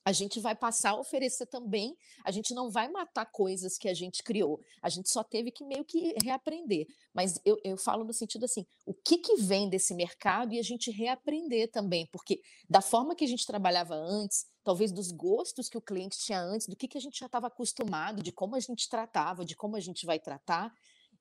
a 0.07 0.13
gente 0.13 0.39
vai 0.39 0.55
passar 0.55 0.91
a 0.91 0.95
oferecer 0.97 1.47
também, 1.47 1.93
a 2.23 2.31
gente 2.31 2.53
não 2.53 2.71
vai 2.71 2.87
matar 2.87 3.25
coisas 3.25 3.77
que 3.77 3.89
a 3.89 3.93
gente 3.93 4.23
criou, 4.23 4.61
a 4.81 4.87
gente 4.87 5.09
só 5.09 5.21
teve 5.21 5.51
que 5.51 5.65
meio 5.65 5.83
que 5.83 6.15
reaprender. 6.23 6.87
Mas 7.13 7.37
eu, 7.43 7.59
eu 7.61 7.75
falo 7.75 8.05
no 8.05 8.13
sentido 8.13 8.45
assim, 8.45 8.65
o 8.85 8.93
que, 8.93 9.17
que 9.17 9.35
vem 9.35 9.69
desse 9.69 9.93
mercado 9.93 10.53
e 10.53 10.59
a 10.59 10.63
gente 10.63 10.91
reaprender 10.91 11.69
também, 11.71 12.07
porque 12.09 12.39
da 12.69 12.79
forma 12.79 13.17
que 13.17 13.25
a 13.25 13.27
gente 13.27 13.45
trabalhava 13.45 13.95
antes, 13.95 14.45
talvez 14.63 14.93
dos 14.93 15.11
gostos 15.11 15.67
que 15.67 15.77
o 15.77 15.81
cliente 15.81 16.17
tinha 16.19 16.39
antes, 16.39 16.67
do 16.67 16.75
que, 16.77 16.87
que 16.87 16.97
a 16.97 17.01
gente 17.01 17.19
já 17.19 17.25
estava 17.25 17.47
acostumado, 17.47 18.23
de 18.23 18.31
como 18.31 18.55
a 18.55 18.61
gente 18.61 18.87
tratava, 18.87 19.43
de 19.43 19.57
como 19.57 19.75
a 19.75 19.81
gente 19.81 20.05
vai 20.05 20.19
tratar, 20.19 20.73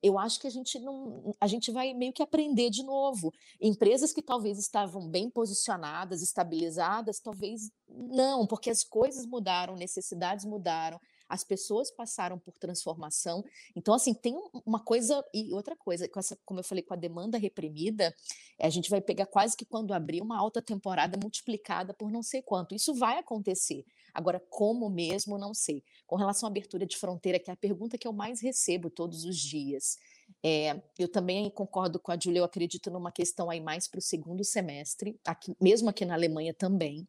eu 0.07 0.19
acho 0.19 0.41
que 0.41 0.47
a 0.47 0.51
gente 0.51 0.79
não, 0.79 1.35
a 1.41 1.47
gente 1.47 1.71
vai 1.71 1.93
meio 1.93 2.13
que 2.13 2.23
aprender 2.23 2.71
de 2.71 2.83
novo. 2.83 3.33
Empresas 3.61 4.13
que 4.13 4.23
talvez 4.23 4.59
estavam 4.59 5.09
bem 5.09 5.29
posicionadas, 5.29 6.23
estabilizadas, 6.23 7.19
talvez 7.19 7.71
não, 7.89 8.47
porque 8.47 8.71
as 8.71 8.85
coisas 8.85 9.27
mudaram, 9.27 9.75
necessidades 9.75 10.45
mudaram, 10.45 11.01
as 11.29 11.45
pessoas 11.45 11.91
passaram 11.91 12.39
por 12.39 12.57
transformação. 12.59 13.45
Então, 13.75 13.95
assim, 13.95 14.15
tem 14.15 14.35
uma 14.65 14.81
coisa 14.81 15.25
e 15.33 15.53
outra 15.53 15.77
coisa, 15.77 16.09
com 16.09 16.21
essa, 16.21 16.39
como 16.45 16.61
eu 16.61 16.65
falei, 16.65 16.83
com 16.83 16.95
a 16.95 16.97
demanda 16.97 17.39
reprimida, 17.39 18.15
a 18.61 18.69
gente 18.69 18.89
vai 18.91 19.01
pegar 19.01 19.27
quase 19.27 19.57
que 19.57 19.65
quando 19.65 19.93
abrir 19.93 20.23
uma 20.23 20.39
alta 20.39 20.63
temporada 20.63 21.19
multiplicada 21.21 21.93
por 21.93 22.11
não 22.11 22.23
sei 22.23 22.43
quanto. 22.43 22.75
Isso 22.75 22.95
vai 22.95 23.19
acontecer. 23.19 23.85
Agora, 24.15 24.41
como 24.49 24.89
mesmo, 24.89 25.37
não 25.37 25.53
sei. 25.53 25.83
Com 26.07 26.17
relação 26.17 26.47
à 26.47 26.51
abertura 26.51 26.87
de 26.87 26.97
fronteira, 26.97 27.39
que 27.39 27.51
é 27.51 27.53
a 27.53 27.57
pergunta 27.57 27.99
que 27.99 28.09
eu 28.09 28.13
mais 28.13 28.41
recebo 28.41 28.89
todos 28.89 29.25
os 29.25 29.37
dias. 29.37 29.99
É, 30.43 30.81
eu 30.99 31.09
também 31.09 31.51
concordo 31.51 32.01
com 32.01 32.11
a 32.11 32.19
Julia, 32.19 32.41
eu 32.41 32.45
acredito 32.45 32.91
numa 32.91 33.13
questão 33.13 33.51
aí 33.51 33.61
mais 33.61 33.87
para 33.87 33.99
o 33.99 34.03
segundo 34.03 34.43
semestre, 34.43 35.19
aqui, 35.25 35.55
mesmo 35.61 35.89
aqui 35.89 36.05
na 36.05 36.15
Alemanha 36.15 36.53
também 36.53 37.07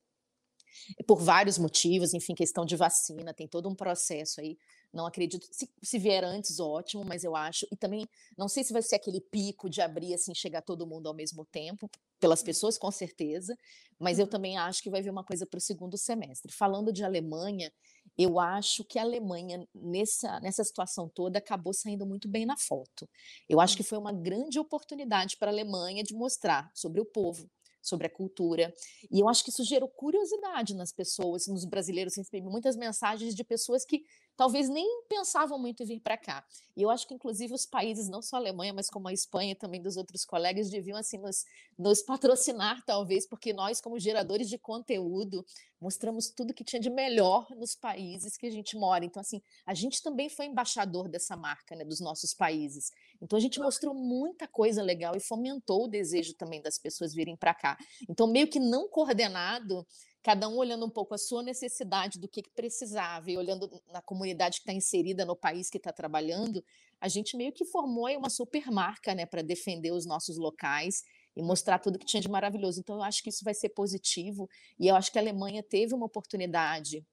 por 1.05 1.21
vários 1.21 1.57
motivos, 1.57 2.13
enfim, 2.13 2.33
questão 2.35 2.65
de 2.65 2.75
vacina, 2.75 3.33
tem 3.33 3.47
todo 3.47 3.69
um 3.69 3.75
processo 3.75 4.41
aí. 4.41 4.57
Não 4.93 5.05
acredito, 5.05 5.45
se, 5.51 5.69
se 5.83 5.99
vier 5.99 6.23
antes, 6.23 6.59
ótimo, 6.59 7.03
mas 7.03 7.23
eu 7.23 7.35
acho, 7.35 7.67
e 7.71 7.75
também 7.75 8.07
não 8.37 8.47
sei 8.47 8.63
se 8.63 8.71
vai 8.73 8.81
ser 8.81 8.95
aquele 8.95 9.19
pico 9.19 9.69
de 9.69 9.81
abrir 9.81 10.13
assim, 10.13 10.33
chegar 10.33 10.61
todo 10.61 10.87
mundo 10.87 11.07
ao 11.07 11.13
mesmo 11.13 11.45
tempo, 11.45 11.89
pelas 12.19 12.41
pessoas 12.41 12.77
com 12.77 12.91
certeza, 12.91 13.55
mas 13.99 14.17
eu 14.17 14.25
uhum. 14.25 14.31
também 14.31 14.57
acho 14.57 14.81
que 14.81 14.89
vai 14.89 15.01
vir 15.01 15.09
uma 15.09 15.23
coisa 15.23 15.45
para 15.45 15.57
o 15.57 15.61
segundo 15.61 15.97
semestre. 15.97 16.51
Falando 16.51 16.91
de 16.91 17.03
Alemanha, 17.03 17.71
eu 18.17 18.39
acho 18.39 18.83
que 18.83 18.97
a 18.97 19.03
Alemanha, 19.03 19.67
nessa, 19.73 20.39
nessa 20.39 20.63
situação 20.63 21.07
toda, 21.07 21.37
acabou 21.37 21.73
saindo 21.73 22.05
muito 22.05 22.27
bem 22.27 22.45
na 22.45 22.57
foto. 22.57 23.07
Eu 23.47 23.59
acho 23.59 23.77
que 23.77 23.83
foi 23.83 23.97
uma 23.97 24.11
grande 24.11 24.59
oportunidade 24.59 25.37
para 25.37 25.51
a 25.51 25.53
Alemanha 25.53 26.03
de 26.03 26.15
mostrar 26.15 26.71
sobre 26.73 26.99
o 26.99 27.05
povo, 27.05 27.49
sobre 27.87 28.07
a 28.07 28.09
cultura. 28.09 28.73
E 29.11 29.19
eu 29.19 29.29
acho 29.29 29.43
que 29.43 29.49
isso 29.49 29.63
gerou 29.63 29.89
curiosidade 29.89 30.75
nas 30.75 30.91
pessoas, 30.91 31.47
nos 31.47 31.65
brasileiros. 31.65 32.15
Recebi 32.15 32.47
muitas 32.47 32.75
mensagens 32.75 33.33
de 33.33 33.43
pessoas 33.43 33.85
que 33.85 34.03
talvez 34.35 34.69
nem 34.69 35.03
pensavam 35.09 35.57
muito 35.57 35.81
em 35.81 35.85
vir 35.85 35.99
para 35.99 36.15
cá. 36.15 36.45
E 36.75 36.83
eu 36.83 36.89
acho 36.91 37.07
que, 37.07 37.13
inclusive, 37.13 37.53
os 37.53 37.65
países, 37.65 38.07
não 38.07 38.21
só 38.21 38.35
a 38.35 38.39
Alemanha, 38.39 38.71
mas 38.73 38.87
como 38.87 39.07
a 39.07 39.13
Espanha 39.13 39.53
e 39.53 39.55
também 39.55 39.81
dos 39.81 39.97
outros 39.97 40.23
colegas, 40.23 40.69
deviam 40.69 40.97
assim 40.97 41.17
nos, 41.17 41.43
nos 41.77 42.03
patrocinar, 42.03 42.83
talvez, 42.85 43.27
porque 43.27 43.51
nós, 43.51 43.81
como 43.81 43.99
geradores 43.99 44.47
de 44.47 44.59
conteúdo, 44.59 45.43
mostramos 45.81 46.29
tudo 46.29 46.53
que 46.53 46.63
tinha 46.63 46.79
de 46.79 46.89
melhor 46.89 47.47
nos 47.55 47.75
países 47.75 48.37
que 48.37 48.45
a 48.45 48.51
gente 48.51 48.77
mora. 48.77 49.03
Então, 49.03 49.19
assim, 49.19 49.41
a 49.65 49.73
gente 49.73 50.01
também 50.03 50.29
foi 50.29 50.45
embaixador 50.45 51.09
dessa 51.09 51.35
marca, 51.35 51.75
né, 51.75 51.83
dos 51.83 51.99
nossos 51.99 52.33
países. 52.33 52.91
Então, 53.21 53.37
a 53.37 53.39
gente 53.41 53.59
mostrou 53.59 53.93
muita 53.93 54.47
coisa 54.47 54.81
legal 54.81 55.15
e 55.15 55.19
fomentou 55.19 55.85
o 55.85 55.87
desejo 55.87 56.33
também 56.35 56.61
das 56.61 56.77
pessoas 56.77 57.13
virem 57.13 57.35
para 57.35 57.53
cá. 57.53 57.77
Então, 58.09 58.27
meio 58.27 58.47
que 58.47 58.59
não 58.59 58.87
coordenado, 58.87 59.85
cada 60.23 60.49
um 60.49 60.57
olhando 60.57 60.85
um 60.85 60.89
pouco 60.89 61.13
a 61.13 61.17
sua 61.17 61.41
necessidade 61.41 62.19
do 62.19 62.27
que, 62.27 62.41
que 62.41 62.51
precisava 62.51 63.31
e 63.31 63.37
olhando 63.37 63.69
na 63.87 64.01
comunidade 64.01 64.57
que 64.57 64.63
está 64.63 64.73
inserida 64.73 65.25
no 65.25 65.35
país 65.35 65.69
que 65.69 65.77
está 65.77 65.93
trabalhando, 65.93 66.63
a 66.99 67.07
gente 67.07 67.37
meio 67.37 67.53
que 67.53 67.65
formou 67.65 68.07
uma 68.09 68.29
super 68.29 68.69
marca 68.71 69.13
né, 69.13 69.25
para 69.25 69.41
defender 69.41 69.91
os 69.91 70.05
nossos 70.05 70.37
locais 70.37 71.03
e 71.35 71.41
mostrar 71.41 71.79
tudo 71.79 71.99
que 71.99 72.05
tinha 72.05 72.21
de 72.21 72.29
maravilhoso. 72.29 72.79
Então, 72.79 72.95
eu 72.95 73.03
acho 73.03 73.23
que 73.23 73.29
isso 73.29 73.43
vai 73.43 73.53
ser 73.53 73.69
positivo 73.69 74.49
e 74.79 74.87
eu 74.87 74.95
acho 74.95 75.11
que 75.11 75.17
a 75.17 75.21
Alemanha 75.21 75.63
teve 75.63 75.93
uma 75.93 76.05
oportunidade. 76.05 77.05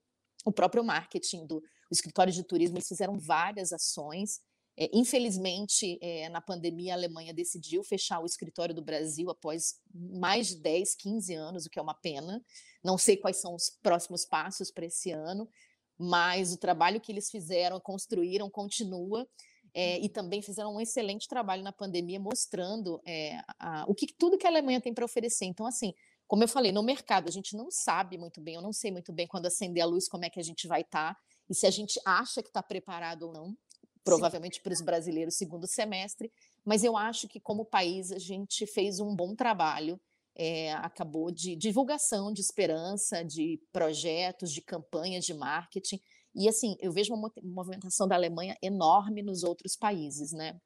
O 0.43 0.51
próprio 0.51 0.83
marketing 0.83 1.45
do 1.45 1.61
escritório 1.91 2.33
de 2.33 2.43
turismo, 2.43 2.77
eles 2.77 2.87
fizeram 2.87 3.17
várias 3.17 3.71
ações 3.71 4.41
é, 4.77 4.89
infelizmente, 4.93 5.97
é, 6.01 6.27
na 6.29 6.41
pandemia, 6.41 6.93
a 6.93 6.97
Alemanha 6.97 7.33
decidiu 7.33 7.81
fechar 7.83 8.19
o 8.19 8.25
escritório 8.25 8.75
do 8.75 8.81
Brasil 8.81 9.29
após 9.29 9.75
mais 9.93 10.47
de 10.47 10.57
10, 10.57 10.95
15 10.95 11.33
anos, 11.33 11.65
o 11.65 11.69
que 11.69 11.79
é 11.79 11.81
uma 11.81 11.93
pena. 11.93 12.43
Não 12.83 12.97
sei 12.97 13.15
quais 13.15 13.37
são 13.37 13.55
os 13.55 13.69
próximos 13.81 14.25
passos 14.25 14.71
para 14.71 14.85
esse 14.85 15.11
ano, 15.11 15.49
mas 15.97 16.51
o 16.51 16.57
trabalho 16.57 16.99
que 16.99 17.11
eles 17.11 17.29
fizeram, 17.31 17.79
construíram, 17.79 18.49
continua. 18.49 19.27
É, 19.73 19.99
e 19.99 20.07
também 20.07 20.41
fizeram 20.41 20.73
um 20.73 20.79
excelente 20.79 21.27
trabalho 21.27 21.61
na 21.61 21.71
pandemia, 21.71 22.17
mostrando 22.17 23.01
é, 23.05 23.37
a, 23.59 23.83
o 23.89 23.93
que 23.93 24.07
tudo 24.07 24.37
que 24.37 24.47
a 24.47 24.49
Alemanha 24.49 24.79
tem 24.79 24.93
para 24.93 25.03
oferecer. 25.03 25.43
Então, 25.43 25.65
assim, 25.65 25.93
como 26.27 26.43
eu 26.43 26.47
falei, 26.47 26.71
no 26.71 26.81
mercado 26.81 27.27
a 27.27 27.31
gente 27.31 27.57
não 27.57 27.69
sabe 27.69 28.17
muito 28.17 28.39
bem, 28.39 28.55
eu 28.55 28.61
não 28.61 28.71
sei 28.71 28.89
muito 28.89 29.11
bem 29.11 29.27
quando 29.27 29.47
acender 29.47 29.83
a 29.83 29.85
luz 29.85 30.07
como 30.07 30.23
é 30.23 30.29
que 30.29 30.39
a 30.39 30.43
gente 30.43 30.65
vai 30.65 30.79
estar 30.79 31.13
tá, 31.13 31.19
e 31.49 31.53
se 31.53 31.67
a 31.67 31.69
gente 31.69 31.99
acha 32.05 32.41
que 32.41 32.47
está 32.47 32.63
preparado 32.63 33.23
ou 33.23 33.33
não 33.33 33.55
provavelmente 34.05 34.61
para 34.61 34.71
os 34.71 34.81
brasileiros 34.81 35.35
segundo 35.35 35.67
semestre, 35.67 36.31
mas 36.63 36.83
eu 36.83 36.95
acho 36.95 37.27
que 37.27 37.39
como 37.39 37.65
país 37.65 38.11
a 38.11 38.19
gente 38.19 38.65
fez 38.67 38.99
um 38.99 39.15
bom 39.15 39.35
trabalho, 39.35 39.99
é, 40.37 40.73
acabou 40.73 41.31
de 41.31 41.55
divulgação 41.55 42.31
de 42.31 42.41
esperança, 42.41 43.23
de 43.23 43.59
projetos, 43.73 44.51
de 44.51 44.61
campanhas 44.61 45.25
de 45.25 45.33
marketing, 45.33 45.99
e 46.35 46.49
assim, 46.49 46.75
eu 46.81 46.91
vejo 46.91 47.13
uma 47.13 47.31
movimentação 47.41 48.07
da 48.07 48.15
Alemanha 48.15 48.57
enorme 48.61 49.23
nos 49.23 49.43
outros 49.43 49.75
países, 49.77 50.33
né? 50.33 50.59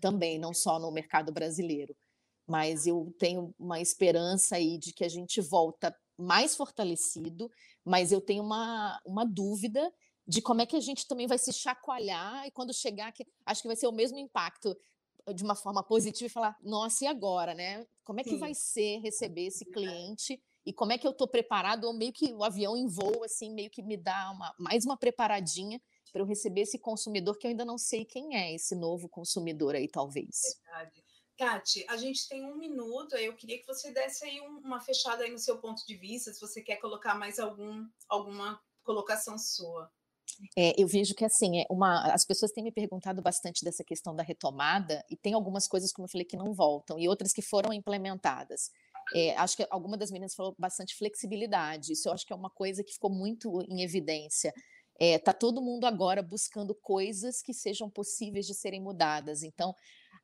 Também, 0.00 0.38
não 0.38 0.54
só 0.54 0.78
no 0.78 0.92
mercado 0.92 1.32
brasileiro. 1.32 1.94
Mas 2.46 2.86
eu 2.86 3.12
tenho 3.18 3.52
uma 3.58 3.80
esperança 3.80 4.54
aí 4.54 4.78
de 4.78 4.92
que 4.92 5.04
a 5.04 5.08
gente 5.08 5.40
volta 5.40 5.94
mais 6.16 6.54
fortalecido, 6.54 7.50
mas 7.84 8.12
eu 8.12 8.20
tenho 8.20 8.44
uma, 8.44 8.98
uma 9.04 9.24
dúvida 9.24 9.92
de 10.28 10.42
como 10.42 10.60
é 10.60 10.66
que 10.66 10.76
a 10.76 10.80
gente 10.80 11.08
também 11.08 11.26
vai 11.26 11.38
se 11.38 11.52
chacoalhar 11.54 12.46
e 12.46 12.50
quando 12.50 12.74
chegar, 12.74 13.10
que, 13.12 13.26
acho 13.46 13.62
que 13.62 13.68
vai 13.68 13.76
ser 13.76 13.86
o 13.86 13.92
mesmo 13.92 14.18
impacto 14.18 14.76
de 15.34 15.42
uma 15.42 15.54
forma 15.54 15.82
positiva 15.82 16.26
e 16.26 16.32
falar, 16.32 16.56
nossa, 16.62 17.04
e 17.04 17.06
agora, 17.06 17.54
né? 17.54 17.86
Como 18.04 18.20
é 18.20 18.22
que 18.22 18.30
Sim. 18.30 18.38
vai 18.38 18.54
ser 18.54 18.98
receber 18.98 19.46
esse 19.46 19.64
cliente 19.64 20.40
e 20.66 20.72
como 20.72 20.92
é 20.92 20.98
que 20.98 21.06
eu 21.06 21.12
estou 21.12 21.26
preparado? 21.26 21.84
Ou 21.84 21.94
meio 21.94 22.12
que 22.12 22.32
o 22.34 22.44
avião 22.44 22.76
em 22.76 22.86
voo, 22.86 23.24
assim, 23.24 23.50
meio 23.52 23.70
que 23.70 23.82
me 23.82 23.96
dá 23.96 24.30
uma, 24.30 24.54
mais 24.58 24.84
uma 24.84 24.98
preparadinha 24.98 25.80
para 26.12 26.20
eu 26.20 26.26
receber 26.26 26.62
esse 26.62 26.78
consumidor 26.78 27.38
que 27.38 27.46
eu 27.46 27.50
ainda 27.50 27.64
não 27.64 27.78
sei 27.78 28.04
quem 28.04 28.36
é 28.36 28.54
esse 28.54 28.74
novo 28.74 29.08
consumidor 29.08 29.74
aí, 29.74 29.88
talvez. 29.88 30.40
Verdade. 30.64 31.04
Tati, 31.38 31.86
a 31.88 31.96
gente 31.96 32.28
tem 32.28 32.44
um 32.44 32.56
minuto, 32.56 33.14
eu 33.14 33.34
queria 33.36 33.58
que 33.58 33.66
você 33.66 33.92
desse 33.92 34.24
aí 34.24 34.40
uma 34.40 34.80
fechada 34.80 35.22
aí 35.22 35.30
no 35.30 35.38
seu 35.38 35.58
ponto 35.58 35.86
de 35.86 35.94
vista, 35.94 36.32
se 36.32 36.40
você 36.40 36.60
quer 36.60 36.76
colocar 36.76 37.14
mais 37.14 37.38
algum, 37.38 37.86
alguma 38.08 38.60
colocação 38.82 39.38
sua. 39.38 39.88
É, 40.56 40.80
eu 40.80 40.86
vejo 40.86 41.14
que 41.14 41.24
assim, 41.24 41.60
é 41.60 41.66
uma, 41.70 42.12
as 42.12 42.24
pessoas 42.24 42.52
têm 42.52 42.62
me 42.62 42.72
perguntado 42.72 43.20
bastante 43.22 43.64
dessa 43.64 43.82
questão 43.84 44.14
da 44.14 44.22
retomada, 44.22 45.04
e 45.10 45.16
tem 45.16 45.34
algumas 45.34 45.66
coisas, 45.66 45.92
como 45.92 46.06
eu 46.06 46.10
falei, 46.10 46.24
que 46.24 46.36
não 46.36 46.52
voltam, 46.52 46.98
e 46.98 47.08
outras 47.08 47.32
que 47.32 47.42
foram 47.42 47.72
implementadas. 47.72 48.70
É, 49.14 49.34
acho 49.36 49.56
que 49.56 49.66
alguma 49.70 49.96
das 49.96 50.10
meninas 50.10 50.34
falou 50.34 50.54
bastante 50.58 50.94
flexibilidade, 50.94 51.92
isso 51.92 52.08
eu 52.08 52.12
acho 52.12 52.26
que 52.26 52.32
é 52.32 52.36
uma 52.36 52.50
coisa 52.50 52.84
que 52.84 52.92
ficou 52.92 53.10
muito 53.10 53.62
em 53.68 53.82
evidência. 53.82 54.52
É, 55.00 55.18
tá 55.18 55.32
todo 55.32 55.62
mundo 55.62 55.84
agora 55.86 56.22
buscando 56.22 56.74
coisas 56.74 57.40
que 57.40 57.54
sejam 57.54 57.88
possíveis 57.88 58.46
de 58.46 58.54
serem 58.54 58.82
mudadas. 58.82 59.44
Então, 59.44 59.72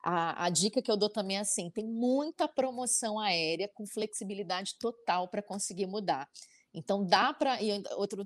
a, 0.03 0.45
a 0.45 0.49
dica 0.49 0.81
que 0.81 0.91
eu 0.91 0.97
dou 0.97 1.09
também 1.09 1.37
é 1.37 1.39
assim: 1.39 1.69
tem 1.69 1.85
muita 1.85 2.47
promoção 2.47 3.17
aérea 3.17 3.69
com 3.73 3.87
flexibilidade 3.87 4.75
total 4.77 5.27
para 5.29 5.41
conseguir 5.41 5.87
mudar. 5.87 6.29
Então 6.75 7.05
dá 7.05 7.33
para. 7.33 7.57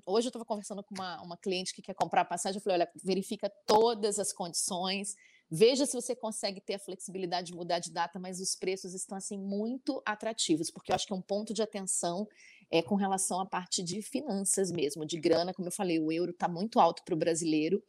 Hoje 0.07 0.27
eu 0.27 0.30
estava 0.30 0.43
conversando 0.43 0.84
com 0.84 0.95
uma, 0.95 1.21
uma 1.21 1.38
cliente 1.38 1.71
que 1.71 1.84
quer 1.84 1.93
comprar 1.93 2.26
passagem, 2.26 2.57
eu 2.57 2.63
falei: 2.63 2.80
olha, 2.80 2.91
verifica 3.03 3.47
todas 3.67 4.17
as 4.17 4.34
condições, 4.34 5.15
veja 5.51 5.85
se 5.85 5.93
você 5.93 6.15
consegue 6.15 6.59
ter 6.59 6.73
a 6.73 6.80
flexibilidade 6.80 7.51
de 7.51 7.55
mudar 7.55 7.77
de 7.77 7.91
data, 7.91 8.17
mas 8.17 8.41
os 8.41 8.55
preços 8.55 8.95
estão 8.95 9.15
assim 9.15 9.38
muito 9.38 10.01
atrativos, 10.03 10.71
porque 10.71 10.91
eu 10.91 10.95
acho 10.95 11.05
que 11.05 11.13
é 11.13 11.15
um 11.15 11.21
ponto 11.21 11.53
de 11.53 11.61
atenção 11.61 12.27
é 12.71 12.81
com 12.81 12.95
relação 12.95 13.39
à 13.39 13.45
parte 13.45 13.84
de 13.84 14.01
finanças 14.01 14.71
mesmo, 14.71 15.05
de 15.05 15.19
grana, 15.19 15.53
como 15.53 15.67
eu 15.67 15.71
falei, 15.71 15.99
o 15.99 16.11
euro 16.11 16.31
está 16.31 16.47
muito 16.47 16.80
alto 16.80 17.03
para 17.03 17.15
o 17.15 17.17
brasileiro, 17.17 17.84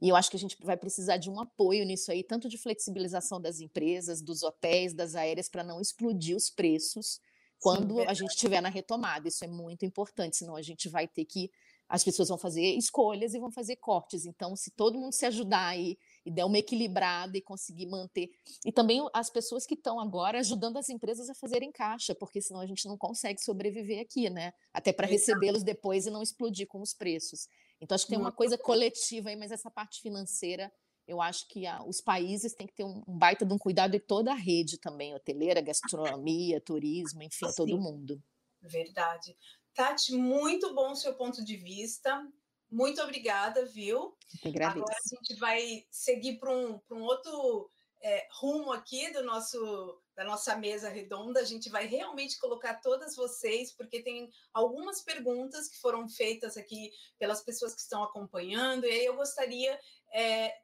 e 0.00 0.10
eu 0.10 0.16
acho 0.16 0.30
que 0.30 0.36
a 0.36 0.40
gente 0.40 0.58
vai 0.62 0.76
precisar 0.76 1.16
de 1.16 1.30
um 1.30 1.40
apoio 1.40 1.86
nisso 1.86 2.10
aí, 2.10 2.22
tanto 2.22 2.46
de 2.46 2.58
flexibilização 2.58 3.40
das 3.40 3.60
empresas, 3.60 4.20
dos 4.20 4.42
hotéis, 4.42 4.92
das 4.92 5.14
aéreas, 5.14 5.48
para 5.48 5.64
não 5.64 5.80
explodir 5.80 6.36
os 6.36 6.50
preços 6.50 7.18
quando 7.60 7.96
Sim, 7.96 8.06
a 8.06 8.14
gente 8.14 8.30
estiver 8.30 8.60
na 8.60 8.68
retomada. 8.68 9.28
Isso 9.28 9.44
é 9.44 9.48
muito 9.48 9.84
importante, 9.84 10.36
senão 10.36 10.56
a 10.56 10.62
gente 10.62 10.88
vai 10.88 11.06
ter 11.08 11.24
que. 11.24 11.50
As 11.88 12.02
pessoas 12.02 12.28
vão 12.28 12.36
fazer 12.36 12.74
escolhas 12.74 13.32
e 13.32 13.38
vão 13.38 13.50
fazer 13.50 13.76
cortes. 13.76 14.26
Então, 14.26 14.56
se 14.56 14.72
todo 14.72 14.98
mundo 14.98 15.12
se 15.12 15.24
ajudar 15.24 15.68
aí 15.68 15.96
e 16.24 16.30
der 16.32 16.44
uma 16.44 16.58
equilibrada 16.58 17.38
e 17.38 17.40
conseguir 17.40 17.86
manter. 17.86 18.28
E 18.64 18.72
também 18.72 19.00
as 19.14 19.30
pessoas 19.30 19.64
que 19.64 19.74
estão 19.74 20.00
agora 20.00 20.40
ajudando 20.40 20.78
as 20.78 20.88
empresas 20.88 21.30
a 21.30 21.34
fazerem 21.34 21.70
caixa, 21.70 22.12
porque 22.12 22.42
senão 22.42 22.60
a 22.60 22.66
gente 22.66 22.88
não 22.88 22.98
consegue 22.98 23.40
sobreviver 23.40 24.00
aqui, 24.00 24.28
né? 24.28 24.52
Até 24.72 24.92
para 24.92 25.06
recebê-los 25.06 25.62
depois 25.62 26.06
e 26.06 26.10
não 26.10 26.22
explodir 26.22 26.66
com 26.66 26.80
os 26.80 26.92
preços. 26.92 27.46
Então, 27.80 27.94
acho 27.94 28.04
que 28.04 28.10
tem 28.10 28.18
uma 28.18 28.32
coisa 28.32 28.58
coletiva 28.58 29.28
aí, 29.28 29.36
mas 29.36 29.52
essa 29.52 29.70
parte 29.70 30.00
financeira 30.00 30.72
eu 31.06 31.20
acho 31.20 31.46
que 31.48 31.66
a, 31.66 31.82
os 31.84 32.00
países 32.00 32.54
têm 32.54 32.66
que 32.66 32.74
ter 32.74 32.84
um, 32.84 33.02
um, 33.06 33.18
baita 33.18 33.44
de 33.44 33.52
um 33.52 33.58
cuidado 33.58 33.94
e 33.94 34.00
toda 34.00 34.32
a 34.32 34.36
rede 34.36 34.78
também, 34.78 35.14
hoteleira, 35.14 35.60
gastronomia, 35.60 36.60
turismo, 36.60 37.22
enfim, 37.22 37.48
Sim. 37.48 37.54
todo 37.56 37.78
mundo. 37.78 38.22
Verdade. 38.60 39.36
Tati, 39.74 40.12
muito 40.12 40.74
bom 40.74 40.92
o 40.92 40.96
seu 40.96 41.14
ponto 41.14 41.44
de 41.44 41.56
vista. 41.56 42.26
Muito 42.70 43.00
obrigada, 43.00 43.64
viu? 43.66 44.16
Agora 44.44 44.92
a 44.92 45.14
gente 45.14 45.38
vai 45.38 45.86
seguir 45.90 46.38
para 46.38 46.50
um, 46.50 46.80
um 46.90 47.02
outro 47.02 47.70
é, 48.02 48.26
rumo 48.40 48.72
aqui 48.72 49.12
do 49.12 49.22
nosso 49.22 50.00
da 50.16 50.24
nossa 50.24 50.56
mesa 50.56 50.88
redonda. 50.88 51.40
A 51.40 51.44
gente 51.44 51.68
vai 51.68 51.86
realmente 51.86 52.38
colocar 52.38 52.80
todas 52.80 53.14
vocês, 53.14 53.70
porque 53.72 54.02
tem 54.02 54.30
algumas 54.52 55.02
perguntas 55.02 55.68
que 55.68 55.78
foram 55.78 56.08
feitas 56.08 56.56
aqui 56.56 56.90
pelas 57.18 57.42
pessoas 57.42 57.74
que 57.74 57.82
estão 57.82 58.02
acompanhando, 58.02 58.86
e 58.86 58.90
aí 58.90 59.04
eu 59.04 59.14
gostaria 59.14 59.78
é, 60.12 60.54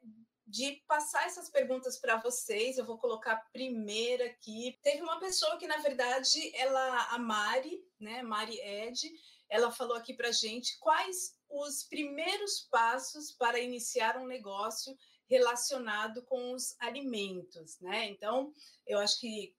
de 0.45 0.83
passar 0.87 1.25
essas 1.25 1.49
perguntas 1.49 1.97
para 1.97 2.17
vocês. 2.17 2.77
Eu 2.77 2.85
vou 2.85 2.97
colocar 2.97 3.33
a 3.33 3.45
primeira 3.51 4.25
aqui. 4.25 4.77
Teve 4.83 5.01
uma 5.01 5.19
pessoa 5.19 5.57
que, 5.57 5.67
na 5.67 5.77
verdade, 5.77 6.55
ela, 6.55 7.07
a 7.11 7.17
Mari, 7.17 7.83
né, 7.99 8.21
Mari 8.21 8.59
Ed, 8.59 9.11
ela 9.49 9.71
falou 9.71 9.95
aqui 9.95 10.13
para 10.13 10.31
gente 10.31 10.77
quais 10.79 11.37
os 11.49 11.83
primeiros 11.83 12.67
passos 12.71 13.31
para 13.31 13.59
iniciar 13.59 14.17
um 14.17 14.25
negócio 14.25 14.97
relacionado 15.29 16.23
com 16.23 16.53
os 16.53 16.75
alimentos, 16.79 17.79
né? 17.79 18.07
Então, 18.07 18.51
eu 18.85 18.99
acho 18.99 19.19
que 19.19 19.55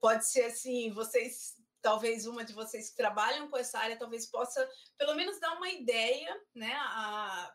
pode 0.00 0.26
ser 0.26 0.44
assim, 0.44 0.90
vocês 0.92 1.59
talvez 1.82 2.26
uma 2.26 2.44
de 2.44 2.52
vocês 2.52 2.90
que 2.90 2.96
trabalham 2.96 3.48
com 3.48 3.56
essa 3.56 3.78
área 3.78 3.98
talvez 3.98 4.26
possa 4.26 4.68
pelo 4.98 5.14
menos 5.14 5.40
dar 5.40 5.56
uma 5.56 5.70
ideia, 5.70 6.38
né, 6.54 6.74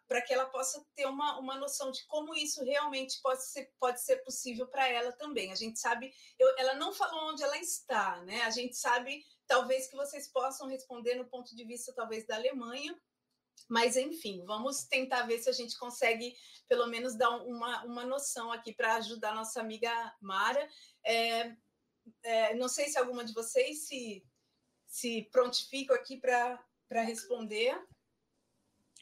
para 0.08 0.22
que 0.22 0.34
ela 0.34 0.46
possa 0.46 0.84
ter 0.96 1.06
uma, 1.06 1.40
uma 1.40 1.56
noção 1.56 1.92
de 1.92 2.06
como 2.08 2.34
isso 2.36 2.64
realmente 2.64 3.20
pode 3.22 3.46
ser, 3.46 3.72
pode 3.80 4.02
ser 4.02 4.18
possível 4.18 4.68
para 4.68 4.88
ela 4.88 5.12
também. 5.14 5.52
A 5.52 5.56
gente 5.56 5.80
sabe, 5.80 6.12
eu, 6.40 6.56
ela 6.58 6.76
não 6.76 6.94
falou 6.94 7.32
onde 7.32 7.44
ela 7.44 7.58
está, 7.58 8.22
né? 8.24 8.42
A 8.44 8.50
gente 8.50 8.76
sabe 8.76 9.24
talvez 9.48 9.88
que 9.88 9.96
vocês 9.96 10.32
possam 10.32 10.68
responder 10.68 11.16
no 11.16 11.30
ponto 11.30 11.56
de 11.56 11.64
vista 11.66 11.94
talvez 11.94 12.26
da 12.26 12.36
Alemanha, 12.36 13.00
mas, 13.68 13.96
enfim, 13.98 14.44
vamos 14.46 14.84
tentar 14.84 15.24
ver 15.24 15.40
se 15.40 15.50
a 15.50 15.54
gente 15.54 15.78
consegue, 15.78 16.36
pelo 16.68 16.88
menos, 16.88 17.16
dar 17.18 17.32
uma, 17.32 17.84
uma 17.84 18.06
noção 18.06 18.52
aqui 18.52 18.74
para 18.74 18.96
ajudar 18.96 19.34
nossa 19.34 19.60
amiga 19.60 19.90
Mara. 20.22 20.70
É, 21.04 21.56
é, 22.24 22.56
não 22.56 22.68
sei 22.68 22.88
se 22.88 22.98
alguma 22.98 23.24
de 23.24 23.34
vocês 23.34 23.88
se, 23.88 24.24
se 24.88 25.28
prontificam 25.32 25.96
aqui 25.96 26.18
para 26.18 26.60
responder. 27.02 27.80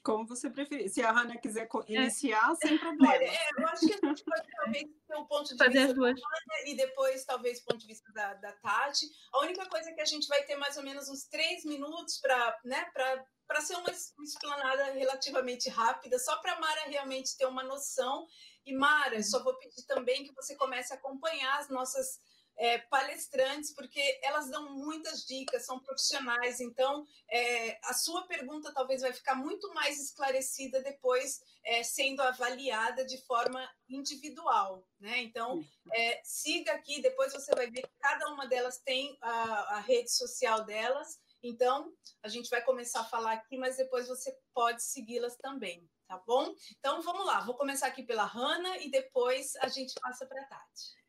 Como 0.03 0.27
você 0.27 0.49
preferir. 0.49 0.89
Se 0.89 1.01
a 1.01 1.11
Hanna 1.11 1.37
quiser 1.37 1.67
iniciar, 1.87 2.51
é. 2.51 2.67
sem 2.67 2.77
problema. 2.77 3.13
Olha, 3.13 3.23
é, 3.23 3.49
eu 3.57 3.67
acho 3.67 3.87
que 3.87 3.93
a 3.93 4.09
gente 4.09 4.23
pode 4.25 4.47
talvez 4.51 4.83
ter 5.07 5.15
um 5.15 5.25
ponto 5.25 5.49
de 5.49 5.57
Fazer 5.57 5.87
vista 5.87 5.93
da 5.93 6.07
Hanna 6.07 6.67
e 6.67 6.75
depois 6.75 7.23
talvez 7.23 7.59
o 7.59 7.65
ponto 7.65 7.79
de 7.79 7.87
vista 7.87 8.11
da, 8.11 8.33
da 8.33 8.51
Tati. 8.51 9.05
A 9.31 9.39
única 9.39 9.65
coisa 9.67 9.89
é 9.89 9.93
que 9.93 10.01
a 10.01 10.05
gente 10.05 10.27
vai 10.27 10.43
ter 10.43 10.57
mais 10.57 10.75
ou 10.75 10.83
menos 10.83 11.07
uns 11.07 11.23
três 11.29 11.63
minutos 11.63 12.17
para 12.17 12.59
né, 12.65 12.85
para 12.93 13.61
ser 13.61 13.75
uma 13.75 13.89
explanada 13.91 14.91
relativamente 14.91 15.69
rápida, 15.69 16.19
só 16.19 16.35
para 16.41 16.53
a 16.53 16.59
Mara 16.59 16.81
realmente 16.87 17.37
ter 17.37 17.45
uma 17.45 17.63
noção. 17.63 18.27
E 18.65 18.75
Mara, 18.75 19.21
só 19.23 19.41
vou 19.41 19.57
pedir 19.57 19.85
também 19.85 20.25
que 20.25 20.33
você 20.33 20.53
comece 20.55 20.91
a 20.93 20.97
acompanhar 20.97 21.59
as 21.59 21.69
nossas 21.69 22.19
é, 22.57 22.77
palestrantes, 22.77 23.73
porque 23.73 24.19
elas 24.21 24.49
dão 24.49 24.73
muitas 24.75 25.25
dicas, 25.25 25.65
são 25.65 25.79
profissionais, 25.79 26.59
então 26.59 27.05
é, 27.29 27.79
a 27.83 27.93
sua 27.93 28.25
pergunta 28.27 28.73
talvez 28.73 29.01
vai 29.01 29.13
ficar 29.13 29.35
muito 29.35 29.73
mais 29.73 29.99
esclarecida 29.99 30.81
depois, 30.81 31.41
é, 31.65 31.83
sendo 31.83 32.21
avaliada 32.21 33.05
de 33.05 33.17
forma 33.25 33.67
individual. 33.89 34.87
Né? 34.99 35.19
Então, 35.19 35.63
é, 35.93 36.21
siga 36.23 36.73
aqui, 36.73 37.01
depois 37.01 37.33
você 37.33 37.53
vai 37.53 37.69
ver 37.69 37.81
que 37.81 37.93
cada 37.99 38.29
uma 38.29 38.47
delas 38.47 38.79
tem 38.79 39.17
a, 39.21 39.75
a 39.75 39.79
rede 39.79 40.11
social 40.11 40.63
delas. 40.63 41.19
Então, 41.41 41.91
a 42.21 42.29
gente 42.29 42.49
vai 42.49 42.61
começar 42.63 43.01
a 43.01 43.05
falar 43.05 43.33
aqui, 43.33 43.57
mas 43.57 43.75
depois 43.75 44.07
você 44.07 44.33
pode 44.53 44.81
segui-las 44.81 45.35
também, 45.35 45.89
tá 46.07 46.17
bom? 46.25 46.55
Então, 46.79 47.01
vamos 47.01 47.25
lá, 47.25 47.41
vou 47.41 47.55
começar 47.55 47.87
aqui 47.87 48.03
pela 48.03 48.23
Hanna 48.23 48.77
e 48.77 48.89
depois 48.89 49.53
a 49.57 49.67
gente 49.67 49.93
passa 49.99 50.25
para 50.25 50.41
a 50.41 50.45
Tati. 50.45 51.02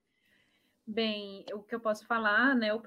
Bem, 0.86 1.46
o 1.54 1.62
que 1.62 1.74
eu 1.74 1.80
posso 1.80 2.06
falar, 2.06 2.54
né, 2.54 2.74
o 2.74 2.80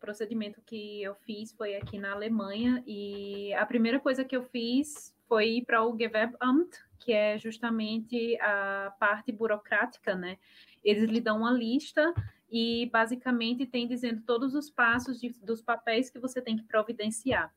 procedimento 0.00 0.62
que 0.62 1.02
eu 1.02 1.14
fiz 1.16 1.52
foi 1.52 1.76
aqui 1.76 1.98
na 1.98 2.12
Alemanha 2.12 2.82
e 2.86 3.52
a 3.52 3.66
primeira 3.66 4.00
coisa 4.00 4.24
que 4.24 4.34
eu 4.34 4.42
fiz 4.42 5.14
foi 5.28 5.48
ir 5.58 5.64
para 5.66 5.84
o 5.84 5.94
Gewerbeamt, 5.94 6.70
que 6.98 7.12
é 7.12 7.38
justamente 7.38 8.38
a 8.40 8.94
parte 8.98 9.30
burocrática, 9.30 10.14
né? 10.14 10.38
Eles 10.82 11.10
lhe 11.10 11.20
dão 11.20 11.38
uma 11.38 11.50
lista 11.50 12.14
e 12.50 12.88
basicamente 12.90 13.66
tem 13.66 13.86
dizendo 13.86 14.22
todos 14.22 14.54
os 14.54 14.70
passos 14.70 15.20
de, 15.20 15.30
dos 15.42 15.60
papéis 15.60 16.08
que 16.08 16.18
você 16.18 16.40
tem 16.40 16.56
que 16.56 16.64
providenciar. 16.64 17.52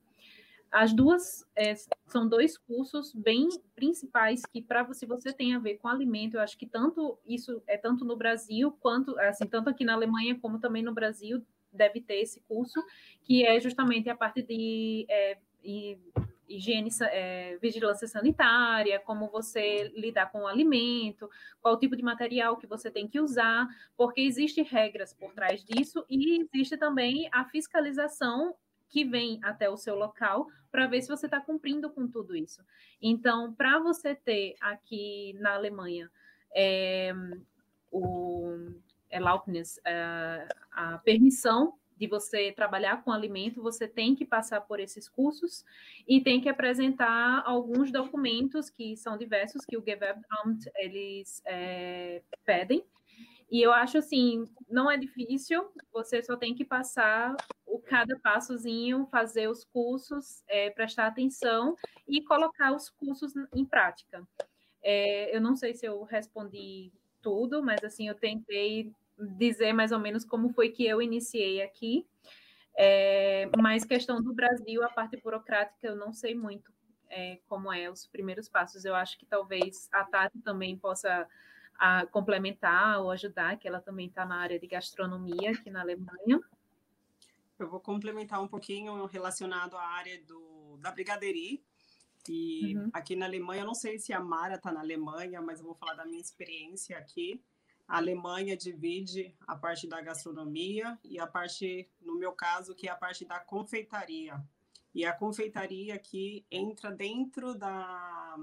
As 0.76 0.92
duas 0.92 1.48
é, 1.56 1.74
são 2.06 2.28
dois 2.28 2.58
cursos 2.58 3.14
bem 3.14 3.48
principais 3.74 4.46
que 4.46 4.62
para 4.62 4.94
se 4.94 5.06
você 5.06 5.32
tem 5.32 5.56
a 5.56 5.60
ver 5.60 5.78
com 5.78 5.88
alimento, 5.88 6.36
eu 6.36 6.42
acho 6.42 6.58
que 6.58 6.66
tanto 6.66 7.18
isso 7.26 7.64
é 7.66 7.78
tanto 7.78 8.04
no 8.04 8.18
Brasil 8.18 8.74
quanto 8.82 9.18
assim 9.22 9.48
tanto 9.48 9.70
aqui 9.70 9.86
na 9.86 9.94
Alemanha 9.94 10.38
como 10.38 10.60
também 10.60 10.84
no 10.84 10.94
Brasil 10.94 11.42
deve 11.72 12.02
ter 12.02 12.16
esse 12.16 12.42
curso 12.42 12.84
que 13.24 13.46
é 13.46 13.58
justamente 13.62 14.10
a 14.10 14.18
parte 14.18 14.42
de 14.42 15.06
é, 15.10 15.38
higiene, 16.46 16.90
é, 17.04 17.58
vigilância 17.62 18.06
sanitária, 18.06 19.00
como 19.00 19.30
você 19.30 19.94
lidar 19.96 20.30
com 20.30 20.42
o 20.42 20.48
alimento, 20.48 21.30
qual 21.62 21.80
tipo 21.80 21.96
de 21.96 22.04
material 22.04 22.58
que 22.58 22.68
você 22.68 22.92
tem 22.92 23.08
que 23.08 23.22
usar, 23.22 23.66
porque 23.96 24.20
existem 24.20 24.66
regras 24.66 25.14
por 25.14 25.32
trás 25.34 25.64
disso 25.64 26.06
e 26.10 26.42
existe 26.42 26.76
também 26.76 27.30
a 27.32 27.46
fiscalização 27.46 28.54
que 28.90 29.04
vem 29.04 29.40
até 29.44 29.70
o 29.70 29.78
seu 29.78 29.96
local 29.96 30.48
para 30.72 30.88
ver 30.88 31.02
se 31.02 31.08
você 31.08 31.26
está 31.26 31.40
cumprindo 31.40 31.90
com 31.90 32.08
tudo 32.08 32.36
isso. 32.36 32.62
Então, 33.02 33.54
para 33.54 33.80
você 33.80 34.16
ter 34.16 34.56
aqui 34.60 35.34
na 35.40 35.54
Alemanha 35.54 36.12
é, 36.56 37.14
o 37.92 38.72
Erlaubnis, 39.10 39.80
é, 39.86 40.48
a 40.72 40.98
permissão 41.00 41.74
de 41.98 42.08
você 42.08 42.52
trabalhar 42.52 43.04
com 43.04 43.12
alimento, 43.12 43.62
você 43.62 43.88
tem 43.88 44.16
que 44.16 44.26
passar 44.26 44.62
por 44.62 44.80
esses 44.80 45.08
cursos 45.08 45.64
e 46.08 46.20
tem 46.20 46.42
que 46.42 46.50
apresentar 46.50 47.42
alguns 47.46 47.92
documentos 47.92 48.70
que 48.70 48.98
são 48.98 49.18
diversos 49.18 49.64
que 49.66 49.78
o 49.78 49.84
Gewerbeamt 49.84 50.66
eles 50.76 51.42
é, 51.46 52.22
pedem. 52.46 52.84
E 53.50 53.62
eu 53.62 53.72
acho 53.72 53.98
assim, 53.98 54.46
não 54.68 54.90
é 54.90 54.98
difícil, 54.98 55.70
você 55.94 56.22
só 56.22 56.36
tem 56.36 56.54
que 56.54 56.66
passar 56.66 57.36
o 57.76 57.80
cada 57.80 58.18
passozinho, 58.20 59.06
fazer 59.12 59.50
os 59.50 59.64
cursos, 59.66 60.44
é, 60.48 60.70
prestar 60.70 61.08
atenção 61.08 61.76
e 62.08 62.22
colocar 62.22 62.74
os 62.74 62.90
cursos 62.90 63.34
em 63.54 63.66
prática. 63.66 64.26
É, 64.82 65.36
eu 65.36 65.42
não 65.42 65.56
sei 65.56 65.74
se 65.74 65.86
eu 65.86 66.04
respondi 66.04 66.92
tudo, 67.22 67.62
mas 67.62 67.84
assim, 67.84 68.08
eu 68.08 68.16
tentei 68.16 68.94
dizer 69.18 69.74
mais 69.74 69.92
ou 69.92 70.00
menos 70.00 70.24
como 70.24 70.54
foi 70.54 70.70
que 70.70 70.86
eu 70.86 71.02
iniciei 71.02 71.62
aqui. 71.62 72.06
É, 72.78 73.50
mas 73.58 73.84
questão 73.84 74.22
do 74.22 74.34
Brasil, 74.34 74.84
a 74.84 74.90
parte 74.90 75.18
burocrática, 75.18 75.88
eu 75.88 75.96
não 75.96 76.14
sei 76.14 76.36
muito 76.36 76.72
é, 77.10 77.40
como 77.48 77.72
é 77.72 77.90
os 77.90 78.08
primeiros 78.08 78.48
passos. 78.48 78.86
Eu 78.86 78.96
acho 78.96 79.18
que 79.18 79.26
talvez 79.26 79.90
a 79.92 80.04
Tati 80.04 80.40
também 80.40 80.78
possa 80.78 81.28
a, 81.78 82.06
complementar 82.06 83.02
ou 83.02 83.12
ajudar, 83.12 83.58
que 83.58 83.68
ela 83.68 83.82
também 83.82 84.08
está 84.08 84.26
na 84.26 84.38
área 84.38 84.60
de 84.60 84.68
gastronomia 84.68 85.52
aqui 85.52 85.70
na 85.70 85.82
Alemanha. 85.82 86.40
Eu 87.58 87.70
vou 87.70 87.80
complementar 87.80 88.42
um 88.42 88.48
pouquinho 88.48 89.06
relacionado 89.06 89.78
à 89.78 89.84
área 89.84 90.22
do, 90.24 90.78
da 90.78 90.92
brigadeiria. 90.92 91.60
E 92.28 92.76
uhum. 92.76 92.90
aqui 92.92 93.16
na 93.16 93.26
Alemanha, 93.26 93.62
eu 93.62 93.68
não 93.68 93.76
sei 93.76 94.00
se 94.00 94.12
a 94.12 94.20
Mara 94.20 94.56
está 94.56 94.72
na 94.72 94.80
Alemanha, 94.80 95.42
mas 95.42 95.60
eu 95.60 95.66
vou 95.66 95.76
falar 95.76 95.94
da 95.94 96.06
minha 96.06 96.20
experiência 96.20 96.98
aqui. 96.98 97.42
A 97.88 97.98
Alemanha 97.98 98.58
divide 98.58 99.36
a 99.46 99.56
parte 99.56 99.88
da 99.88 100.02
gastronomia 100.02 100.98
e 101.04 101.20
a 101.20 101.28
parte, 101.28 101.88
no 102.02 102.18
meu 102.18 102.34
caso, 102.34 102.74
que 102.74 102.88
é 102.88 102.92
a 102.92 102.96
parte 102.96 103.24
da 103.26 103.40
confeitaria. 103.40 104.44
E 104.94 105.06
a 105.06 105.14
confeitaria 105.14 105.94
aqui 105.94 106.46
entra 106.50 106.90
dentro 106.90 107.54
da, 107.54 108.40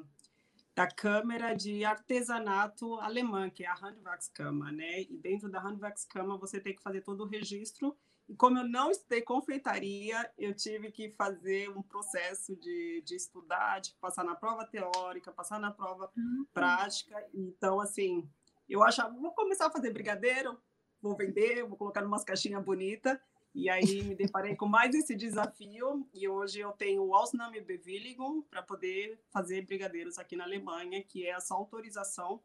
da 0.74 0.86
Câmara 0.86 1.54
de 1.54 1.84
Artesanato 1.84 2.94
Alemã, 3.00 3.50
que 3.50 3.64
é 3.64 3.68
a 3.68 3.74
Handwerkskammer, 3.74 4.72
né? 4.72 5.02
E 5.02 5.16
dentro 5.16 5.50
da 5.50 5.60
Handwerkskammer 5.60 6.38
você 6.38 6.60
tem 6.60 6.74
que 6.74 6.82
fazer 6.82 7.00
todo 7.00 7.24
o 7.24 7.28
registro 7.28 7.96
como 8.36 8.58
eu 8.58 8.68
não 8.68 8.90
estudei 8.90 9.22
confeitaria, 9.22 10.30
eu 10.38 10.54
tive 10.54 10.90
que 10.90 11.10
fazer 11.10 11.68
um 11.70 11.82
processo 11.82 12.56
de, 12.56 13.02
de 13.04 13.14
estudar, 13.14 13.80
de 13.80 13.92
passar 14.00 14.24
na 14.24 14.34
prova 14.34 14.64
teórica, 14.66 15.32
passar 15.32 15.58
na 15.58 15.70
prova 15.70 16.10
uhum. 16.16 16.46
prática. 16.52 17.16
Então, 17.32 17.80
assim, 17.80 18.28
eu 18.68 18.82
achava, 18.82 19.14
vou 19.14 19.32
começar 19.32 19.66
a 19.66 19.70
fazer 19.70 19.92
brigadeiro, 19.92 20.58
vou 21.00 21.16
vender, 21.16 21.64
vou 21.64 21.76
colocar 21.76 22.04
umas 22.04 22.24
caixinhas 22.24 22.64
bonitas. 22.64 23.18
E 23.54 23.68
aí 23.68 24.02
me 24.02 24.14
deparei 24.14 24.56
com 24.56 24.66
mais 24.66 24.94
esse 24.94 25.14
desafio 25.14 26.08
e 26.14 26.26
hoje 26.26 26.60
eu 26.60 26.72
tenho 26.72 27.02
o 27.02 27.14
Ausnahme 27.14 27.60
Bewilligung 27.60 28.40
para 28.42 28.62
poder 28.62 29.20
fazer 29.30 29.66
brigadeiros 29.66 30.18
aqui 30.18 30.34
na 30.34 30.44
Alemanha, 30.44 31.02
que 31.02 31.26
é 31.26 31.32
essa 31.32 31.54
autorização 31.54 32.40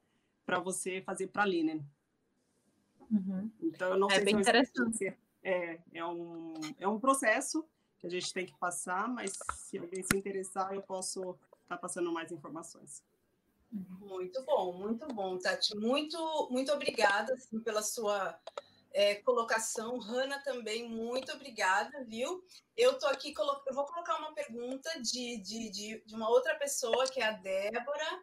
para 0.46 0.60
você 0.60 1.02
fazer 1.02 1.28
praline. 1.28 1.86
Uhum. 3.10 3.50
Então 3.62 3.92
eu 3.92 3.98
não 3.98 4.10
é 4.12 4.16
sei 4.16 4.26
bem 4.26 4.36
se 4.36 4.42
interessante. 4.42 5.18
É, 5.48 5.80
é 5.94 6.06
um, 6.06 6.56
é 6.78 6.86
um 6.86 7.00
processo 7.00 7.66
que 7.98 8.06
a 8.06 8.10
gente 8.10 8.34
tem 8.34 8.46
que 8.46 8.58
passar, 8.58 9.08
mas 9.08 9.32
se 9.56 9.78
alguém 9.78 10.04
se 10.04 10.18
interessar, 10.18 10.74
eu 10.74 10.82
posso 10.82 11.22
estar 11.22 11.38
tá 11.70 11.78
passando 11.78 12.12
mais 12.12 12.34
informações. 12.34 13.02
Muito 13.72 14.44
bom, 14.44 14.74
muito 14.74 15.08
bom, 15.08 15.38
Tati. 15.38 15.74
Muito, 15.78 16.50
muito 16.52 16.70
obrigada 16.74 17.34
assim, 17.34 17.62
pela 17.62 17.82
sua 17.82 18.38
é, 18.92 19.16
colocação. 19.16 19.98
Hanna 20.00 20.38
também, 20.40 20.90
muito 20.90 21.32
obrigada, 21.32 22.04
viu? 22.04 22.44
Eu 22.76 22.92
estou 22.92 23.08
aqui, 23.08 23.34
eu 23.38 23.74
vou 23.74 23.86
colocar 23.86 24.18
uma 24.20 24.34
pergunta 24.34 25.02
de, 25.02 25.38
de, 25.38 25.70
de, 25.70 26.04
de, 26.06 26.14
uma 26.14 26.30
outra 26.30 26.56
pessoa, 26.56 27.08
que 27.08 27.22
é 27.22 27.26
a 27.26 27.32
Débora. 27.32 28.22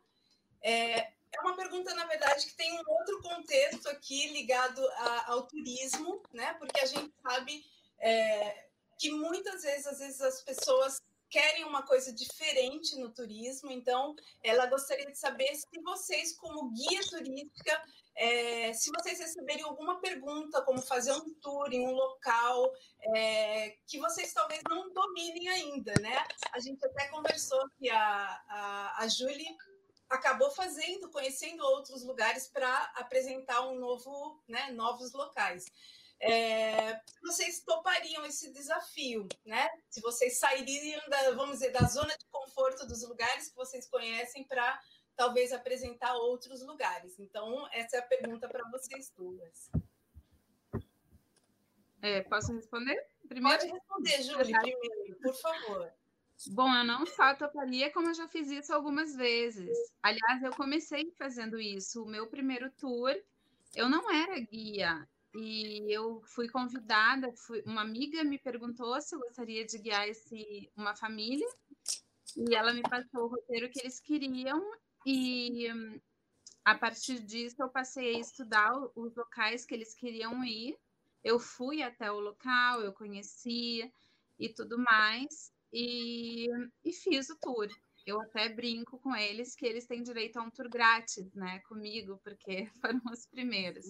É, 0.61 1.11
é 1.37 1.41
uma 1.41 1.57
pergunta, 1.57 1.95
na 1.95 2.07
verdade, 2.07 2.47
que 2.47 2.57
tem 2.57 2.73
um 2.73 2.83
outro 2.87 3.23
contexto 3.23 3.89
aqui 3.89 4.29
ligado 4.29 4.87
a, 4.89 5.33
ao 5.33 5.47
turismo, 5.47 6.23
né? 6.33 6.55
Porque 6.55 6.81
a 6.81 6.87
gente 6.87 7.13
sabe 7.23 7.65
é, 7.99 8.69
que 8.99 9.11
muitas 9.11 9.63
vezes, 9.63 9.87
às 9.87 9.99
vezes, 9.99 10.21
as 10.21 10.41
pessoas 10.43 11.01
querem 11.29 11.65
uma 11.65 11.83
coisa 11.83 12.13
diferente 12.13 12.97
no 12.97 13.11
turismo, 13.13 13.73
então 13.73 14.15
ela 14.41 14.67
gostaria 14.67 15.11
de 15.11 15.19
saber 15.19 15.53
se 15.57 15.81
vocês, 15.83 16.37
como 16.37 16.71
guia 16.71 17.01
turística, 17.11 17.83
é, 18.15 18.73
se 18.73 18.89
vocês 18.97 19.19
receberem 19.19 19.65
alguma 19.65 20.01
pergunta, 20.01 20.63
como 20.63 20.81
fazer 20.81 21.13
um 21.13 21.35
tour 21.41 21.73
em 21.73 21.89
um 21.89 21.91
local 21.91 22.73
é, 23.17 23.77
que 23.85 23.99
vocês 23.99 24.33
talvez 24.33 24.63
não 24.69 24.93
dominem 24.93 25.49
ainda, 25.49 25.93
né? 26.01 26.25
A 26.53 26.61
gente 26.61 26.85
até 26.87 27.09
conversou 27.09 27.61
que 27.79 27.91
a, 27.91 28.43
a, 28.49 29.03
a 29.03 29.09
Julie 29.09 29.57
acabou 30.09 30.51
fazendo, 30.51 31.11
conhecendo 31.11 31.65
outros 31.65 32.03
lugares 32.05 32.49
para 32.49 32.93
apresentar 32.97 33.63
um 33.69 33.79
novo, 33.79 34.43
né, 34.49 34.71
novos 34.73 35.13
locais. 35.13 35.65
É, 36.21 37.01
vocês 37.23 37.63
topariam 37.63 38.25
esse 38.25 38.53
desafio, 38.53 39.29
né? 39.45 39.69
Se 39.91 40.01
vocês 40.01 40.39
sairiam 40.39 41.03
da, 41.09 41.33
vamos 41.33 41.59
dizer, 41.59 41.71
da 41.71 41.87
zona 41.87 42.17
de 42.17 42.25
conforto 42.31 42.87
dos 42.87 43.07
lugares 43.07 43.49
que 43.49 43.57
vocês 43.57 43.87
conhecem 43.89 44.45
para 44.45 44.81
talvez 45.17 45.53
apresentar 45.53 46.15
outros 46.15 46.63
lugares. 46.63 47.19
Então, 47.19 47.69
essa 47.73 47.97
é 47.97 47.99
a 47.99 48.07
pergunta 48.07 48.49
para 48.49 48.69
vocês 48.71 49.11
duas. 49.11 49.71
É, 52.01 52.23
posso 52.23 52.53
responder? 52.53 53.03
Primeiro? 53.29 53.59
Pode 53.59 53.73
responder, 53.73 54.23
Júlia, 54.23 54.61
primeiro, 54.61 55.19
por 55.23 55.35
favor. 55.35 55.93
Bom, 56.49 56.75
eu 56.75 56.85
não 56.85 57.07
só 57.07 57.35
toparia, 57.35 57.91
como 57.91 58.09
eu 58.09 58.15
já 58.15 58.29
fiz 58.29 58.51
isso 58.51 58.73
algumas 58.73 59.15
vezes. 59.15 59.71
Aliás, 60.03 60.43
eu 60.43 60.51
comecei 60.53 61.11
fazendo 61.17 61.59
isso. 61.59 62.03
O 62.03 62.09
meu 62.09 62.27
primeiro 62.27 62.71
tour, 62.73 63.15
eu 63.75 63.89
não 63.89 64.11
era 64.11 64.39
guia. 64.41 65.09
E 65.35 65.93
eu 65.93 66.23
fui 66.27 66.49
convidada, 66.49 67.33
fui, 67.33 67.63
uma 67.67 67.81
amiga 67.81 68.23
me 68.23 68.39
perguntou 68.39 69.01
se 69.01 69.15
eu 69.15 69.19
gostaria 69.21 69.65
de 69.65 69.79
guiar 69.79 70.07
esse, 70.07 70.71
uma 70.77 70.95
família. 70.95 71.49
E 72.37 72.55
ela 72.55 72.73
me 72.73 72.83
passou 72.83 73.25
o 73.25 73.29
roteiro 73.29 73.71
que 73.71 73.81
eles 73.81 73.99
queriam. 73.99 74.63
E 75.07 75.69
a 76.65 76.75
partir 76.75 77.21
disso, 77.21 77.63
eu 77.63 77.69
passei 77.69 78.17
a 78.17 78.21
estudar 78.21 78.73
os 78.95 79.15
locais 79.17 79.65
que 79.65 79.75
eles 79.75 79.95
queriam 79.95 80.45
ir. 80.45 80.77
Eu 81.23 81.39
fui 81.39 81.83
até 81.83 82.13
o 82.13 82.21
local, 82.21 82.83
eu 82.83 82.93
conhecia 82.93 83.91
e 84.39 84.49
tudo 84.49 84.79
mais 84.79 85.54
e, 85.75 86.47
e 86.85 86.93
fiz 86.93 87.29
o 87.29 87.37
tour. 87.41 87.69
Eu 88.07 88.21
até 88.21 88.51
brinco 88.51 88.99
com 89.01 89.17
eles 89.17 89.57
que 89.57 89.65
eles 89.67 89.87
têm 89.87 90.03
direito 90.03 90.37
a 90.37 90.43
um 90.43 90.51
tour 90.51 90.69
grátis, 90.69 91.35
né, 91.35 91.61
comigo, 91.61 92.21
porque 92.23 92.71
foram 92.81 93.01
os 93.11 93.27
primeiros. 93.27 93.87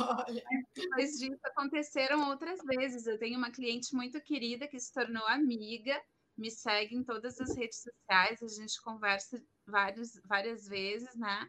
Olha. 0.00 0.42
Depois 0.74 1.10
disso, 1.18 1.40
aconteceram 1.44 2.28
outras 2.30 2.60
vezes. 2.64 3.06
Eu 3.06 3.18
tenho 3.18 3.36
uma 3.36 3.50
cliente 3.50 3.94
muito 3.94 4.20
querida 4.22 4.68
que 4.68 4.78
se 4.78 4.92
tornou 4.92 5.26
amiga, 5.26 6.00
me 6.36 6.50
segue 6.50 6.94
em 6.94 7.04
todas 7.04 7.38
as 7.40 7.56
redes 7.56 7.82
sociais, 7.82 8.42
a 8.42 8.48
gente 8.48 8.80
conversa 8.82 9.42
vários, 9.66 10.12
várias 10.24 10.66
vezes, 10.66 11.14
né? 11.16 11.48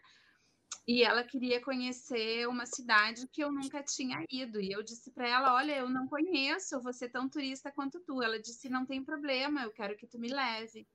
E 0.87 1.03
ela 1.03 1.23
queria 1.23 1.61
conhecer 1.61 2.47
uma 2.47 2.65
cidade 2.65 3.27
que 3.27 3.43
eu 3.43 3.51
nunca 3.51 3.83
tinha 3.83 4.25
ido. 4.29 4.59
E 4.59 4.71
eu 4.71 4.81
disse 4.81 5.11
para 5.11 5.27
ela: 5.27 5.53
Olha, 5.53 5.77
eu 5.77 5.89
não 5.89 6.07
conheço, 6.07 6.75
eu 6.75 6.81
vou 6.81 6.91
ser 6.91 7.09
tão 7.09 7.29
turista 7.29 7.71
quanto 7.71 7.99
tu. 7.99 8.23
Ela 8.23 8.39
disse: 8.39 8.69
Não 8.69 8.85
tem 8.85 9.03
problema, 9.03 9.63
eu 9.63 9.71
quero 9.71 9.95
que 9.95 10.07
tu 10.07 10.17
me 10.17 10.29
leve. 10.29 10.87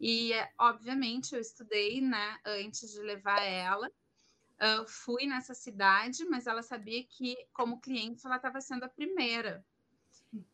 E, 0.00 0.32
obviamente, 0.58 1.34
eu 1.34 1.40
estudei 1.40 2.00
né, 2.00 2.38
antes 2.44 2.92
de 2.92 3.00
levar 3.00 3.42
ela. 3.42 3.88
Uh, 4.60 4.88
fui 4.88 5.26
nessa 5.26 5.54
cidade, 5.54 6.24
mas 6.24 6.48
ela 6.48 6.62
sabia 6.62 7.04
que, 7.04 7.36
como 7.52 7.80
cliente, 7.80 8.26
ela 8.26 8.36
estava 8.36 8.60
sendo 8.60 8.84
a 8.84 8.88
primeira. 8.88 9.64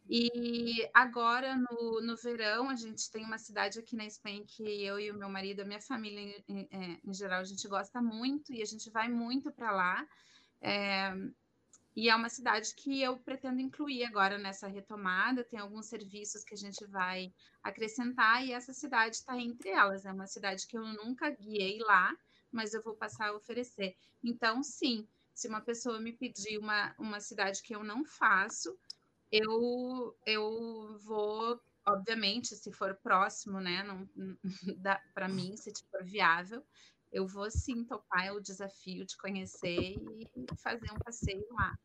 E 0.08 0.88
agora, 0.94 1.56
no, 1.56 2.00
no 2.00 2.16
verão, 2.16 2.70
a 2.70 2.76
gente 2.76 3.10
tem 3.10 3.24
uma 3.24 3.38
cidade 3.38 3.78
aqui 3.78 3.96
na 3.96 4.06
Espanha 4.06 4.44
que 4.46 4.62
eu 4.62 5.00
e 5.00 5.10
o 5.10 5.18
meu 5.18 5.28
marido, 5.28 5.60
a 5.60 5.64
minha 5.64 5.80
família 5.80 6.20
em, 6.48 6.68
em, 6.70 7.00
em 7.04 7.14
geral, 7.14 7.40
a 7.40 7.44
gente 7.44 7.66
gosta 7.66 8.00
muito 8.00 8.52
e 8.52 8.62
a 8.62 8.66
gente 8.66 8.90
vai 8.90 9.08
muito 9.08 9.50
para 9.50 9.72
lá. 9.72 10.06
É, 10.60 11.12
e 11.96 12.08
é 12.08 12.14
uma 12.14 12.28
cidade 12.28 12.74
que 12.74 13.00
eu 13.00 13.18
pretendo 13.18 13.60
incluir 13.60 14.04
agora 14.04 14.36
nessa 14.36 14.66
retomada. 14.66 15.44
Tem 15.44 15.60
alguns 15.60 15.86
serviços 15.86 16.44
que 16.44 16.54
a 16.54 16.58
gente 16.58 16.84
vai 16.86 17.32
acrescentar 17.62 18.44
e 18.44 18.52
essa 18.52 18.72
cidade 18.72 19.16
está 19.16 19.38
entre 19.38 19.70
elas. 19.70 20.04
É 20.04 20.12
uma 20.12 20.26
cidade 20.26 20.66
que 20.66 20.76
eu 20.76 20.84
nunca 20.84 21.30
guiei 21.30 21.78
lá, 21.78 22.16
mas 22.50 22.74
eu 22.74 22.82
vou 22.82 22.94
passar 22.94 23.28
a 23.28 23.36
oferecer. 23.36 23.96
Então, 24.22 24.62
sim, 24.62 25.06
se 25.32 25.46
uma 25.46 25.60
pessoa 25.60 26.00
me 26.00 26.12
pedir 26.12 26.58
uma, 26.58 26.94
uma 26.98 27.20
cidade 27.20 27.62
que 27.62 27.74
eu 27.74 27.84
não 27.84 28.04
faço, 28.04 28.76
eu, 29.34 30.16
eu 30.24 30.96
vou, 31.04 31.60
obviamente, 31.84 32.54
se 32.54 32.70
for 32.70 32.94
próximo, 33.02 33.60
né, 33.60 33.82
não, 33.82 34.08
para 35.12 35.28
mim, 35.28 35.56
se 35.56 35.72
for 35.90 36.04
viável, 36.04 36.64
eu 37.12 37.26
vou 37.26 37.50
sim 37.50 37.84
topar 37.84 38.32
o 38.32 38.40
desafio 38.40 39.04
de 39.04 39.16
conhecer 39.16 39.96
e 39.96 40.28
fazer 40.56 40.90
um 40.92 40.98
passeio 40.98 41.46
lá. 41.50 41.76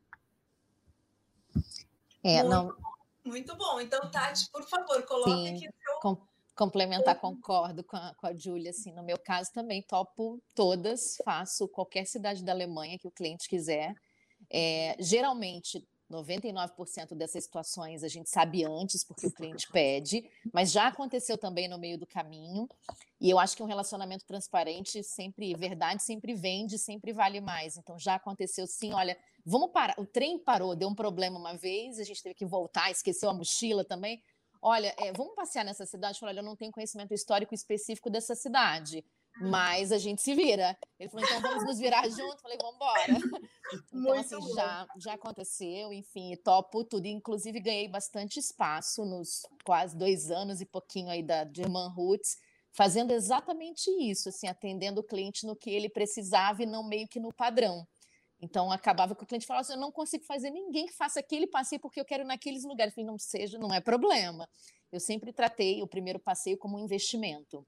É, 2.24 2.44
muito, 2.44 2.50
não. 2.50 2.78
Muito 3.26 3.56
bom. 3.56 3.80
Então, 3.82 4.00
Tati, 4.12 4.50
por 4.52 4.64
favor, 4.64 5.02
coloque 5.04 5.32
sim, 5.32 5.50
aqui 5.50 5.60
seu. 5.62 6.00
Com, 6.02 6.18
complementar, 6.56 7.20
concordo 7.20 7.84
com 7.84 7.98
a, 7.98 8.14
com 8.16 8.28
a 8.28 8.34
Júlia. 8.36 8.72
Assim, 8.72 8.92
no 8.92 9.04
meu 9.04 9.18
caso 9.18 9.52
também, 9.54 9.82
topo 9.82 10.42
todas, 10.54 11.18
faço 11.24 11.68
qualquer 11.68 12.06
cidade 12.06 12.44
da 12.44 12.52
Alemanha 12.52 12.98
que 13.00 13.08
o 13.08 13.12
cliente 13.12 13.48
quiser. 13.48 13.96
É, 14.52 14.96
geralmente, 15.00 15.88
99% 16.12 17.14
dessas 17.16 17.44
situações 17.44 18.04
a 18.04 18.08
gente 18.08 18.30
sabe 18.30 18.66
antes, 18.66 19.04
porque 19.04 19.28
o 19.28 19.32
cliente 19.32 19.68
pede, 19.72 20.30
mas 20.52 20.72
já 20.72 20.88
aconteceu 20.88 21.38
também 21.38 21.68
no 21.68 21.78
meio 21.78 21.98
do 21.98 22.06
caminho. 22.06 22.68
E 23.22 23.30
eu 23.30 23.38
acho 23.38 23.56
que 23.56 23.64
um 23.64 23.68
relacionamento 23.68 24.26
transparente 24.26 25.04
sempre, 25.04 25.54
verdade 25.56 26.02
sempre 26.02 26.34
vende, 26.34 26.78
sempre 26.78 27.14
vale 27.14 27.40
mais. 27.40 27.78
Então 27.78 28.00
já 28.00 28.16
aconteceu 28.16 28.66
sim, 28.66 28.94
olha, 28.94 29.18
vamos 29.46 29.72
parar. 29.72 29.96
O 29.98 30.06
trem 30.06 30.40
parou, 30.40 30.76
deu 30.76 30.88
um 30.88 30.96
problema 30.96 31.38
uma 31.38 31.56
vez, 31.56 32.00
a 32.00 32.04
gente 32.04 32.24
teve 32.24 32.36
que 32.36 32.46
voltar, 32.46 32.90
esqueceu 32.90 33.30
a 33.30 33.34
mochila 33.34 33.84
também. 33.84 34.22
Olha, 34.62 34.94
é, 34.98 35.14
vamos 35.14 35.36
passear 35.36 35.64
nessa 35.64 35.86
cidade? 35.86 36.20
Falei, 36.20 36.34
olha, 36.34 36.40
eu 36.42 36.46
não 36.46 36.56
tenho 36.56 36.72
conhecimento 36.72 37.14
histórico 37.14 37.54
específico 37.54 38.10
dessa 38.10 38.36
cidade 38.36 39.06
mas 39.40 39.92
a 39.92 39.98
gente 39.98 40.22
se 40.22 40.34
vira. 40.34 40.78
Ele 41.00 41.10
falou, 41.10 41.26
então 41.26 41.42
vamos 41.42 41.66
nos 41.66 41.80
virar 41.80 42.08
junto. 42.10 42.42
Falei, 42.42 42.58
vamos 42.62 42.76
embora. 42.76 43.06
Então, 43.72 44.00
Muito 44.02 44.36
assim, 44.36 44.54
já, 44.56 44.88
já 44.98 45.14
aconteceu, 45.14 45.94
enfim, 45.94 46.36
topo 46.44 46.84
tudo. 46.84 47.06
Inclusive, 47.06 47.60
ganhei 47.60 47.88
bastante 47.88 48.40
espaço 48.40 49.06
nos 49.06 49.46
quase 49.64 49.96
dois 49.96 50.32
anos 50.32 50.60
e 50.60 50.66
pouquinho 50.66 51.08
aí 51.08 51.22
da 51.22 51.48
German 51.56 51.90
Roots, 51.90 52.36
fazendo 52.72 53.12
exatamente 53.12 53.92
isso, 53.92 54.30
assim, 54.30 54.48
atendendo 54.48 55.02
o 55.02 55.04
cliente 55.04 55.46
no 55.46 55.56
que 55.56 55.70
ele 55.70 55.88
precisava 55.88 56.64
e 56.64 56.66
não 56.66 56.84
meio 56.84 57.08
que 57.08 57.20
no 57.20 57.32
padrão. 57.32 57.88
Então, 58.42 58.72
acabava 58.72 59.14
que 59.16 59.24
o 59.24 59.28
cliente 59.28 59.46
falava 59.46 59.62
assim, 59.62 59.74
eu 59.74 59.80
não 59.80 59.92
consigo 59.92 60.24
fazer 60.24 60.50
ninguém 60.50 60.86
que 60.88 60.94
faça 60.94 61.20
aquele 61.20 61.46
passeio 61.46 61.80
porque 61.80 62.00
eu 62.00 62.06
quero 62.06 62.26
naqueles 62.26 62.64
lugares. 62.64 62.92
Eu 62.92 62.96
falei, 62.96 63.12
não 63.12 63.20
seja, 63.20 63.60
não 63.60 63.72
é 63.72 63.80
problema. 63.80 64.50
Eu 64.92 65.00
sempre 65.00 65.32
tratei 65.34 65.84
o 65.84 65.88
primeiro 65.88 66.20
passeio 66.20 66.58
como 66.58 66.78
um 66.78 66.84
investimento. 66.84 67.68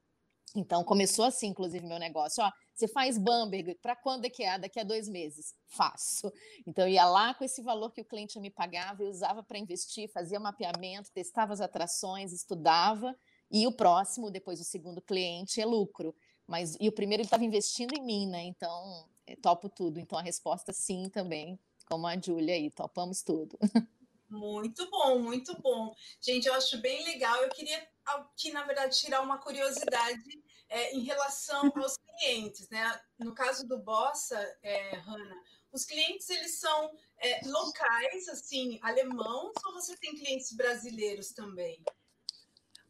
Então 0.56 0.84
começou 0.84 1.26
assim, 1.26 1.48
inclusive, 1.48 1.86
meu 1.86 2.00
negócio. 2.00 2.44
Ó, 2.44 2.52
você 2.74 2.88
faz 2.88 3.18
Bamberg, 3.18 3.76
para 3.76 3.96
quando 3.96 4.26
é 4.26 4.30
que 4.30 4.44
é? 4.44 4.60
Daqui 4.60 4.80
a 4.80 4.84
dois 4.84 5.08
meses. 5.08 5.54
Faço. 5.68 6.32
Então 6.68 6.88
ia 6.88 7.06
lá 7.06 7.34
com 7.34 7.44
esse 7.44 7.62
valor 7.62 7.92
que 7.92 8.02
o 8.02 8.06
cliente 8.06 8.40
me 8.40 8.50
pagava, 8.50 9.04
eu 9.04 9.10
usava 9.10 9.42
para 9.44 9.58
investir, 9.58 10.12
fazia 10.12 10.40
mapeamento, 10.40 11.12
testava 11.12 11.54
as 11.54 11.62
atrações, 11.62 12.34
estudava. 12.34 13.16
E 13.50 13.68
o 13.68 13.72
próximo, 13.72 14.32
depois 14.32 14.60
o 14.60 14.64
segundo 14.64 15.02
cliente, 15.02 15.62
é 15.62 15.66
lucro. 15.66 16.16
Mas 16.48 16.76
e 16.80 16.88
o 16.90 16.92
primeiro 16.92 17.22
ele 17.22 17.28
estava 17.28 17.46
investindo 17.46 17.94
em 17.94 18.04
mim, 18.04 18.28
né? 18.28 18.44
Então 18.44 19.08
é, 19.26 19.36
topo 19.36 19.70
tudo. 19.70 20.00
Então 20.00 20.18
a 20.18 20.22
resposta 20.22 20.74
sim 20.74 21.10
também, 21.10 21.60
como 21.86 22.08
a 22.08 22.20
Júlia 22.20 22.56
aí, 22.56 22.70
topamos 22.70 23.24
tudo. 23.24 23.58
Muito 24.32 24.90
bom, 24.90 25.20
muito 25.20 25.54
bom. 25.62 25.94
Gente, 26.22 26.48
eu 26.48 26.54
acho 26.54 26.78
bem 26.78 27.04
legal. 27.04 27.36
Eu 27.44 27.50
queria 27.50 27.86
aqui, 28.06 28.52
na 28.52 28.64
verdade, 28.64 29.00
tirar 29.00 29.22
uma 29.22 29.38
curiosidade 29.38 30.44
é, 30.70 30.96
em 30.96 31.02
relação 31.02 31.72
aos 31.76 31.98
clientes, 31.98 32.70
né? 32.70 33.00
No 33.20 33.34
caso 33.34 33.68
do 33.68 33.78
Bossa, 33.78 34.40
é, 34.64 34.96
Hanna, 34.98 35.36
os 35.72 35.86
clientes 35.86 36.30
eles 36.30 36.60
são 36.60 36.92
é, 37.18 37.48
locais, 37.48 38.28
assim, 38.28 38.80
alemãos, 38.82 39.54
ou 39.66 39.74
você 39.74 39.96
tem 39.98 40.16
clientes 40.16 40.52
brasileiros 40.54 41.32
também? 41.32 41.82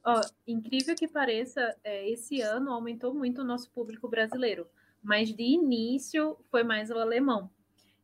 Oh, 0.04 0.22
incrível 0.48 0.96
que 0.96 1.08
pareça, 1.08 1.76
é, 1.84 2.10
esse 2.10 2.42
ano 2.42 2.72
aumentou 2.72 3.14
muito 3.14 3.42
o 3.42 3.46
nosso 3.46 3.70
público 3.70 4.08
brasileiro, 4.08 4.68
mas 5.02 5.32
de 5.32 5.44
início 5.44 6.38
foi 6.50 6.64
mais 6.64 6.90
o 6.90 6.98
alemão. 6.98 7.52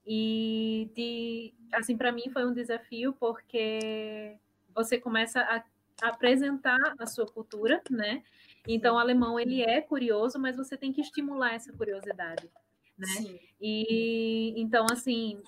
E 0.06 0.90
de, 0.96 1.54
assim, 1.74 1.98
para 1.98 2.12
mim 2.12 2.30
foi 2.32 2.46
um 2.46 2.54
desafio 2.54 3.14
porque 3.14 4.38
você 4.76 5.00
começa 5.00 5.42
a 5.42 5.64
apresentar 6.02 6.96
a 7.00 7.06
sua 7.06 7.26
cultura, 7.26 7.82
né? 7.90 8.24
Então, 8.68 8.96
o 8.96 9.00
alemão 9.00 9.40
ele 9.40 9.62
é 9.62 9.82
curioso, 9.82 10.40
mas 10.40 10.56
você 10.56 10.78
tem 10.78 10.92
que 10.92 11.02
estimular 11.02 11.54
essa 11.54 11.72
curiosidade, 11.74 12.50
né? 12.98 13.08
Sim. 13.08 13.40
E 13.60 14.54
então, 14.58 14.86
assim, 14.92 15.42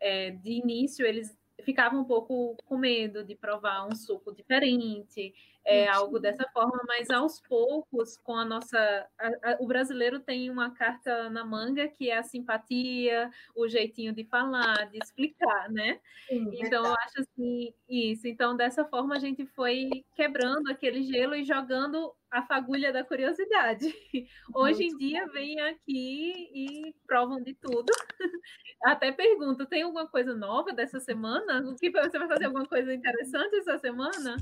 é, 0.00 0.30
de 0.30 0.50
início 0.52 1.06
eles 1.06 1.36
ficava 1.62 1.96
um 1.96 2.04
pouco 2.04 2.56
com 2.64 2.76
medo 2.76 3.24
de 3.24 3.34
provar 3.34 3.86
um 3.86 3.94
suco 3.94 4.34
diferente, 4.34 5.32
é, 5.64 5.88
algo 5.88 6.18
dessa 6.18 6.44
forma, 6.52 6.82
mas 6.86 7.08
aos 7.10 7.40
poucos, 7.40 8.16
com 8.16 8.34
a 8.34 8.44
nossa. 8.44 8.78
A, 9.18 9.26
a, 9.52 9.56
o 9.60 9.66
brasileiro 9.66 10.20
tem 10.20 10.50
uma 10.50 10.70
carta 10.70 11.30
na 11.30 11.44
manga 11.44 11.88
que 11.88 12.10
é 12.10 12.18
a 12.18 12.22
simpatia, 12.22 13.30
o 13.54 13.68
jeitinho 13.68 14.12
de 14.12 14.24
falar, 14.24 14.90
de 14.90 14.98
explicar, 14.98 15.70
né? 15.70 16.00
Sim, 16.28 16.50
então, 16.54 16.84
eu 16.84 16.94
acho 16.94 17.20
assim, 17.20 17.72
isso. 17.88 18.26
Então, 18.26 18.56
dessa 18.56 18.84
forma, 18.84 19.14
a 19.14 19.18
gente 19.18 19.46
foi 19.46 19.88
quebrando 20.14 20.70
aquele 20.70 21.02
gelo 21.02 21.34
e 21.34 21.44
jogando 21.44 22.12
a 22.30 22.42
fagulha 22.42 22.92
da 22.92 23.04
curiosidade. 23.04 23.94
Hoje 24.54 24.84
em 24.84 24.96
dia 24.96 25.26
vem 25.28 25.60
aqui 25.60 26.48
e 26.52 26.94
provam 27.06 27.42
de 27.42 27.54
tudo. 27.54 27.90
Até 28.82 29.12
pergunto, 29.12 29.66
tem 29.66 29.82
alguma 29.82 30.08
coisa 30.08 30.34
nova 30.34 30.72
dessa 30.72 30.98
semana? 30.98 31.60
O 31.70 31.76
que 31.76 31.90
você 31.90 32.18
vai 32.18 32.26
fazer 32.26 32.46
alguma 32.46 32.66
coisa 32.66 32.92
interessante 32.92 33.56
essa 33.56 33.78
semana? 33.78 34.36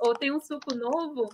Ou 0.00 0.14
tem 0.14 0.32
um 0.32 0.40
suco 0.40 0.74
novo? 0.74 1.28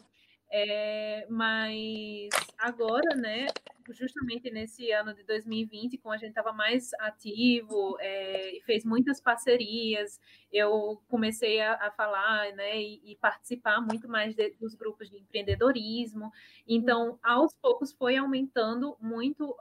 É, 0.51 1.27
mas 1.29 2.29
agora, 2.57 3.17
né, 3.17 3.47
justamente 3.91 4.51
nesse 4.51 4.91
ano 4.93 5.13
de 5.13 5.25
2020, 5.25 5.99
como 5.99 6.15
a 6.15 6.17
gente 6.17 6.31
estava 6.31 6.53
mais 6.53 6.93
ativo 7.01 7.97
é, 8.01 8.57
e 8.57 8.61
fez 8.63 8.85
muitas 8.85 9.21
parcerias, 9.21 10.21
eu 10.53 11.03
comecei 11.09 11.61
a, 11.61 11.75
a 11.75 11.91
falar 11.91 12.53
né, 12.53 12.81
e, 12.81 13.01
e, 13.05 13.17
participar 13.17 13.81
muito 13.81 14.09
mais 14.09 14.35
de, 14.35 14.51
dos 14.61 14.75
grupos 14.75 15.11
de 15.11 15.19
empreendedorismo. 15.19 16.33
Então, 16.67 17.19
aos 17.23 17.55
poucos, 17.55 17.93
foi 17.93 18.17
aumentando 18.17 18.97
muito 19.01 19.57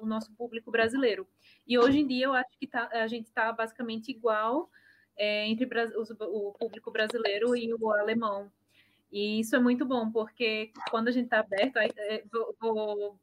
o 0.00 0.06
nosso 0.06 0.32
público 0.34 0.70
brasileiro. 0.70 1.26
E 1.66 1.78
hoje 1.78 1.98
em 1.98 2.06
dia, 2.06 2.26
eu 2.26 2.32
acho 2.32 2.58
que 2.58 2.66
tá, 2.66 2.88
a 2.92 3.06
gente 3.06 3.26
está 3.26 3.52
basicamente 3.52 4.10
igual 4.10 4.70
é, 5.20 5.46
entre 5.46 5.68
os, 5.98 6.10
o 6.10 6.52
público 6.58 6.90
brasileiro 6.90 7.54
e 7.54 7.74
o 7.74 7.90
alemão. 7.92 8.50
E 9.12 9.40
isso 9.40 9.54
é 9.54 9.58
muito 9.58 9.84
bom, 9.84 10.10
porque 10.10 10.72
quando 10.90 11.08
a 11.08 11.10
gente 11.10 11.24
está 11.24 11.40
aberto, 11.40 11.76
é, 11.76 12.24
vou, 12.32 12.56
vou 12.58 13.20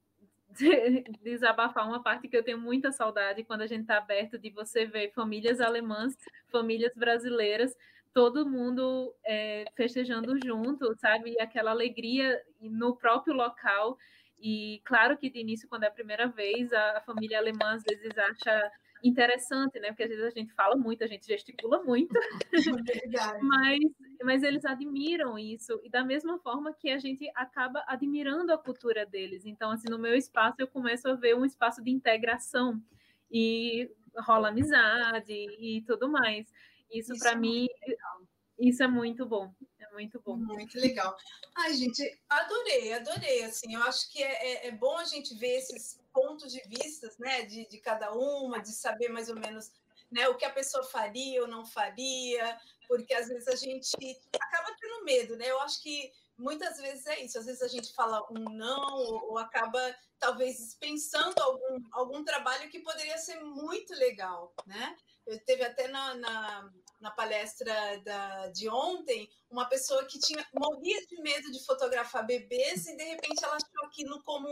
desabafar 1.23 1.87
uma 1.87 2.03
parte 2.03 2.27
que 2.27 2.37
eu 2.37 2.43
tenho 2.43 2.59
muita 2.59 2.91
saudade 2.91 3.43
quando 3.43 3.61
a 3.61 3.67
gente 3.67 3.81
está 3.81 3.97
aberto 3.97 4.37
de 4.37 4.51
você 4.51 4.85
ver 4.85 5.11
famílias 5.11 5.59
alemãs, 5.59 6.15
famílias 6.51 6.93
brasileiras, 6.95 7.75
todo 8.13 8.47
mundo 8.47 9.15
é, 9.25 9.65
festejando 9.75 10.37
junto, 10.45 10.95
sabe? 10.99 11.31
E 11.31 11.41
aquela 11.41 11.71
alegria 11.71 12.39
no 12.61 12.95
próprio 12.95 13.33
local. 13.33 13.97
E 14.39 14.81
claro 14.85 15.17
que 15.17 15.31
de 15.31 15.39
início, 15.39 15.67
quando 15.67 15.85
é 15.85 15.87
a 15.87 15.91
primeira 15.91 16.27
vez, 16.27 16.71
a 16.71 17.01
família 17.03 17.39
alemã 17.39 17.73
às 17.73 17.83
vezes 17.83 18.15
acha 18.15 18.71
interessante, 19.03 19.79
né? 19.79 19.89
Porque 19.89 20.03
às 20.03 20.09
vezes 20.09 20.25
a 20.25 20.29
gente 20.29 20.53
fala 20.53 20.75
muito, 20.75 21.03
a 21.03 21.07
gente 21.07 21.25
gesticula 21.25 21.83
muito, 21.83 22.13
mas, 23.41 23.79
mas 24.23 24.43
eles 24.43 24.65
admiram 24.65 25.37
isso, 25.37 25.79
e 25.83 25.89
da 25.89 26.03
mesma 26.03 26.39
forma 26.39 26.73
que 26.73 26.89
a 26.89 26.97
gente 26.97 27.29
acaba 27.35 27.83
admirando 27.87 28.51
a 28.51 28.57
cultura 28.57 29.05
deles. 29.05 29.45
Então, 29.45 29.71
assim, 29.71 29.89
no 29.89 29.99
meu 29.99 30.15
espaço, 30.15 30.57
eu 30.59 30.67
começo 30.67 31.07
a 31.07 31.13
ver 31.13 31.35
um 31.35 31.45
espaço 31.45 31.83
de 31.83 31.91
integração 31.91 32.81
e 33.31 33.89
rola 34.17 34.49
amizade 34.49 35.33
e 35.33 35.81
tudo 35.85 36.09
mais. 36.09 36.51
Isso, 36.91 37.13
isso 37.13 37.23
para 37.23 37.33
é 37.33 37.35
mim, 37.35 37.67
isso 38.59 38.81
é 38.81 38.87
muito 38.87 39.25
bom. 39.25 39.53
Muito 39.97 40.21
bom. 40.23 40.35
Muito 40.35 40.79
legal. 40.79 41.17
Ai, 41.55 41.73
gente, 41.73 42.21
adorei, 42.29 42.93
adorei. 42.93 43.43
Assim, 43.43 43.73
eu 43.73 43.81
acho 43.81 44.11
que 44.11 44.21
é, 44.21 44.67
é, 44.67 44.67
é 44.67 44.71
bom 44.71 44.95
a 44.95 45.05
gente 45.05 45.33
ver 45.33 45.57
esses 45.57 45.99
pontos 46.13 46.53
de 46.53 46.61
vista, 46.67 47.09
né, 47.17 47.41
de, 47.41 47.67
de 47.67 47.79
cada 47.79 48.13
uma, 48.13 48.59
de 48.59 48.71
saber 48.73 49.09
mais 49.09 49.27
ou 49.27 49.35
menos 49.35 49.71
né, 50.11 50.29
o 50.29 50.35
que 50.35 50.45
a 50.45 50.53
pessoa 50.53 50.83
faria 50.83 51.41
ou 51.41 51.47
não 51.47 51.65
faria, 51.65 52.59
porque 52.87 53.11
às 53.11 53.27
vezes 53.27 53.47
a 53.47 53.55
gente 53.55 54.21
acaba 54.39 54.75
tendo 54.79 55.03
medo, 55.03 55.35
né? 55.35 55.49
Eu 55.49 55.59
acho 55.61 55.81
que 55.81 56.13
muitas 56.37 56.77
vezes 56.77 57.07
é 57.07 57.23
isso, 57.23 57.39
às 57.39 57.47
vezes 57.47 57.63
a 57.63 57.67
gente 57.67 57.91
fala 57.93 58.23
um 58.31 58.43
não, 58.51 58.93
ou, 58.93 59.31
ou 59.31 59.37
acaba 59.39 59.79
talvez 60.19 60.57
dispensando 60.57 61.41
algum, 61.41 61.79
algum 61.91 62.23
trabalho 62.23 62.69
que 62.69 62.79
poderia 62.79 63.17
ser 63.17 63.39
muito 63.43 63.95
legal, 63.95 64.53
né? 64.67 64.95
Eu 65.25 65.39
teve 65.39 65.63
até 65.63 65.87
na, 65.87 66.13
na, 66.13 66.71
na 66.99 67.11
palestra 67.11 67.99
da, 67.99 68.47
de 68.47 68.67
ontem 68.69 69.29
uma 69.49 69.65
pessoa 69.65 70.05
que 70.05 70.19
tinha 70.19 70.45
morria 70.53 71.05
de 71.05 71.21
medo 71.21 71.51
de 71.51 71.63
fotografar 71.65 72.25
bebês 72.25 72.87
e 72.87 72.95
de 72.95 73.03
repente 73.03 73.43
ela 73.43 73.55
achou 73.55 73.85
aquilo 73.85 74.21
como 74.23 74.47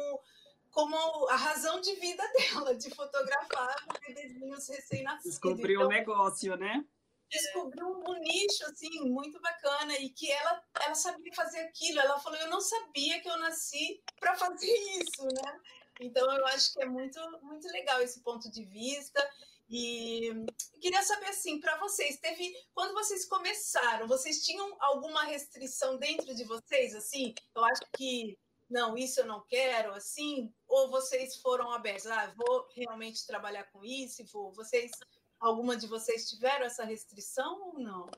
como 0.75 0.97
a 1.29 1.37
razão 1.37 1.79
de 1.79 1.95
vida 1.95 2.21
dela, 2.37 2.75
de 2.75 2.93
fotografar 2.93 3.75
bebezinhos 4.05 4.67
recém-nascidos. 4.67 5.31
Descobriu 5.31 5.79
então, 5.79 5.87
um 5.87 5.89
negócio, 5.89 6.57
né? 6.57 6.83
Descobriu 7.29 7.87
um 7.87 8.13
nicho, 8.19 8.65
assim, 8.65 9.09
muito 9.09 9.39
bacana, 9.39 9.97
e 9.99 10.09
que 10.09 10.29
ela, 10.29 10.61
ela 10.81 10.93
sabia 10.93 11.33
fazer 11.33 11.59
aquilo. 11.59 12.01
Ela 12.01 12.19
falou, 12.19 12.37
eu 12.39 12.49
não 12.49 12.59
sabia 12.59 13.21
que 13.21 13.29
eu 13.29 13.37
nasci 13.37 14.03
para 14.19 14.35
fazer 14.35 14.67
isso, 14.99 15.23
né? 15.23 15.59
Então, 16.01 16.29
eu 16.35 16.45
acho 16.47 16.73
que 16.73 16.83
é 16.83 16.85
muito, 16.85 17.19
muito 17.41 17.67
legal 17.69 18.01
esse 18.01 18.19
ponto 18.19 18.51
de 18.51 18.65
vista. 18.65 19.25
E 19.67 20.45
queria 20.79 21.01
saber 21.01 21.27
assim, 21.27 21.59
para 21.59 21.77
vocês, 21.79 22.17
teve 22.19 22.53
quando 22.73 22.93
vocês 22.93 23.25
começaram, 23.25 24.07
vocês 24.07 24.45
tinham 24.45 24.75
alguma 24.79 25.23
restrição 25.23 25.97
dentro 25.97 26.35
de 26.35 26.43
vocês 26.43 26.93
assim? 26.93 27.33
Eu 27.55 27.63
acho 27.65 27.81
que 27.97 28.37
não, 28.69 28.97
isso 28.97 29.19
eu 29.19 29.25
não 29.25 29.41
quero, 29.47 29.93
assim, 29.93 30.53
ou 30.67 30.89
vocês 30.89 31.37
foram 31.37 31.71
abertos, 31.71 32.07
ah, 32.07 32.33
vou 32.35 32.67
realmente 32.75 33.25
trabalhar 33.25 33.63
com 33.65 33.83
isso, 33.83 34.25
vou. 34.31 34.51
Vocês, 34.53 34.91
alguma 35.39 35.77
de 35.77 35.87
vocês 35.87 36.29
tiveram 36.29 36.65
essa 36.65 36.83
restrição 36.83 37.67
ou 37.67 37.79
não? 37.79 38.09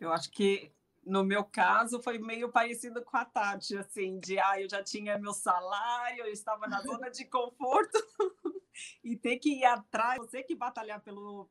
Eu 0.00 0.12
acho 0.12 0.30
que 0.30 0.72
no 1.04 1.22
meu 1.22 1.44
caso 1.44 2.02
foi 2.02 2.18
meio 2.18 2.50
parecido 2.50 3.02
com 3.02 3.16
a 3.16 3.24
Tati, 3.24 3.76
assim, 3.76 4.18
de 4.18 4.38
ah, 4.38 4.60
eu 4.60 4.68
já 4.68 4.82
tinha 4.82 5.18
meu 5.18 5.34
salário, 5.34 6.24
eu 6.24 6.32
estava 6.32 6.66
na 6.66 6.80
zona 6.80 7.10
de 7.10 7.26
conforto 7.26 7.98
e 9.02 9.16
ter 9.16 9.38
que 9.38 9.60
ir 9.60 9.64
atrás, 9.64 10.18
você 10.18 10.42
que 10.42 10.54
batalhar 10.54 11.00
pelo 11.00 11.48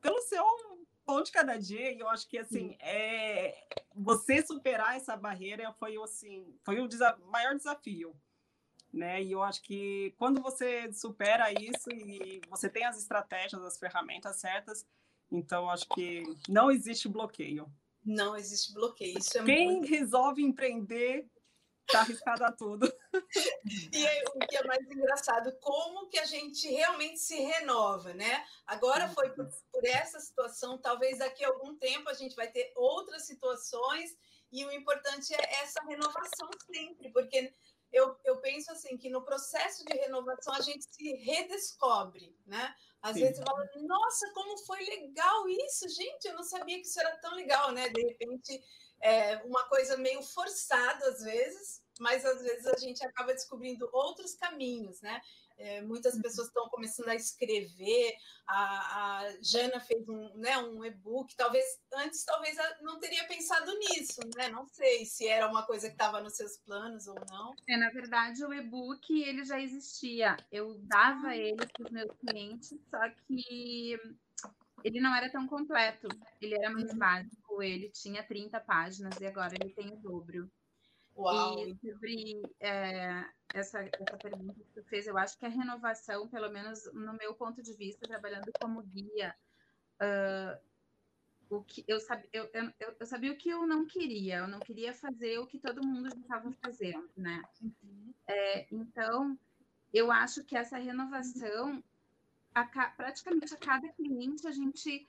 pelo 0.00 0.20
seu 0.22 0.42
pão 1.04 1.22
de 1.22 1.32
cada 1.32 1.56
dia, 1.56 1.92
e 1.92 1.98
eu 1.98 2.08
acho 2.08 2.28
que 2.28 2.38
assim, 2.38 2.76
é, 2.80 3.66
você 3.94 4.42
superar 4.42 4.96
essa 4.96 5.16
barreira 5.16 5.72
foi 5.72 5.96
assim, 6.02 6.54
foi 6.64 6.80
o 6.80 6.88
desa 6.88 7.18
maior 7.26 7.54
desafio. 7.54 8.14
Né? 8.92 9.22
E 9.22 9.32
eu 9.32 9.42
acho 9.42 9.62
que 9.62 10.14
quando 10.18 10.42
você 10.42 10.92
supera 10.92 11.52
isso 11.52 11.90
e 11.92 12.40
você 12.48 12.68
tem 12.68 12.84
as 12.84 12.98
estratégias, 12.98 13.62
as 13.62 13.78
ferramentas 13.78 14.36
certas, 14.36 14.84
então 15.30 15.70
acho 15.70 15.88
que 15.90 16.24
não 16.48 16.70
existe 16.70 17.08
bloqueio. 17.08 17.70
Não 18.04 18.34
existe 18.34 18.72
bloqueio. 18.72 19.18
É 19.18 19.44
Quem 19.44 19.72
muito... 19.72 19.88
resolve 19.88 20.42
empreender 20.42 21.28
está 21.90 22.00
arriscado 22.00 22.44
a 22.44 22.52
tudo. 22.52 22.92
E 23.92 24.06
aí, 24.06 24.22
o 24.34 24.46
que 24.46 24.56
é 24.56 24.64
mais 24.64 24.84
engraçado, 24.90 25.52
como 25.60 26.08
que 26.08 26.18
a 26.18 26.24
gente 26.24 26.68
realmente 26.68 27.18
se 27.18 27.36
renova, 27.36 28.14
né? 28.14 28.44
Agora 28.66 29.08
foi 29.08 29.30
por, 29.30 29.48
por, 29.70 29.84
essa 29.84 30.18
situação, 30.20 30.78
talvez 30.78 31.18
daqui 31.18 31.44
a 31.44 31.48
algum 31.48 31.74
tempo 31.76 32.08
a 32.08 32.14
gente 32.14 32.34
vai 32.34 32.48
ter 32.48 32.72
outras 32.76 33.26
situações, 33.26 34.16
e 34.52 34.64
o 34.64 34.72
importante 34.72 35.34
é 35.34 35.62
essa 35.62 35.82
renovação 35.84 36.48
sempre, 36.72 37.10
porque 37.10 37.52
eu, 37.92 38.16
eu 38.24 38.36
penso 38.38 38.70
assim 38.72 38.96
que 38.96 39.10
no 39.10 39.22
processo 39.22 39.84
de 39.84 39.96
renovação 39.96 40.54
a 40.54 40.60
gente 40.60 40.84
se 40.84 41.14
redescobre, 41.16 42.36
né? 42.46 42.74
Às 43.02 43.14
Sim. 43.14 43.20
vezes 43.20 43.38
você 43.38 43.44
fala, 43.44 43.68
nossa, 43.76 44.30
como 44.32 44.58
foi 44.58 44.84
legal 44.84 45.48
isso, 45.48 45.88
gente, 45.88 46.26
eu 46.26 46.34
não 46.34 46.44
sabia 46.44 46.80
que 46.80 46.86
isso 46.86 47.00
era 47.00 47.16
tão 47.18 47.34
legal, 47.34 47.72
né? 47.72 47.88
De 47.88 48.02
repente, 48.02 48.62
é 49.00 49.36
uma 49.44 49.64
coisa 49.64 49.96
meio 49.96 50.22
forçada 50.22 51.08
às 51.08 51.22
vezes, 51.22 51.82
mas 51.98 52.24
às 52.24 52.42
vezes 52.42 52.66
a 52.66 52.78
gente 52.78 53.04
acaba 53.04 53.32
descobrindo 53.32 53.88
outros 53.92 54.34
caminhos, 54.34 55.00
né? 55.00 55.20
É, 55.60 55.82
muitas 55.82 56.14
uhum. 56.14 56.22
pessoas 56.22 56.48
estão 56.48 56.70
começando 56.70 57.08
a 57.08 57.14
escrever, 57.14 58.14
a, 58.46 59.18
a 59.20 59.32
Jana 59.42 59.78
fez 59.78 60.08
um, 60.08 60.34
né, 60.36 60.56
um 60.56 60.82
e-book, 60.82 61.36
talvez 61.36 61.78
antes 61.92 62.24
talvez 62.24 62.56
não 62.80 62.98
teria 62.98 63.24
pensado 63.24 63.70
nisso, 63.78 64.22
né? 64.34 64.48
Não 64.48 64.66
sei 64.66 65.04
se 65.04 65.28
era 65.28 65.46
uma 65.46 65.62
coisa 65.66 65.88
que 65.88 65.94
estava 65.94 66.18
nos 66.22 66.34
seus 66.34 66.56
planos 66.56 67.06
ou 67.06 67.16
não. 67.28 67.54
É, 67.68 67.76
na 67.76 67.90
verdade, 67.90 68.42
o 68.42 68.54
e-book 68.54 69.22
ele 69.22 69.44
já 69.44 69.60
existia. 69.60 70.34
Eu 70.50 70.78
dava 70.78 71.28
ah. 71.28 71.36
ele 71.36 71.66
para 71.66 71.84
os 71.84 71.90
meus 71.90 72.12
clientes, 72.26 72.78
só 72.90 73.10
que 73.26 74.00
ele 74.84 75.00
não 75.00 75.14
era 75.14 75.30
tão 75.30 75.46
completo, 75.46 76.08
ele 76.40 76.54
era 76.54 76.70
mais 76.70 76.92
uhum. 76.92 76.98
básico, 76.98 77.62
ele 77.62 77.90
tinha 77.90 78.22
30 78.22 78.60
páginas 78.60 79.20
e 79.20 79.26
agora 79.26 79.54
ele 79.54 79.72
tem 79.74 79.92
o 79.92 79.96
dobro. 79.96 80.50
Uau. 81.16 81.58
E 81.58 81.76
sobre 81.76 82.42
é, 82.60 83.24
essa, 83.54 83.80
essa 83.80 84.16
pergunta 84.16 84.54
que 84.54 84.72
tu 84.72 84.82
fez, 84.84 85.06
eu 85.06 85.18
acho 85.18 85.38
que 85.38 85.44
a 85.44 85.50
renovação, 85.50 86.28
pelo 86.28 86.50
menos 86.50 86.90
no 86.92 87.12
meu 87.14 87.34
ponto 87.34 87.62
de 87.62 87.74
vista, 87.74 88.06
trabalhando 88.06 88.50
como 88.60 88.82
guia, 88.82 89.34
uh, 90.00 90.70
o 91.50 91.62
que 91.62 91.84
eu, 91.86 91.98
sabia, 92.00 92.28
eu, 92.32 92.48
eu, 92.54 92.72
eu, 93.00 93.06
sabia 93.06 93.32
o 93.32 93.36
que 93.36 93.50
eu 93.50 93.66
não 93.66 93.84
queria, 93.84 94.38
eu 94.38 94.48
não 94.48 94.60
queria 94.60 94.94
fazer 94.94 95.38
o 95.38 95.46
que 95.46 95.58
todo 95.58 95.86
mundo 95.86 96.08
estava 96.08 96.50
fazendo, 96.52 97.10
né? 97.16 97.42
Uhum. 97.60 98.14
É, 98.26 98.66
então, 98.72 99.38
eu 99.92 100.12
acho 100.12 100.44
que 100.44 100.56
essa 100.56 100.78
renovação, 100.78 101.82
a, 102.54 102.64
praticamente 102.64 103.54
a 103.54 103.56
cada 103.56 103.88
cliente, 103.90 104.46
a 104.46 104.52
gente 104.52 105.08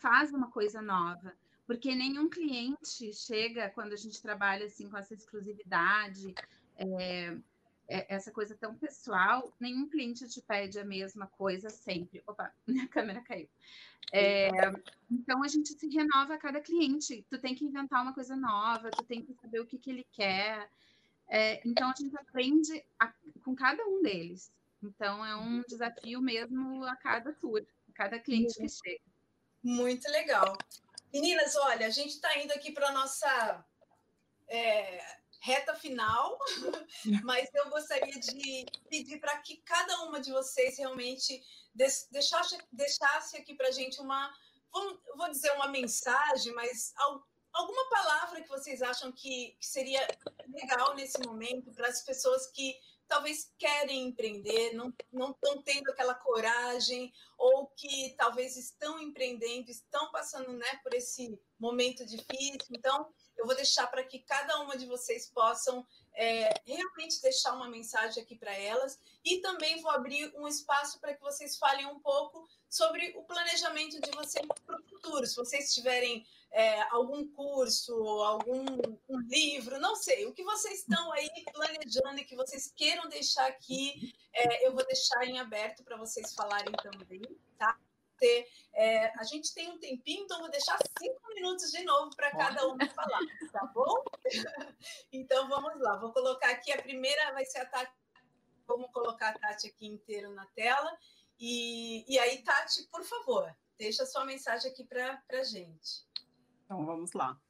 faz 0.00 0.32
uma 0.32 0.50
coisa 0.50 0.82
nova 0.82 1.34
porque 1.68 1.94
nenhum 1.94 2.30
cliente 2.30 3.12
chega 3.12 3.68
quando 3.68 3.92
a 3.92 3.96
gente 3.96 4.22
trabalha 4.22 4.64
assim 4.64 4.88
com 4.88 4.96
essa 4.96 5.12
exclusividade, 5.12 6.34
é, 6.78 7.36
é, 7.86 8.14
essa 8.14 8.32
coisa 8.32 8.56
tão 8.56 8.74
pessoal, 8.74 9.52
nenhum 9.60 9.86
cliente 9.86 10.26
te 10.30 10.40
pede 10.40 10.78
a 10.78 10.84
mesma 10.84 11.26
coisa 11.26 11.68
sempre. 11.68 12.22
Opa, 12.26 12.50
minha 12.66 12.88
câmera 12.88 13.20
caiu. 13.20 13.46
É, 14.10 14.48
então 15.10 15.44
a 15.44 15.48
gente 15.48 15.74
se 15.74 15.88
renova 15.88 16.36
a 16.36 16.38
cada 16.38 16.58
cliente. 16.58 17.22
Tu 17.28 17.38
tem 17.38 17.54
que 17.54 17.66
inventar 17.66 18.02
uma 18.02 18.14
coisa 18.14 18.34
nova, 18.34 18.90
tu 18.90 19.04
tem 19.04 19.22
que 19.22 19.34
saber 19.34 19.60
o 19.60 19.66
que, 19.66 19.76
que 19.76 19.90
ele 19.90 20.06
quer. 20.10 20.70
É, 21.28 21.60
então 21.68 21.90
a 21.90 21.94
gente 21.94 22.16
aprende 22.16 22.82
a, 22.98 23.12
com 23.44 23.54
cada 23.54 23.84
um 23.84 24.00
deles. 24.00 24.50
Então 24.82 25.24
é 25.24 25.34
um 25.36 25.62
desafio 25.66 26.20
mesmo 26.20 26.84
a 26.84 26.96
cada 26.96 27.32
tour, 27.34 27.64
a 27.88 27.92
cada 27.92 28.18
cliente 28.18 28.54
que 28.54 28.68
chega. 28.68 29.02
Muito 29.62 30.08
legal. 30.10 30.56
Meninas, 31.12 31.56
olha, 31.56 31.86
a 31.86 31.90
gente 31.90 32.10
está 32.10 32.38
indo 32.38 32.52
aqui 32.52 32.70
para 32.72 32.88
a 32.88 32.92
nossa 32.92 33.64
é, 34.46 35.02
reta 35.40 35.74
final, 35.74 36.38
mas 37.24 37.48
eu 37.54 37.68
gostaria 37.70 38.18
de 38.20 38.66
pedir 38.88 39.18
para 39.18 39.38
que 39.38 39.56
cada 39.58 40.02
uma 40.02 40.20
de 40.20 40.30
vocês 40.30 40.78
realmente 40.78 41.42
deixasse, 42.10 42.58
deixasse 42.72 43.36
aqui 43.36 43.54
para 43.54 43.68
a 43.68 43.72
gente 43.72 44.00
uma, 44.00 44.32
vou 45.16 45.30
dizer 45.30 45.52
uma 45.52 45.68
mensagem, 45.68 46.52
mas 46.54 46.92
alguma 47.52 47.88
palavra 47.88 48.42
que 48.42 48.48
vocês 48.48 48.82
acham 48.82 49.12
que, 49.12 49.56
que 49.58 49.66
seria 49.66 50.06
legal 50.48 50.94
nesse 50.94 51.18
momento 51.20 51.72
para 51.72 51.88
as 51.88 52.02
pessoas 52.02 52.46
que 52.48 52.76
talvez 53.08 53.52
querem 53.58 54.08
empreender, 54.08 54.74
não, 54.74 54.92
estão 55.30 55.62
tendo 55.62 55.90
aquela 55.90 56.14
coragem, 56.14 57.12
ou 57.38 57.66
que 57.68 58.14
talvez 58.16 58.56
estão 58.56 59.00
empreendendo, 59.00 59.70
estão 59.70 60.10
passando 60.12 60.52
né, 60.52 60.80
por 60.82 60.94
esse 60.94 61.40
momento 61.58 62.04
difícil. 62.04 62.58
Então, 62.70 63.08
eu 63.36 63.46
vou 63.46 63.56
deixar 63.56 63.86
para 63.86 64.04
que 64.04 64.18
cada 64.20 64.60
uma 64.60 64.76
de 64.76 64.86
vocês 64.86 65.30
possam 65.30 65.86
é, 66.18 66.52
realmente 66.66 67.22
deixar 67.22 67.54
uma 67.54 67.68
mensagem 67.68 68.20
aqui 68.20 68.34
para 68.34 68.52
elas 68.52 68.98
e 69.24 69.40
também 69.40 69.80
vou 69.80 69.92
abrir 69.92 70.32
um 70.34 70.48
espaço 70.48 70.98
para 70.98 71.14
que 71.14 71.22
vocês 71.22 71.56
falem 71.56 71.86
um 71.86 72.00
pouco 72.00 72.44
sobre 72.68 73.14
o 73.16 73.22
planejamento 73.22 74.00
de 74.00 74.10
vocês 74.10 74.44
para 74.66 74.76
o 74.76 74.82
futuro. 74.82 75.24
Se 75.24 75.36
vocês 75.36 75.72
tiverem 75.72 76.26
é, 76.50 76.82
algum 76.90 77.24
curso, 77.28 77.94
algum 77.94 78.64
um 79.08 79.20
livro, 79.28 79.78
não 79.78 79.94
sei, 79.94 80.26
o 80.26 80.34
que 80.34 80.42
vocês 80.42 80.80
estão 80.80 81.12
aí 81.12 81.30
planejando 81.52 82.18
e 82.18 82.24
que 82.24 82.34
vocês 82.34 82.72
queiram 82.74 83.08
deixar 83.08 83.46
aqui, 83.46 84.12
é, 84.32 84.66
eu 84.66 84.74
vou 84.74 84.84
deixar 84.84 85.24
em 85.24 85.38
aberto 85.38 85.84
para 85.84 85.96
vocês 85.96 86.34
falarem 86.34 86.72
também? 86.82 87.22
Ter. 88.18 88.46
É, 88.74 89.18
a 89.18 89.24
gente 89.24 89.52
tem 89.54 89.70
um 89.70 89.78
tempinho, 89.78 90.24
então 90.24 90.40
vou 90.40 90.50
deixar 90.50 90.78
cinco 90.98 91.20
minutos 91.34 91.70
de 91.70 91.82
novo 91.84 92.14
para 92.14 92.30
cada 92.30 92.66
um 92.68 92.76
falar, 92.94 93.20
tá 93.52 93.66
bom? 93.74 94.04
então 95.12 95.48
vamos 95.48 95.80
lá, 95.80 95.96
vou 95.96 96.12
colocar 96.12 96.50
aqui 96.50 96.72
a 96.72 96.82
primeira, 96.82 97.32
vai 97.32 97.44
ser 97.44 97.58
a 97.60 97.66
Tati. 97.66 97.92
Vamos 98.66 98.90
colocar 98.92 99.30
a 99.30 99.38
Tati 99.38 99.68
aqui 99.68 99.86
inteiro 99.86 100.32
na 100.34 100.46
tela. 100.54 100.96
E, 101.40 102.04
e 102.12 102.18
aí, 102.18 102.42
Tati, 102.42 102.82
por 102.90 103.04
favor, 103.04 103.56
deixa 103.78 104.02
a 104.02 104.06
sua 104.06 104.24
mensagem 104.24 104.70
aqui 104.70 104.84
para 104.84 105.22
a 105.32 105.44
gente. 105.44 106.06
Então 106.64 106.84
vamos 106.84 107.12
lá. 107.12 107.40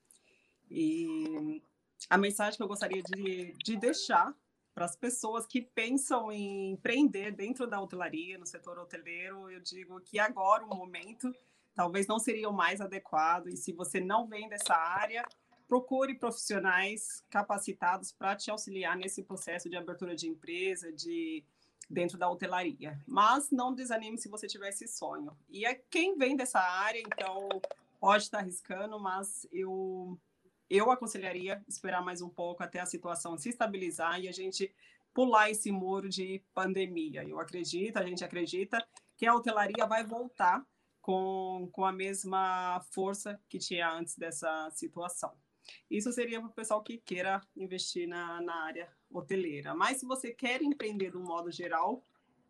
E 0.71 1.63
a 2.09 2.17
mensagem 2.19 2.57
que 2.57 2.63
eu 2.63 2.69
gostaria 2.69 3.03
de, 3.03 3.53
de 3.65 3.77
deixar 3.77 4.35
para 4.79 4.85
as 4.85 4.95
pessoas 4.95 5.45
que 5.45 5.61
pensam 5.61 6.31
em 6.31 6.71
empreender 6.71 7.33
dentro 7.33 7.67
da 7.67 7.81
hotelaria, 7.81 8.39
no 8.39 8.47
setor 8.47 8.79
hoteleiro, 8.79 9.51
eu 9.51 9.59
digo 9.59 10.01
que 10.01 10.21
agora 10.21 10.65
o 10.65 10.69
momento 10.69 11.35
talvez 11.75 12.07
não 12.07 12.21
seria 12.21 12.49
o 12.49 12.53
mais 12.53 12.81
adequado, 12.81 13.49
e 13.49 13.57
se 13.57 13.73
você 13.73 13.99
não 13.99 14.29
vem 14.29 14.49
dessa 14.49 14.77
área, 14.77 15.25
procure 15.67 16.15
profissionais 16.15 17.25
capacitados 17.29 18.13
para 18.13 18.37
te 18.37 18.53
auxiliar 18.53 18.97
nesse 18.97 19.25
processo 19.25 19.69
de 19.69 19.77
abertura 19.77 20.15
de 20.15 20.29
empresa, 20.29 20.93
de 20.93 21.43
dentro 21.91 22.17
da 22.17 22.31
hotelaria. 22.31 22.97
Mas 23.05 23.51
não 23.51 23.75
desanime 23.75 24.17
se 24.17 24.29
você 24.29 24.47
tiver 24.47 24.69
esse 24.69 24.87
sonho. 24.87 25.37
E 25.51 25.67
é 25.67 25.75
quem 25.75 26.17
vem 26.17 26.37
dessa 26.37 26.61
área, 26.61 27.01
então 27.01 27.49
pode 27.99 28.23
estar 28.23 28.39
arriscando, 28.39 28.97
mas 29.01 29.45
eu 29.51 30.17
eu 30.71 30.91
aconselharia 30.91 31.63
esperar 31.67 32.05
mais 32.05 32.21
um 32.21 32.29
pouco 32.29 32.63
até 32.63 32.81
a 32.81 32.87
situação 32.87 33.39
se 33.39 33.49
estabilizar 33.49 34.21
e 34.21 34.29
a 34.29 34.33
gente 34.33 34.73
pular 35.15 35.51
esse 35.51 35.73
muro 35.73 36.09
de 36.09 36.43
pandemia. 36.55 37.25
Eu 37.25 37.41
acredito, 37.41 37.97
a 37.97 38.05
gente 38.05 38.25
acredita 38.25 38.79
que 39.17 39.27
a 39.27 39.35
hotelaria 39.35 39.87
vai 39.87 40.05
voltar 40.05 40.65
com, 41.01 41.69
com 41.73 41.85
a 41.85 41.93
mesma 41.93 42.81
força 42.93 43.41
que 43.49 43.59
tinha 43.59 43.91
antes 43.91 44.17
dessa 44.17 44.71
situação. 44.71 45.33
Isso 45.91 46.13
seria 46.13 46.41
para 46.41 46.49
o 46.49 46.53
pessoal 46.53 46.83
que 46.83 46.99
queira 46.99 47.41
investir 47.57 48.07
na, 48.07 48.41
na 48.41 48.55
área 48.65 48.89
hoteleira. 49.11 49.75
Mas 49.75 49.99
se 49.99 50.07
você 50.07 50.33
quer 50.33 50.63
empreender 50.63 51.11
de 51.11 51.17
um 51.17 51.25
modo 51.25 51.51
geral, 51.51 52.05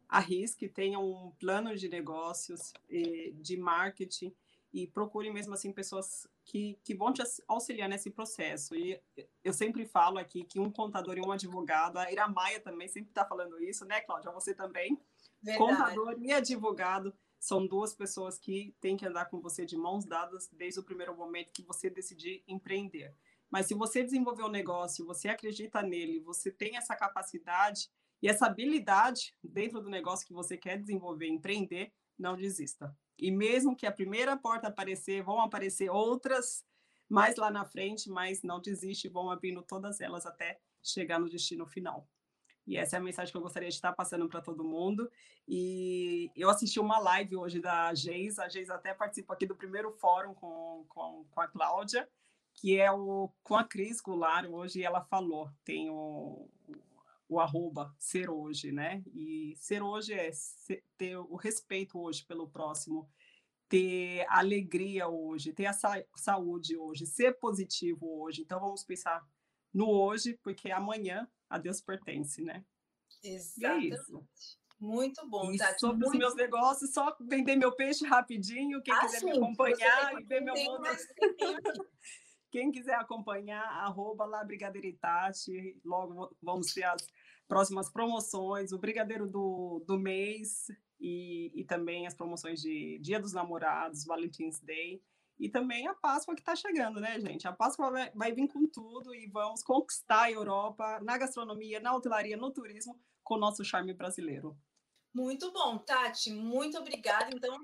arrisque, 0.08 0.68
tenha 0.68 0.98
um 0.98 1.32
plano 1.38 1.76
de 1.76 1.88
negócios, 1.88 2.72
eh, 2.90 3.32
de 3.34 3.56
marketing, 3.56 4.34
e 4.72 4.86
procure 4.86 5.30
mesmo 5.30 5.54
assim 5.54 5.72
pessoas 5.72 6.26
que, 6.44 6.78
que 6.84 6.94
vão 6.94 7.12
te 7.12 7.22
auxiliar 7.46 7.88
nesse 7.88 8.10
processo. 8.10 8.74
E 8.74 9.00
eu 9.42 9.52
sempre 9.52 9.86
falo 9.86 10.18
aqui 10.18 10.44
que 10.44 10.60
um 10.60 10.70
contador 10.70 11.16
e 11.16 11.20
um 11.20 11.32
advogado, 11.32 11.96
a 11.96 12.10
Ira 12.10 12.28
Maia 12.28 12.60
também 12.60 12.88
sempre 12.88 13.10
está 13.10 13.24
falando 13.24 13.62
isso, 13.62 13.84
né, 13.84 14.00
Cláudia? 14.02 14.30
Você 14.32 14.54
também. 14.54 15.00
Verdade. 15.42 15.58
Contador 15.58 16.16
e 16.20 16.32
advogado 16.32 17.14
são 17.38 17.66
duas 17.66 17.94
pessoas 17.94 18.38
que 18.38 18.74
têm 18.80 18.96
que 18.96 19.06
andar 19.06 19.26
com 19.26 19.40
você 19.40 19.64
de 19.64 19.76
mãos 19.76 20.04
dadas 20.04 20.48
desde 20.52 20.80
o 20.80 20.84
primeiro 20.84 21.16
momento 21.16 21.52
que 21.52 21.62
você 21.62 21.88
decidir 21.88 22.42
empreender. 22.46 23.14
Mas 23.50 23.66
se 23.66 23.74
você 23.74 24.02
desenvolver 24.02 24.42
um 24.42 24.50
negócio, 24.50 25.06
você 25.06 25.28
acredita 25.28 25.82
nele, 25.82 26.20
você 26.20 26.50
tem 26.50 26.76
essa 26.76 26.94
capacidade 26.94 27.88
e 28.20 28.28
essa 28.28 28.46
habilidade 28.46 29.34
dentro 29.42 29.80
do 29.80 29.88
negócio 29.88 30.26
que 30.26 30.34
você 30.34 30.56
quer 30.56 30.78
desenvolver, 30.78 31.28
empreender, 31.28 31.92
não 32.18 32.36
desista. 32.36 32.94
E 33.18 33.30
mesmo 33.30 33.76
que 33.76 33.86
a 33.86 33.92
primeira 33.92 34.36
porta 34.36 34.68
aparecer, 34.68 35.22
vão 35.22 35.40
aparecer 35.40 35.90
outras 35.90 36.64
mais 37.08 37.36
lá 37.36 37.50
na 37.50 37.64
frente, 37.64 38.08
mas 38.08 38.42
não 38.42 38.60
desiste, 38.60 39.08
vão 39.08 39.30
abrindo 39.30 39.62
todas 39.62 40.00
elas 40.00 40.26
até 40.26 40.60
chegar 40.82 41.18
no 41.18 41.28
destino 41.28 41.66
final. 41.66 42.06
E 42.66 42.76
essa 42.76 42.96
é 42.96 42.98
a 42.98 43.02
mensagem 43.02 43.32
que 43.32 43.36
eu 43.36 43.42
gostaria 43.42 43.70
de 43.70 43.74
estar 43.74 43.94
passando 43.94 44.28
para 44.28 44.42
todo 44.42 44.62
mundo. 44.62 45.10
E 45.48 46.30
eu 46.36 46.50
assisti 46.50 46.78
uma 46.78 46.98
live 46.98 47.34
hoje 47.34 47.60
da 47.60 47.94
Geis, 47.94 48.38
a 48.38 48.46
Geis 48.46 48.68
até 48.68 48.92
participou 48.92 49.32
aqui 49.32 49.46
do 49.46 49.56
primeiro 49.56 49.90
fórum 49.92 50.34
com, 50.34 50.84
com, 50.86 51.24
com 51.30 51.40
a 51.40 51.48
Cláudia, 51.48 52.06
que 52.52 52.78
é 52.78 52.92
o 52.92 53.30
com 53.42 53.56
a 53.56 53.64
Cris 53.64 54.02
Goulart, 54.02 54.50
hoje 54.50 54.82
ela 54.82 55.00
falou, 55.00 55.50
tem 55.64 55.88
o, 55.88 56.50
o 57.28 57.38
arroba 57.38 57.94
ser 57.98 58.30
hoje, 58.30 58.72
né? 58.72 59.02
E 59.14 59.54
ser 59.56 59.82
hoje 59.82 60.14
é 60.14 60.30
ter 60.96 61.16
o 61.16 61.36
respeito 61.36 62.00
hoje 62.00 62.24
pelo 62.24 62.48
próximo, 62.48 63.08
ter 63.68 64.24
alegria 64.28 65.08
hoje, 65.08 65.52
ter 65.52 65.66
a 65.66 65.72
sa 65.72 66.02
saúde 66.16 66.76
hoje, 66.76 67.06
ser 67.06 67.38
positivo 67.38 68.22
hoje. 68.22 68.42
Então 68.42 68.58
vamos 68.58 68.82
pensar 68.82 69.22
no 69.72 69.88
hoje, 69.88 70.38
porque 70.42 70.70
amanhã 70.70 71.28
a 71.50 71.58
Deus 71.58 71.80
pertence, 71.80 72.42
né? 72.42 72.64
Exatamente. 73.22 73.94
É 73.94 74.58
muito 74.80 75.28
bom, 75.28 75.52
e 75.52 75.58
Tati. 75.58 75.80
Sobre 75.80 76.06
muito... 76.06 76.12
os 76.12 76.18
meus 76.18 76.34
negócios, 76.36 76.92
só 76.92 77.14
vender 77.20 77.56
meu 77.56 77.72
peixe 77.72 78.06
rapidinho. 78.06 78.80
Quem 78.82 78.94
ah, 78.94 79.00
quiser 79.00 79.18
sim, 79.20 79.26
me 79.26 79.32
acompanhar 79.32 80.20
e 80.20 80.24
ver 80.24 80.40
meu 80.40 80.54
mundo. 80.54 80.82
Quem 82.50 82.70
quiser 82.70 82.94
acompanhar, 82.94 83.62
arroba 83.62 84.24
lá 84.24 84.42
Brigadeiritati, 84.42 85.80
logo 85.84 86.34
vamos 86.42 86.72
ter 86.72 86.84
as 86.84 87.06
próximas 87.46 87.90
promoções, 87.90 88.72
o 88.72 88.78
Brigadeiro 88.78 89.26
do, 89.26 89.84
do 89.86 89.98
mês 89.98 90.66
e, 91.00 91.52
e 91.54 91.64
também 91.64 92.06
as 92.06 92.14
promoções 92.14 92.60
de 92.60 92.98
Dia 93.00 93.20
dos 93.20 93.32
Namorados, 93.32 94.04
Valentine's 94.04 94.60
Day 94.60 95.02
e 95.38 95.48
também 95.48 95.86
a 95.86 95.94
Páscoa 95.94 96.34
que 96.34 96.40
está 96.40 96.56
chegando, 96.56 97.00
né, 97.00 97.18
gente? 97.20 97.46
A 97.46 97.52
Páscoa 97.52 97.90
vai, 97.90 98.10
vai, 98.12 98.32
vir 98.32 98.48
com 98.48 98.66
tudo 98.66 99.14
e 99.14 99.28
vamos 99.28 99.62
conquistar 99.62 100.22
a 100.22 100.32
Europa 100.32 101.00
na 101.00 101.16
gastronomia, 101.16 101.78
na 101.78 101.94
hotelaria, 101.94 102.36
no 102.36 102.50
turismo, 102.50 103.00
com 103.22 103.34
o 103.34 103.38
nosso 103.38 103.64
charme 103.64 103.94
brasileiro. 103.94 104.58
Muito 105.14 105.52
bom, 105.52 105.78
Tati, 105.78 106.32
muito 106.32 106.76
obrigada. 106.76 107.30
Então, 107.32 107.56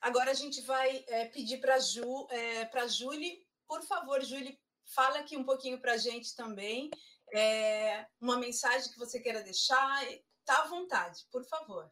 agora 0.00 0.30
a 0.30 0.34
gente 0.34 0.60
vai 0.62 1.04
é, 1.08 1.26
pedir 1.26 1.60
para 1.60 1.78
Ju, 1.80 2.26
é, 2.30 2.64
para 2.66 2.86
Julie 2.86 3.44
por 3.66 3.82
favor, 3.82 4.22
Júlia, 4.22 4.56
fala 4.94 5.18
aqui 5.18 5.36
um 5.36 5.44
pouquinho 5.44 5.80
para 5.80 5.92
a 5.92 5.98
gente 5.98 6.34
também, 6.34 6.90
é, 7.34 8.06
uma 8.20 8.38
mensagem 8.38 8.90
que 8.90 8.98
você 8.98 9.20
queira 9.20 9.42
deixar, 9.42 10.04
está 10.12 10.62
à 10.62 10.66
vontade, 10.68 11.26
por 11.30 11.44
favor. 11.44 11.90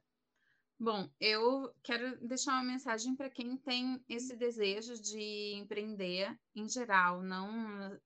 Bom, 0.78 1.08
eu 1.20 1.72
quero 1.84 2.18
deixar 2.26 2.52
uma 2.52 2.64
mensagem 2.64 3.14
para 3.14 3.30
quem 3.30 3.56
tem 3.56 4.04
esse 4.08 4.36
desejo 4.36 5.00
de 5.00 5.54
empreender 5.54 6.36
em 6.54 6.68
geral, 6.68 7.22
não, 7.22 7.98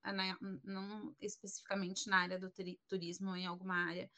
não 0.62 1.16
especificamente 1.18 2.08
na 2.08 2.18
área 2.18 2.38
do 2.38 2.52
turismo 2.86 3.30
ou 3.30 3.36
em 3.36 3.46
alguma 3.46 3.74
área, 3.74 4.10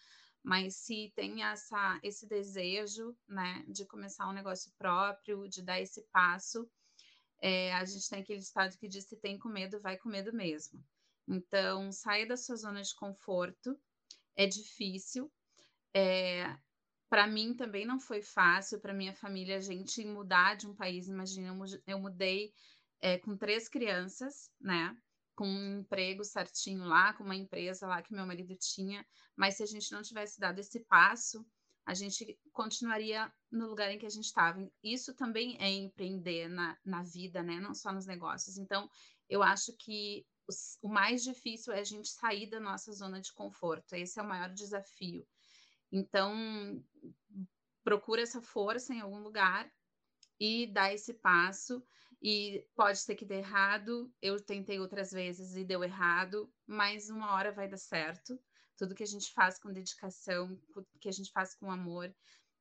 mas 0.43 0.77
se 0.77 1.12
tem 1.14 1.44
essa, 1.44 2.01
esse 2.02 2.27
desejo 2.27 3.16
né, 3.28 3.64
de 3.68 3.86
começar 3.86 4.28
um 4.28 4.35
negócio 4.35 4.72
próprio, 4.77 5.48
de 5.48 5.62
dar 5.62 5.81
esse 5.81 6.02
passo, 6.10 6.68
é, 7.41 7.73
a 7.75 7.85
gente 7.85 8.09
tem 8.09 8.21
aquele 8.21 8.41
estado 8.41 8.77
que 8.77 8.89
diz 8.89 9.07
se 9.07 9.17
tem 9.17 9.39
com 9.39 9.49
medo, 9.49 9.81
vai 9.81 9.97
com 9.97 10.09
medo 10.09 10.33
mesmo. 10.33 10.83
Então, 11.27 11.91
saia 11.93 12.27
da 12.27 12.37
sua 12.37 12.57
zona 12.57 12.83
de 12.83 12.95
conforto, 12.95 13.79
é 14.37 14.47
difícil. 14.47 15.31
É, 15.95 16.57
para 17.09 17.27
mim 17.27 17.55
também 17.55 17.87
não 17.87 17.99
foi 17.99 18.23
fácil, 18.23 18.81
para 18.81 18.95
minha 18.95 19.15
família, 19.15 19.57
a 19.57 19.61
gente 19.61 20.05
mudar 20.05 20.57
de 20.57 20.67
um 20.67 20.75
país. 20.75 21.09
Imagina, 21.09 21.57
eu 21.87 21.99
mudei 21.99 22.53
é, 23.01 23.19
com 23.19 23.37
três 23.37 23.69
crianças, 23.69 24.51
né? 24.61 24.97
Com 25.35 25.47
um 25.47 25.81
emprego 25.81 26.23
certinho 26.23 26.85
lá, 26.85 27.15
com 27.15 27.25
uma 27.25 27.37
empresa 27.37 27.87
lá 27.87 28.03
que 28.03 28.12
meu 28.12 28.27
marido 28.27 28.55
tinha. 28.57 29.05
Mas 29.35 29.57
se 29.57 29.62
a 29.62 29.67
gente 29.67 29.91
não 29.93 30.03
tivesse 30.03 30.39
dado 30.39 30.59
esse 30.59 30.81
passo, 30.81 31.45
a 31.91 31.95
gente 31.95 32.39
continuaria 32.53 33.33
no 33.51 33.67
lugar 33.67 33.91
em 33.91 33.99
que 33.99 34.07
a 34.07 34.11
gente 34.11 34.27
estava. 34.27 34.65
Isso 34.81 35.12
também 35.12 35.57
é 35.59 35.69
empreender 35.69 36.49
na, 36.49 36.79
na 36.85 37.03
vida, 37.03 37.43
né? 37.43 37.59
Não 37.59 37.75
só 37.75 37.93
nos 37.93 38.07
negócios. 38.07 38.57
Então, 38.57 38.89
eu 39.29 39.43
acho 39.43 39.77
que 39.77 40.25
o 40.81 40.89
mais 40.89 41.25
difícil 41.25 41.73
é 41.73 41.81
a 41.81 41.85
gente 41.85 42.09
sair 42.09 42.49
da 42.49 42.61
nossa 42.61 42.93
zona 42.93 43.21
de 43.21 43.33
conforto. 43.33 43.95
Esse 43.95 44.21
é 44.21 44.23
o 44.23 44.29
maior 44.29 44.51
desafio. 44.51 45.27
Então, 45.91 46.81
procura 47.83 48.23
essa 48.23 48.41
força 48.41 48.95
em 48.95 49.01
algum 49.01 49.19
lugar 49.19 49.69
e 50.39 50.69
dá 50.69 50.95
esse 50.95 51.15
passo. 51.15 51.83
E 52.23 52.65
pode 52.77 52.99
ser 52.99 53.17
que 53.17 53.25
dê 53.25 53.39
errado. 53.39 54.15
Eu 54.23 54.41
tentei 54.41 54.79
outras 54.79 55.11
vezes 55.11 55.57
e 55.57 55.65
deu 55.65 55.83
errado, 55.83 56.53
mas 56.69 57.11
uma 57.11 57.33
hora 57.33 57.51
vai 57.51 57.69
dar 57.69 57.79
certo. 57.79 58.39
Tudo 58.81 58.94
que 58.94 59.02
a 59.02 59.07
gente 59.07 59.31
faz 59.35 59.59
com 59.59 59.70
dedicação, 59.70 60.59
que 60.98 61.11
a 61.11 61.12
gente 61.12 61.31
faz 61.31 61.55
com 61.55 61.70
amor, 61.70 62.11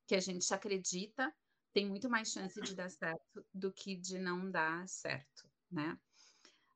que 0.06 0.14
a 0.16 0.20
gente 0.20 0.54
acredita, 0.54 1.34
tem 1.72 1.86
muito 1.86 2.10
mais 2.10 2.30
chance 2.30 2.60
de 2.60 2.76
dar 2.76 2.92
certo 2.92 3.46
do 3.54 3.72
que 3.72 3.96
de 3.96 4.20
não 4.20 4.52
dar 4.52 4.86
certo, 4.86 5.50
né? 5.72 5.98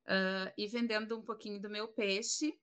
Uh, 0.06 0.48
e 0.58 0.66
vendendo 0.66 1.20
um 1.20 1.22
pouquinho 1.22 1.60
do 1.60 1.70
meu 1.70 1.90
peixe, 1.90 2.58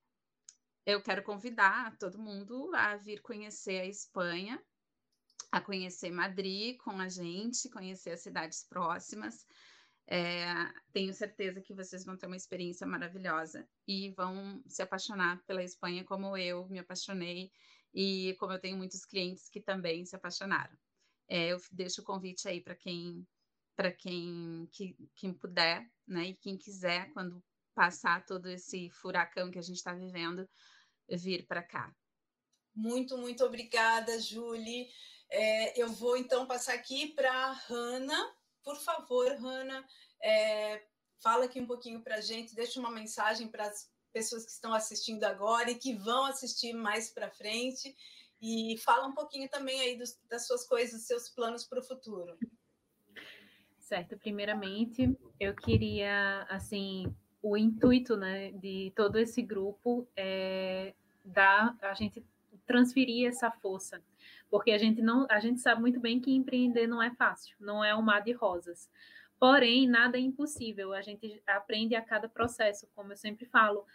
eu 0.83 1.03
quero 1.03 1.21
convidar 1.21 1.95
todo 1.99 2.17
mundo 2.17 2.71
a 2.73 2.97
vir 2.97 3.21
conhecer 3.21 3.81
a 3.81 3.85
Espanha, 3.85 4.59
a 5.51 5.61
conhecer 5.61 6.09
Madrid 6.09 6.77
com 6.77 6.99
a 6.99 7.07
gente, 7.07 7.69
conhecer 7.69 8.13
as 8.13 8.21
cidades 8.21 8.63
próximas. 8.63 9.45
É, 10.13 10.43
tenho 10.91 11.13
certeza 11.13 11.61
que 11.61 11.73
vocês 11.73 12.03
vão 12.03 12.17
ter 12.17 12.27
uma 12.27 12.35
experiência 12.35 12.85
maravilhosa 12.85 13.65
e 13.87 14.11
vão 14.11 14.61
se 14.67 14.81
apaixonar 14.81 15.41
pela 15.47 15.63
Espanha 15.63 16.03
como 16.03 16.35
eu 16.35 16.67
me 16.67 16.79
apaixonei 16.79 17.49
e 17.93 18.35
como 18.37 18.51
eu 18.51 18.59
tenho 18.59 18.75
muitos 18.75 19.05
clientes 19.05 19.47
que 19.47 19.61
também 19.61 20.03
se 20.03 20.13
apaixonaram. 20.13 20.77
É, 21.29 21.53
eu 21.53 21.61
deixo 21.71 22.01
o 22.01 22.03
convite 22.03 22.45
aí 22.45 22.59
para 22.59 22.75
quem 22.75 23.25
para 23.73 23.89
quem, 23.89 24.67
que, 24.73 24.97
quem 25.15 25.33
puder, 25.33 25.89
né, 26.05 26.25
e 26.25 26.35
quem 26.35 26.57
quiser, 26.57 27.09
quando 27.13 27.41
passar 27.73 28.25
todo 28.25 28.49
esse 28.49 28.89
furacão 28.89 29.49
que 29.49 29.57
a 29.57 29.61
gente 29.61 29.77
está 29.77 29.93
vivendo, 29.93 30.47
vir 31.09 31.47
para 31.47 31.63
cá. 31.63 31.95
Muito, 32.75 33.17
muito 33.17 33.45
obrigada, 33.45 34.19
Julie. 34.19 34.87
É, 35.29 35.81
eu 35.81 35.87
vou 35.93 36.17
então 36.17 36.45
passar 36.45 36.73
aqui 36.73 37.13
para 37.15 37.31
a 37.31 37.53
Hanna. 37.53 38.40
Por 38.63 38.77
favor, 38.77 39.27
Hanna, 39.33 39.85
é, 40.21 40.83
fala 41.19 41.45
aqui 41.45 41.59
um 41.59 41.67
pouquinho 41.67 42.01
para 42.01 42.15
a 42.15 42.21
gente, 42.21 42.55
deixa 42.55 42.79
uma 42.79 42.91
mensagem 42.91 43.47
para 43.47 43.67
as 43.67 43.89
pessoas 44.11 44.45
que 44.45 44.51
estão 44.51 44.73
assistindo 44.73 45.23
agora 45.23 45.71
e 45.71 45.75
que 45.75 45.95
vão 45.95 46.25
assistir 46.25 46.73
mais 46.73 47.09
para 47.09 47.31
frente. 47.31 47.95
E 48.41 48.75
fala 48.79 49.07
um 49.07 49.13
pouquinho 49.13 49.47
também 49.49 49.79
aí 49.81 49.97
dos, 49.97 50.19
das 50.27 50.47
suas 50.47 50.67
coisas, 50.67 50.93
dos 50.93 51.07
seus 51.07 51.29
planos 51.29 51.63
para 51.63 51.79
o 51.79 51.83
futuro. 51.83 52.37
Certo, 53.79 54.17
primeiramente 54.17 55.15
eu 55.39 55.53
queria, 55.53 56.45
assim, 56.49 57.13
o 57.41 57.57
intuito, 57.57 58.15
né, 58.15 58.51
de 58.51 58.91
todo 58.95 59.17
esse 59.17 59.41
grupo 59.41 60.07
é 60.15 60.93
dar, 61.23 61.77
a 61.81 61.93
gente 61.93 62.23
transferir 62.65 63.27
essa 63.27 63.51
força, 63.51 64.01
porque 64.51 64.71
a 64.71 64.77
gente 64.77 65.01
não, 65.01 65.25
a 65.29 65.39
gente 65.39 65.61
sabe 65.61 65.79
muito 65.79 65.99
bem 65.99 66.19
que 66.19 66.35
empreender 66.35 66.85
não 66.85 67.01
é 67.01 67.09
fácil, 67.11 67.55
não 67.57 67.83
é 67.83 67.95
um 67.95 68.01
mar 68.01 68.21
de 68.21 68.33
rosas. 68.33 68.91
Porém, 69.39 69.87
nada 69.87 70.17
é 70.17 70.21
impossível. 70.21 70.93
A 70.93 71.01
gente 71.01 71.41
aprende 71.47 71.95
a 71.95 72.01
cada 72.01 72.29
processo, 72.29 72.87
como 72.93 73.13
eu 73.13 73.17
sempre 73.17 73.45
falo. 73.45 73.85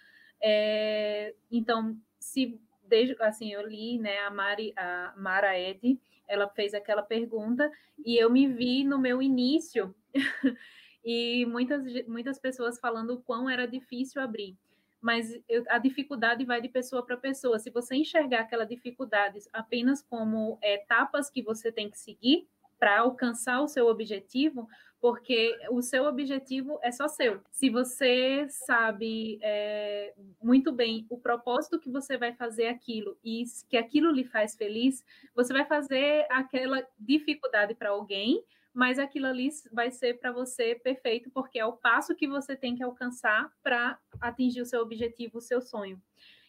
É, 0.43 1.35
então, 1.53 1.97
se 2.19 2.59
desde 2.83 3.15
assim 3.23 3.53
eu 3.53 3.69
li, 3.69 3.99
né, 3.99 4.19
a 4.21 4.31
Mari, 4.31 4.73
a 4.77 5.15
Mara 5.17 5.59
Ed, 5.59 6.01
ela 6.27 6.49
fez 6.49 6.75
aquela 6.75 7.03
pergunta 7.03 7.71
e 8.05 8.17
eu 8.17 8.31
me 8.31 8.49
vi 8.49 8.83
no 8.83 8.99
meu 8.99 9.21
início 9.23 9.95
e 11.05 11.45
muitas, 11.47 11.85
muitas 12.09 12.39
pessoas 12.41 12.81
falando 12.81 13.11
o 13.11 13.23
quão 13.23 13.49
era 13.49 13.67
difícil 13.67 14.21
abrir. 14.23 14.57
Mas 15.01 15.31
eu, 15.49 15.65
a 15.69 15.79
dificuldade 15.79 16.45
vai 16.45 16.61
de 16.61 16.69
pessoa 16.69 17.05
para 17.05 17.17
pessoa. 17.17 17.59
Se 17.59 17.71
você 17.71 17.97
enxergar 17.97 18.41
aquela 18.41 18.65
dificuldade 18.65 19.41
apenas 19.53 20.03
como 20.03 20.59
etapas 20.63 21.31
que 21.31 21.43
você 21.43 21.71
tem 21.71 21.91
que 21.91 21.99
seguir, 21.99 22.49
para 22.79 23.01
alcançar 23.01 23.61
o 23.61 23.69
seu 23.69 23.87
objetivo, 23.87 24.69
porque 25.01 25.57
o 25.71 25.83
seu 25.83 26.05
objetivo 26.05 26.79
é 26.83 26.91
só 26.91 27.09
seu. 27.09 27.41
Se 27.51 27.71
você 27.71 28.47
sabe 28.49 29.39
é, 29.43 30.15
muito 30.43 30.73
bem 30.73 31.07
o 31.09 31.19
propósito 31.19 31.79
que 31.79 31.91
você 31.91 32.17
vai 32.17 32.33
fazer 32.33 32.69
aquilo 32.69 33.17
e 33.25 33.45
que 33.69 33.77
aquilo 33.77 34.11
lhe 34.11 34.25
faz 34.25 34.57
feliz, 34.57 35.05
você 35.35 35.53
vai 35.53 35.65
fazer 35.65 36.27
aquela 36.31 36.87
dificuldade 36.99 37.75
para 37.75 37.91
alguém, 37.91 38.43
mas 38.77 38.99
aquilo 38.99 39.27
ali 39.27 39.49
vai 39.73 39.91
ser 39.91 40.19
para 40.21 40.31
você 40.31 40.75
perfeito, 40.75 41.31
porque 41.31 41.59
é 41.59 41.65
o 41.65 41.73
passo 41.73 42.15
que 42.15 42.29
você 42.29 42.55
tem 42.55 42.77
que 42.77 42.83
alcançar 42.83 43.51
para 43.63 43.99
atingir 44.21 44.61
o 44.61 44.67
seu 44.67 44.83
objetivo, 44.83 45.39
o 45.39 45.41
seu 45.41 45.63
sonho. 45.63 45.99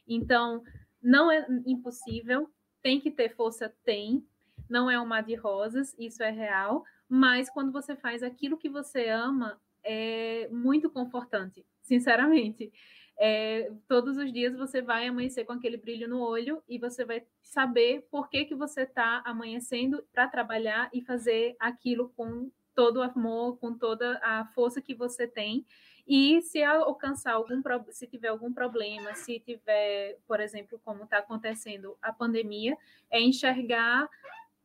Então, 0.06 0.62
não 1.02 1.32
é 1.32 1.48
impossível, 1.66 2.52
tem 2.82 3.00
que 3.00 3.10
ter 3.10 3.34
força, 3.34 3.74
tem, 3.86 4.28
não 4.70 4.92
é 4.92 5.00
um 5.00 5.06
mar 5.06 5.24
de 5.24 5.36
rosas, 5.36 5.96
isso 5.98 6.22
é 6.22 6.30
real, 6.30 6.84
mas 7.08 7.50
quando 7.50 7.72
você 7.72 7.96
faz 7.96 8.22
aquilo 8.22 8.58
que 8.58 8.68
você 8.68 9.08
ama, 9.08 9.58
é 9.82 10.50
muito 10.52 10.90
confortante, 10.90 11.66
sinceramente. 11.82 12.74
É, 13.20 13.72
todos 13.88 14.16
os 14.18 14.32
dias 14.32 14.56
você 14.56 14.82
vai 14.82 15.08
amanhecer 15.08 15.44
com 15.44 15.54
aquele 15.54 15.78
brilho 15.78 16.08
no 16.08 16.22
olho 16.22 16.62
e 16.70 16.78
você 16.78 17.04
vai 17.04 17.24
saber 17.42 18.08
por 18.12 18.30
que, 18.30 18.46
que 18.46 18.54
você 18.54 18.84
está 18.84 19.24
amanhecendo 19.26 20.04
para 20.14 20.28
trabalhar 20.28 20.90
e 20.94 21.02
fazer 21.02 21.56
aquilo 21.60 22.10
com 22.16 22.52
todo 22.76 22.98
o 22.98 23.02
amor, 23.02 23.58
com 23.58 23.74
toda 23.74 24.20
a 24.24 24.46
força 24.54 24.80
que 24.80 24.94
você 24.94 25.28
tem. 25.28 25.66
E 26.08 26.42
se 26.44 26.64
alcançar 26.64 27.34
algum 27.34 27.62
se 27.90 28.06
tiver 28.06 28.28
algum 28.28 28.54
problema, 28.54 29.16
se 29.16 29.40
tiver, 29.40 30.18
por 30.28 30.40
exemplo, 30.40 30.80
como 30.86 31.04
está 31.04 31.18
acontecendo 31.18 31.98
a 32.02 32.14
pandemia, 32.14 32.78
é 33.10 33.20
enxergar 33.20 34.08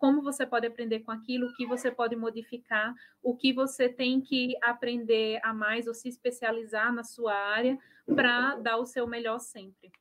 como 0.03 0.21
você 0.21 0.45
pode 0.45 0.67
aprender 0.67 0.99
com 0.99 1.13
aquilo, 1.13 1.47
o 1.47 1.55
que 1.55 1.65
você 1.65 1.89
pode 1.89 2.17
modificar, 2.17 2.93
o 3.23 3.37
que 3.37 3.53
você 3.53 3.89
tem 3.89 4.21
que 4.21 4.57
aprender 4.61 5.39
a 5.45 5.55
mais 5.55 5.87
ou 5.87 5.95
se 5.95 6.09
especializar 6.09 6.93
na 6.93 7.05
sua 7.05 7.33
área 7.33 7.79
para 8.13 8.57
dar 8.57 8.79
o 8.79 8.85
seu 8.85 9.07
melhor 9.07 9.39
sempre. 9.39 9.93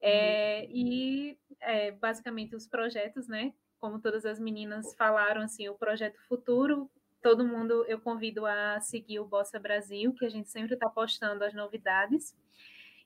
É, 0.00 0.66
e 0.70 1.38
é, 1.60 1.90
basicamente 1.90 2.56
os 2.56 2.66
projetos, 2.66 3.28
né? 3.28 3.52
Como 3.78 4.00
todas 4.00 4.24
as 4.24 4.40
meninas 4.40 4.94
falaram, 4.94 5.42
assim, 5.42 5.68
o 5.68 5.74
projeto 5.74 6.18
futuro, 6.26 6.90
todo 7.20 7.44
mundo 7.44 7.84
eu 7.88 8.00
convido 8.00 8.46
a 8.46 8.80
seguir 8.80 9.20
o 9.20 9.26
Bossa 9.26 9.60
Brasil, 9.60 10.14
que 10.14 10.24
a 10.24 10.30
gente 10.30 10.48
sempre 10.48 10.72
está 10.72 10.88
postando 10.88 11.44
as 11.44 11.52
novidades. 11.52 12.34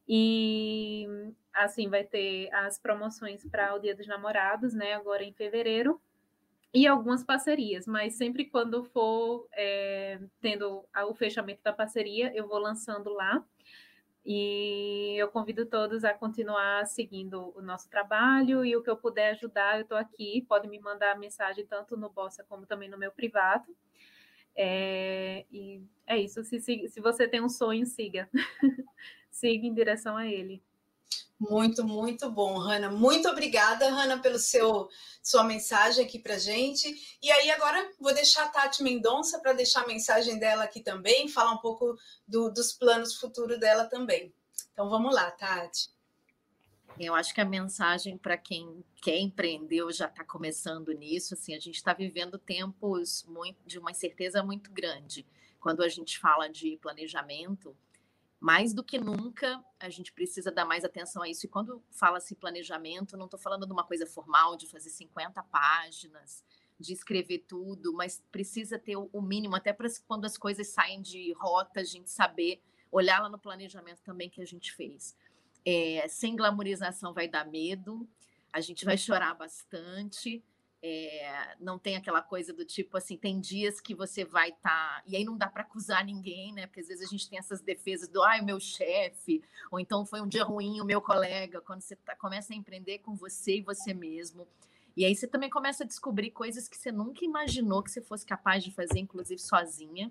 E 0.06 1.08
assim 1.52 1.88
vai 1.88 2.04
ter 2.04 2.54
as 2.54 2.78
promoções 2.78 3.44
para 3.50 3.74
o 3.74 3.80
Dia 3.80 3.96
dos 3.96 4.06
Namorados, 4.06 4.72
né? 4.72 4.94
Agora 4.94 5.24
em 5.24 5.32
fevereiro 5.32 6.00
e 6.72 6.86
algumas 6.86 7.24
parcerias, 7.24 7.86
mas 7.86 8.14
sempre 8.14 8.44
quando 8.44 8.84
for 8.84 9.48
é, 9.52 10.20
tendo 10.40 10.84
o 11.08 11.14
fechamento 11.14 11.62
da 11.62 11.72
parceria, 11.72 12.32
eu 12.34 12.46
vou 12.46 12.58
lançando 12.58 13.12
lá. 13.12 13.44
E 14.24 15.16
eu 15.16 15.28
convido 15.28 15.64
todos 15.66 16.04
a 16.04 16.12
continuar 16.12 16.86
seguindo 16.86 17.52
o 17.56 17.62
nosso 17.62 17.88
trabalho 17.88 18.64
e 18.64 18.76
o 18.76 18.82
que 18.82 18.90
eu 18.90 18.96
puder 18.96 19.30
ajudar, 19.30 19.76
eu 19.76 19.82
estou 19.82 19.96
aqui. 19.96 20.44
Pode 20.46 20.68
me 20.68 20.78
mandar 20.78 21.18
mensagem 21.18 21.66
tanto 21.66 21.96
no 21.96 22.10
Bossa 22.10 22.44
como 22.44 22.66
também 22.66 22.88
no 22.88 22.98
meu 22.98 23.10
privado. 23.10 23.74
É, 24.54 25.46
e 25.50 25.82
é 26.06 26.18
isso. 26.18 26.44
Se, 26.44 26.60
se, 26.60 26.88
se 26.88 27.00
você 27.00 27.26
tem 27.26 27.42
um 27.42 27.48
sonho, 27.48 27.86
siga. 27.86 28.28
siga 29.30 29.66
em 29.66 29.74
direção 29.74 30.16
a 30.16 30.26
ele. 30.26 30.62
Muito, 31.40 31.82
muito 31.82 32.30
bom, 32.30 32.58
Hanna. 32.58 32.90
Muito 32.90 33.26
obrigada, 33.26 33.88
Hanna, 33.88 34.18
pelo 34.18 34.38
seu 34.38 34.90
sua 35.22 35.42
mensagem 35.42 36.04
aqui 36.04 36.18
para 36.18 36.38
gente. 36.38 36.94
E 37.22 37.30
aí 37.30 37.50
agora 37.50 37.90
vou 37.98 38.12
deixar 38.12 38.44
a 38.44 38.48
Tati 38.48 38.82
Mendonça 38.82 39.38
para 39.38 39.54
deixar 39.54 39.84
a 39.84 39.86
mensagem 39.86 40.38
dela 40.38 40.64
aqui 40.64 40.80
também, 40.80 41.28
falar 41.28 41.52
um 41.52 41.58
pouco 41.58 41.96
do, 42.28 42.50
dos 42.50 42.74
planos 42.74 43.14
futuros 43.14 43.58
dela 43.58 43.86
também. 43.86 44.34
Então 44.70 44.90
vamos 44.90 45.14
lá, 45.14 45.30
Tati. 45.30 45.88
Eu 46.98 47.14
acho 47.14 47.32
que 47.32 47.40
a 47.40 47.46
mensagem 47.46 48.18
para 48.18 48.36
quem 48.36 48.84
quer 49.00 49.18
empreender 49.18 49.90
já 49.92 50.08
está 50.08 50.22
começando 50.22 50.92
nisso, 50.92 51.32
assim, 51.32 51.54
a 51.54 51.58
gente 51.58 51.76
está 51.76 51.94
vivendo 51.94 52.36
tempos 52.36 53.24
muito, 53.26 53.58
de 53.64 53.78
uma 53.78 53.90
incerteza 53.90 54.42
muito 54.42 54.70
grande. 54.70 55.26
Quando 55.58 55.82
a 55.82 55.88
gente 55.88 56.18
fala 56.18 56.48
de 56.48 56.76
planejamento, 56.82 57.74
mais 58.40 58.72
do 58.72 58.82
que 58.82 58.98
nunca, 58.98 59.62
a 59.78 59.90
gente 59.90 60.12
precisa 60.12 60.50
dar 60.50 60.64
mais 60.64 60.82
atenção 60.82 61.22
a 61.22 61.28
isso. 61.28 61.44
E 61.44 61.48
quando 61.48 61.82
fala-se 61.90 62.34
planejamento, 62.34 63.16
não 63.16 63.26
estou 63.26 63.38
falando 63.38 63.66
de 63.66 63.72
uma 63.72 63.84
coisa 63.84 64.06
formal, 64.06 64.56
de 64.56 64.66
fazer 64.66 64.88
50 64.88 65.42
páginas, 65.44 66.42
de 66.78 66.94
escrever 66.94 67.44
tudo, 67.46 67.92
mas 67.92 68.24
precisa 68.32 68.78
ter 68.78 68.96
o 68.96 69.20
mínimo, 69.20 69.54
até 69.54 69.74
para 69.74 69.88
quando 70.08 70.24
as 70.24 70.38
coisas 70.38 70.68
saem 70.68 71.02
de 71.02 71.32
rota, 71.34 71.80
a 71.80 71.84
gente 71.84 72.10
saber 72.10 72.62
olhar 72.90 73.20
lá 73.20 73.28
no 73.28 73.38
planejamento 73.38 74.00
também 74.02 74.30
que 74.30 74.40
a 74.40 74.46
gente 74.46 74.72
fez. 74.72 75.14
É, 75.64 76.06
sem 76.08 76.34
glamorização 76.34 77.12
vai 77.12 77.28
dar 77.28 77.46
medo, 77.46 78.08
a 78.50 78.62
gente 78.62 78.86
vai 78.86 78.96
chorar 78.96 79.34
bastante, 79.34 80.42
É, 80.82 81.56
não 81.60 81.78
tem 81.78 81.94
aquela 81.94 82.22
coisa 82.22 82.54
do 82.54 82.64
tipo 82.64 82.96
assim, 82.96 83.14
tem 83.14 83.38
dias 83.38 83.80
que 83.80 83.94
você 83.94 84.24
vai 84.24 84.48
estar. 84.48 84.60
Tá, 84.70 85.02
e 85.06 85.14
aí 85.14 85.24
não 85.24 85.36
dá 85.36 85.46
para 85.46 85.62
acusar 85.62 86.04
ninguém, 86.04 86.54
né? 86.54 86.66
Porque 86.66 86.80
às 86.80 86.88
vezes 86.88 87.06
a 87.06 87.10
gente 87.10 87.28
tem 87.28 87.38
essas 87.38 87.60
defesas 87.60 88.08
do 88.08 88.22
ai, 88.22 88.40
meu 88.40 88.58
chefe, 88.58 89.42
ou 89.70 89.78
então 89.78 90.06
foi 90.06 90.22
um 90.22 90.28
dia 90.28 90.42
ruim 90.42 90.80
o 90.80 90.84
meu 90.84 91.02
colega. 91.02 91.60
Quando 91.60 91.82
você 91.82 91.96
tá, 91.96 92.16
começa 92.16 92.54
a 92.54 92.56
empreender 92.56 93.00
com 93.00 93.14
você 93.14 93.58
e 93.58 93.62
você 93.62 93.92
mesmo. 93.92 94.48
E 94.96 95.04
aí 95.04 95.14
você 95.14 95.26
também 95.26 95.50
começa 95.50 95.84
a 95.84 95.86
descobrir 95.86 96.30
coisas 96.30 96.66
que 96.66 96.78
você 96.78 96.90
nunca 96.90 97.24
imaginou 97.24 97.82
que 97.82 97.90
você 97.90 98.00
fosse 98.00 98.24
capaz 98.24 98.64
de 98.64 98.70
fazer, 98.70 99.00
inclusive 99.00 99.40
sozinha. 99.40 100.10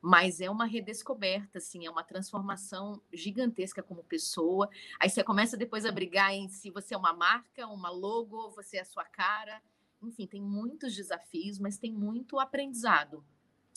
Mas 0.00 0.40
é 0.40 0.48
uma 0.48 0.64
redescoberta, 0.64 1.58
assim, 1.58 1.84
é 1.84 1.90
uma 1.90 2.02
transformação 2.02 3.02
gigantesca 3.12 3.82
como 3.82 4.02
pessoa. 4.02 4.70
Aí 4.98 5.10
você 5.10 5.22
começa 5.22 5.58
depois 5.58 5.84
a 5.84 5.92
brigar 5.92 6.32
em 6.32 6.48
se 6.48 6.70
você 6.70 6.94
é 6.94 6.96
uma 6.96 7.12
marca, 7.12 7.66
uma 7.66 7.90
logo, 7.90 8.48
você 8.52 8.78
é 8.78 8.80
a 8.80 8.84
sua 8.86 9.04
cara 9.04 9.60
enfim, 10.02 10.26
tem 10.26 10.40
muitos 10.40 10.94
desafios, 10.94 11.58
mas 11.58 11.78
tem 11.78 11.92
muito 11.92 12.38
aprendizado. 12.38 13.24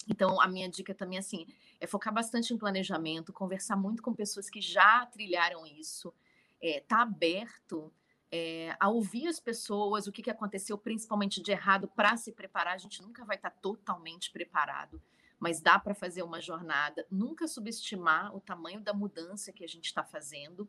Então, 0.10 0.42
a 0.42 0.48
minha 0.48 0.70
dica 0.70 0.94
também, 0.94 1.18
assim, 1.18 1.48
é 1.80 1.88
focar 1.88 2.14
bastante 2.14 2.54
em 2.54 2.58
planejamento, 2.58 3.32
conversar 3.32 3.76
muito 3.76 4.02
com 4.02 4.14
pessoas 4.14 4.50
que 4.50 4.62
já 4.62 5.06
trilharam 5.06 5.66
isso, 5.66 6.14
é, 6.62 6.82
tá 6.82 7.02
aberto 7.02 7.92
é, 8.32 8.76
a 8.80 8.90
ouvir 8.90 9.28
as 9.28 9.40
pessoas, 9.40 10.08
o 10.08 10.12
que, 10.12 10.24
que 10.24 10.30
aconteceu, 10.30 10.78
principalmente 10.78 11.42
de 11.42 11.52
errado, 11.52 11.88
para 11.88 12.18
se 12.18 12.32
preparar. 12.32 12.74
A 12.74 12.80
gente 12.80 13.02
nunca 13.02 13.24
vai 13.24 13.36
estar 13.36 13.52
tá 13.52 13.58
totalmente 13.62 14.32
preparado, 14.32 15.02
mas 15.40 15.62
dá 15.62 15.78
para 15.78 15.94
fazer 15.94 16.24
uma 16.24 16.42
jornada. 16.42 17.06
Nunca 17.12 17.48
subestimar 17.48 18.36
o 18.36 18.42
tamanho 18.42 18.82
da 18.82 18.94
mudança 18.94 19.54
que 19.54 19.64
a 19.64 19.68
gente 19.68 19.86
está 19.86 20.04
fazendo. 20.04 20.68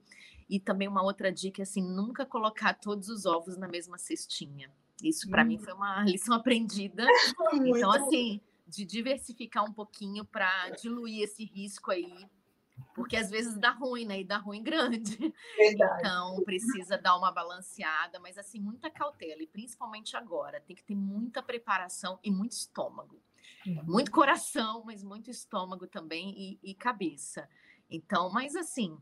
E 0.49 0.61
também 0.61 0.89
uma 0.89 1.03
outra 1.03 1.33
dica, 1.33 1.63
assim, 1.63 1.83
nunca 1.83 2.27
colocar 2.27 2.75
todos 2.75 3.09
os 3.09 3.25
ovos 3.25 3.57
na 3.57 3.67
mesma 3.67 3.97
cestinha. 3.97 4.71
Isso 5.09 5.29
para 5.29 5.43
hum. 5.43 5.47
mim 5.47 5.59
foi 5.59 5.73
uma 5.73 6.03
lição 6.05 6.35
aprendida. 6.35 7.07
então, 7.53 7.91
assim, 7.91 8.41
de 8.67 8.85
diversificar 8.85 9.65
um 9.65 9.73
pouquinho 9.73 10.25
para 10.25 10.71
diluir 10.71 11.23
esse 11.23 11.45
risco 11.45 11.91
aí, 11.91 12.27
porque 12.95 13.17
às 13.17 13.31
vezes 13.31 13.57
dá 13.57 13.71
ruim, 13.71 14.05
né? 14.07 14.21
E 14.21 14.25
dá 14.25 14.39
ruim 14.39 14.63
grande. 14.63 15.17
Verdade. 15.57 16.01
Então, 16.01 16.43
precisa 16.45 16.97
dar 16.99 17.17
uma 17.17 17.31
balanceada, 17.31 18.19
mas 18.19 18.39
assim, 18.39 18.61
muita 18.61 18.91
cautela, 18.91 19.43
e 19.43 19.47
principalmente 19.47 20.17
agora, 20.17 20.61
tem 20.61 20.75
que 20.75 20.85
ter 20.85 20.97
muita 20.97 21.43
preparação 21.43 22.19
e 22.23 22.31
muito 22.31 22.53
estômago. 22.53 23.21
Uhum. 23.67 23.83
Muito 23.85 24.11
coração, 24.11 24.83
mas 24.85 25.03
muito 25.03 25.31
estômago 25.31 25.87
também 25.87 26.35
e, 26.37 26.71
e 26.71 26.75
cabeça. 26.75 27.49
Então, 27.91 28.31
mas 28.31 28.57
assim, 28.57 28.99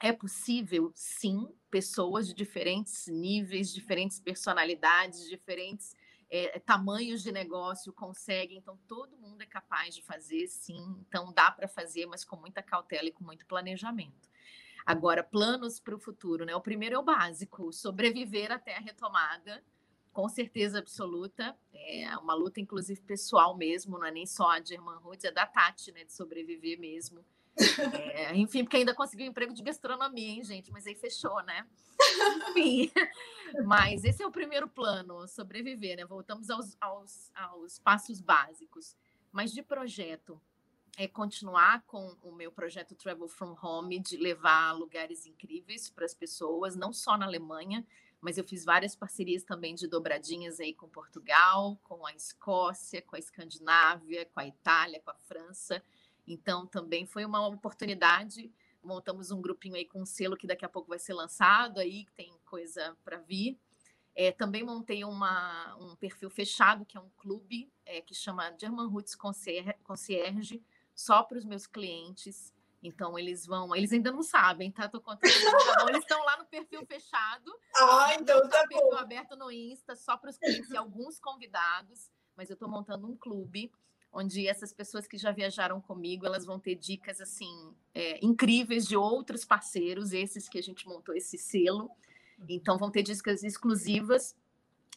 é 0.00 0.12
possível, 0.12 0.90
sim, 0.94 1.46
pessoas 1.70 2.26
de 2.26 2.34
diferentes 2.34 3.06
níveis, 3.06 3.72
diferentes 3.72 4.18
personalidades, 4.18 5.28
diferentes 5.28 5.94
é, 6.30 6.58
tamanhos 6.58 7.22
de 7.22 7.30
negócio 7.30 7.92
conseguem. 7.92 8.56
Então, 8.56 8.78
todo 8.88 9.16
mundo 9.18 9.42
é 9.42 9.46
capaz 9.46 9.94
de 9.94 10.02
fazer, 10.02 10.46
sim. 10.46 10.96
Então, 11.06 11.32
dá 11.32 11.50
para 11.50 11.68
fazer, 11.68 12.06
mas 12.06 12.24
com 12.24 12.36
muita 12.36 12.62
cautela 12.62 13.08
e 13.08 13.12
com 13.12 13.22
muito 13.22 13.44
planejamento. 13.46 14.30
Agora, 14.86 15.22
planos 15.22 15.78
para 15.78 15.94
o 15.94 15.98
futuro, 15.98 16.46
né? 16.46 16.54
O 16.56 16.60
primeiro 16.60 16.94
é 16.94 16.98
o 16.98 17.02
básico: 17.02 17.70
sobreviver 17.70 18.50
até 18.50 18.76
a 18.76 18.80
retomada, 18.80 19.62
com 20.12 20.28
certeza 20.28 20.78
absoluta. 20.78 21.54
É 21.74 22.16
uma 22.16 22.34
luta, 22.34 22.58
inclusive, 22.58 23.02
pessoal 23.02 23.54
mesmo, 23.54 23.98
não 23.98 24.06
é 24.06 24.10
nem 24.10 24.26
só 24.26 24.50
a 24.50 24.62
German 24.64 24.96
Roots, 24.96 25.24
é 25.24 25.30
da 25.30 25.46
Tati, 25.46 25.92
né? 25.92 26.04
De 26.04 26.12
sobreviver 26.12 26.80
mesmo. 26.80 27.22
É, 28.14 28.36
enfim, 28.36 28.64
porque 28.64 28.78
ainda 28.78 28.94
conseguiu 28.94 29.26
um 29.26 29.30
emprego 29.30 29.52
de 29.52 29.62
gastronomia, 29.62 30.28
hein, 30.28 30.44
gente? 30.44 30.70
Mas 30.70 30.86
aí 30.86 30.94
fechou, 30.94 31.42
né? 31.42 31.66
Enfim. 32.48 32.90
Mas 33.64 34.04
esse 34.04 34.22
é 34.22 34.26
o 34.26 34.30
primeiro 34.30 34.68
plano, 34.68 35.26
sobreviver, 35.26 35.96
né? 35.96 36.04
Voltamos 36.04 36.50
aos, 36.50 36.76
aos, 36.80 37.30
aos 37.34 37.78
passos 37.78 38.20
básicos. 38.20 38.96
Mas 39.32 39.52
de 39.52 39.62
projeto, 39.62 40.40
é 40.96 41.06
continuar 41.06 41.82
com 41.86 42.16
o 42.22 42.32
meu 42.32 42.52
projeto 42.52 42.94
Travel 42.94 43.28
from 43.28 43.56
Home, 43.62 43.98
de 43.98 44.16
levar 44.16 44.72
lugares 44.72 45.24
incríveis 45.26 45.88
para 45.88 46.04
as 46.04 46.14
pessoas, 46.14 46.76
não 46.76 46.92
só 46.92 47.16
na 47.16 47.26
Alemanha, 47.26 47.86
mas 48.20 48.36
eu 48.36 48.44
fiz 48.44 48.64
várias 48.64 48.94
parcerias 48.94 49.42
também 49.42 49.74
de 49.74 49.88
dobradinhas 49.88 50.60
aí 50.60 50.74
com 50.74 50.88
Portugal, 50.88 51.78
com 51.82 52.06
a 52.06 52.12
Escócia, 52.12 53.00
com 53.00 53.16
a 53.16 53.18
Escandinávia, 53.18 54.26
com 54.26 54.40
a 54.40 54.46
Itália, 54.46 55.00
com 55.00 55.10
a 55.10 55.14
França. 55.14 55.82
Então, 56.32 56.66
também 56.66 57.06
foi 57.06 57.24
uma 57.24 57.46
oportunidade. 57.46 58.52
Montamos 58.82 59.30
um 59.30 59.40
grupinho 59.40 59.74
aí 59.74 59.84
com 59.84 60.00
um 60.00 60.06
selo 60.06 60.36
que 60.36 60.46
daqui 60.46 60.64
a 60.64 60.68
pouco 60.68 60.88
vai 60.88 60.98
ser 60.98 61.12
lançado 61.12 61.80
aí, 61.80 62.04
que 62.04 62.12
tem 62.12 62.32
coisa 62.44 62.96
para 63.04 63.18
vir. 63.18 63.58
É, 64.14 64.30
também 64.32 64.62
montei 64.64 65.04
uma, 65.04 65.76
um 65.76 65.96
perfil 65.96 66.30
fechado, 66.30 66.84
que 66.84 66.96
é 66.96 67.00
um 67.00 67.10
clube, 67.16 67.72
é, 67.84 68.00
que 68.00 68.14
chama 68.14 68.54
German 68.58 68.88
Roots 68.88 69.14
Concierge, 69.14 69.74
Concierge 69.82 70.62
só 70.94 71.22
para 71.22 71.38
os 71.38 71.44
meus 71.44 71.66
clientes. 71.66 72.54
Então, 72.82 73.18
eles 73.18 73.44
vão, 73.44 73.74
eles 73.74 73.92
ainda 73.92 74.10
não 74.10 74.22
sabem, 74.22 74.70
tá? 74.70 74.88
Tô 74.88 75.00
contando. 75.00 75.30
Tá 75.30 75.86
eles 75.88 76.00
estão 76.00 76.24
lá 76.24 76.38
no 76.38 76.46
perfil 76.46 76.84
fechado. 76.86 77.52
Ah, 77.76 78.14
então 78.14 78.48
tá, 78.48 78.66
perfil 78.66 78.96
aberto 78.96 79.36
no 79.36 79.50
Insta, 79.50 79.94
só 79.96 80.16
para 80.16 80.30
os 80.30 80.38
clientes 80.38 80.70
e 80.70 80.76
alguns 80.76 81.18
convidados. 81.18 82.10
Mas 82.36 82.48
eu 82.48 82.54
estou 82.54 82.68
montando 82.68 83.06
um 83.06 83.16
clube 83.16 83.70
onde 84.12 84.46
essas 84.46 84.72
pessoas 84.72 85.06
que 85.06 85.16
já 85.16 85.30
viajaram 85.30 85.80
comigo, 85.80 86.26
elas 86.26 86.44
vão 86.44 86.58
ter 86.58 86.74
dicas 86.74 87.20
assim 87.20 87.74
é, 87.94 88.24
incríveis 88.24 88.86
de 88.86 88.96
outros 88.96 89.44
parceiros, 89.44 90.12
esses 90.12 90.48
que 90.48 90.58
a 90.58 90.62
gente 90.62 90.86
montou 90.86 91.14
esse 91.14 91.38
selo. 91.38 91.90
Então 92.48 92.78
vão 92.78 92.90
ter 92.90 93.02
dicas 93.02 93.42
exclusivas 93.42 94.36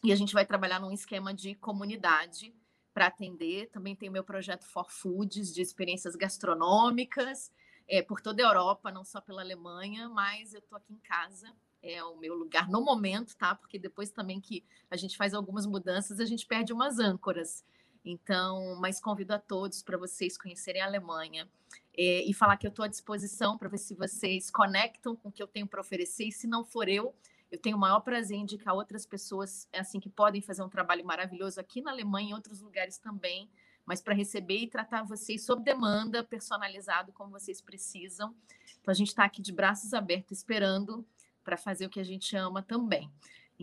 e 0.03 0.11
a 0.11 0.15
gente 0.15 0.33
vai 0.33 0.45
trabalhar 0.45 0.79
num 0.79 0.91
esquema 0.91 1.33
de 1.33 1.55
comunidade 1.55 2.53
para 2.93 3.07
atender. 3.07 3.69
Também 3.69 3.95
tem 3.95 4.09
o 4.09 4.11
meu 4.11 4.23
projeto 4.23 4.65
For 4.65 4.89
Foods 4.89 5.53
de 5.53 5.61
experiências 5.61 6.15
gastronômicas 6.15 7.51
é, 7.87 8.01
por 8.01 8.21
toda 8.21 8.41
a 8.41 8.47
Europa, 8.47 8.91
não 8.91 9.03
só 9.03 9.19
pela 9.21 9.41
Alemanha, 9.41 10.09
mas 10.09 10.53
eu 10.53 10.59
estou 10.59 10.77
aqui 10.77 10.93
em 10.93 10.99
casa 10.99 11.53
é 11.83 12.01
o 12.01 12.15
meu 12.15 12.33
lugar 12.33 12.69
no 12.69 12.81
momento, 12.81 13.35
tá? 13.35 13.53
Porque 13.53 13.77
depois 13.77 14.09
também 14.09 14.39
que 14.39 14.63
a 14.89 14.95
gente 14.95 15.17
faz 15.17 15.33
algumas 15.33 15.65
mudanças, 15.65 16.19
a 16.19 16.25
gente 16.25 16.47
perde 16.47 16.71
umas 16.71 16.97
âncoras. 16.97 17.65
Então, 18.05 18.75
mas 18.79 18.99
convido 18.99 19.33
a 19.33 19.39
todos 19.39 19.81
para 19.81 19.97
vocês 19.97 20.37
conhecerem 20.37 20.81
a 20.81 20.85
Alemanha 20.85 21.47
é, 21.95 22.23
e 22.23 22.33
falar 22.33 22.57
que 22.57 22.67
eu 22.67 22.69
estou 22.69 22.83
à 22.83 22.87
disposição 22.87 23.57
para 23.57 23.69
ver 23.69 23.77
se 23.77 23.95
vocês 23.95 24.51
conectam 24.51 25.15
com 25.15 25.29
o 25.29 25.31
que 25.31 25.41
eu 25.41 25.47
tenho 25.47 25.67
para 25.67 25.79
oferecer. 25.79 26.25
E 26.25 26.31
se 26.31 26.47
não 26.47 26.65
for 26.65 26.89
eu, 26.89 27.15
eu 27.51 27.57
tenho 27.59 27.77
o 27.77 27.79
maior 27.79 27.99
prazer 27.99 28.35
em 28.35 28.41
indicar 28.41 28.73
outras 28.73 29.05
pessoas 29.05 29.69
assim 29.71 29.99
que 29.99 30.09
podem 30.09 30.41
fazer 30.41 30.63
um 30.63 30.69
trabalho 30.69 31.05
maravilhoso 31.05 31.59
aqui 31.59 31.81
na 31.81 31.91
Alemanha 31.91 32.29
e 32.29 32.31
em 32.31 32.33
outros 32.33 32.59
lugares 32.59 32.97
também, 32.97 33.47
mas 33.85 34.01
para 34.01 34.13
receber 34.13 34.57
e 34.57 34.67
tratar 34.67 35.03
vocês 35.03 35.45
sob 35.45 35.63
demanda, 35.63 36.23
personalizado 36.23 37.13
como 37.13 37.31
vocês 37.31 37.61
precisam. 37.61 38.35
Então 38.81 38.91
a 38.91 38.95
gente 38.95 39.09
está 39.09 39.23
aqui 39.23 39.41
de 39.41 39.51
braços 39.51 39.93
abertos 39.93 40.39
esperando 40.39 41.05
para 41.43 41.55
fazer 41.55 41.85
o 41.85 41.89
que 41.89 41.99
a 41.99 42.03
gente 42.03 42.35
ama 42.35 42.63
também. 42.63 43.11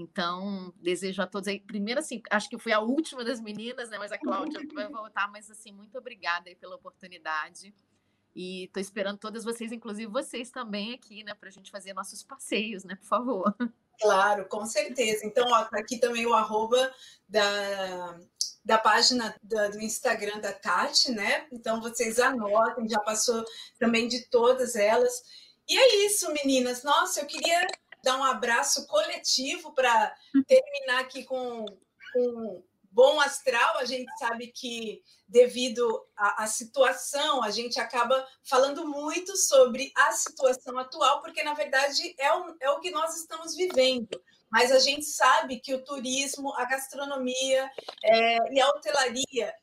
Então, 0.01 0.73
desejo 0.77 1.21
a 1.21 1.27
todos 1.27 1.47
aí. 1.47 1.61
Primeiro, 1.61 2.01
assim, 2.01 2.23
acho 2.31 2.49
que 2.49 2.59
fui 2.59 2.73
a 2.73 2.81
última 2.81 3.23
das 3.23 3.41
meninas, 3.41 3.91
né? 3.91 3.99
Mas 3.99 4.11
a 4.11 4.19
Cláudia 4.19 4.61
vai 4.75 4.89
voltar. 4.89 5.31
Mas, 5.31 5.51
assim, 5.51 5.73
muito 5.73 5.97
obrigada 5.99 6.49
aí 6.49 6.55
pela 6.55 6.77
oportunidade. 6.77 7.75
E 8.35 8.65
estou 8.65 8.81
esperando 8.81 9.19
todas 9.19 9.45
vocês, 9.45 9.73
inclusive 9.73 10.11
vocês 10.11 10.51
também 10.51 10.95
aqui, 10.95 11.23
né? 11.23 11.35
Para 11.35 11.49
a 11.49 11.53
gente 11.53 11.71
fazer 11.71 11.93
nossos 11.93 12.23
passeios, 12.23 12.85
né? 12.85 12.97
Por 12.97 13.07
favor. 13.07 13.57
Claro, 14.01 14.47
com 14.49 14.65
certeza. 14.65 15.27
Então, 15.27 15.47
ó, 15.51 15.65
tá 15.65 15.79
aqui 15.79 15.99
também 15.99 16.25
o 16.27 16.33
arroba 16.33 16.91
da, 17.29 18.19
da 18.65 18.79
página 18.79 19.37
da, 19.43 19.69
do 19.69 19.81
Instagram 19.81 20.39
da 20.41 20.53
Tati, 20.53 21.13
né? 21.13 21.47
Então, 21.53 21.81
vocês 21.83 22.19
anotem, 22.19 22.89
já 22.89 23.01
passou 23.01 23.45
também 23.79 24.09
de 24.09 24.25
todas 24.31 24.77
elas. 24.77 25.23
E 25.69 25.77
é 25.79 26.07
isso, 26.07 26.33
meninas. 26.33 26.83
Nossa, 26.83 27.21
eu 27.21 27.27
queria 27.27 27.67
dar 28.03 28.19
um 28.19 28.25
abraço 28.25 28.87
coletivo 28.87 29.73
para 29.73 30.15
terminar 30.47 31.01
aqui 31.01 31.25
com, 31.25 31.65
com 32.13 32.63
bom 32.91 33.21
astral. 33.21 33.79
A 33.79 33.85
gente 33.85 34.11
sabe 34.19 34.49
que, 34.49 35.03
devido 35.29 36.05
à, 36.17 36.45
à, 36.45 36.47
situação, 36.47 37.43
a 37.43 37.51
gente 37.51 37.79
acaba 37.79 38.27
falando 38.45 38.87
muito 38.87 39.37
sobre 39.37 39.93
a 39.97 40.13
situação 40.13 40.79
atual, 40.79 41.21
porque, 41.21 41.43
na 41.43 41.55
verdade, 41.55 42.15
é 42.19 42.33
o, 42.35 42.57
é 42.61 42.71
o 42.71 42.81
que 42.81 42.91
nós 42.91 43.17
estamos 43.17 43.55
vivendo. 43.55 44.21
Mas 44.51 44.73
a 44.73 44.81
gente 44.81 45.05
sabe 45.05 45.61
que 45.61 45.73
o 45.73 45.85
turismo, 45.85 46.53
a 46.57 46.65
gastronomia 46.65 47.71
é, 48.03 48.53
e 48.53 48.61
a 48.61 48.69
hotelaria 48.69 49.55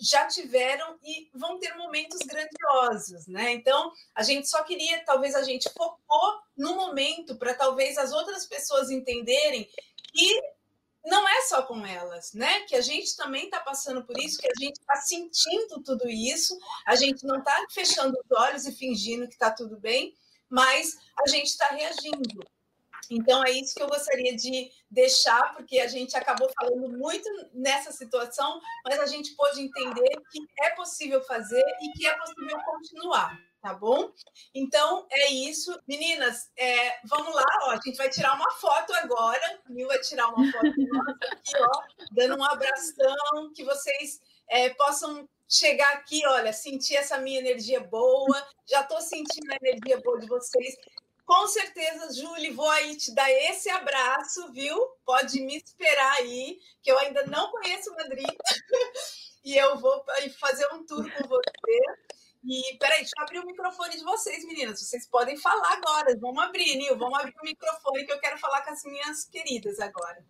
já 0.00 0.26
tiveram 0.26 0.98
e 1.02 1.30
vão 1.34 1.58
ter 1.58 1.74
momentos 1.76 2.18
grandiosos, 2.20 3.26
né? 3.26 3.52
Então, 3.52 3.92
a 4.14 4.22
gente 4.22 4.48
só 4.48 4.62
queria, 4.62 5.04
talvez 5.04 5.34
a 5.34 5.42
gente 5.42 5.68
focou 5.70 6.40
no 6.56 6.74
momento 6.74 7.36
para 7.36 7.54
talvez 7.54 7.98
as 7.98 8.12
outras 8.12 8.46
pessoas 8.46 8.90
entenderem 8.90 9.68
que 10.12 10.42
não 11.04 11.28
é 11.28 11.42
só 11.42 11.62
com 11.62 11.84
elas, 11.84 12.32
né? 12.32 12.60
Que 12.60 12.76
a 12.76 12.80
gente 12.80 13.16
também 13.16 13.46
está 13.46 13.60
passando 13.60 14.04
por 14.04 14.16
isso, 14.18 14.38
que 14.38 14.48
a 14.48 14.54
gente 14.60 14.78
está 14.78 14.96
sentindo 14.96 15.82
tudo 15.82 16.08
isso, 16.08 16.58
a 16.86 16.94
gente 16.94 17.24
não 17.26 17.38
está 17.38 17.66
fechando 17.70 18.16
os 18.18 18.38
olhos 18.38 18.66
e 18.66 18.72
fingindo 18.72 19.26
que 19.26 19.34
está 19.34 19.50
tudo 19.50 19.78
bem, 19.78 20.14
mas 20.48 20.96
a 21.18 21.28
gente 21.28 21.46
está 21.46 21.68
reagindo. 21.68 22.44
Então, 23.10 23.44
é 23.44 23.50
isso 23.50 23.74
que 23.74 23.82
eu 23.82 23.88
gostaria 23.88 24.34
de 24.36 24.70
deixar, 24.90 25.54
porque 25.54 25.78
a 25.80 25.86
gente 25.86 26.16
acabou 26.16 26.50
falando 26.58 26.88
muito 26.88 27.28
nessa 27.52 27.92
situação, 27.92 28.60
mas 28.84 28.98
a 29.00 29.06
gente 29.06 29.34
pôde 29.34 29.60
entender 29.60 30.10
que 30.30 30.46
é 30.60 30.70
possível 30.70 31.22
fazer 31.24 31.64
e 31.80 31.92
que 31.92 32.06
é 32.06 32.16
possível 32.16 32.58
continuar, 32.64 33.38
tá 33.60 33.74
bom? 33.74 34.10
Então, 34.54 35.06
é 35.10 35.30
isso. 35.30 35.78
Meninas, 35.86 36.50
é, 36.56 37.00
vamos 37.04 37.34
lá, 37.34 37.46
ó, 37.62 37.70
a 37.70 37.80
gente 37.84 37.96
vai 37.96 38.08
tirar 38.08 38.34
uma 38.34 38.50
foto 38.52 38.92
agora. 38.94 39.60
A 39.66 39.70
Mil 39.70 39.88
vai 39.88 39.98
tirar 40.00 40.28
uma 40.28 40.52
foto 40.52 40.66
aqui, 41.32 41.56
ó, 41.58 41.82
dando 42.12 42.36
um 42.36 42.44
abração, 42.44 43.52
que 43.54 43.64
vocês 43.64 44.20
é, 44.48 44.70
possam 44.70 45.28
chegar 45.48 45.92
aqui, 45.92 46.26
olha, 46.26 46.50
sentir 46.52 46.96
essa 46.96 47.18
minha 47.18 47.38
energia 47.38 47.80
boa. 47.80 48.46
Já 48.66 48.80
estou 48.80 49.00
sentindo 49.00 49.52
a 49.52 49.56
energia 49.60 50.00
boa 50.00 50.18
de 50.18 50.26
vocês. 50.26 50.76
Com 51.24 51.46
certeza, 51.46 52.12
Julie, 52.14 52.50
vou 52.50 52.68
aí 52.68 52.96
te 52.96 53.14
dar 53.14 53.30
esse 53.30 53.70
abraço, 53.70 54.52
viu? 54.52 54.76
Pode 55.04 55.40
me 55.40 55.56
esperar 55.56 56.12
aí, 56.14 56.58
que 56.82 56.90
eu 56.90 56.98
ainda 56.98 57.24
não 57.26 57.50
conheço 57.50 57.94
Madrid. 57.94 58.26
e 59.44 59.56
eu 59.56 59.78
vou 59.78 60.04
fazer 60.38 60.66
um 60.72 60.84
tour 60.84 61.04
com 61.16 61.28
você. 61.28 61.80
E 62.44 62.76
peraí, 62.76 62.98
deixa 62.98 63.12
eu 63.16 63.22
abrir 63.22 63.38
o 63.38 63.46
microfone 63.46 63.96
de 63.96 64.02
vocês, 64.02 64.44
meninas. 64.44 64.80
Vocês 64.80 65.06
podem 65.06 65.36
falar 65.36 65.74
agora. 65.74 66.18
Vamos 66.18 66.42
abrir, 66.42 66.76
Nil. 66.76 66.98
Vamos 66.98 67.18
abrir 67.20 67.34
o 67.40 67.44
microfone 67.44 68.04
que 68.04 68.12
eu 68.12 68.20
quero 68.20 68.36
falar 68.38 68.62
com 68.62 68.70
as 68.70 68.82
minhas 68.84 69.24
queridas 69.24 69.78
agora. 69.78 70.24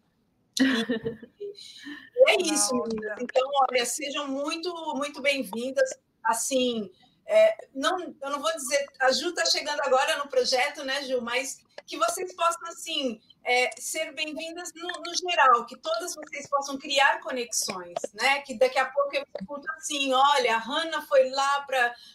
E 0.61 2.31
é 2.31 2.43
isso, 2.43 2.75
meninas. 2.75 3.19
Então, 3.19 3.49
olha, 3.71 3.87
sejam 3.87 4.29
muito, 4.29 4.71
muito 4.95 5.23
bem-vindas. 5.23 5.91
Assim, 6.23 6.91
é, 7.33 7.57
não, 7.75 8.15
eu 8.21 8.31
não 8.31 8.43
vou 8.43 8.53
dizer, 8.53 8.87
a 9.01 9.11
Ju 9.11 9.31
está 9.31 9.47
chegando 9.47 9.81
agora 9.81 10.19
no 10.19 10.29
projeto, 10.29 10.85
né, 10.85 11.03
Ju? 11.05 11.23
Mas 11.23 11.63
que 11.87 11.97
vocês 11.97 12.35
possam, 12.37 12.69
assim, 12.69 13.19
é, 13.43 13.71
ser 13.81 14.13
bem-vindas 14.13 14.71
no, 14.75 14.87
no, 14.87 15.15
geral, 15.15 15.65
que 15.65 15.77
todas 15.79 16.15
vocês 16.15 16.47
possam 16.49 16.77
criar 16.77 17.21
conexões, 17.21 17.97
né? 18.13 18.41
Que 18.43 18.59
daqui 18.59 18.79
a 18.79 18.85
pouco 18.85 19.17
eu 19.17 19.25
escuto 19.41 19.67
assim: 19.79 20.13
olha, 20.13 20.57
a 20.57 20.59
Hanna 20.59 21.01
foi 21.07 21.31
lá 21.31 21.67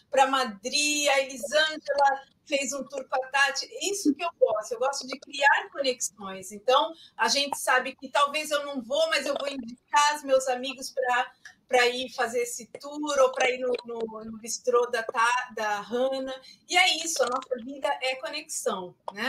para 0.08 0.26
Madrid, 0.28 1.08
a 1.08 1.20
Elisângela 1.20 2.22
fez 2.46 2.72
um 2.72 2.84
tour 2.84 3.04
com 3.08 3.24
a 3.24 3.28
Tati. 3.28 3.68
Isso 3.82 4.14
que 4.14 4.24
eu 4.24 4.30
gosto, 4.38 4.72
eu 4.72 4.78
gosto 4.78 5.04
de 5.04 5.18
criar 5.18 5.68
conexões. 5.72 6.52
Então, 6.52 6.94
a 7.16 7.28
gente 7.28 7.58
sabe 7.58 7.94
que 7.96 8.08
talvez 8.08 8.52
eu 8.52 8.64
não 8.64 8.80
vou, 8.80 9.10
mas 9.10 9.26
eu 9.26 9.34
vou 9.38 9.48
indicar 9.48 10.14
os 10.14 10.22
meus 10.22 10.46
amigos 10.46 10.90
para 10.90 11.32
para 11.68 11.86
ir 11.86 12.10
fazer 12.14 12.40
esse 12.40 12.66
tour 12.80 13.18
ou 13.20 13.32
para 13.32 13.50
ir 13.50 13.58
no, 13.58 13.72
no, 13.84 14.24
no 14.24 14.38
bistrô 14.38 14.86
da, 14.86 15.04
da 15.54 15.80
Hanna. 15.80 16.34
E 16.68 16.76
é 16.76 16.96
isso, 17.04 17.22
a 17.22 17.26
nossa 17.26 17.54
vida 17.62 17.88
é 18.02 18.16
conexão, 18.16 18.94
né? 19.12 19.28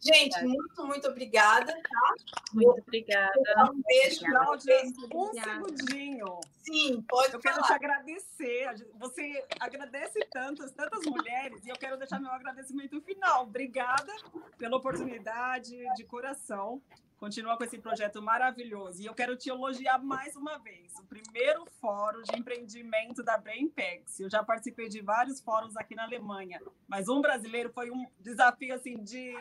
Gente, 0.00 0.40
muito, 0.44 0.86
muito 0.86 1.08
obrigada, 1.08 1.72
tá? 1.72 2.14
Muito 2.52 2.80
obrigada. 2.82 3.32
Um 3.72 3.82
beijo 3.82 4.20
para 4.20 4.44
vocês. 4.44 4.92
Um 5.12 5.32
segundinho. 5.32 6.40
Sim, 6.62 7.02
pode 7.08 7.34
Eu 7.34 7.42
falar. 7.42 7.54
quero 7.54 7.66
te 7.66 7.72
agradecer. 7.72 8.88
Você 8.94 9.44
agradece 9.58 10.20
tantas, 10.30 10.70
tantas 10.70 11.04
mulheres, 11.04 11.66
e 11.66 11.70
eu 11.70 11.76
quero 11.76 11.96
deixar 11.96 12.20
meu 12.20 12.30
agradecimento 12.30 13.00
final. 13.00 13.42
Obrigada 13.42 14.14
pela 14.56 14.76
oportunidade, 14.76 15.76
de 15.96 16.04
coração. 16.04 16.80
Continua 17.18 17.56
com 17.56 17.64
esse 17.64 17.78
projeto 17.78 18.22
maravilhoso. 18.22 19.02
E 19.02 19.06
eu 19.06 19.14
quero 19.14 19.36
te 19.36 19.50
elogiar 19.50 19.98
mais 19.98 20.36
uma 20.36 20.56
vez. 20.58 20.94
O 20.94 21.04
primeiro 21.04 21.66
fórum 21.80 22.22
de 22.22 22.38
empreendimento 22.38 23.24
da 23.24 23.36
Brainpex. 23.36 24.20
Eu 24.20 24.30
já 24.30 24.44
participei 24.44 24.88
de 24.88 25.00
vários 25.00 25.40
fóruns 25.40 25.76
aqui 25.76 25.96
na 25.96 26.04
Alemanha, 26.04 26.60
mas 26.86 27.08
um 27.08 27.20
brasileiro 27.20 27.72
foi 27.72 27.90
um 27.90 28.06
desafio 28.20 28.72
assim 28.74 29.02
de 29.02 29.34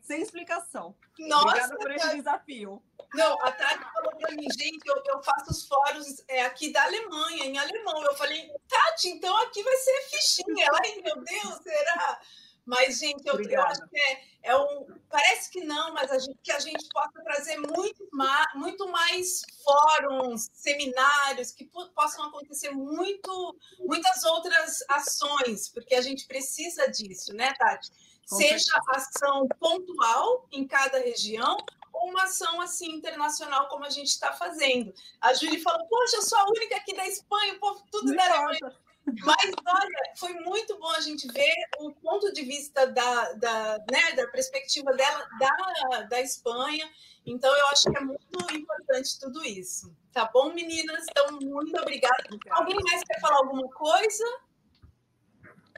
sem 0.00 0.22
explicação. 0.22 0.94
Nossa, 1.18 1.48
Obrigada 1.48 1.76
por 1.76 1.90
esse 1.90 2.16
desafio. 2.16 2.82
Não, 3.14 3.32
a 3.44 3.52
Tati 3.52 3.84
falou 3.92 4.16
para 4.16 4.30
mim, 4.32 4.46
gente, 4.56 4.86
eu, 4.86 5.02
eu 5.06 5.22
faço 5.22 5.50
os 5.50 5.66
fóruns 5.66 6.24
é, 6.28 6.44
aqui 6.44 6.72
da 6.72 6.82
Alemanha, 6.84 7.44
em 7.44 7.58
alemão. 7.58 8.02
Eu 8.04 8.14
falei, 8.14 8.50
Tati, 8.68 9.08
então 9.08 9.36
aqui 9.42 9.62
vai 9.62 9.76
ser 9.76 10.00
fichinha. 10.10 10.68
Ai, 10.74 11.00
meu 11.02 11.16
Deus, 11.16 11.54
será? 11.62 12.20
Mas, 12.66 12.98
gente, 12.98 13.24
eu, 13.24 13.40
eu 13.40 13.62
acho 13.62 13.86
que 13.88 13.96
é, 13.96 14.22
é, 14.42 14.56
um. 14.56 14.86
Parece 15.08 15.50
que 15.50 15.60
não, 15.62 15.94
mas 15.94 16.10
a 16.10 16.18
gente, 16.18 16.36
que 16.42 16.50
a 16.50 16.58
gente 16.58 16.84
possa 16.92 17.22
trazer 17.22 17.56
muito 17.58 18.08
mais, 18.12 18.46
muito 18.54 18.88
mais 18.88 19.42
fóruns, 19.62 20.50
seminários, 20.52 21.52
que 21.52 21.64
possam 21.94 22.26
acontecer 22.26 22.70
muito, 22.70 23.56
muitas 23.78 24.24
outras 24.24 24.84
ações, 24.88 25.68
porque 25.68 25.94
a 25.94 26.02
gente 26.02 26.26
precisa 26.26 26.88
disso, 26.88 27.32
né, 27.32 27.54
Tati? 27.54 27.88
Com 28.28 28.36
Seja 28.36 28.58
certeza. 28.58 29.08
ação 29.14 29.46
pontual 29.60 30.48
em 30.50 30.66
cada 30.66 30.98
região, 30.98 31.56
ou 31.92 32.10
uma 32.10 32.24
ação 32.24 32.60
assim 32.60 32.90
internacional 32.90 33.68
como 33.68 33.84
a 33.84 33.90
gente 33.90 34.08
está 34.08 34.32
fazendo. 34.32 34.92
A 35.20 35.32
Júlia 35.34 35.62
falou: 35.62 35.86
Poxa, 35.86 36.16
eu 36.16 36.22
sou 36.22 36.38
a 36.38 36.48
única 36.48 36.76
aqui 36.76 36.94
da 36.96 37.06
Espanha, 37.06 37.54
o 37.54 37.60
povo 37.60 37.86
tudo 37.92 38.12
da 38.14 38.24
Alemanha. 38.24 38.85
Mas, 39.06 39.52
olha, 39.66 40.12
foi 40.16 40.32
muito 40.34 40.78
bom 40.78 40.90
a 40.90 41.00
gente 41.00 41.26
ver 41.32 41.54
o 41.78 41.92
ponto 41.92 42.32
de 42.32 42.42
vista 42.42 42.86
da, 42.86 43.32
da, 43.34 43.78
né, 43.90 44.12
da 44.16 44.26
perspectiva 44.28 44.92
dela, 44.92 45.28
da, 45.38 46.02
da 46.02 46.20
Espanha. 46.20 46.88
Então, 47.24 47.54
eu 47.54 47.66
acho 47.68 47.90
que 47.90 47.96
é 47.96 48.00
muito 48.00 48.54
importante 48.54 49.18
tudo 49.20 49.44
isso. 49.44 49.94
Tá 50.12 50.28
bom, 50.32 50.52
meninas? 50.52 51.04
Então, 51.10 51.38
muito 51.40 51.76
obrigada. 51.80 52.24
Alguém 52.50 52.76
mais 52.82 53.02
quer 53.04 53.20
falar 53.20 53.36
alguma 53.36 53.68
coisa? 53.70 54.24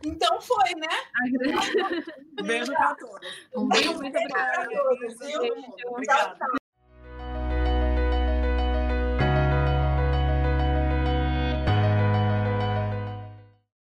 Então 0.05 0.41
foi, 0.41 0.75
né? 0.77 0.87
Beijo 2.45 2.73
para 2.73 2.95
todos. 2.95 3.29
Um 3.55 3.69
beijo, 3.69 3.95
muito 3.95 4.17
obrigada. 4.17 4.69
Tchau, 4.69 6.37
tchau. 6.37 6.58